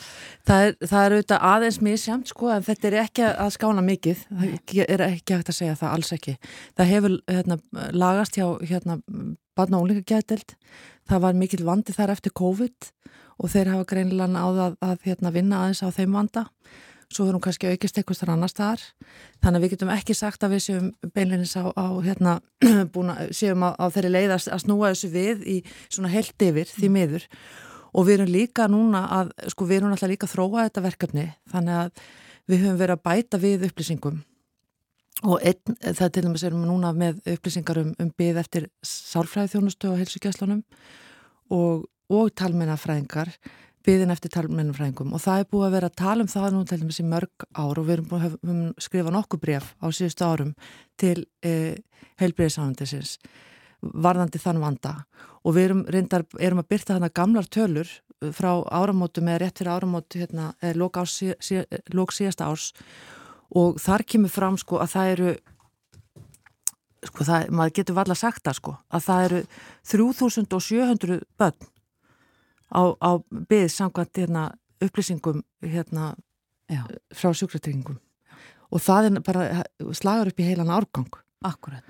Það 0.49 0.65
er, 0.65 0.75
það 0.83 1.05
er 1.05 1.15
auðvitað 1.15 1.47
aðeins 1.51 1.79
misjamt 1.87 2.33
sko 2.33 2.51
en 2.57 2.67
þetta 2.67 2.91
er 2.91 2.99
ekki 3.05 3.29
að 3.31 3.53
skána 3.55 3.87
mikið. 3.87 4.25
Það 4.33 4.83
er 4.89 5.07
ekki 5.07 5.39
hægt 5.39 5.55
að 5.55 5.61
segja 5.61 5.79
það, 5.79 5.95
alls 5.95 6.11
ekki. 6.19 6.37
Það 6.75 6.91
hefur 6.91 7.17
hérna, 7.31 7.61
lagast 7.95 8.41
hjá 8.41 8.49
hérna, 8.67 8.99
barna 9.55 9.79
og 9.79 9.87
ólíkagætild 9.87 10.57
það 11.09 11.25
var 11.27 11.39
mikil 11.39 11.65
vandi 11.67 11.95
þar 11.95 12.15
eftir 12.15 12.35
COVID 12.37 12.91
og 13.43 13.51
þeir 13.51 13.73
hafa 13.75 13.89
greinilega 13.91 14.31
náða 14.31 14.69
að, 14.69 14.77
að 14.87 15.07
hérna, 15.09 15.33
vinna 15.35 15.63
aðeins 15.63 15.83
á 15.85 15.89
þeim 15.95 16.19
vanda 16.19 16.45
svo 17.13 17.27
verðum 17.27 17.43
kannski 17.45 17.71
aukist 17.73 17.99
eitthvað 17.99 18.21
þar 18.23 18.33
annar 18.35 18.53
staðar. 18.53 18.83
Þannig 19.43 19.59
að 19.59 19.65
við 19.65 19.73
getum 19.75 19.93
ekki 19.95 20.17
sagt 20.19 20.45
að 20.47 20.55
við 20.55 20.65
séum 20.65 20.91
beinleginis 21.15 21.55
á, 21.59 21.65
á 21.75 21.87
hérna 22.05 22.35
búna, 22.95 23.17
séum 23.35 23.65
á, 23.67 23.71
á 23.77 23.85
þeirri 23.93 24.13
leið 24.15 24.35
að 24.37 24.65
snúa 24.65 24.93
þessu 24.93 25.11
við 25.15 25.47
í 25.47 25.57
svona 25.89 26.13
held 26.13 26.47
yfir 26.49 26.71
því 26.71 26.91
mm. 26.91 26.99
miður. 26.99 27.27
Og 27.95 28.09
við 28.09 28.19
erum 28.19 28.35
líka 28.35 28.69
núna 28.71 29.05
að, 29.21 29.33
sko 29.53 29.69
við 29.71 29.81
erum 29.81 29.95
alltaf 29.95 30.11
líka 30.11 30.29
að 30.29 30.35
þróa 30.35 30.69
þetta 30.69 30.85
verkefni 30.89 31.27
þannig 31.53 31.81
að 31.81 32.07
við 32.51 32.65
höfum 32.65 32.81
verið 32.81 32.97
að 32.97 33.05
bæta 33.09 33.41
við 33.41 33.67
upplýsingum. 33.69 34.23
Og 35.25 35.45
einn, 35.47 35.77
það 35.81 36.09
til 36.11 36.25
dæmis 36.27 36.45
erum 36.45 36.65
við 36.65 36.73
núna 36.73 36.91
með 36.97 37.21
upplýsingar 37.37 37.81
um, 37.81 37.93
um 38.03 38.11
byggð 38.19 38.41
eftir 38.43 38.67
sálfræði 38.85 39.55
þjónustu 39.55 39.93
og 39.93 40.01
helsugjæslunum 40.03 40.65
og, 41.55 41.87
og 42.11 42.33
talmennafræðingar 42.37 43.31
byðin 43.85 44.13
eftir 44.15 44.33
talmennumfræðingum 44.33 45.13
og 45.15 45.23
það 45.23 45.43
er 45.43 45.49
búið 45.53 45.67
að 45.67 45.75
vera 45.77 45.91
að 45.91 45.99
tala 46.01 46.25
um 46.25 46.31
það 46.33 46.55
nú 46.55 46.63
til 46.69 46.79
dæmis 46.81 47.01
í 47.03 47.09
mörg 47.09 47.47
ár 47.53 47.81
og 47.81 47.89
við 47.89 47.97
erum 47.97 48.07
búið 48.11 48.25
að 48.27 48.63
skrifa 48.87 49.13
nokkuð 49.13 49.43
bref 49.43 49.67
á 49.81 49.87
síðustu 49.93 50.25
árum 50.25 50.55
til 51.01 51.17
eh, 51.45 51.75
heilbreyðisánandisins 52.23 53.19
varðandi 53.85 54.41
þann 54.41 54.63
vanda. 54.63 54.95
Og 55.45 55.57
við 55.57 55.69
erum, 55.69 55.83
reyndar, 55.93 56.25
erum 56.41 56.63
að 56.63 56.71
byrta 56.73 56.95
þannig 56.97 57.17
gamlar 57.19 57.49
tölur 57.53 57.91
eh, 57.91 58.31
frá 58.33 58.53
áramótu 58.73 59.25
með 59.25 59.43
rétt 59.43 59.61
fyrir 59.61 59.75
áramótu 59.75 60.23
hérna, 60.23 60.53
eh, 60.63 60.73
lók, 60.77 60.97
ás, 61.03 61.19
sí, 61.21 61.61
lók 61.93 62.15
síðasta 62.17 62.49
árs. 62.49 62.71
Og 63.55 63.77
þar 63.83 64.07
kemur 64.09 64.33
fram 64.33 64.57
sko 64.59 64.81
að 64.83 64.95
það 64.95 65.13
eru 65.17 65.35
sko 67.05 67.27
það, 67.29 67.51
maður 67.53 67.77
getur 67.77 67.97
valla 67.99 68.17
sagt 68.17 68.41
það 68.47 68.57
sko 68.57 68.73
að 68.97 69.03
það 69.05 69.25
eru 69.27 69.41
3700 69.93 71.19
börn 71.37 71.74
á, 72.75 72.83
á 72.99 73.11
byggð 73.23 73.71
samkvæmt 73.73 74.21
hérna, 74.23 74.45
upplýsingum 74.83 75.43
hérna, 75.63 76.15
frá 77.15 77.31
sjúkratryggingum. 77.33 78.01
Og 78.75 78.83
það 78.83 79.11
er 79.11 79.21
bara 79.25 79.45
slagar 79.95 80.31
upp 80.31 80.41
í 80.41 80.49
heilan 80.49 80.73
árgang. 80.73 81.13
Akkurat. 81.45 81.85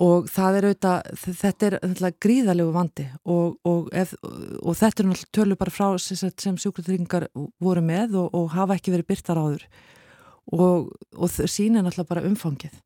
og 0.00 0.30
það 0.32 0.56
er 0.56 0.66
auðvitað, 0.70 1.08
þetta 1.36 1.66
er 1.66 2.14
gríðalegu 2.24 2.70
vandi 2.72 3.04
og, 3.28 3.58
og, 3.68 3.90
ef, 3.92 4.14
og 4.24 4.78
þetta 4.78 5.02
er 5.02 5.08
náttúrulega 5.10 5.36
tölur 5.36 5.58
bara 5.60 5.74
frá 5.74 5.98
sem, 6.00 6.30
sem 6.40 6.56
sjúkratryggingar 6.56 7.26
voru 7.60 7.82
með 7.84 8.16
og, 8.22 8.30
og 8.32 8.54
hafa 8.54 8.78
ekki 8.78 8.94
verið 8.94 9.10
byrtar 9.12 9.42
áður. 9.42 9.66
Og 10.56 10.88
sína 11.28 11.82
náttúrulega 11.84 12.12
bara 12.14 12.24
umfangið. 12.30 12.80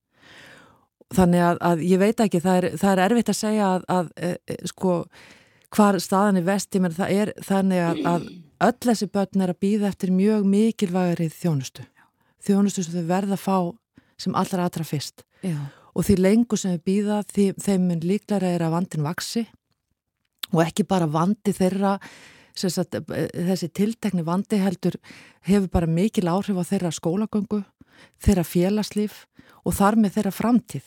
Þannig 1.14 1.44
að, 1.52 1.62
að 1.70 1.84
ég 1.86 2.02
veit 2.02 2.24
ekki, 2.26 2.42
það 2.42 2.58
er, 2.58 2.66
það 2.82 2.92
er 2.92 3.04
erfitt 3.06 3.30
að 3.30 3.38
segja 3.38 3.68
að, 3.76 3.86
að 3.94 4.10
e, 4.18 4.32
e, 4.42 4.56
sko 4.68 4.96
hvar 5.74 5.98
staðan 6.00 6.40
er 6.40 6.46
vesti, 6.46 6.80
menn 6.80 6.94
það 6.96 7.14
er 7.14 7.32
þannig 7.44 7.82
að, 7.84 8.00
að 8.08 8.28
öll 8.68 8.78
þessi 8.88 9.08
börn 9.12 9.44
er 9.44 9.52
að 9.52 9.60
býða 9.64 9.90
eftir 9.92 10.14
mjög 10.14 10.46
mikilvægri 10.48 11.28
þjónustu. 11.32 11.84
Þjónustu 12.44 12.84
sem 12.84 12.96
þau 12.96 13.10
verða 13.10 13.36
að 13.36 13.44
fá 13.44 13.58
sem 14.18 14.34
allra 14.38 14.66
aðra 14.66 14.86
fyrst. 14.86 15.24
Já. 15.44 15.58
Og 15.94 16.06
því 16.06 16.18
lengur 16.20 16.60
sem 16.60 16.74
þau 16.76 16.84
býða, 16.86 17.20
þeim 17.34 17.86
mun 17.90 18.04
líklara 18.06 18.52
er 18.54 18.64
að 18.64 18.74
vandin 18.76 19.06
vaksi 19.06 19.44
og 20.54 20.62
ekki 20.64 20.86
bara 20.88 21.08
vandi 21.10 21.52
þeirra, 21.52 21.96
sagt, 22.56 22.96
þessi 23.34 23.68
tiltekni 23.74 24.24
vandi 24.26 24.60
heldur 24.62 24.96
hefur 25.46 25.68
bara 25.72 25.90
mikil 25.90 26.30
áhrif 26.30 26.56
á 26.56 26.64
þeirra 26.70 26.92
skólagöngu, 26.94 27.60
þeirra 28.22 28.46
félagslíf 28.46 29.26
og 29.66 29.76
þar 29.76 29.98
með 30.00 30.16
þeirra 30.16 30.34
framtíð. 30.34 30.86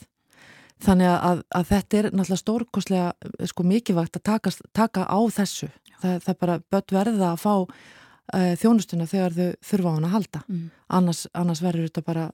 Þannig 0.82 1.12
að, 1.14 1.42
að 1.54 1.66
þetta 1.70 1.98
er 1.98 2.08
náttúrulega 2.10 2.42
stórkoslega 2.42 3.48
sko 3.52 3.66
mikilvægt 3.70 4.18
að 4.18 4.24
taka, 4.32 4.54
taka 4.74 5.06
á 5.06 5.20
þessu. 5.30 5.70
Það, 6.02 6.16
það 6.24 6.32
er 6.34 6.40
bara 6.42 6.62
börn 6.74 6.96
verða 6.98 7.28
að 7.32 7.42
fá 7.44 7.54
uh, 7.62 8.54
þjónustuna 8.62 9.10
þegar 9.10 9.38
þau 9.38 9.50
þurfa 9.70 9.92
á 9.92 9.96
hann 9.96 10.08
að 10.08 10.16
halda. 10.16 10.44
Mm. 10.48 10.66
Annars, 10.98 11.22
annars 11.38 11.62
verður 11.62 11.90
þetta 11.90 12.06
bara 12.08 12.26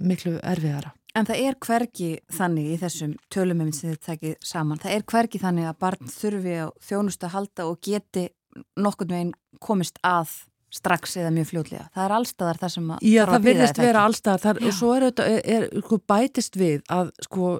miklu 0.00 0.34
erfiðara. 0.40 0.94
En 1.12 1.28
það 1.28 1.42
er 1.44 1.58
hverki 1.60 2.10
þannig 2.32 2.70
í 2.72 2.76
þessum 2.80 3.16
tölumum 3.32 3.72
sem 3.76 3.92
þið 3.92 3.98
tekið 4.06 4.46
saman. 4.48 4.80
Það 4.80 4.94
er 4.96 5.04
hverki 5.12 5.40
þannig 5.42 5.68
að 5.68 5.80
barn 5.84 6.14
þurfi 6.14 6.54
á 6.64 6.66
þjónustu 6.80 7.28
að 7.28 7.34
halda 7.36 7.66
og 7.68 7.82
geti 7.84 8.30
nokkurnu 8.80 9.18
einn 9.18 9.34
komist 9.60 10.00
að 10.06 10.32
strax 10.72 11.18
eða 11.20 11.32
mjög 11.36 11.50
fljóðlega. 11.50 11.86
Það 11.92 12.04
er 12.06 12.14
allstaðar 12.16 12.60
það 12.62 12.74
sem 12.74 12.92
að... 12.94 13.02
Já, 13.04 13.22
það 13.28 13.46
virðist 13.46 13.80
vera 13.82 14.04
allstaðar 14.08 14.60
og 14.62 14.76
svo 14.76 14.92
er 14.96 15.06
þetta, 15.10 15.26
er, 15.28 15.42
er, 15.56 15.66
sko, 15.84 15.98
bætist 16.08 16.56
við 16.56 16.84
að 16.96 17.10
sko 17.26 17.50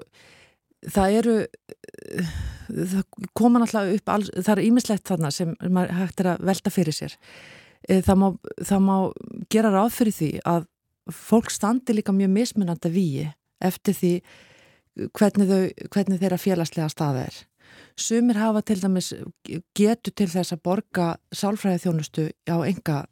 það 0.91 1.17
eru 1.19 1.37
það 2.73 3.03
koma 3.37 3.61
náttúrulega 3.61 3.97
upp 3.97 4.11
alls, 4.13 4.31
það 4.35 4.53
er 4.55 4.63
ímislegt 4.67 5.07
þarna 5.09 5.31
sem 5.33 5.53
maður 5.63 5.95
hægt 5.99 6.23
er 6.23 6.31
að 6.33 6.45
velta 6.49 6.73
fyrir 6.73 6.97
sér. 6.97 7.15
Eh, 7.87 8.01
það 8.03 8.19
má, 8.21 8.27
það 8.63 8.83
má 8.87 8.95
gera 9.51 9.73
ráð 9.73 9.95
fyrir 9.97 10.17
því 10.17 10.31
að 10.49 10.67
fólk 11.11 11.51
standi 11.51 11.95
líka 11.97 12.15
mjög 12.15 12.31
mismunandi 12.31 12.91
víi 12.93 13.25
eftir 13.63 13.97
því 13.97 14.13
hvernig, 15.17 15.49
þau, 15.49 15.87
hvernig 15.91 16.21
þeirra 16.21 16.39
félagslega 16.39 16.91
staða 16.91 17.25
er. 17.27 17.41
Sumir 17.99 18.37
hafa 18.37 18.61
til 18.65 18.79
dæmis 18.81 19.11
getu 19.75 20.13
til 20.13 20.29
þess 20.29 20.53
að 20.55 20.63
borga 20.65 21.07
sálfræði 21.33 21.83
þjónustu 21.85 22.29
á 22.49 22.57
enga 22.65 23.03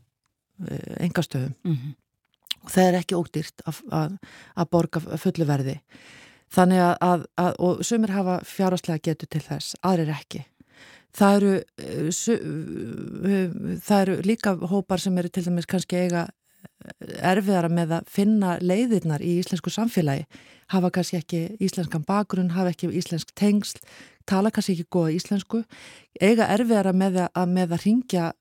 engastöðum. 1.01 1.55
Mm 1.65 1.75
-hmm. 1.75 1.93
og 2.63 2.69
það 2.69 2.87
er 2.87 2.97
ekki 2.99 3.17
ódýrt 3.17 3.63
að, 3.65 3.77
að, 3.89 4.17
að 4.55 4.69
borga 4.69 4.99
fullu 5.17 5.45
verði 5.49 5.79
Þannig 6.51 6.81
að, 6.83 6.95
að, 7.05 7.25
að 7.39 7.59
og 7.63 7.83
sumir 7.87 8.11
hafa 8.11 8.39
fjárhastlega 8.47 9.05
getur 9.07 9.29
til 9.31 9.43
þess, 9.45 9.75
aðrir 9.87 10.11
ekki. 10.11 10.43
Það 11.15 11.37
eru, 11.37 11.55
eh, 11.83 12.11
su, 12.15 12.35
eh, 12.35 13.55
það 13.83 14.01
eru 14.01 14.15
líka 14.23 14.55
hópar 14.71 14.99
sem 14.99 15.17
eru 15.17 15.29
til 15.29 15.43
dæmis 15.43 15.67
kannski 15.67 15.99
eiga 16.05 16.27
eh, 16.27 17.15
erfiðara 17.31 17.71
með 17.71 17.95
að 17.97 18.11
finna 18.11 18.57
leiðirnar 18.59 19.23
í 19.23 19.37
íslensku 19.41 19.71
samfélagi, 19.71 20.25
hafa 20.71 20.91
kannski 20.91 21.19
ekki 21.19 21.41
íslenskan 21.59 22.05
bakgrunn, 22.07 22.53
hafa 22.55 22.71
ekki 22.71 22.91
íslensk 22.99 23.31
tengsl, 23.35 23.79
tala 24.27 24.51
kannski 24.51 24.77
ekki 24.77 24.87
góða 24.91 25.15
íslensku, 25.17 25.63
eiga 26.19 26.47
erfiðara 26.51 26.95
með 26.95 27.25
að, 27.27 27.47
með 27.47 27.75
að 27.75 27.85
ringja 27.85 28.31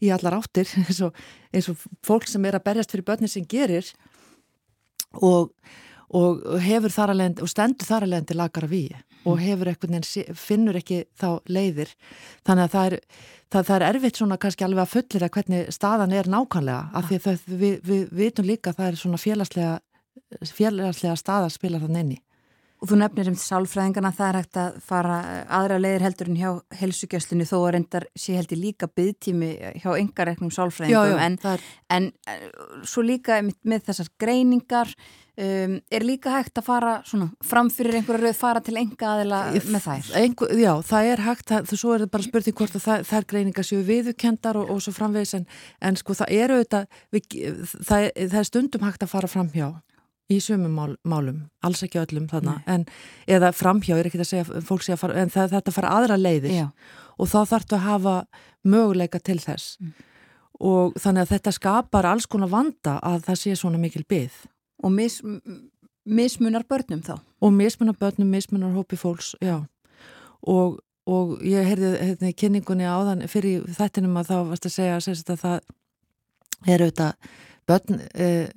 í 0.00 0.12
allar 0.12 0.40
áttir 0.40 0.68
eins 0.80 1.00
og, 1.04 1.16
eins 1.52 1.68
og 1.72 1.80
fólk 2.04 2.28
sem 2.28 2.44
er 2.48 2.56
að 2.56 2.66
berjast 2.68 2.92
fyrir 2.92 3.08
börnir 3.08 3.32
sem 3.32 3.48
gerir. 3.48 3.88
Og 5.20 5.50
og 6.16 6.42
hefur 6.64 6.94
þar 6.94 7.14
alveg 7.14 7.42
og 7.44 7.50
stendur 7.50 7.88
þar 7.88 8.06
alveg 8.06 8.28
til 8.28 8.38
lagar 8.40 8.66
af 8.66 8.74
í 8.74 8.84
og 9.24 9.36
mm. 9.36 9.42
hefur 9.44 9.70
eitthvað, 9.70 10.08
finnur 10.38 10.78
ekki 10.80 11.02
þá 11.18 11.28
leiðir 11.50 11.92
þannig 12.46 12.64
að 12.64 12.72
það 12.74 12.86
er, 12.86 12.96
það, 13.52 13.68
það 13.68 13.76
er 13.76 13.86
erfitt 13.90 14.22
svona 14.22 14.40
kannski 14.40 14.66
alveg 14.66 14.86
að 14.86 14.94
fullir 14.94 15.26
að 15.26 15.34
hvernig 15.36 15.76
staðan 15.76 16.16
er 16.16 16.32
nákvæmlega 16.32 16.80
af 16.96 17.10
því 17.10 17.20
að 17.20 17.46
við, 17.52 17.78
við 17.84 18.16
vitum 18.22 18.48
líka 18.48 18.72
að 18.72 18.80
það 18.80 18.90
er 18.90 18.98
svona 19.04 19.20
félagslega, 19.20 19.76
félagslega 20.48 21.20
staða 21.20 21.48
að 21.50 21.56
spila 21.58 21.82
þann 21.84 22.02
enni. 22.02 22.20
Og 22.80 22.88
þú 22.88 22.96
nefnir 22.96 23.28
um 23.28 23.34
sálfræðingarna, 23.36 24.10
það 24.16 24.28
er 24.30 24.36
hægt 24.38 24.56
að 24.56 24.76
fara 24.88 25.16
aðra 25.52 25.76
leiðir 25.82 26.04
heldur 26.06 26.30
en 26.30 26.38
hjá 26.40 26.78
helsugjastlinu 26.80 27.44
þó 27.44 27.56
að 27.58 27.72
reyndar 27.74 28.06
sé 28.16 28.38
heldur 28.38 28.56
líka 28.56 28.88
byggtími 28.88 29.50
hjá 29.82 29.90
yngareknum 29.98 30.52
sálfræðingum 30.56 31.10
já, 31.10 31.12
já, 31.12 31.18
en, 31.26 31.36
er... 31.52 31.66
en 31.92 32.06
eh, 32.32 32.46
svo 32.88 33.04
líka 33.04 33.36
með 33.44 33.84
þessar 33.90 34.08
greiningar 34.24 34.94
Um, 35.40 35.78
er 35.88 36.04
líka 36.04 36.34
hægt 36.34 36.58
að 36.60 36.66
fara 36.66 36.90
framfyrir 37.48 37.96
einhverju 37.96 38.26
rauð 38.26 38.36
fara 38.36 38.60
til 38.60 38.74
enga 38.76 39.14
aðila 39.14 39.38
með 39.72 39.84
þær? 39.86 40.08
Einhver, 40.20 40.50
já, 40.60 40.72
það 40.84 41.06
er 41.14 41.22
hægt, 41.24 41.46
það, 41.48 41.70
svo 41.80 41.94
er 41.94 42.02
þetta 42.02 42.12
bara 42.16 42.26
spurning 42.26 42.56
hvort 42.58 42.76
að 42.76 42.84
það, 42.84 43.06
þær 43.08 43.26
greiningar 43.30 43.64
séu 43.64 43.78
viðukendar 43.88 44.58
og, 44.60 44.74
og 44.74 44.82
svo 44.84 44.92
framvegis 44.92 45.32
en, 45.38 45.46
en 45.80 45.96
sko 45.96 46.18
það 46.18 46.34
eru 46.42 46.58
þetta, 46.60 46.82
við, 47.16 47.38
það, 47.72 48.10
það 48.18 48.36
er 48.42 48.50
stundum 48.50 48.84
hægt 48.84 49.06
að 49.06 49.12
fara 49.14 49.32
framhjá 49.32 49.70
í 50.28 50.42
sumum 50.44 50.76
mál, 50.76 50.92
málum, 51.08 51.40
alls 51.64 51.86
ekki 51.88 52.02
öllum 52.04 52.28
þarna, 52.28 52.58
en, 52.68 52.84
eða 53.24 53.54
framhjá 53.56 53.96
er 53.96 54.12
ekki 54.12 54.20
að 54.20 54.30
segja, 54.34 54.62
fólk 54.66 54.84
segja, 54.84 55.00
fara, 55.00 55.16
en 55.24 55.32
það, 55.32 55.56
þetta 55.56 55.76
fara 55.78 55.96
aðra 55.96 56.20
leiðir 56.20 56.56
já. 56.58 56.68
og 57.16 57.32
þá 57.32 57.40
þetta 57.56 57.80
að 57.80 57.84
hafa 57.88 58.20
möguleika 58.68 59.24
til 59.24 59.40
þess 59.40 59.80
mm. 59.80 59.98
og 60.68 61.00
þannig 61.00 61.24
að 61.24 61.36
þetta 61.38 61.58
skapar 61.62 62.12
alls 62.12 62.28
konar 62.28 62.52
vanda 62.52 63.00
að 63.00 63.30
það 63.30 63.46
sé 63.46 63.58
svona 63.64 63.80
mikil 63.80 64.04
byggð 64.04 64.42
Og 64.82 64.92
mis, 64.92 65.20
mismunar 66.04 66.64
börnum 66.68 67.02
þá? 67.04 67.18
Og 67.40 67.52
mismunar 67.52 67.98
börnum, 68.00 68.30
mismunar 68.30 68.72
hópi 68.74 68.96
fólks, 68.96 69.34
já. 69.40 69.60
Og, 70.40 70.80
og 71.06 71.36
ég 71.44 71.66
heyrði 71.68 71.92
hérna, 71.98 72.32
kynningunni 72.32 72.88
á 72.88 72.96
þann 73.10 73.26
fyrir 73.28 73.66
þettinum 73.76 74.16
að 74.20 74.32
þá 74.32 74.36
varst 74.52 74.68
að 74.70 74.76
segja 74.76 74.96
að 74.96 75.40
það 75.44 75.60
er 76.66 76.84
auðvitað 76.84 77.30
börn 77.70 78.00
eh, 78.14 78.50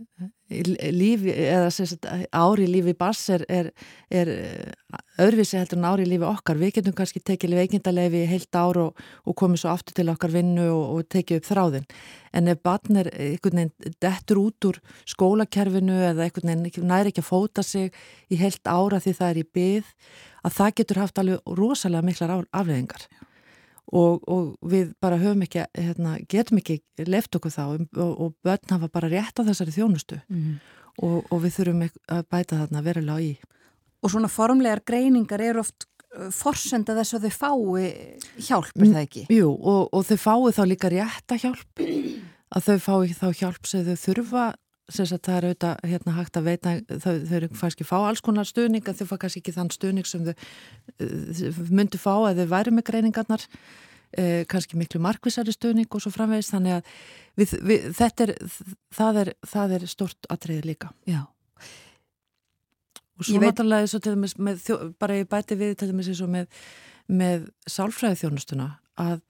lífi, 0.93 1.31
eða 1.33 1.69
sagt, 1.73 2.05
ári 2.35 2.67
lífi 2.69 2.93
bass 2.97 3.29
er, 3.33 3.45
er, 3.49 3.71
er 4.13 4.29
öðruvísi 5.21 5.57
heldur 5.57 5.79
en 5.79 5.87
ári 5.89 6.05
lífi 6.09 6.27
okkar. 6.27 6.59
Við 6.61 6.75
getum 6.77 6.97
kannski 6.97 7.23
tekið 7.25 7.55
veikindalegi 7.61 8.25
heilt 8.29 8.59
ár 8.59 8.81
og, 8.83 9.05
og 9.25 9.37
komið 9.39 9.63
svo 9.63 9.73
aftur 9.73 9.97
til 9.97 10.09
okkar 10.13 10.33
vinnu 10.35 10.67
og, 10.73 10.83
og 10.97 11.09
tekið 11.13 11.41
upp 11.41 11.49
þráðin 11.49 11.89
en 12.33 12.49
ef 12.49 12.61
barn 12.65 12.99
er 13.01 13.09
einhvern 13.13 13.61
veginn 13.61 13.97
dettur 14.01 14.41
út 14.41 14.69
úr 14.69 14.79
skólakerfinu 15.09 15.99
eða 16.09 16.27
einhvern 16.27 16.53
veginn 16.65 16.89
næri 16.89 17.13
ekki 17.13 17.23
að 17.23 17.29
fóta 17.29 17.65
sig 17.65 17.93
í 18.33 18.39
heilt 18.41 18.65
ára 18.65 19.01
því 19.03 19.15
það 19.19 19.29
er 19.29 19.41
í 19.41 19.45
byð 19.59 19.91
að 20.43 20.57
það 20.57 20.75
getur 20.79 21.01
haft 21.03 21.21
alveg 21.21 21.53
rosalega 21.59 22.07
miklar 22.09 22.35
afleðingar 22.51 23.07
og, 23.91 24.23
og 24.29 24.53
við 24.69 24.93
bara 25.03 25.19
höfum 25.21 25.43
ekki, 25.45 25.65
hérna, 25.75 26.15
getum 26.29 26.61
ekki 26.61 26.79
left 27.09 27.35
okkur 27.35 27.53
þá 27.53 27.63
og, 27.73 27.87
og 27.97 28.35
börn 28.45 28.75
hafa 28.75 28.89
bara 28.93 29.11
rétt 29.11 29.41
á 29.41 29.43
þessari 29.43 29.75
þjónustu 29.75 30.19
mm. 30.27 30.53
og, 31.03 31.17
og 31.27 31.41
við 31.43 31.57
þurfum 31.57 31.83
að 31.87 32.23
bæta 32.31 32.61
þarna 32.61 32.85
verulega 32.85 33.25
í. 33.25 33.33
Og 34.03 34.11
svona 34.11 34.31
formlegar 34.31 34.83
greiningar 34.87 35.43
eru 35.43 35.63
oft 35.63 35.87
uh, 36.15 36.29
forsenda 36.33 36.95
þess 36.97 37.17
að 37.17 37.27
þau 37.27 37.37
fái 37.43 37.85
hjálp, 38.49 38.73
er 38.77 38.89
það 38.89 39.03
ekki? 39.03 39.27
Jú, 39.33 39.53
og 39.53 40.09
þau 40.09 40.17
fái 40.25 40.57
þá 40.59 40.63
líka 40.71 40.91
rétt 40.93 41.35
að 41.35 41.47
hjálp, 41.47 41.85
að 42.53 42.67
þau 42.69 42.77
fái 42.87 43.15
þá 43.19 43.27
hjálp 43.43 43.69
sem 43.69 43.87
þau 43.87 43.95
þurfa 44.07 44.49
það 44.93 45.37
er 45.37 45.47
auðvitað 45.49 45.87
hérna, 45.91 46.15
hægt 46.17 46.37
að 46.39 46.47
veita 46.49 46.75
þau, 46.89 47.15
þau 47.27 47.35
eru 47.39 47.49
kannski 47.53 47.87
fá 47.87 47.95
alls 48.01 48.23
konar 48.25 48.47
stuðning 48.49 48.87
en 48.87 48.99
þau 48.99 49.07
fá 49.09 49.15
kannski 49.23 49.43
ekki 49.43 49.55
þann 49.55 49.73
stuðning 49.73 50.09
sem 50.09 50.27
þau 50.27 50.33
uh, 50.33 51.59
myndu 51.73 52.01
fá 52.01 52.13
að 52.15 52.43
þau 52.43 52.47
væri 52.53 52.75
með 52.75 52.87
greiningarnar 52.91 53.45
eh, 54.17 54.45
kannski 54.49 54.79
miklu 54.79 55.01
markvisari 55.03 55.55
stuðning 55.55 55.89
og 55.89 56.03
svo 56.03 56.13
framvegist 56.13 56.53
þannig 56.55 56.79
að 56.79 56.95
við, 57.41 57.57
við, 57.65 57.91
þetta 57.99 58.27
er 58.27 58.33
það 58.93 59.21
er, 59.23 59.35
það 59.55 59.77
er 59.79 59.89
stort 59.91 60.31
atriði 60.33 60.73
líka. 60.73 60.93
Já. 61.09 61.25
Og 63.13 63.27
svo 63.27 63.41
náttúrulega 63.41 63.85
eins 63.85 63.93
og 63.93 64.01
til 64.01 64.15
dæmis 64.15 64.33
með, 64.41 64.65
bara 65.01 65.19
ég 65.19 65.29
bæti 65.29 65.57
við 65.57 65.77
til 65.77 65.91
dæmis 65.91 66.09
eins 66.09 66.23
og 66.25 66.33
með 66.33 66.49
með 67.11 67.47
sálfræði 67.69 68.21
þjónustuna 68.21 68.67
að, 68.99 69.21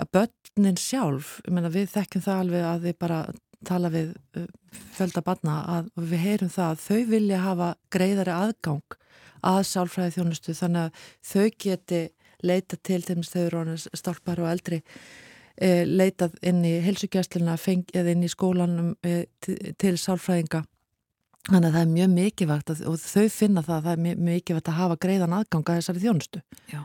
að 0.00 0.10
börnin 0.16 0.80
sjálf, 0.80 1.38
ég 1.46 1.54
menna 1.56 1.72
við 1.72 1.92
þekkjum 1.94 2.24
það 2.24 2.42
alveg 2.42 2.66
að 2.68 2.88
við 2.88 2.98
bara 3.04 3.20
tala 3.66 3.90
við 3.90 4.12
uh, 4.38 4.46
fjölda 4.94 5.22
barna 5.26 5.58
að 5.78 5.90
við 5.96 6.24
heyrum 6.24 6.52
það 6.52 6.70
að 6.70 6.84
þau 6.84 7.10
vilja 7.12 7.42
hafa 7.42 7.72
greiðari 7.94 8.34
aðgang 8.34 8.98
að 9.48 9.60
sálfræði 9.70 10.14
þjónustu 10.16 10.54
þannig 10.58 10.86
að 10.86 11.02
þau 11.30 11.50
geti 11.64 12.02
leita 12.42 12.78
til 12.82 13.00
þeim 13.02 13.22
eru 13.38 13.76
stálpar 13.78 14.40
og 14.42 14.50
eldri 14.50 14.80
e, 15.58 15.84
leitað 15.86 16.36
inn 16.46 16.64
í 16.66 16.78
helsugjastluna 16.84 17.56
eða 17.58 18.12
inn 18.14 18.26
í 18.26 18.30
skólanum 18.30 18.92
e, 19.02 19.26
til, 19.42 19.56
til 19.78 19.96
sálfræðinga. 19.98 20.62
Þannig 21.48 21.68
að 21.68 21.74
það 21.74 21.82
er 21.82 21.92
mjög 21.94 22.10
mikilvægt 22.14 22.70
að, 22.70 22.84
og 22.90 22.98
þau 23.00 23.28
finna 23.32 23.64
það 23.64 23.76
að 23.76 23.84
það 23.86 23.92
er 23.92 24.04
mjög 24.04 24.22
mikilvægt 24.28 24.70
að 24.70 24.78
hafa 24.82 24.98
greiðan 25.04 25.36
aðgang 25.38 25.70
að 25.70 25.80
þessari 25.80 26.04
þjónustu. 26.04 26.42
Já. 26.68 26.80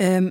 Um, 0.00 0.30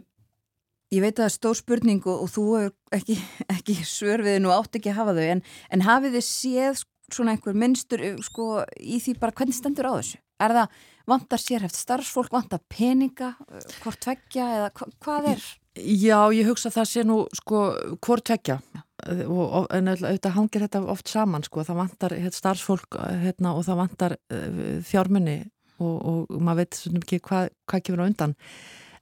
Ég 0.89 1.03
veit 1.03 1.13
að 1.13 1.21
það 1.21 1.27
er 1.27 1.33
stór 1.35 1.57
spurning 1.59 2.05
og, 2.09 2.23
og 2.25 2.31
þú 2.33 2.45
er 2.59 2.71
ekki, 2.97 3.17
ekki 3.55 3.75
svörfið 3.85 4.39
nú 4.41 4.53
átt 4.55 4.79
ekki 4.79 4.93
að 4.93 5.01
hafa 5.03 5.17
þau 5.19 5.27
en, 5.35 5.43
en 5.75 5.85
hafið 5.85 6.17
þið 6.17 6.25
séð 6.29 6.85
svona 7.13 7.35
einhver 7.35 7.57
minnstur 7.57 8.03
eh, 8.05 8.17
sko, 8.25 8.63
í 8.77 8.99
því 9.01 9.15
bara 9.21 9.35
hvernig 9.37 9.57
stendur 9.57 9.89
á 9.89 9.93
þessu? 9.97 10.19
Er 10.39 10.53
það 10.55 10.81
vantar 11.09 11.41
sérhæft 11.41 11.75
starfsfólk, 11.75 12.31
vantar 12.33 12.61
peninga, 12.71 13.33
eh, 13.49 13.77
hvort 13.83 14.01
tveggja 14.05 14.49
eða 14.57 14.69
hva, 14.77 14.89
hvað 15.05 15.29
er? 15.33 15.47
Já, 15.79 16.17
ég 16.35 16.49
hugsa 16.49 16.69
að 16.69 16.77
það 16.79 16.89
sé 16.91 17.05
nú 17.07 17.19
sko 17.37 17.61
hvort 18.03 18.33
og, 18.33 19.45
og, 19.45 19.67
en 19.71 19.93
auðvitað 19.93 20.35
hangir 20.35 20.65
þetta 20.65 20.81
oft 20.91 21.07
saman 21.07 21.45
sko, 21.45 21.63
það 21.63 21.81
vantar 21.83 22.15
hérna, 22.17 22.35
starfsfólk 22.35 22.99
hérna, 23.23 23.53
og 23.55 23.63
það 23.67 23.79
vantar 23.79 24.17
uh, 24.17 24.81
fjármunni 24.83 25.37
og, 25.79 25.95
og 25.95 26.41
maður 26.41 26.65
veit 26.65 26.79
svona 26.81 27.03
ekki 27.03 27.21
hvað 27.29 27.53
hva 27.69 27.79
kemur 27.79 28.03
á 28.03 28.09
undan 28.09 28.35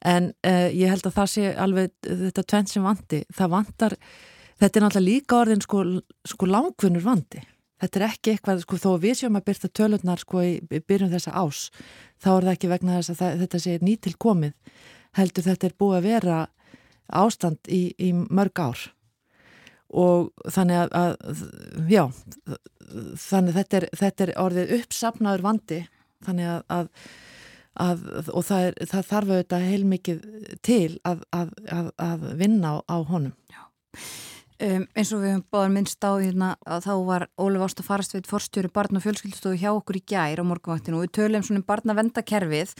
en 0.05 0.31
uh, 0.45 0.69
ég 0.69 0.91
held 0.91 1.05
að 1.07 1.15
það 1.19 1.29
sé 1.33 1.53
alveg 1.57 1.93
þetta 2.05 2.43
tvent 2.43 2.73
sem 2.73 2.85
vanti, 2.85 3.21
það 3.33 3.53
vantar 3.53 3.95
þetta 4.57 4.79
er 4.79 4.85
náttúrulega 4.85 5.07
líka 5.11 5.39
orðin 5.41 5.63
sko, 5.63 5.85
sko 6.27 6.49
langvinnur 6.49 7.05
vandi. 7.05 7.43
Þetta 7.77 7.99
er 7.99 8.05
ekki 8.07 8.33
eitthvað, 8.33 8.61
sko 8.63 8.79
þó 8.81 8.91
við 9.01 9.19
séum 9.19 9.37
að 9.37 9.47
byrta 9.51 9.69
tölurnar 9.69 10.21
sko 10.21 10.41
í, 10.41 10.53
í 10.57 10.79
byrjun 10.81 11.13
þessa 11.13 11.33
ás 11.37 11.67
þá 12.17 12.29
er 12.33 12.47
það 12.47 12.53
ekki 12.55 12.71
vegna 12.71 12.95
þess 12.97 13.13
að 13.13 13.19
það, 13.19 13.41
þetta 13.43 13.59
sé 13.61 13.75
nýtilkomið 13.85 14.79
heldur 15.17 15.45
þetta 15.45 15.67
er 15.67 15.75
búið 15.77 15.97
að 15.99 16.07
vera 16.07 16.39
ástand 17.07 17.69
í, 17.69 17.81
í 18.01 18.09
mörg 18.17 18.61
ár. 18.61 18.87
Og 19.87 20.31
þannig 20.51 20.81
að, 20.81 20.97
að 20.97 21.91
já, 21.93 22.03
þannig 23.27 23.55
þetta 23.61 23.79
er, 23.79 23.87
þetta 24.01 24.25
er 24.25 24.33
orðið 24.41 24.73
uppsapnaður 24.81 25.45
vandi 25.45 25.79
þannig 26.25 26.49
að, 26.49 26.65
að, 26.73 26.89
að 27.81 28.31
og 28.33 28.45
það, 28.47 28.69
er, 28.69 28.79
það 28.91 29.09
þarf 29.11 29.33
auðvitað 29.33 29.67
heilmikið 29.71 30.23
til 30.65 30.97
að 31.05 32.25
vinna 32.39 32.73
á, 32.73 32.75
á 32.89 32.97
honum. 33.07 33.35
Um, 34.57 34.87
eins 34.97 35.11
og 35.13 35.21
við 35.21 35.35
hefum 35.35 35.43
báðar 35.53 35.73
minnst 35.75 36.01
á 36.01 36.17
hérna 36.17 36.47
að 36.65 36.87
þá 36.87 36.93
var 37.05 37.23
Ólef 37.37 37.63
Ásta 37.67 37.83
Farastveit 37.85 38.25
forstjóri 38.25 38.71
barn 38.73 38.97
og 38.97 39.03
fjölskyldstóðu 39.03 39.59
hjá 39.61 39.69
okkur 39.69 39.99
í 39.99 40.01
gær 40.09 40.41
á 40.41 40.49
morgunvaktinu 40.49 40.97
og 40.97 41.03
við 41.05 41.11
töluðum 41.19 41.45
svona 41.45 41.61
um 41.61 41.67
barnavendakerfið 41.67 42.73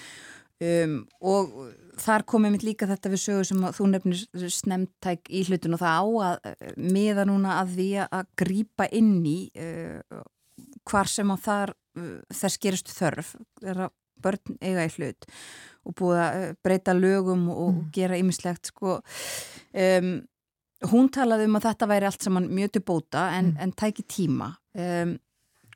um, 0.65 0.95
og 1.21 1.53
þar 2.01 2.25
komið 2.33 2.55
mitt 2.55 2.65
líka 2.65 2.87
þetta 2.89 3.11
við 3.13 3.21
sögur 3.21 3.49
sem 3.51 3.67
þú 3.77 3.89
nefnir 3.91 4.49
snemtæk 4.55 5.29
í 5.29 5.43
hlutun 5.45 5.77
og 5.77 5.83
það 5.83 6.01
á 6.01 6.05
að 6.31 6.49
eh, 6.49 6.73
miða 6.97 7.27
núna 7.29 7.59
að 7.59 7.77
því 7.77 7.87
að 8.07 8.33
grýpa 8.41 8.89
inn 8.97 9.13
í 9.29 9.37
uh, 9.53 10.25
hvar 10.89 11.13
sem 11.13 11.29
á 11.29 11.37
þar 11.37 11.75
uh, 11.77 12.17
þess 12.33 12.61
gerist 12.63 12.89
þörf. 12.89 13.35
Er 13.61 13.85
að 13.85 13.93
börn 14.23 14.57
eiga 14.61 14.87
í 14.87 14.95
hlut 14.95 15.29
og 15.87 15.95
búið 15.99 16.23
að 16.23 16.47
breyta 16.65 16.95
lögum 16.97 17.45
og 17.53 17.69
mm. 17.73 17.85
gera 17.95 18.17
ymmislegt 18.19 18.73
sko 18.73 18.97
um, 18.97 20.11
hún 20.91 21.07
talaði 21.13 21.47
um 21.47 21.57
að 21.57 21.69
þetta 21.69 21.89
væri 21.89 22.09
allt 22.09 22.27
saman 22.27 22.49
mjög 22.53 22.75
til 22.75 22.83
bóta 22.89 23.29
en, 23.37 23.53
mm. 23.53 23.63
en 23.63 23.73
tæki 23.77 24.05
tíma 24.07 24.51
um, 24.77 25.15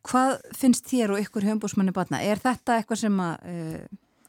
hvað 0.08 0.38
finnst 0.58 0.88
þér 0.90 1.16
og 1.16 1.24
ykkur 1.24 1.46
höfmbúsmanni 1.46 1.94
batna? 1.96 2.22
Er 2.26 2.42
þetta 2.42 2.80
eitthvað 2.80 3.04
sem 3.04 3.18
að 3.22 3.50
uh, 3.52 3.82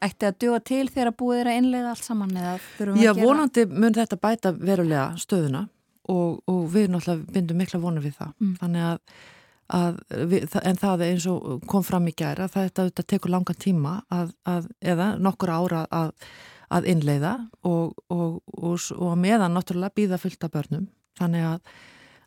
ætti 0.03 0.27
að 0.27 0.39
djóa 0.43 0.63
til 0.65 0.83
þegar 0.91 1.13
búið 1.19 1.43
er 1.43 1.51
að 1.51 1.59
innlega 1.61 1.93
allt 1.93 2.07
saman 2.07 2.33
eða 2.35 2.55
þurfum 2.77 2.97
við 2.97 3.03
að 3.03 3.07
gera? 3.07 3.23
Já, 3.23 3.27
vonandi 3.29 3.65
mun 3.71 3.97
þetta 3.97 4.19
bæta 4.25 4.53
verulega 4.57 5.05
stöðuna 5.21 5.63
og, 6.11 6.41
og 6.51 6.65
við 6.73 6.89
náttúrulega 6.93 7.37
bindum 7.37 7.63
mikla 7.63 7.81
vonur 7.83 8.05
við 8.05 8.17
það. 8.19 8.35
Mm. 8.39 8.53
Þannig 8.61 8.89
að 8.89 8.99
við, 10.31 10.57
en 10.61 10.79
það 10.79 11.05
er 11.05 11.13
eins 11.13 11.27
og 11.31 11.63
kom 11.69 11.85
fram 11.85 12.07
í 12.09 12.15
gæra, 12.17 12.49
þetta, 12.51 12.87
þetta 12.89 13.07
tekur 13.13 13.33
langa 13.33 13.55
tíma 13.57 13.99
að, 14.13 14.35
að, 14.49 14.67
eða 14.81 15.13
nokkur 15.21 15.53
ára 15.53 15.85
að 16.73 16.89
innleiða 16.89 17.37
og, 17.69 17.95
og, 18.09 18.37
og 18.53 19.17
meðan 19.21 19.53
náttúrulega 19.57 19.97
býða 19.97 20.21
fullt 20.21 20.45
af 20.45 20.53
börnum. 20.53 20.87
Þannig 21.19 21.45
að 21.45 21.73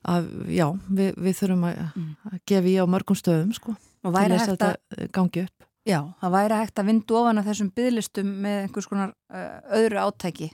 að 0.06 0.26
já, 0.54 0.66
við, 0.86 1.14
við 1.18 1.38
þurfum 1.40 1.66
að, 1.66 1.78
mm. 1.86 2.10
að 2.30 2.40
gefa 2.50 2.70
í 2.70 2.74
á 2.78 2.84
mörgum 2.90 3.18
stöðum 3.18 3.52
sko, 3.56 3.74
til 4.04 4.12
þess 4.14 4.44
að 4.44 4.52
þetta 4.52 5.08
gangi 5.16 5.46
upp. 5.46 5.66
Já, 5.86 6.00
það 6.18 6.32
væri 6.34 6.56
hægt 6.58 6.80
að 6.80 6.88
vindu 6.90 7.14
ofan 7.14 7.38
af 7.38 7.44
þessum 7.46 7.68
bygglistum 7.76 8.30
með 8.42 8.56
einhvers 8.64 8.88
konar 8.90 9.12
uh, 9.30 9.74
öðru 9.78 10.00
átæki. 10.02 10.48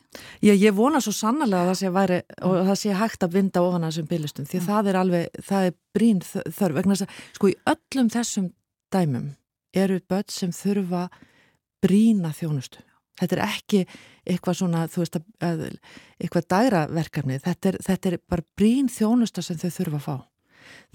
Já, 0.44 0.52
ég 0.52 0.74
vona 0.76 1.00
svo 1.00 1.14
sannlega 1.16 1.62
að 1.62 1.70
það 1.70 1.78
sé, 1.80 1.92
væri, 1.94 2.18
og 2.44 2.56
það 2.68 2.78
sé 2.82 2.96
hægt 3.00 3.24
að 3.24 3.38
vinda 3.38 3.62
ofan 3.64 3.86
af 3.86 3.94
þessum 3.94 4.10
bygglistum 4.10 4.48
því 4.50 4.58
mm. 4.60 4.66
það 4.66 4.90
er 4.90 4.98
alveg, 5.00 5.38
það 5.48 5.68
er 5.68 5.76
brín 5.96 6.20
þörf 6.28 6.76
vegna 6.76 6.96
þess 6.98 7.06
að, 7.06 7.22
sko, 7.38 7.48
í 7.48 7.56
öllum 7.72 8.10
þessum 8.12 8.50
dæmum 8.92 9.30
eru 9.82 10.00
börn 10.12 10.34
sem 10.36 10.52
þurfa 10.52 11.06
brína 11.82 12.34
þjónustu. 12.36 12.84
Þetta 13.22 13.38
er 13.38 13.42
ekki 13.46 13.80
eitthvað 14.28 14.58
svona, 14.58 14.84
þú 14.92 15.00
veist, 15.00 15.16
að, 15.40 15.64
eitthvað 16.20 16.50
dæraverkarni, 16.52 17.40
þetta 17.40 17.72
er, 17.72 17.80
þetta 17.88 18.12
er 18.12 18.20
bara 18.28 18.44
brín 18.60 18.92
þjónusta 18.92 19.44
sem 19.44 19.56
þau 19.56 19.72
þurfa 19.78 20.02
að 20.02 20.06
fá 20.10 20.16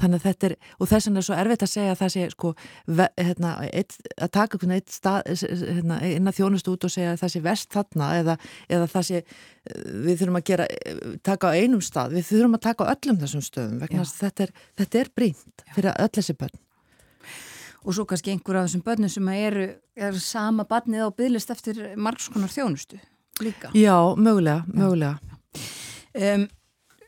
þannig 0.02 0.20
að 0.20 0.26
þetta 0.28 0.50
er, 0.50 0.56
og 0.78 0.92
þess 0.92 1.10
vegna 1.10 1.22
er 1.22 1.28
svo 1.28 1.38
erfitt 1.38 1.66
að 1.66 1.72
segja 1.74 1.94
að 1.94 2.02
það 2.02 2.14
sé 2.16 2.26
sko 2.34 2.54
ve, 3.00 3.08
hérna, 3.18 3.54
eitt, 3.72 3.98
að 4.18 4.32
taka 4.38 4.58
einhvern 4.58 4.76
eitt 4.78 4.94
stað 4.94 5.32
hérna, 5.44 6.00
inn 6.08 6.32
að 6.32 6.38
þjónust 6.40 6.72
út 6.74 6.88
og 6.88 6.94
segja 6.94 7.16
að 7.16 7.22
það 7.24 7.34
sé 7.34 7.44
vest 7.48 7.74
þarna 7.76 8.12
eða, 8.22 8.38
eða 8.70 8.92
það 8.94 9.08
sé 9.10 9.24
við 10.08 10.22
þurfum 10.22 10.40
að 10.40 10.48
gera, 10.52 10.70
taka 11.26 11.52
á 11.52 11.58
einum 11.58 11.84
stað. 11.84 12.16
Við 12.18 12.30
þurfum 12.32 12.58
að 12.58 12.64
taka 12.70 12.88
á 12.88 12.92
öllum 12.94 13.20
þessum 13.24 13.44
stöðum 13.46 13.84
þetta 14.08 14.48
er, 14.48 14.56
þetta 14.80 15.02
er 15.02 15.12
brínt 15.16 15.68
fyrir 15.76 15.94
öll 15.98 16.14
þessi 16.18 16.38
börn. 16.38 16.64
Og 17.88 17.96
svo 17.96 18.04
kannski 18.08 18.34
einhver 18.34 18.60
af 18.60 18.68
þessum 18.68 18.84
börnum 18.84 19.12
sem 19.12 19.28
eru, 19.32 19.68
eru 19.96 20.20
sama 20.20 20.66
barnið 20.68 21.08
á 21.08 21.10
bygglist 21.16 21.54
eftir 21.54 21.80
margskonar 21.96 22.52
þjónustu 22.52 23.00
líka. 23.44 23.72
Já, 23.78 24.16
mögulega, 24.18 24.66
mögulega. 24.68 25.20
Um, 26.18 26.48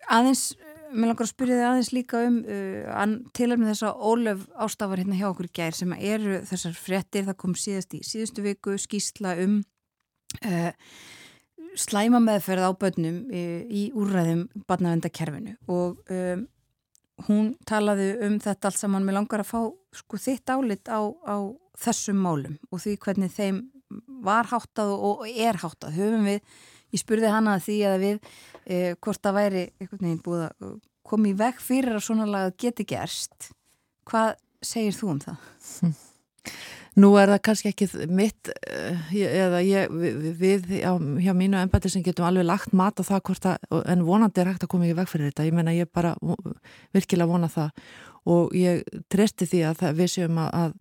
aðeins 0.10 0.54
Mér 0.90 1.12
langar 1.12 1.26
að 1.28 1.32
spyrja 1.32 1.58
þið 1.60 1.68
aðeins 1.68 1.92
líka 1.94 2.20
um 2.26 2.38
uh, 2.42 3.06
tilhörnum 3.38 3.70
þess 3.70 3.86
að 3.86 4.04
Ólef 4.10 4.46
ástafar 4.66 5.02
hérna 5.02 5.20
hjá 5.20 5.28
okkur 5.30 5.50
gær 5.54 5.76
sem 5.78 5.92
eru 5.96 6.40
þessar 6.50 6.78
frettir, 6.78 7.28
það 7.28 7.40
kom 7.44 7.56
síðast 7.58 7.94
í 7.94 8.02
síðustu 8.06 8.46
viku 8.46 8.78
skýsla 8.82 9.36
um 9.44 9.60
uh, 10.46 10.72
slæma 11.78 12.22
meðferð 12.24 12.70
á 12.70 12.72
börnum 12.82 13.20
uh, 13.30 13.60
í 13.70 13.90
úrræðum 13.98 14.48
barnavendakerfinu 14.70 15.58
og 15.70 16.02
um, 16.10 16.48
hún 17.28 17.54
talaði 17.70 18.12
um 18.26 18.40
þetta 18.42 18.72
allt 18.72 18.80
saman, 18.80 19.06
mér 19.06 19.20
langar 19.20 19.44
að 19.44 19.52
fá 19.52 19.62
sko 20.02 20.20
þitt 20.22 20.50
álit 20.54 20.90
á, 20.90 21.02
á 21.06 21.38
þessum 21.80 22.22
málum 22.24 22.58
og 22.72 22.82
því 22.84 22.98
hvernig 23.04 23.34
þeim 23.36 23.64
var 24.26 24.50
háttað 24.50 24.94
og 24.96 25.26
er 25.30 25.58
háttað, 25.62 25.98
höfum 25.98 26.28
við 26.30 26.42
Ég 26.94 27.02
spurði 27.04 27.32
hana 27.32 27.58
að 27.58 27.66
því 27.68 27.78
að 27.90 27.98
við 28.04 28.20
eh, 28.66 28.92
hvort 28.98 29.22
það 29.24 29.40
væri 29.40 29.64
einhvern 29.80 30.06
veginn 30.06 30.22
búið 30.26 30.46
að 30.48 30.76
koma 31.10 31.30
í 31.30 31.38
veg 31.38 31.64
fyrir 31.64 31.98
að 31.98 32.06
svona 32.06 32.28
laga 32.30 32.54
geti 32.60 32.86
gerst. 32.90 33.50
Hvað 34.10 34.36
segir 34.66 34.96
þú 34.98 35.16
um 35.16 35.24
það? 35.24 35.50
Nú 37.00 37.12
er 37.22 37.30
það 37.32 37.42
kannski 37.46 37.72
ekki 37.72 37.88
mitt 38.12 38.50
eh, 38.68 39.12
eða 39.14 39.62
ég, 39.64 39.94
við, 39.94 40.32
við 40.40 40.72
á, 40.84 40.98
hjá 40.98 41.32
mínu 41.38 41.60
ennbæti 41.62 41.92
sem 41.94 42.04
getum 42.04 42.28
alveg 42.28 42.48
lagt 42.48 42.74
mat 42.76 43.00
á 43.00 43.04
það 43.06 43.22
hvort 43.30 43.50
að, 43.52 43.68
en 43.94 44.06
vonandi 44.08 44.42
er 44.42 44.52
hægt 44.52 44.66
að 44.66 44.74
koma 44.74 44.90
í 44.90 44.96
veg 44.98 45.12
fyrir 45.12 45.30
þetta. 45.30 45.46
Ég 45.48 45.56
menna 45.56 45.76
ég 45.78 45.92
bara 45.94 46.16
virkilega 46.96 47.30
vona 47.30 47.52
það 47.52 47.86
og 48.30 48.58
ég 48.58 48.82
treysti 49.10 49.48
því 49.48 49.62
að 49.70 49.80
það, 49.84 49.96
við 50.02 50.12
séum 50.18 50.42
að 50.44 50.74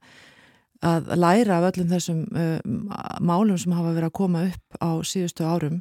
að 0.84 1.08
læra 1.18 1.58
af 1.58 1.72
öllum 1.72 1.88
þessum 1.90 2.20
uh, 2.38 2.58
málum 3.18 3.58
sem 3.58 3.74
hafa 3.74 3.94
verið 3.96 4.10
að 4.10 4.18
koma 4.18 4.44
upp 4.46 4.78
á 4.78 4.90
síðustu 5.02 5.46
árum 5.46 5.80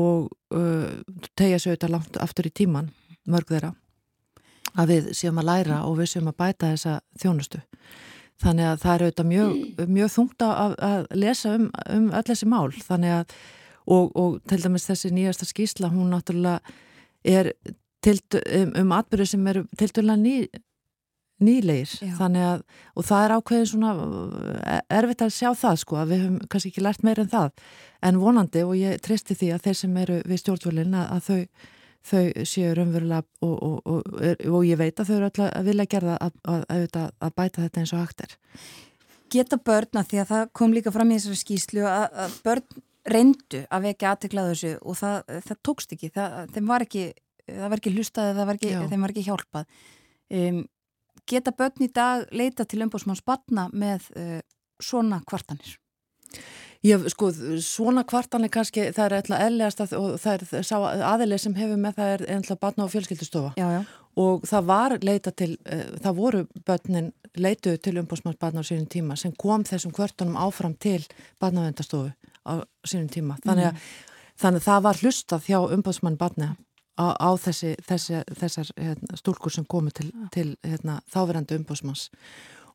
og 0.00 0.30
uh, 0.54 0.90
tegja 1.38 1.60
sér 1.60 1.74
auðvitað 1.74 1.94
langt 1.94 2.20
aftur 2.22 2.48
í 2.48 2.54
tíman, 2.54 2.90
mörg 3.30 3.50
þeirra 3.52 3.74
að 4.74 4.90
við 4.90 5.12
séum 5.14 5.38
að 5.38 5.48
læra 5.50 5.82
og 5.86 6.00
við 6.00 6.10
séum 6.10 6.30
að 6.32 6.38
bæta 6.40 6.72
þessa 6.72 6.94
þjónustu. 7.22 7.60
Þannig 8.42 8.66
að 8.66 8.80
það 8.82 8.94
er 8.94 9.04
auðvitað 9.04 9.28
mjög, 9.30 9.52
mjög 9.94 10.08
þungt 10.16 10.42
að, 10.42 10.72
að 10.82 11.04
lesa 11.14 11.52
um, 11.54 11.68
um 11.94 12.08
öll 12.10 12.24
þessi 12.26 12.48
mál. 12.50 12.72
Þannig 12.82 13.14
að 13.20 13.36
og, 13.86 14.10
og 14.16 14.36
til 14.48 14.60
dæmis 14.64 14.88
þessi 14.88 15.12
nýjasta 15.14 15.48
skísla 15.48 15.90
hún 15.92 16.12
náttúrulega 16.12 16.60
er 17.24 17.52
til, 18.04 18.18
um, 18.40 18.72
um 18.80 18.94
atbyrju 18.96 19.28
sem 19.28 19.46
eru 19.52 19.64
til 19.78 19.90
dæmis 19.94 20.22
ný 20.24 20.36
nýleir, 21.42 21.90
þannig 22.18 22.46
að 22.46 22.62
og 22.94 23.06
það 23.08 23.24
er 23.24 23.34
ákveðin 23.34 23.70
svona 23.70 23.92
eh, 24.62 24.80
erfitt 24.98 25.24
að 25.26 25.32
sjá 25.34 25.48
það 25.58 25.80
sko, 25.82 25.98
að 25.98 26.12
við 26.12 26.22
höfum 26.24 26.38
kannski 26.52 26.70
ekki 26.70 26.84
lært 26.84 27.06
meir 27.06 27.22
en 27.22 27.32
það, 27.32 27.64
en 28.06 28.20
vonandi 28.22 28.62
og 28.64 28.74
ég 28.78 29.02
treysti 29.02 29.36
því 29.40 29.50
að 29.54 29.66
þeir 29.66 29.78
sem 29.80 29.96
eru 30.04 30.20
við 30.30 30.42
stjórnvölin 30.44 30.96
að, 31.00 31.10
að 31.16 31.28
þau, 31.28 31.66
þau 32.04 32.46
séu 32.52 32.70
raunverulega 32.78 33.48
og, 33.48 33.54
og, 33.54 33.76
og, 33.84 34.46
og 34.52 34.64
ég 34.68 34.80
veit 34.80 34.94
að 35.00 35.10
þau 35.10 35.14
eru 35.16 35.28
alltaf 35.30 35.50
að 35.50 35.70
vilja 35.72 35.90
gerða 35.96 36.16
að, 36.22 36.40
að, 36.54 36.98
að 37.02 37.36
bæta 37.40 37.66
þetta 37.66 37.82
eins 37.82 37.94
og 37.96 38.04
hægt 38.04 38.26
er. 38.28 38.38
Geta 39.34 39.58
börna, 39.58 40.04
því 40.06 40.22
að 40.22 40.30
það 40.30 40.48
kom 40.54 40.74
líka 40.76 40.94
fram 40.94 41.10
í 41.10 41.18
þessari 41.18 41.40
skýslu 41.40 41.86
að 41.88 42.40
börn 42.44 42.82
reyndu 43.10 43.64
að 43.68 43.90
vekja 43.90 44.14
aðteklaðu 44.14 44.52
þessu 44.54 44.72
og 44.80 44.96
það, 44.96 45.16
það 45.48 45.58
tókst 45.66 45.90
ekki, 45.96 46.08
það, 46.14 46.60
var 46.70 46.84
ekki 46.86 47.08
það 47.48 47.72
var 47.72 47.80
ekki 47.80 47.92
hlustaði, 47.94 48.36
það 48.38 48.48
var 48.48 48.58
ekki, 48.58 49.00
var 49.02 49.14
ekki 49.14 49.26
hjálpað. 49.26 49.82
Um, 50.34 50.62
geta 51.30 51.54
börn 51.56 51.86
í 51.86 51.90
dag 51.92 52.28
leita 52.32 52.66
til 52.68 52.82
umbúsmanns 52.84 53.24
barna 53.26 53.68
með 53.72 54.10
uh, 54.18 54.38
svona 54.82 55.20
kvartanir? 55.26 55.76
Já, 56.84 56.98
sko, 57.08 57.30
svona 57.64 58.02
kvartanir 58.04 58.52
kannski, 58.52 58.90
það 58.92 59.04
er 59.06 59.16
eitthvað 59.18 59.44
eðlegast 59.46 59.80
að, 59.80 59.92
og 59.96 60.16
það 60.20 60.42
er 60.58 60.66
sá 60.68 60.74
aðileg 61.14 61.40
sem 61.40 61.54
hefur 61.56 61.78
með 61.80 62.00
það 62.00 62.14
er 62.14 62.24
eitthvað 62.34 62.60
barna 62.60 62.84
og 62.84 62.92
fjölskyldustofa 62.92 63.52
já, 63.56 63.68
já. 63.72 63.78
og 64.20 64.44
það 64.50 64.66
var 64.68 64.96
leita 65.00 65.32
til, 65.32 65.54
uh, 65.64 65.84
það 66.04 66.18
voru 66.18 66.42
börnin 66.66 67.12
leituð 67.34 67.78
til 67.86 67.96
umbúsmanns 68.02 68.40
barna 68.40 68.60
á 68.60 68.68
sínum 68.68 68.90
tíma 68.90 69.16
sem 69.16 69.32
kom 69.32 69.64
þessum 69.64 69.94
kvartanum 69.96 70.36
áfram 70.36 70.76
til 70.76 71.00
barnavendastofu 71.40 72.12
á 72.44 72.60
sínum 72.84 73.08
tíma. 73.08 73.40
Þannig 73.46 73.72
að 73.72 73.78
mm 73.78 74.12
þannig 74.40 74.64
það 74.64 74.84
var 74.86 75.00
hlustað 75.02 75.48
hjá 75.48 75.58
umbóðsmann 75.76 76.18
barni 76.20 76.52
á, 76.98 77.06
á 77.18 77.30
þessi, 77.40 77.74
þessi, 77.84 78.22
þessar 78.40 78.72
hérna, 78.78 79.18
stúlkur 79.18 79.52
sem 79.52 79.66
komu 79.68 79.92
til, 79.94 80.10
til 80.34 80.54
hérna, 80.64 81.00
þáverandi 81.12 81.58
umbóðsmanns 81.58 82.08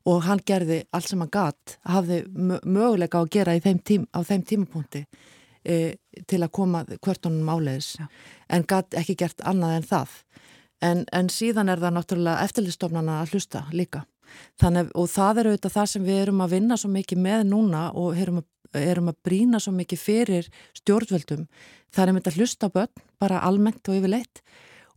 og 0.08 0.22
hann 0.24 0.40
gerði 0.46 0.82
allt 0.96 1.10
sem 1.10 1.20
hann 1.20 1.32
gatt 1.32 1.76
hafði 1.88 2.22
möguleika 2.64 3.20
að 3.20 3.32
gera 3.36 3.58
þeim 3.60 3.82
tím, 3.84 4.06
á 4.16 4.20
þeim 4.24 4.44
tímapunkti 4.48 5.04
e, 5.64 5.96
til 6.26 6.40
að 6.40 6.52
koma 6.56 6.84
hvertunum 6.88 7.48
áleiðis. 7.52 7.96
Já. 8.00 8.06
en 8.48 8.64
gatt 8.68 8.96
ekki 8.96 9.18
gert 9.20 9.44
annað 9.44 9.76
en 9.76 9.88
það. 9.90 10.14
En, 10.80 11.04
en 11.12 11.28
síðan 11.28 11.68
er 11.68 11.82
það 11.82 11.96
náttúrulega 11.98 12.46
eftirlistofnana 12.46 13.20
að 13.20 13.34
hlusta 13.34 13.66
líka. 13.72 14.06
Þannig, 14.60 14.92
og 14.94 15.08
það 15.10 15.40
er 15.40 15.50
auðvitað 15.50 15.74
það 15.74 15.90
sem 15.92 16.06
við 16.06 16.22
erum 16.22 16.40
að 16.44 16.54
vinna 16.54 16.78
svo 16.80 16.90
mikið 16.94 17.20
með 17.20 17.44
núna 17.50 17.82
og 17.98 18.16
erum 18.16 18.40
að, 18.40 18.46
erum 18.78 19.10
að 19.12 19.20
brína 19.26 19.60
svo 19.62 19.72
mikið 19.76 20.02
fyrir 20.02 20.50
stjórnvöldum. 20.78 21.46
Það 21.90 22.06
er 22.06 22.16
með 22.16 22.30
að 22.30 22.38
hlusta 22.40 22.70
börn 22.72 23.06
bara 23.20 23.42
almennt 23.46 23.88
og 23.88 23.98
yfirleitt 23.98 24.42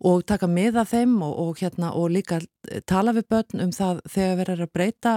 og 0.04 0.26
taka 0.28 0.50
með 0.52 0.82
að 0.82 0.94
þeim 0.94 1.18
og, 1.24 1.34
og, 1.40 1.58
hérna, 1.62 1.94
og 1.96 2.12
líka 2.12 2.42
tala 2.90 3.14
við 3.16 3.30
börn 3.32 3.66
um 3.68 3.74
það 3.76 4.02
þegar 4.12 4.54
erum 4.56 4.68
að 4.68 4.74
breyta 4.76 5.16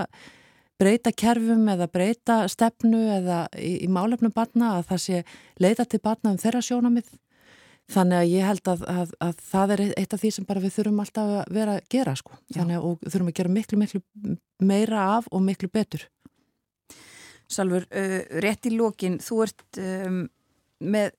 breyta 0.76 1.12
kerfum 1.12 1.68
eða 1.72 1.88
breyta 1.88 2.40
stefnu 2.52 3.00
eða 3.16 3.46
í, 3.56 3.86
í 3.86 3.88
málefnum 3.88 4.34
barna 4.34 4.76
að 4.76 4.90
það 4.90 5.04
sé 5.06 5.22
leita 5.62 5.86
til 5.88 6.02
barna 6.04 6.34
um 6.34 6.40
þeirra 6.40 6.60
sjónamið 6.64 7.08
þannig 7.92 8.18
að 8.18 8.32
ég 8.32 8.48
held 8.50 8.68
að, 8.72 8.84
að, 8.90 9.14
að 9.22 9.40
það 9.46 9.72
er 9.74 9.82
eitt 9.86 10.14
af 10.16 10.22
því 10.22 10.32
sem 10.34 10.48
bara 10.48 10.62
við 10.62 10.74
þurfum 10.76 11.00
alltaf 11.04 11.32
að 11.40 11.54
vera 11.54 11.76
að 11.78 11.88
gera 11.94 12.14
sko. 12.18 12.38
Þannig 12.54 12.78
að 12.80 13.06
þurfum 13.06 13.30
að 13.30 13.36
gera 13.38 13.54
miklu 13.56 13.80
miklu 13.82 14.02
meira 14.66 15.04
af 15.16 15.28
og 15.30 15.44
miklu 15.46 15.70
betur 15.72 16.06
Salfur, 17.50 17.86
uh, 17.90 18.18
rétt 18.42 18.66
í 18.66 18.74
lókin 18.74 19.20
þú 19.22 19.42
ert 19.46 19.80
um, 19.82 20.24
með 20.80 21.14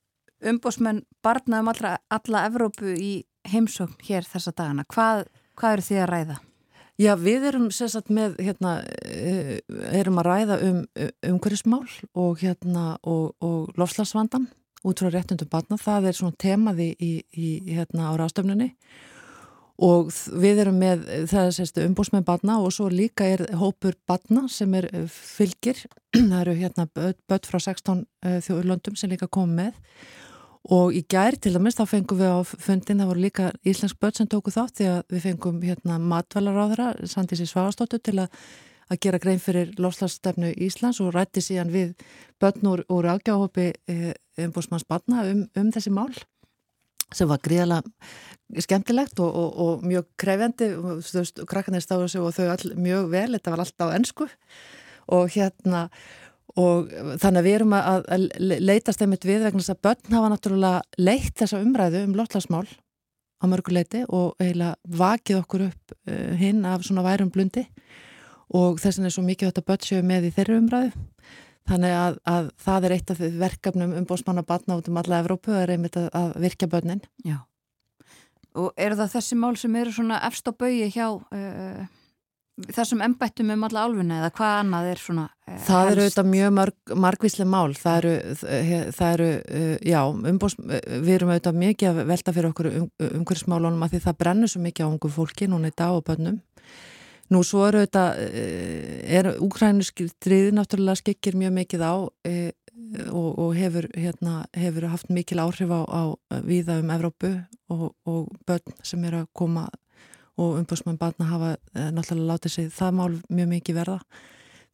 umbósmenn 0.47 1.01
barnaðum 1.25 1.71
allra, 1.73 1.95
alla 2.13 2.43
Evrópu 2.49 2.93
í 2.93 3.13
heimsókn 3.47 3.97
hér 4.05 4.27
þessa 4.27 4.53
dagana 4.53 4.85
hvað, 4.91 5.25
hvað 5.57 5.77
eru 5.77 5.87
þið 5.87 6.03
að 6.03 6.11
ræða? 6.11 6.37
Já, 6.97 7.11
við 7.21 7.43
erum 7.51 7.67
sérsagt 7.69 8.09
með, 8.09 8.39
hérna, 8.41 8.79
eh, 9.05 9.59
erum 9.93 10.17
að 10.17 10.29
ræða 10.31 10.55
um 10.65 10.79
umhverjismál 11.29 11.83
og, 12.17 12.39
hérna, 12.41 12.95
og, 13.05 13.35
og 13.37 13.77
lofslagsvandan 13.77 14.47
út 14.81 15.03
frá 15.03 15.11
réttundum 15.13 15.49
barna. 15.51 15.77
Það 15.77 16.09
er 16.09 16.17
svona 16.17 16.39
temaði 16.41 16.87
í, 16.97 17.11
í, 17.37 17.49
hérna, 17.69 18.09
á 18.09 18.17
ráðstöfnunni 18.17 18.71
og 18.73 19.16
við 19.77 20.63
erum 20.63 20.79
með, 20.81 21.03
það 21.29 21.49
sérstu 21.53 21.83
umbúsmenn 21.85 22.25
barna 22.25 22.57
og 22.63 22.71
svo 22.73 22.87
líka 22.89 23.27
er 23.29 23.43
hópur 23.59 23.93
barna 24.09 24.47
sem 24.49 24.73
er 24.77 24.89
eh, 24.89 25.05
fylgir. 25.07 25.83
Það 26.17 26.39
eru 26.39 26.55
hérna 26.57 26.87
börn 26.89 27.45
frá 27.45 27.59
16 27.61 27.99
uh, 28.01 28.37
þjóðurlöndum 28.41 28.95
sem 28.97 29.11
líka 29.11 29.27
kom 29.29 29.51
með 29.53 29.75
og 30.73 30.95
í 30.95 31.03
gær 31.07 31.37
til 31.39 31.53
dæmis 31.55 31.77
þá 31.77 31.83
fengum 31.87 32.19
við 32.19 32.31
á 32.33 32.39
fundin, 32.43 32.99
það 32.99 33.11
voru 33.11 33.23
líka 33.23 33.51
íslensk 33.67 33.99
börn 34.01 34.17
sem 34.17 34.29
tóku 34.31 34.51
þátt 34.51 34.79
því 34.79 34.87
að 34.91 34.97
við 35.13 35.21
fengum 35.27 35.59
hérna 35.63 35.99
matvælaráðra, 36.03 36.87
Sandísi 37.07 37.47
Svagastóttur 37.47 38.01
til 38.03 38.17
að, 38.23 38.33
að 38.91 39.01
gera 39.05 39.21
grein 39.23 39.39
fyrir 39.39 39.71
lofslagsstefnu 39.79 40.51
Íslands 40.65 40.99
og 41.03 41.13
rætti 41.15 41.43
síðan 41.45 41.71
við 41.71 41.93
börn 42.41 42.71
úr, 42.73 42.83
úr 42.91 43.07
ágjáhópi 43.13 43.69
umbúsmanns 44.43 44.83
um 44.83 44.91
barna 44.91 45.23
um, 45.29 45.45
um 45.55 45.71
þessi 45.71 45.93
mál 45.93 46.11
sem 47.15 47.29
var 47.29 47.41
gríðalega 47.43 48.61
skemmtilegt 48.63 49.19
og, 49.23 49.31
og, 49.31 49.57
og 49.63 49.87
mjög 49.87 50.07
krefjandi. 50.19 50.69
Krakkarnir 51.43 51.83
stáðu 51.83 52.07
sig 52.11 52.23
og 52.23 52.35
þau 52.35 52.47
all, 52.53 52.73
mjög 52.79 53.11
vel, 53.11 53.29
þetta 53.35 53.53
var 53.53 53.63
alltaf 53.63 53.93
ennsku 53.95 54.29
og 55.17 55.31
hérna 55.35 55.87
og 56.57 56.89
þannig 57.21 57.39
að 57.39 57.45
við 57.45 57.55
erum 57.59 57.75
að, 57.77 58.07
að 58.09 58.25
leitast 58.65 59.03
einmitt 59.03 59.27
við 59.27 59.45
vegna 59.45 59.61
þess 59.61 59.75
að 59.75 59.83
börn 59.85 60.15
hafa 60.17 60.31
náttúrulega 60.33 61.03
leitt 61.05 61.35
þessa 61.37 61.61
umræðu 61.61 62.03
um 62.07 62.15
lotlasmál 62.17 62.65
á 63.37 63.45
mörguleiti 63.45 64.01
og 64.07 64.39
eiginlega 64.41 64.97
vakið 64.97 65.41
okkur 65.43 65.67
upp 65.67 65.93
uh, 66.09 66.31
hinn 66.39 66.65
af 66.65 66.87
svona 66.87 67.05
værum 67.05 67.29
blundi. 67.33 67.67
Og 68.57 68.79
þess 68.81 68.97
vegna 68.97 69.11
er 69.11 69.15
svo 69.17 69.25
mikið 69.27 69.51
þetta 69.51 69.65
börn 69.67 69.85
séu 69.85 70.07
með 70.07 70.29
í 70.29 70.33
þeirri 70.33 70.57
umræðu 70.63 71.05
þannig 71.67 71.97
að, 71.97 72.17
að 72.29 72.49
það 72.63 72.87
er 72.87 72.95
eitt 72.95 73.13
af 73.13 73.21
verkefnum 73.41 73.93
um 73.99 74.07
bósmanna 74.07 74.45
barna 74.47 74.79
út 74.79 74.89
um 74.91 74.97
alla 75.01 75.21
Evrópu 75.23 75.53
er 75.57 75.75
einmitt 75.75 75.99
að, 75.99 76.09
að 76.15 76.33
virka 76.45 76.69
börnin. 76.71 77.03
Já. 77.27 77.41
Og 78.57 78.73
eru 78.79 78.97
það 78.97 79.13
þessi 79.17 79.37
mál 79.37 79.53
sem 79.59 79.75
eru 79.77 79.93
svona 79.93 80.21
efst 80.25 80.49
á 80.49 80.51
baui 80.57 80.87
hjá 80.89 81.07
uh, 81.13 81.85
þessum 82.73 83.03
embættum 83.05 83.51
um 83.53 83.65
alla 83.67 83.83
álfunni 83.85 84.17
eða 84.17 84.31
hvað 84.33 84.55
annað 84.63 84.87
er 84.89 85.01
svona 85.01 85.25
eh, 85.45 85.59
Það 85.67 85.91
eru 85.91 86.05
auðvitað 86.05 86.29
mjög 86.31 86.55
marg, 86.57 86.93
margvíslega 87.05 87.51
mál. 87.53 87.75
Það 87.77 87.97
eru, 87.99 88.15
það 88.97 89.11
eru 89.11 89.29
uh, 89.37 89.75
já, 89.85 90.01
umbós, 90.33 90.57
við 90.57 91.13
erum 91.19 91.33
auðvitað 91.35 91.61
mikið 91.65 91.91
að 91.91 92.03
velta 92.13 92.33
fyrir 92.33 92.51
okkur 92.53 92.71
um, 92.71 92.91
umhverfsmálunum 93.11 93.85
að 93.85 93.95
því 93.95 94.03
það 94.07 94.19
brennur 94.23 94.53
svo 94.53 94.63
mikið 94.65 94.89
á 94.89 94.91
ungu 94.91 95.13
fólki 95.13 95.49
núna 95.51 95.69
í 95.69 95.77
dag 95.77 95.99
og 95.99 96.07
bönnum 96.07 96.41
nú 97.33 97.41
svo 97.43 97.65
eru 97.67 97.83
auðvitað 97.83 98.21
uh, 98.23 99.17
er 99.19 99.31
úkrænusstriði 99.43 100.53
náttúrulega 100.55 101.01
skekir 101.01 101.37
mjög 101.39 101.53
mikið 101.57 101.83
á 101.83 101.95
uh, 101.97 102.51
og, 103.11 103.39
og 103.39 103.55
hefur, 103.57 103.87
hérna, 103.97 104.45
hefur 104.55 104.87
haft 104.91 105.09
mikil 105.09 105.41
áhrif 105.43 105.71
á, 105.71 105.81
á 105.83 106.01
viða 106.45 106.79
um 106.81 106.93
Evrópu 106.93 107.33
og, 107.73 107.91
og 108.07 108.31
bönn 108.47 108.79
sem 108.85 109.03
er 109.07 109.21
að 109.21 109.29
koma 109.35 109.67
og 110.37 110.59
umbúrsmann 110.59 110.99
barna 111.01 111.27
hafa 111.31 111.51
eh, 111.73 111.89
náttúrulega 111.91 112.35
látið 112.35 112.53
sig 112.53 112.73
það 112.73 112.97
mál 112.99 113.13
mjög 113.29 113.47
mikið 113.55 113.79
verða. 113.79 113.99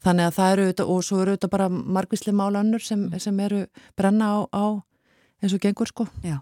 Þannig 0.04 0.26
að 0.28 0.38
það 0.38 0.54
eru 0.54 0.64
auðvitað 0.64 0.90
og 0.94 1.04
svo 1.08 1.20
eru 1.22 1.34
auðvitað 1.34 1.54
bara 1.56 1.70
margvísli 1.72 2.34
mál 2.36 2.56
annur 2.60 2.84
sem, 2.84 3.06
sem 3.20 3.40
eru 3.40 3.66
brenna 3.96 4.28
á, 4.28 4.38
á 4.52 4.66
eins 5.40 5.56
og 5.56 5.64
gengur 5.64 5.88
sko. 5.88 6.10
Já 6.24 6.42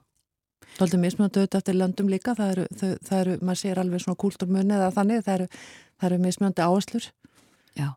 Dóltið 0.78 1.02
mismjöndu 1.04 1.42
auðvitað 1.42 1.62
eftir 1.62 1.78
landum 1.78 2.12
líka. 2.12 2.36
Það 2.38 2.52
eru, 2.56 2.68
það, 2.80 2.94
það 3.08 3.24
eru 3.24 3.38
maður 3.42 3.62
sér 3.62 3.82
alveg 3.82 4.04
svona 4.04 4.22
kúlturmunni 4.24 4.78
eða 4.78 4.92
þannig, 4.96 5.26
það 5.26 5.38
eru, 5.38 5.48
eru 6.08 6.20
mismjöndi 6.26 6.66
áherslur. 6.66 7.08
Já, 7.78 7.90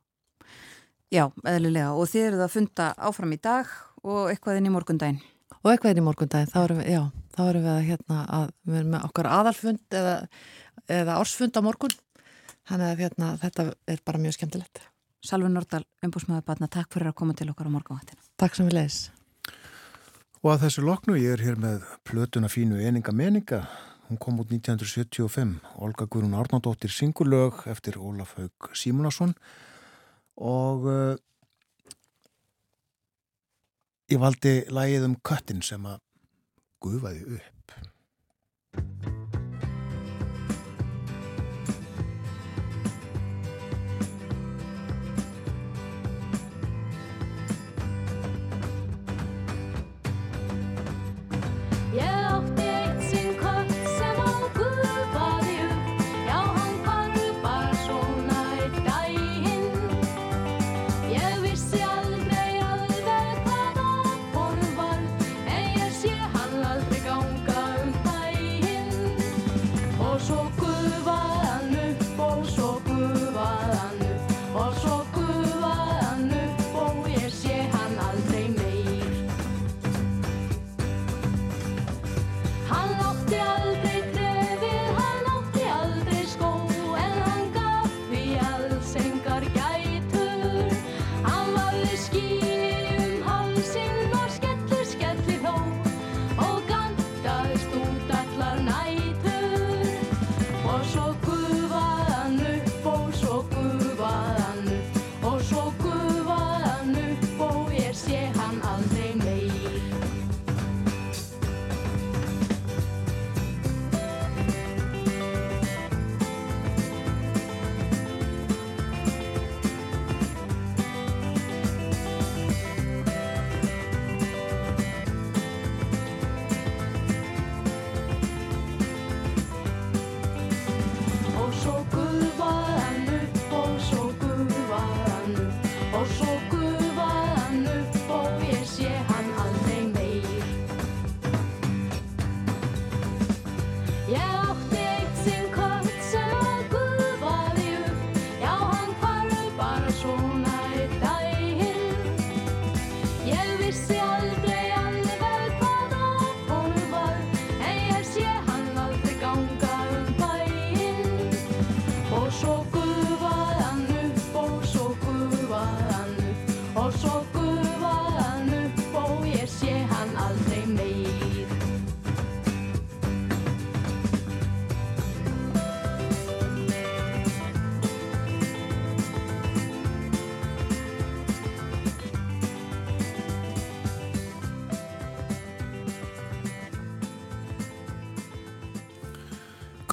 Já, 1.15 1.29
eðlilega. 1.47 1.93
Og 1.95 2.09
þið 2.11 2.25
eruð 2.29 2.45
að 2.47 2.55
funda 2.57 2.89
áfram 2.99 3.35
í 3.37 3.39
dag 3.43 3.71
og 4.03 4.33
eitthvað 4.33 4.59
inn 4.59 4.67
í 4.67 4.73
morgundaginn? 4.75 5.21
Og 5.61 5.71
eitthvað 5.71 5.95
inn 5.95 6.01
í 6.03 6.07
morgundaginn, 6.09 6.51
þá 6.51 6.59
erum 6.65 6.81
við, 6.81 6.89
já, 6.91 7.03
þá 7.37 7.43
erum 7.45 7.67
við 7.67 7.75
að 7.75 7.85
hérna 7.91 8.23
að 8.39 8.49
við 8.65 8.81
erum 8.81 8.91
með 8.97 9.07
okkar 9.09 9.29
aðalfund 9.31 9.99
eða 10.01 10.17
eða 10.91 11.21
ársfund 11.21 11.61
á 11.61 11.63
morgun. 11.65 11.95
Þannig 12.69 12.91
að 12.91 13.05
hérna, 13.05 13.31
þetta 13.45 13.69
er 13.95 14.03
bara 14.05 14.21
mjög 14.25 14.37
skemmtilegt. 14.39 14.83
Salvi 15.25 15.49
Nordal, 15.49 15.85
umbúsmaður 16.05 16.45
batna, 16.49 16.69
takk 16.69 16.91
fyrir 16.93 17.09
að 17.09 17.19
koma 17.21 17.37
til 17.37 17.49
okkar 17.49 17.71
á 17.71 17.73
morgunvættina 17.73 18.21
Takk 18.41 18.59
sem 18.59 18.67
við 18.69 18.77
leiðis 18.77 18.99
Og 20.45 20.51
að 20.53 20.67
þessu 20.67 20.83
loknu, 20.85 21.15
ég 21.17 21.39
er 21.39 21.41
hér 21.41 21.55
með 21.57 21.85
plötuna 22.05 22.51
fínu 22.53 22.77
Eninga 22.85 23.15
Meninga. 23.17 23.63
Hún 24.11 24.19
kom 24.21 24.43
út 24.43 24.51
1975 24.53 25.55
Olga 25.81 26.05
Guðrún 26.05 26.37
Arnóndóttir 26.37 26.93
singulög 26.93 27.63
eftir 27.73 27.97
Ólaf 27.97 28.35
Haug 28.37 28.69
Símunarsson 28.77 29.33
og 30.37 30.85
uh, 30.85 31.17
ég 34.13 34.21
valdi 34.21 34.59
lægið 34.69 35.09
um 35.09 35.17
köttin 35.25 35.65
sem 35.65 35.89
að 35.89 36.03
gufaði 36.85 37.39
upp 37.39 37.54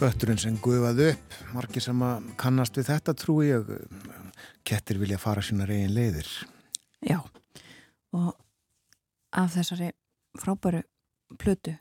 Götturinn 0.02 0.40
sem 0.42 0.56
gufaði 0.58 1.12
upp, 1.12 1.34
margir 1.54 1.84
sem 1.86 2.00
að 2.02 2.30
kannast 2.42 2.74
við 2.80 2.88
þetta 2.88 3.14
trúi 3.22 3.52
ég, 3.52 3.68
kettir 4.66 4.98
vilja 4.98 5.20
fara 5.22 5.44
sína 5.46 5.68
reygin 5.70 5.94
leiðir. 5.94 6.30
Já, 7.06 7.20
og 8.18 8.32
af 9.38 9.52
þessari 9.54 9.92
frábæru 10.42 10.82
plötu, 11.38 11.76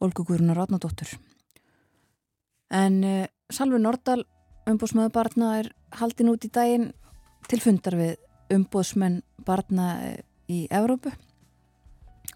Olgu 0.00 0.24
Guðrunar 0.24 0.56
Ráðnadóttur. 0.56 1.12
En 2.72 2.96
uh, 3.04 3.28
Salvi 3.52 3.82
Nordal, 3.82 4.22
umbóðsmaður 4.64 5.12
barna, 5.18 5.52
er 5.60 5.68
haldin 6.00 6.32
út 6.32 6.48
í 6.48 6.52
daginn 6.52 6.94
til 7.50 7.60
fundar 7.60 7.98
við 8.00 8.16
umbóðsmenn 8.56 9.20
barna 9.44 9.92
eh, 10.00 10.24
í 10.48 10.64
Evrópu. 10.72 11.12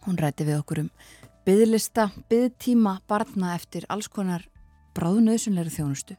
Hún 0.05 0.21
ræti 0.21 0.45
við 0.45 0.61
okkur 0.61 0.85
um 0.85 0.93
byðlista, 1.51 2.11
byðtíma 2.31 3.01
barna 3.11 3.57
eftir 3.57 3.87
alls 3.91 4.07
konar 4.13 4.45
bráðnöðsynleiri 4.95 5.73
þjónustu. 5.75 6.15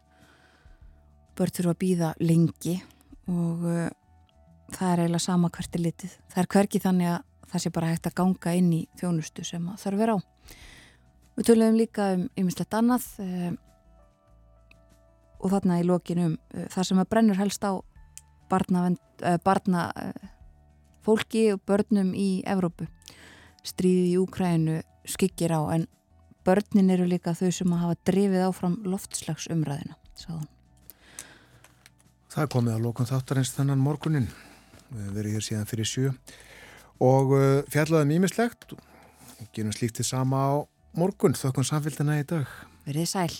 Börn 1.37 1.53
þurfa 1.55 1.71
að 1.71 1.79
býða 1.79 2.09
lengi 2.19 2.73
og 3.31 3.63
uh, 3.63 3.85
það 4.75 4.89
er 4.89 5.03
eiginlega 5.05 5.23
sama 5.23 5.51
hvert 5.55 5.77
er 5.77 5.83
litið. 5.85 6.17
Það 6.33 6.41
er 6.43 6.49
hverki 6.55 6.81
þannig 6.83 7.11
að 7.13 7.47
það 7.53 7.63
sé 7.63 7.71
bara 7.77 7.93
hægt 7.93 8.09
að 8.09 8.17
ganga 8.19 8.55
inn 8.59 8.73
í 8.75 8.81
þjónustu 8.99 9.47
sem 9.47 9.69
það 9.69 9.85
þarf 9.85 10.01
vera 10.01 10.17
á. 10.17 10.19
Við 11.37 11.47
töluðum 11.47 11.79
líka 11.79 12.09
um 12.17 12.27
ymmislegt 12.43 12.77
annað 12.81 13.07
uh, 13.23 13.49
og 15.39 15.55
þarna 15.55 15.79
í 15.79 15.87
lokinum 15.87 16.35
uh, 16.35 16.67
það 16.75 16.89
sem 16.91 17.03
að 17.05 17.11
brennur 17.15 17.39
helst 17.39 17.63
á 17.63 17.79
barna, 18.51 18.89
barna 19.45 19.85
fólki 21.05 21.53
og 21.53 21.61
börnum 21.63 22.09
í 22.11 22.41
Evrópu. 22.43 22.89
Stríði 23.67 24.07
í 24.13 24.17
Úkrænu 24.21 24.79
skyggir 25.09 25.53
á 25.53 25.61
en 25.75 25.85
börnin 26.45 26.89
eru 26.93 27.05
líka 27.09 27.35
þau 27.37 27.51
sem 27.53 27.73
að 27.75 27.83
hafa 27.83 27.99
drifið 28.09 28.45
áfram 28.47 28.79
loftslags 28.87 29.47
umræðina, 29.53 29.97
sáðan. 30.17 30.49
Það 32.31 32.51
komið 32.55 32.75
að 32.77 32.85
lókun 32.85 33.09
þáttarins 33.09 33.53
þennan 33.57 33.83
morgunin. 33.83 34.29
Við 34.91 35.13
verið 35.17 35.37
hér 35.37 35.45
síðan 35.45 35.69
fyrir 35.69 35.87
sjö 35.87 36.11
og 37.01 37.33
uh, 37.35 37.45
fjallaðum 37.71 38.13
ímislegt. 38.17 38.73
Gerum 39.55 39.73
slíktið 39.75 40.07
sama 40.07 40.41
á 40.41 40.51
morgun, 40.97 41.35
þökkum 41.37 41.67
samfélgina 41.67 42.19
í 42.21 42.27
dag. 42.27 42.47
Verið 42.87 43.09
sæl. 43.11 43.33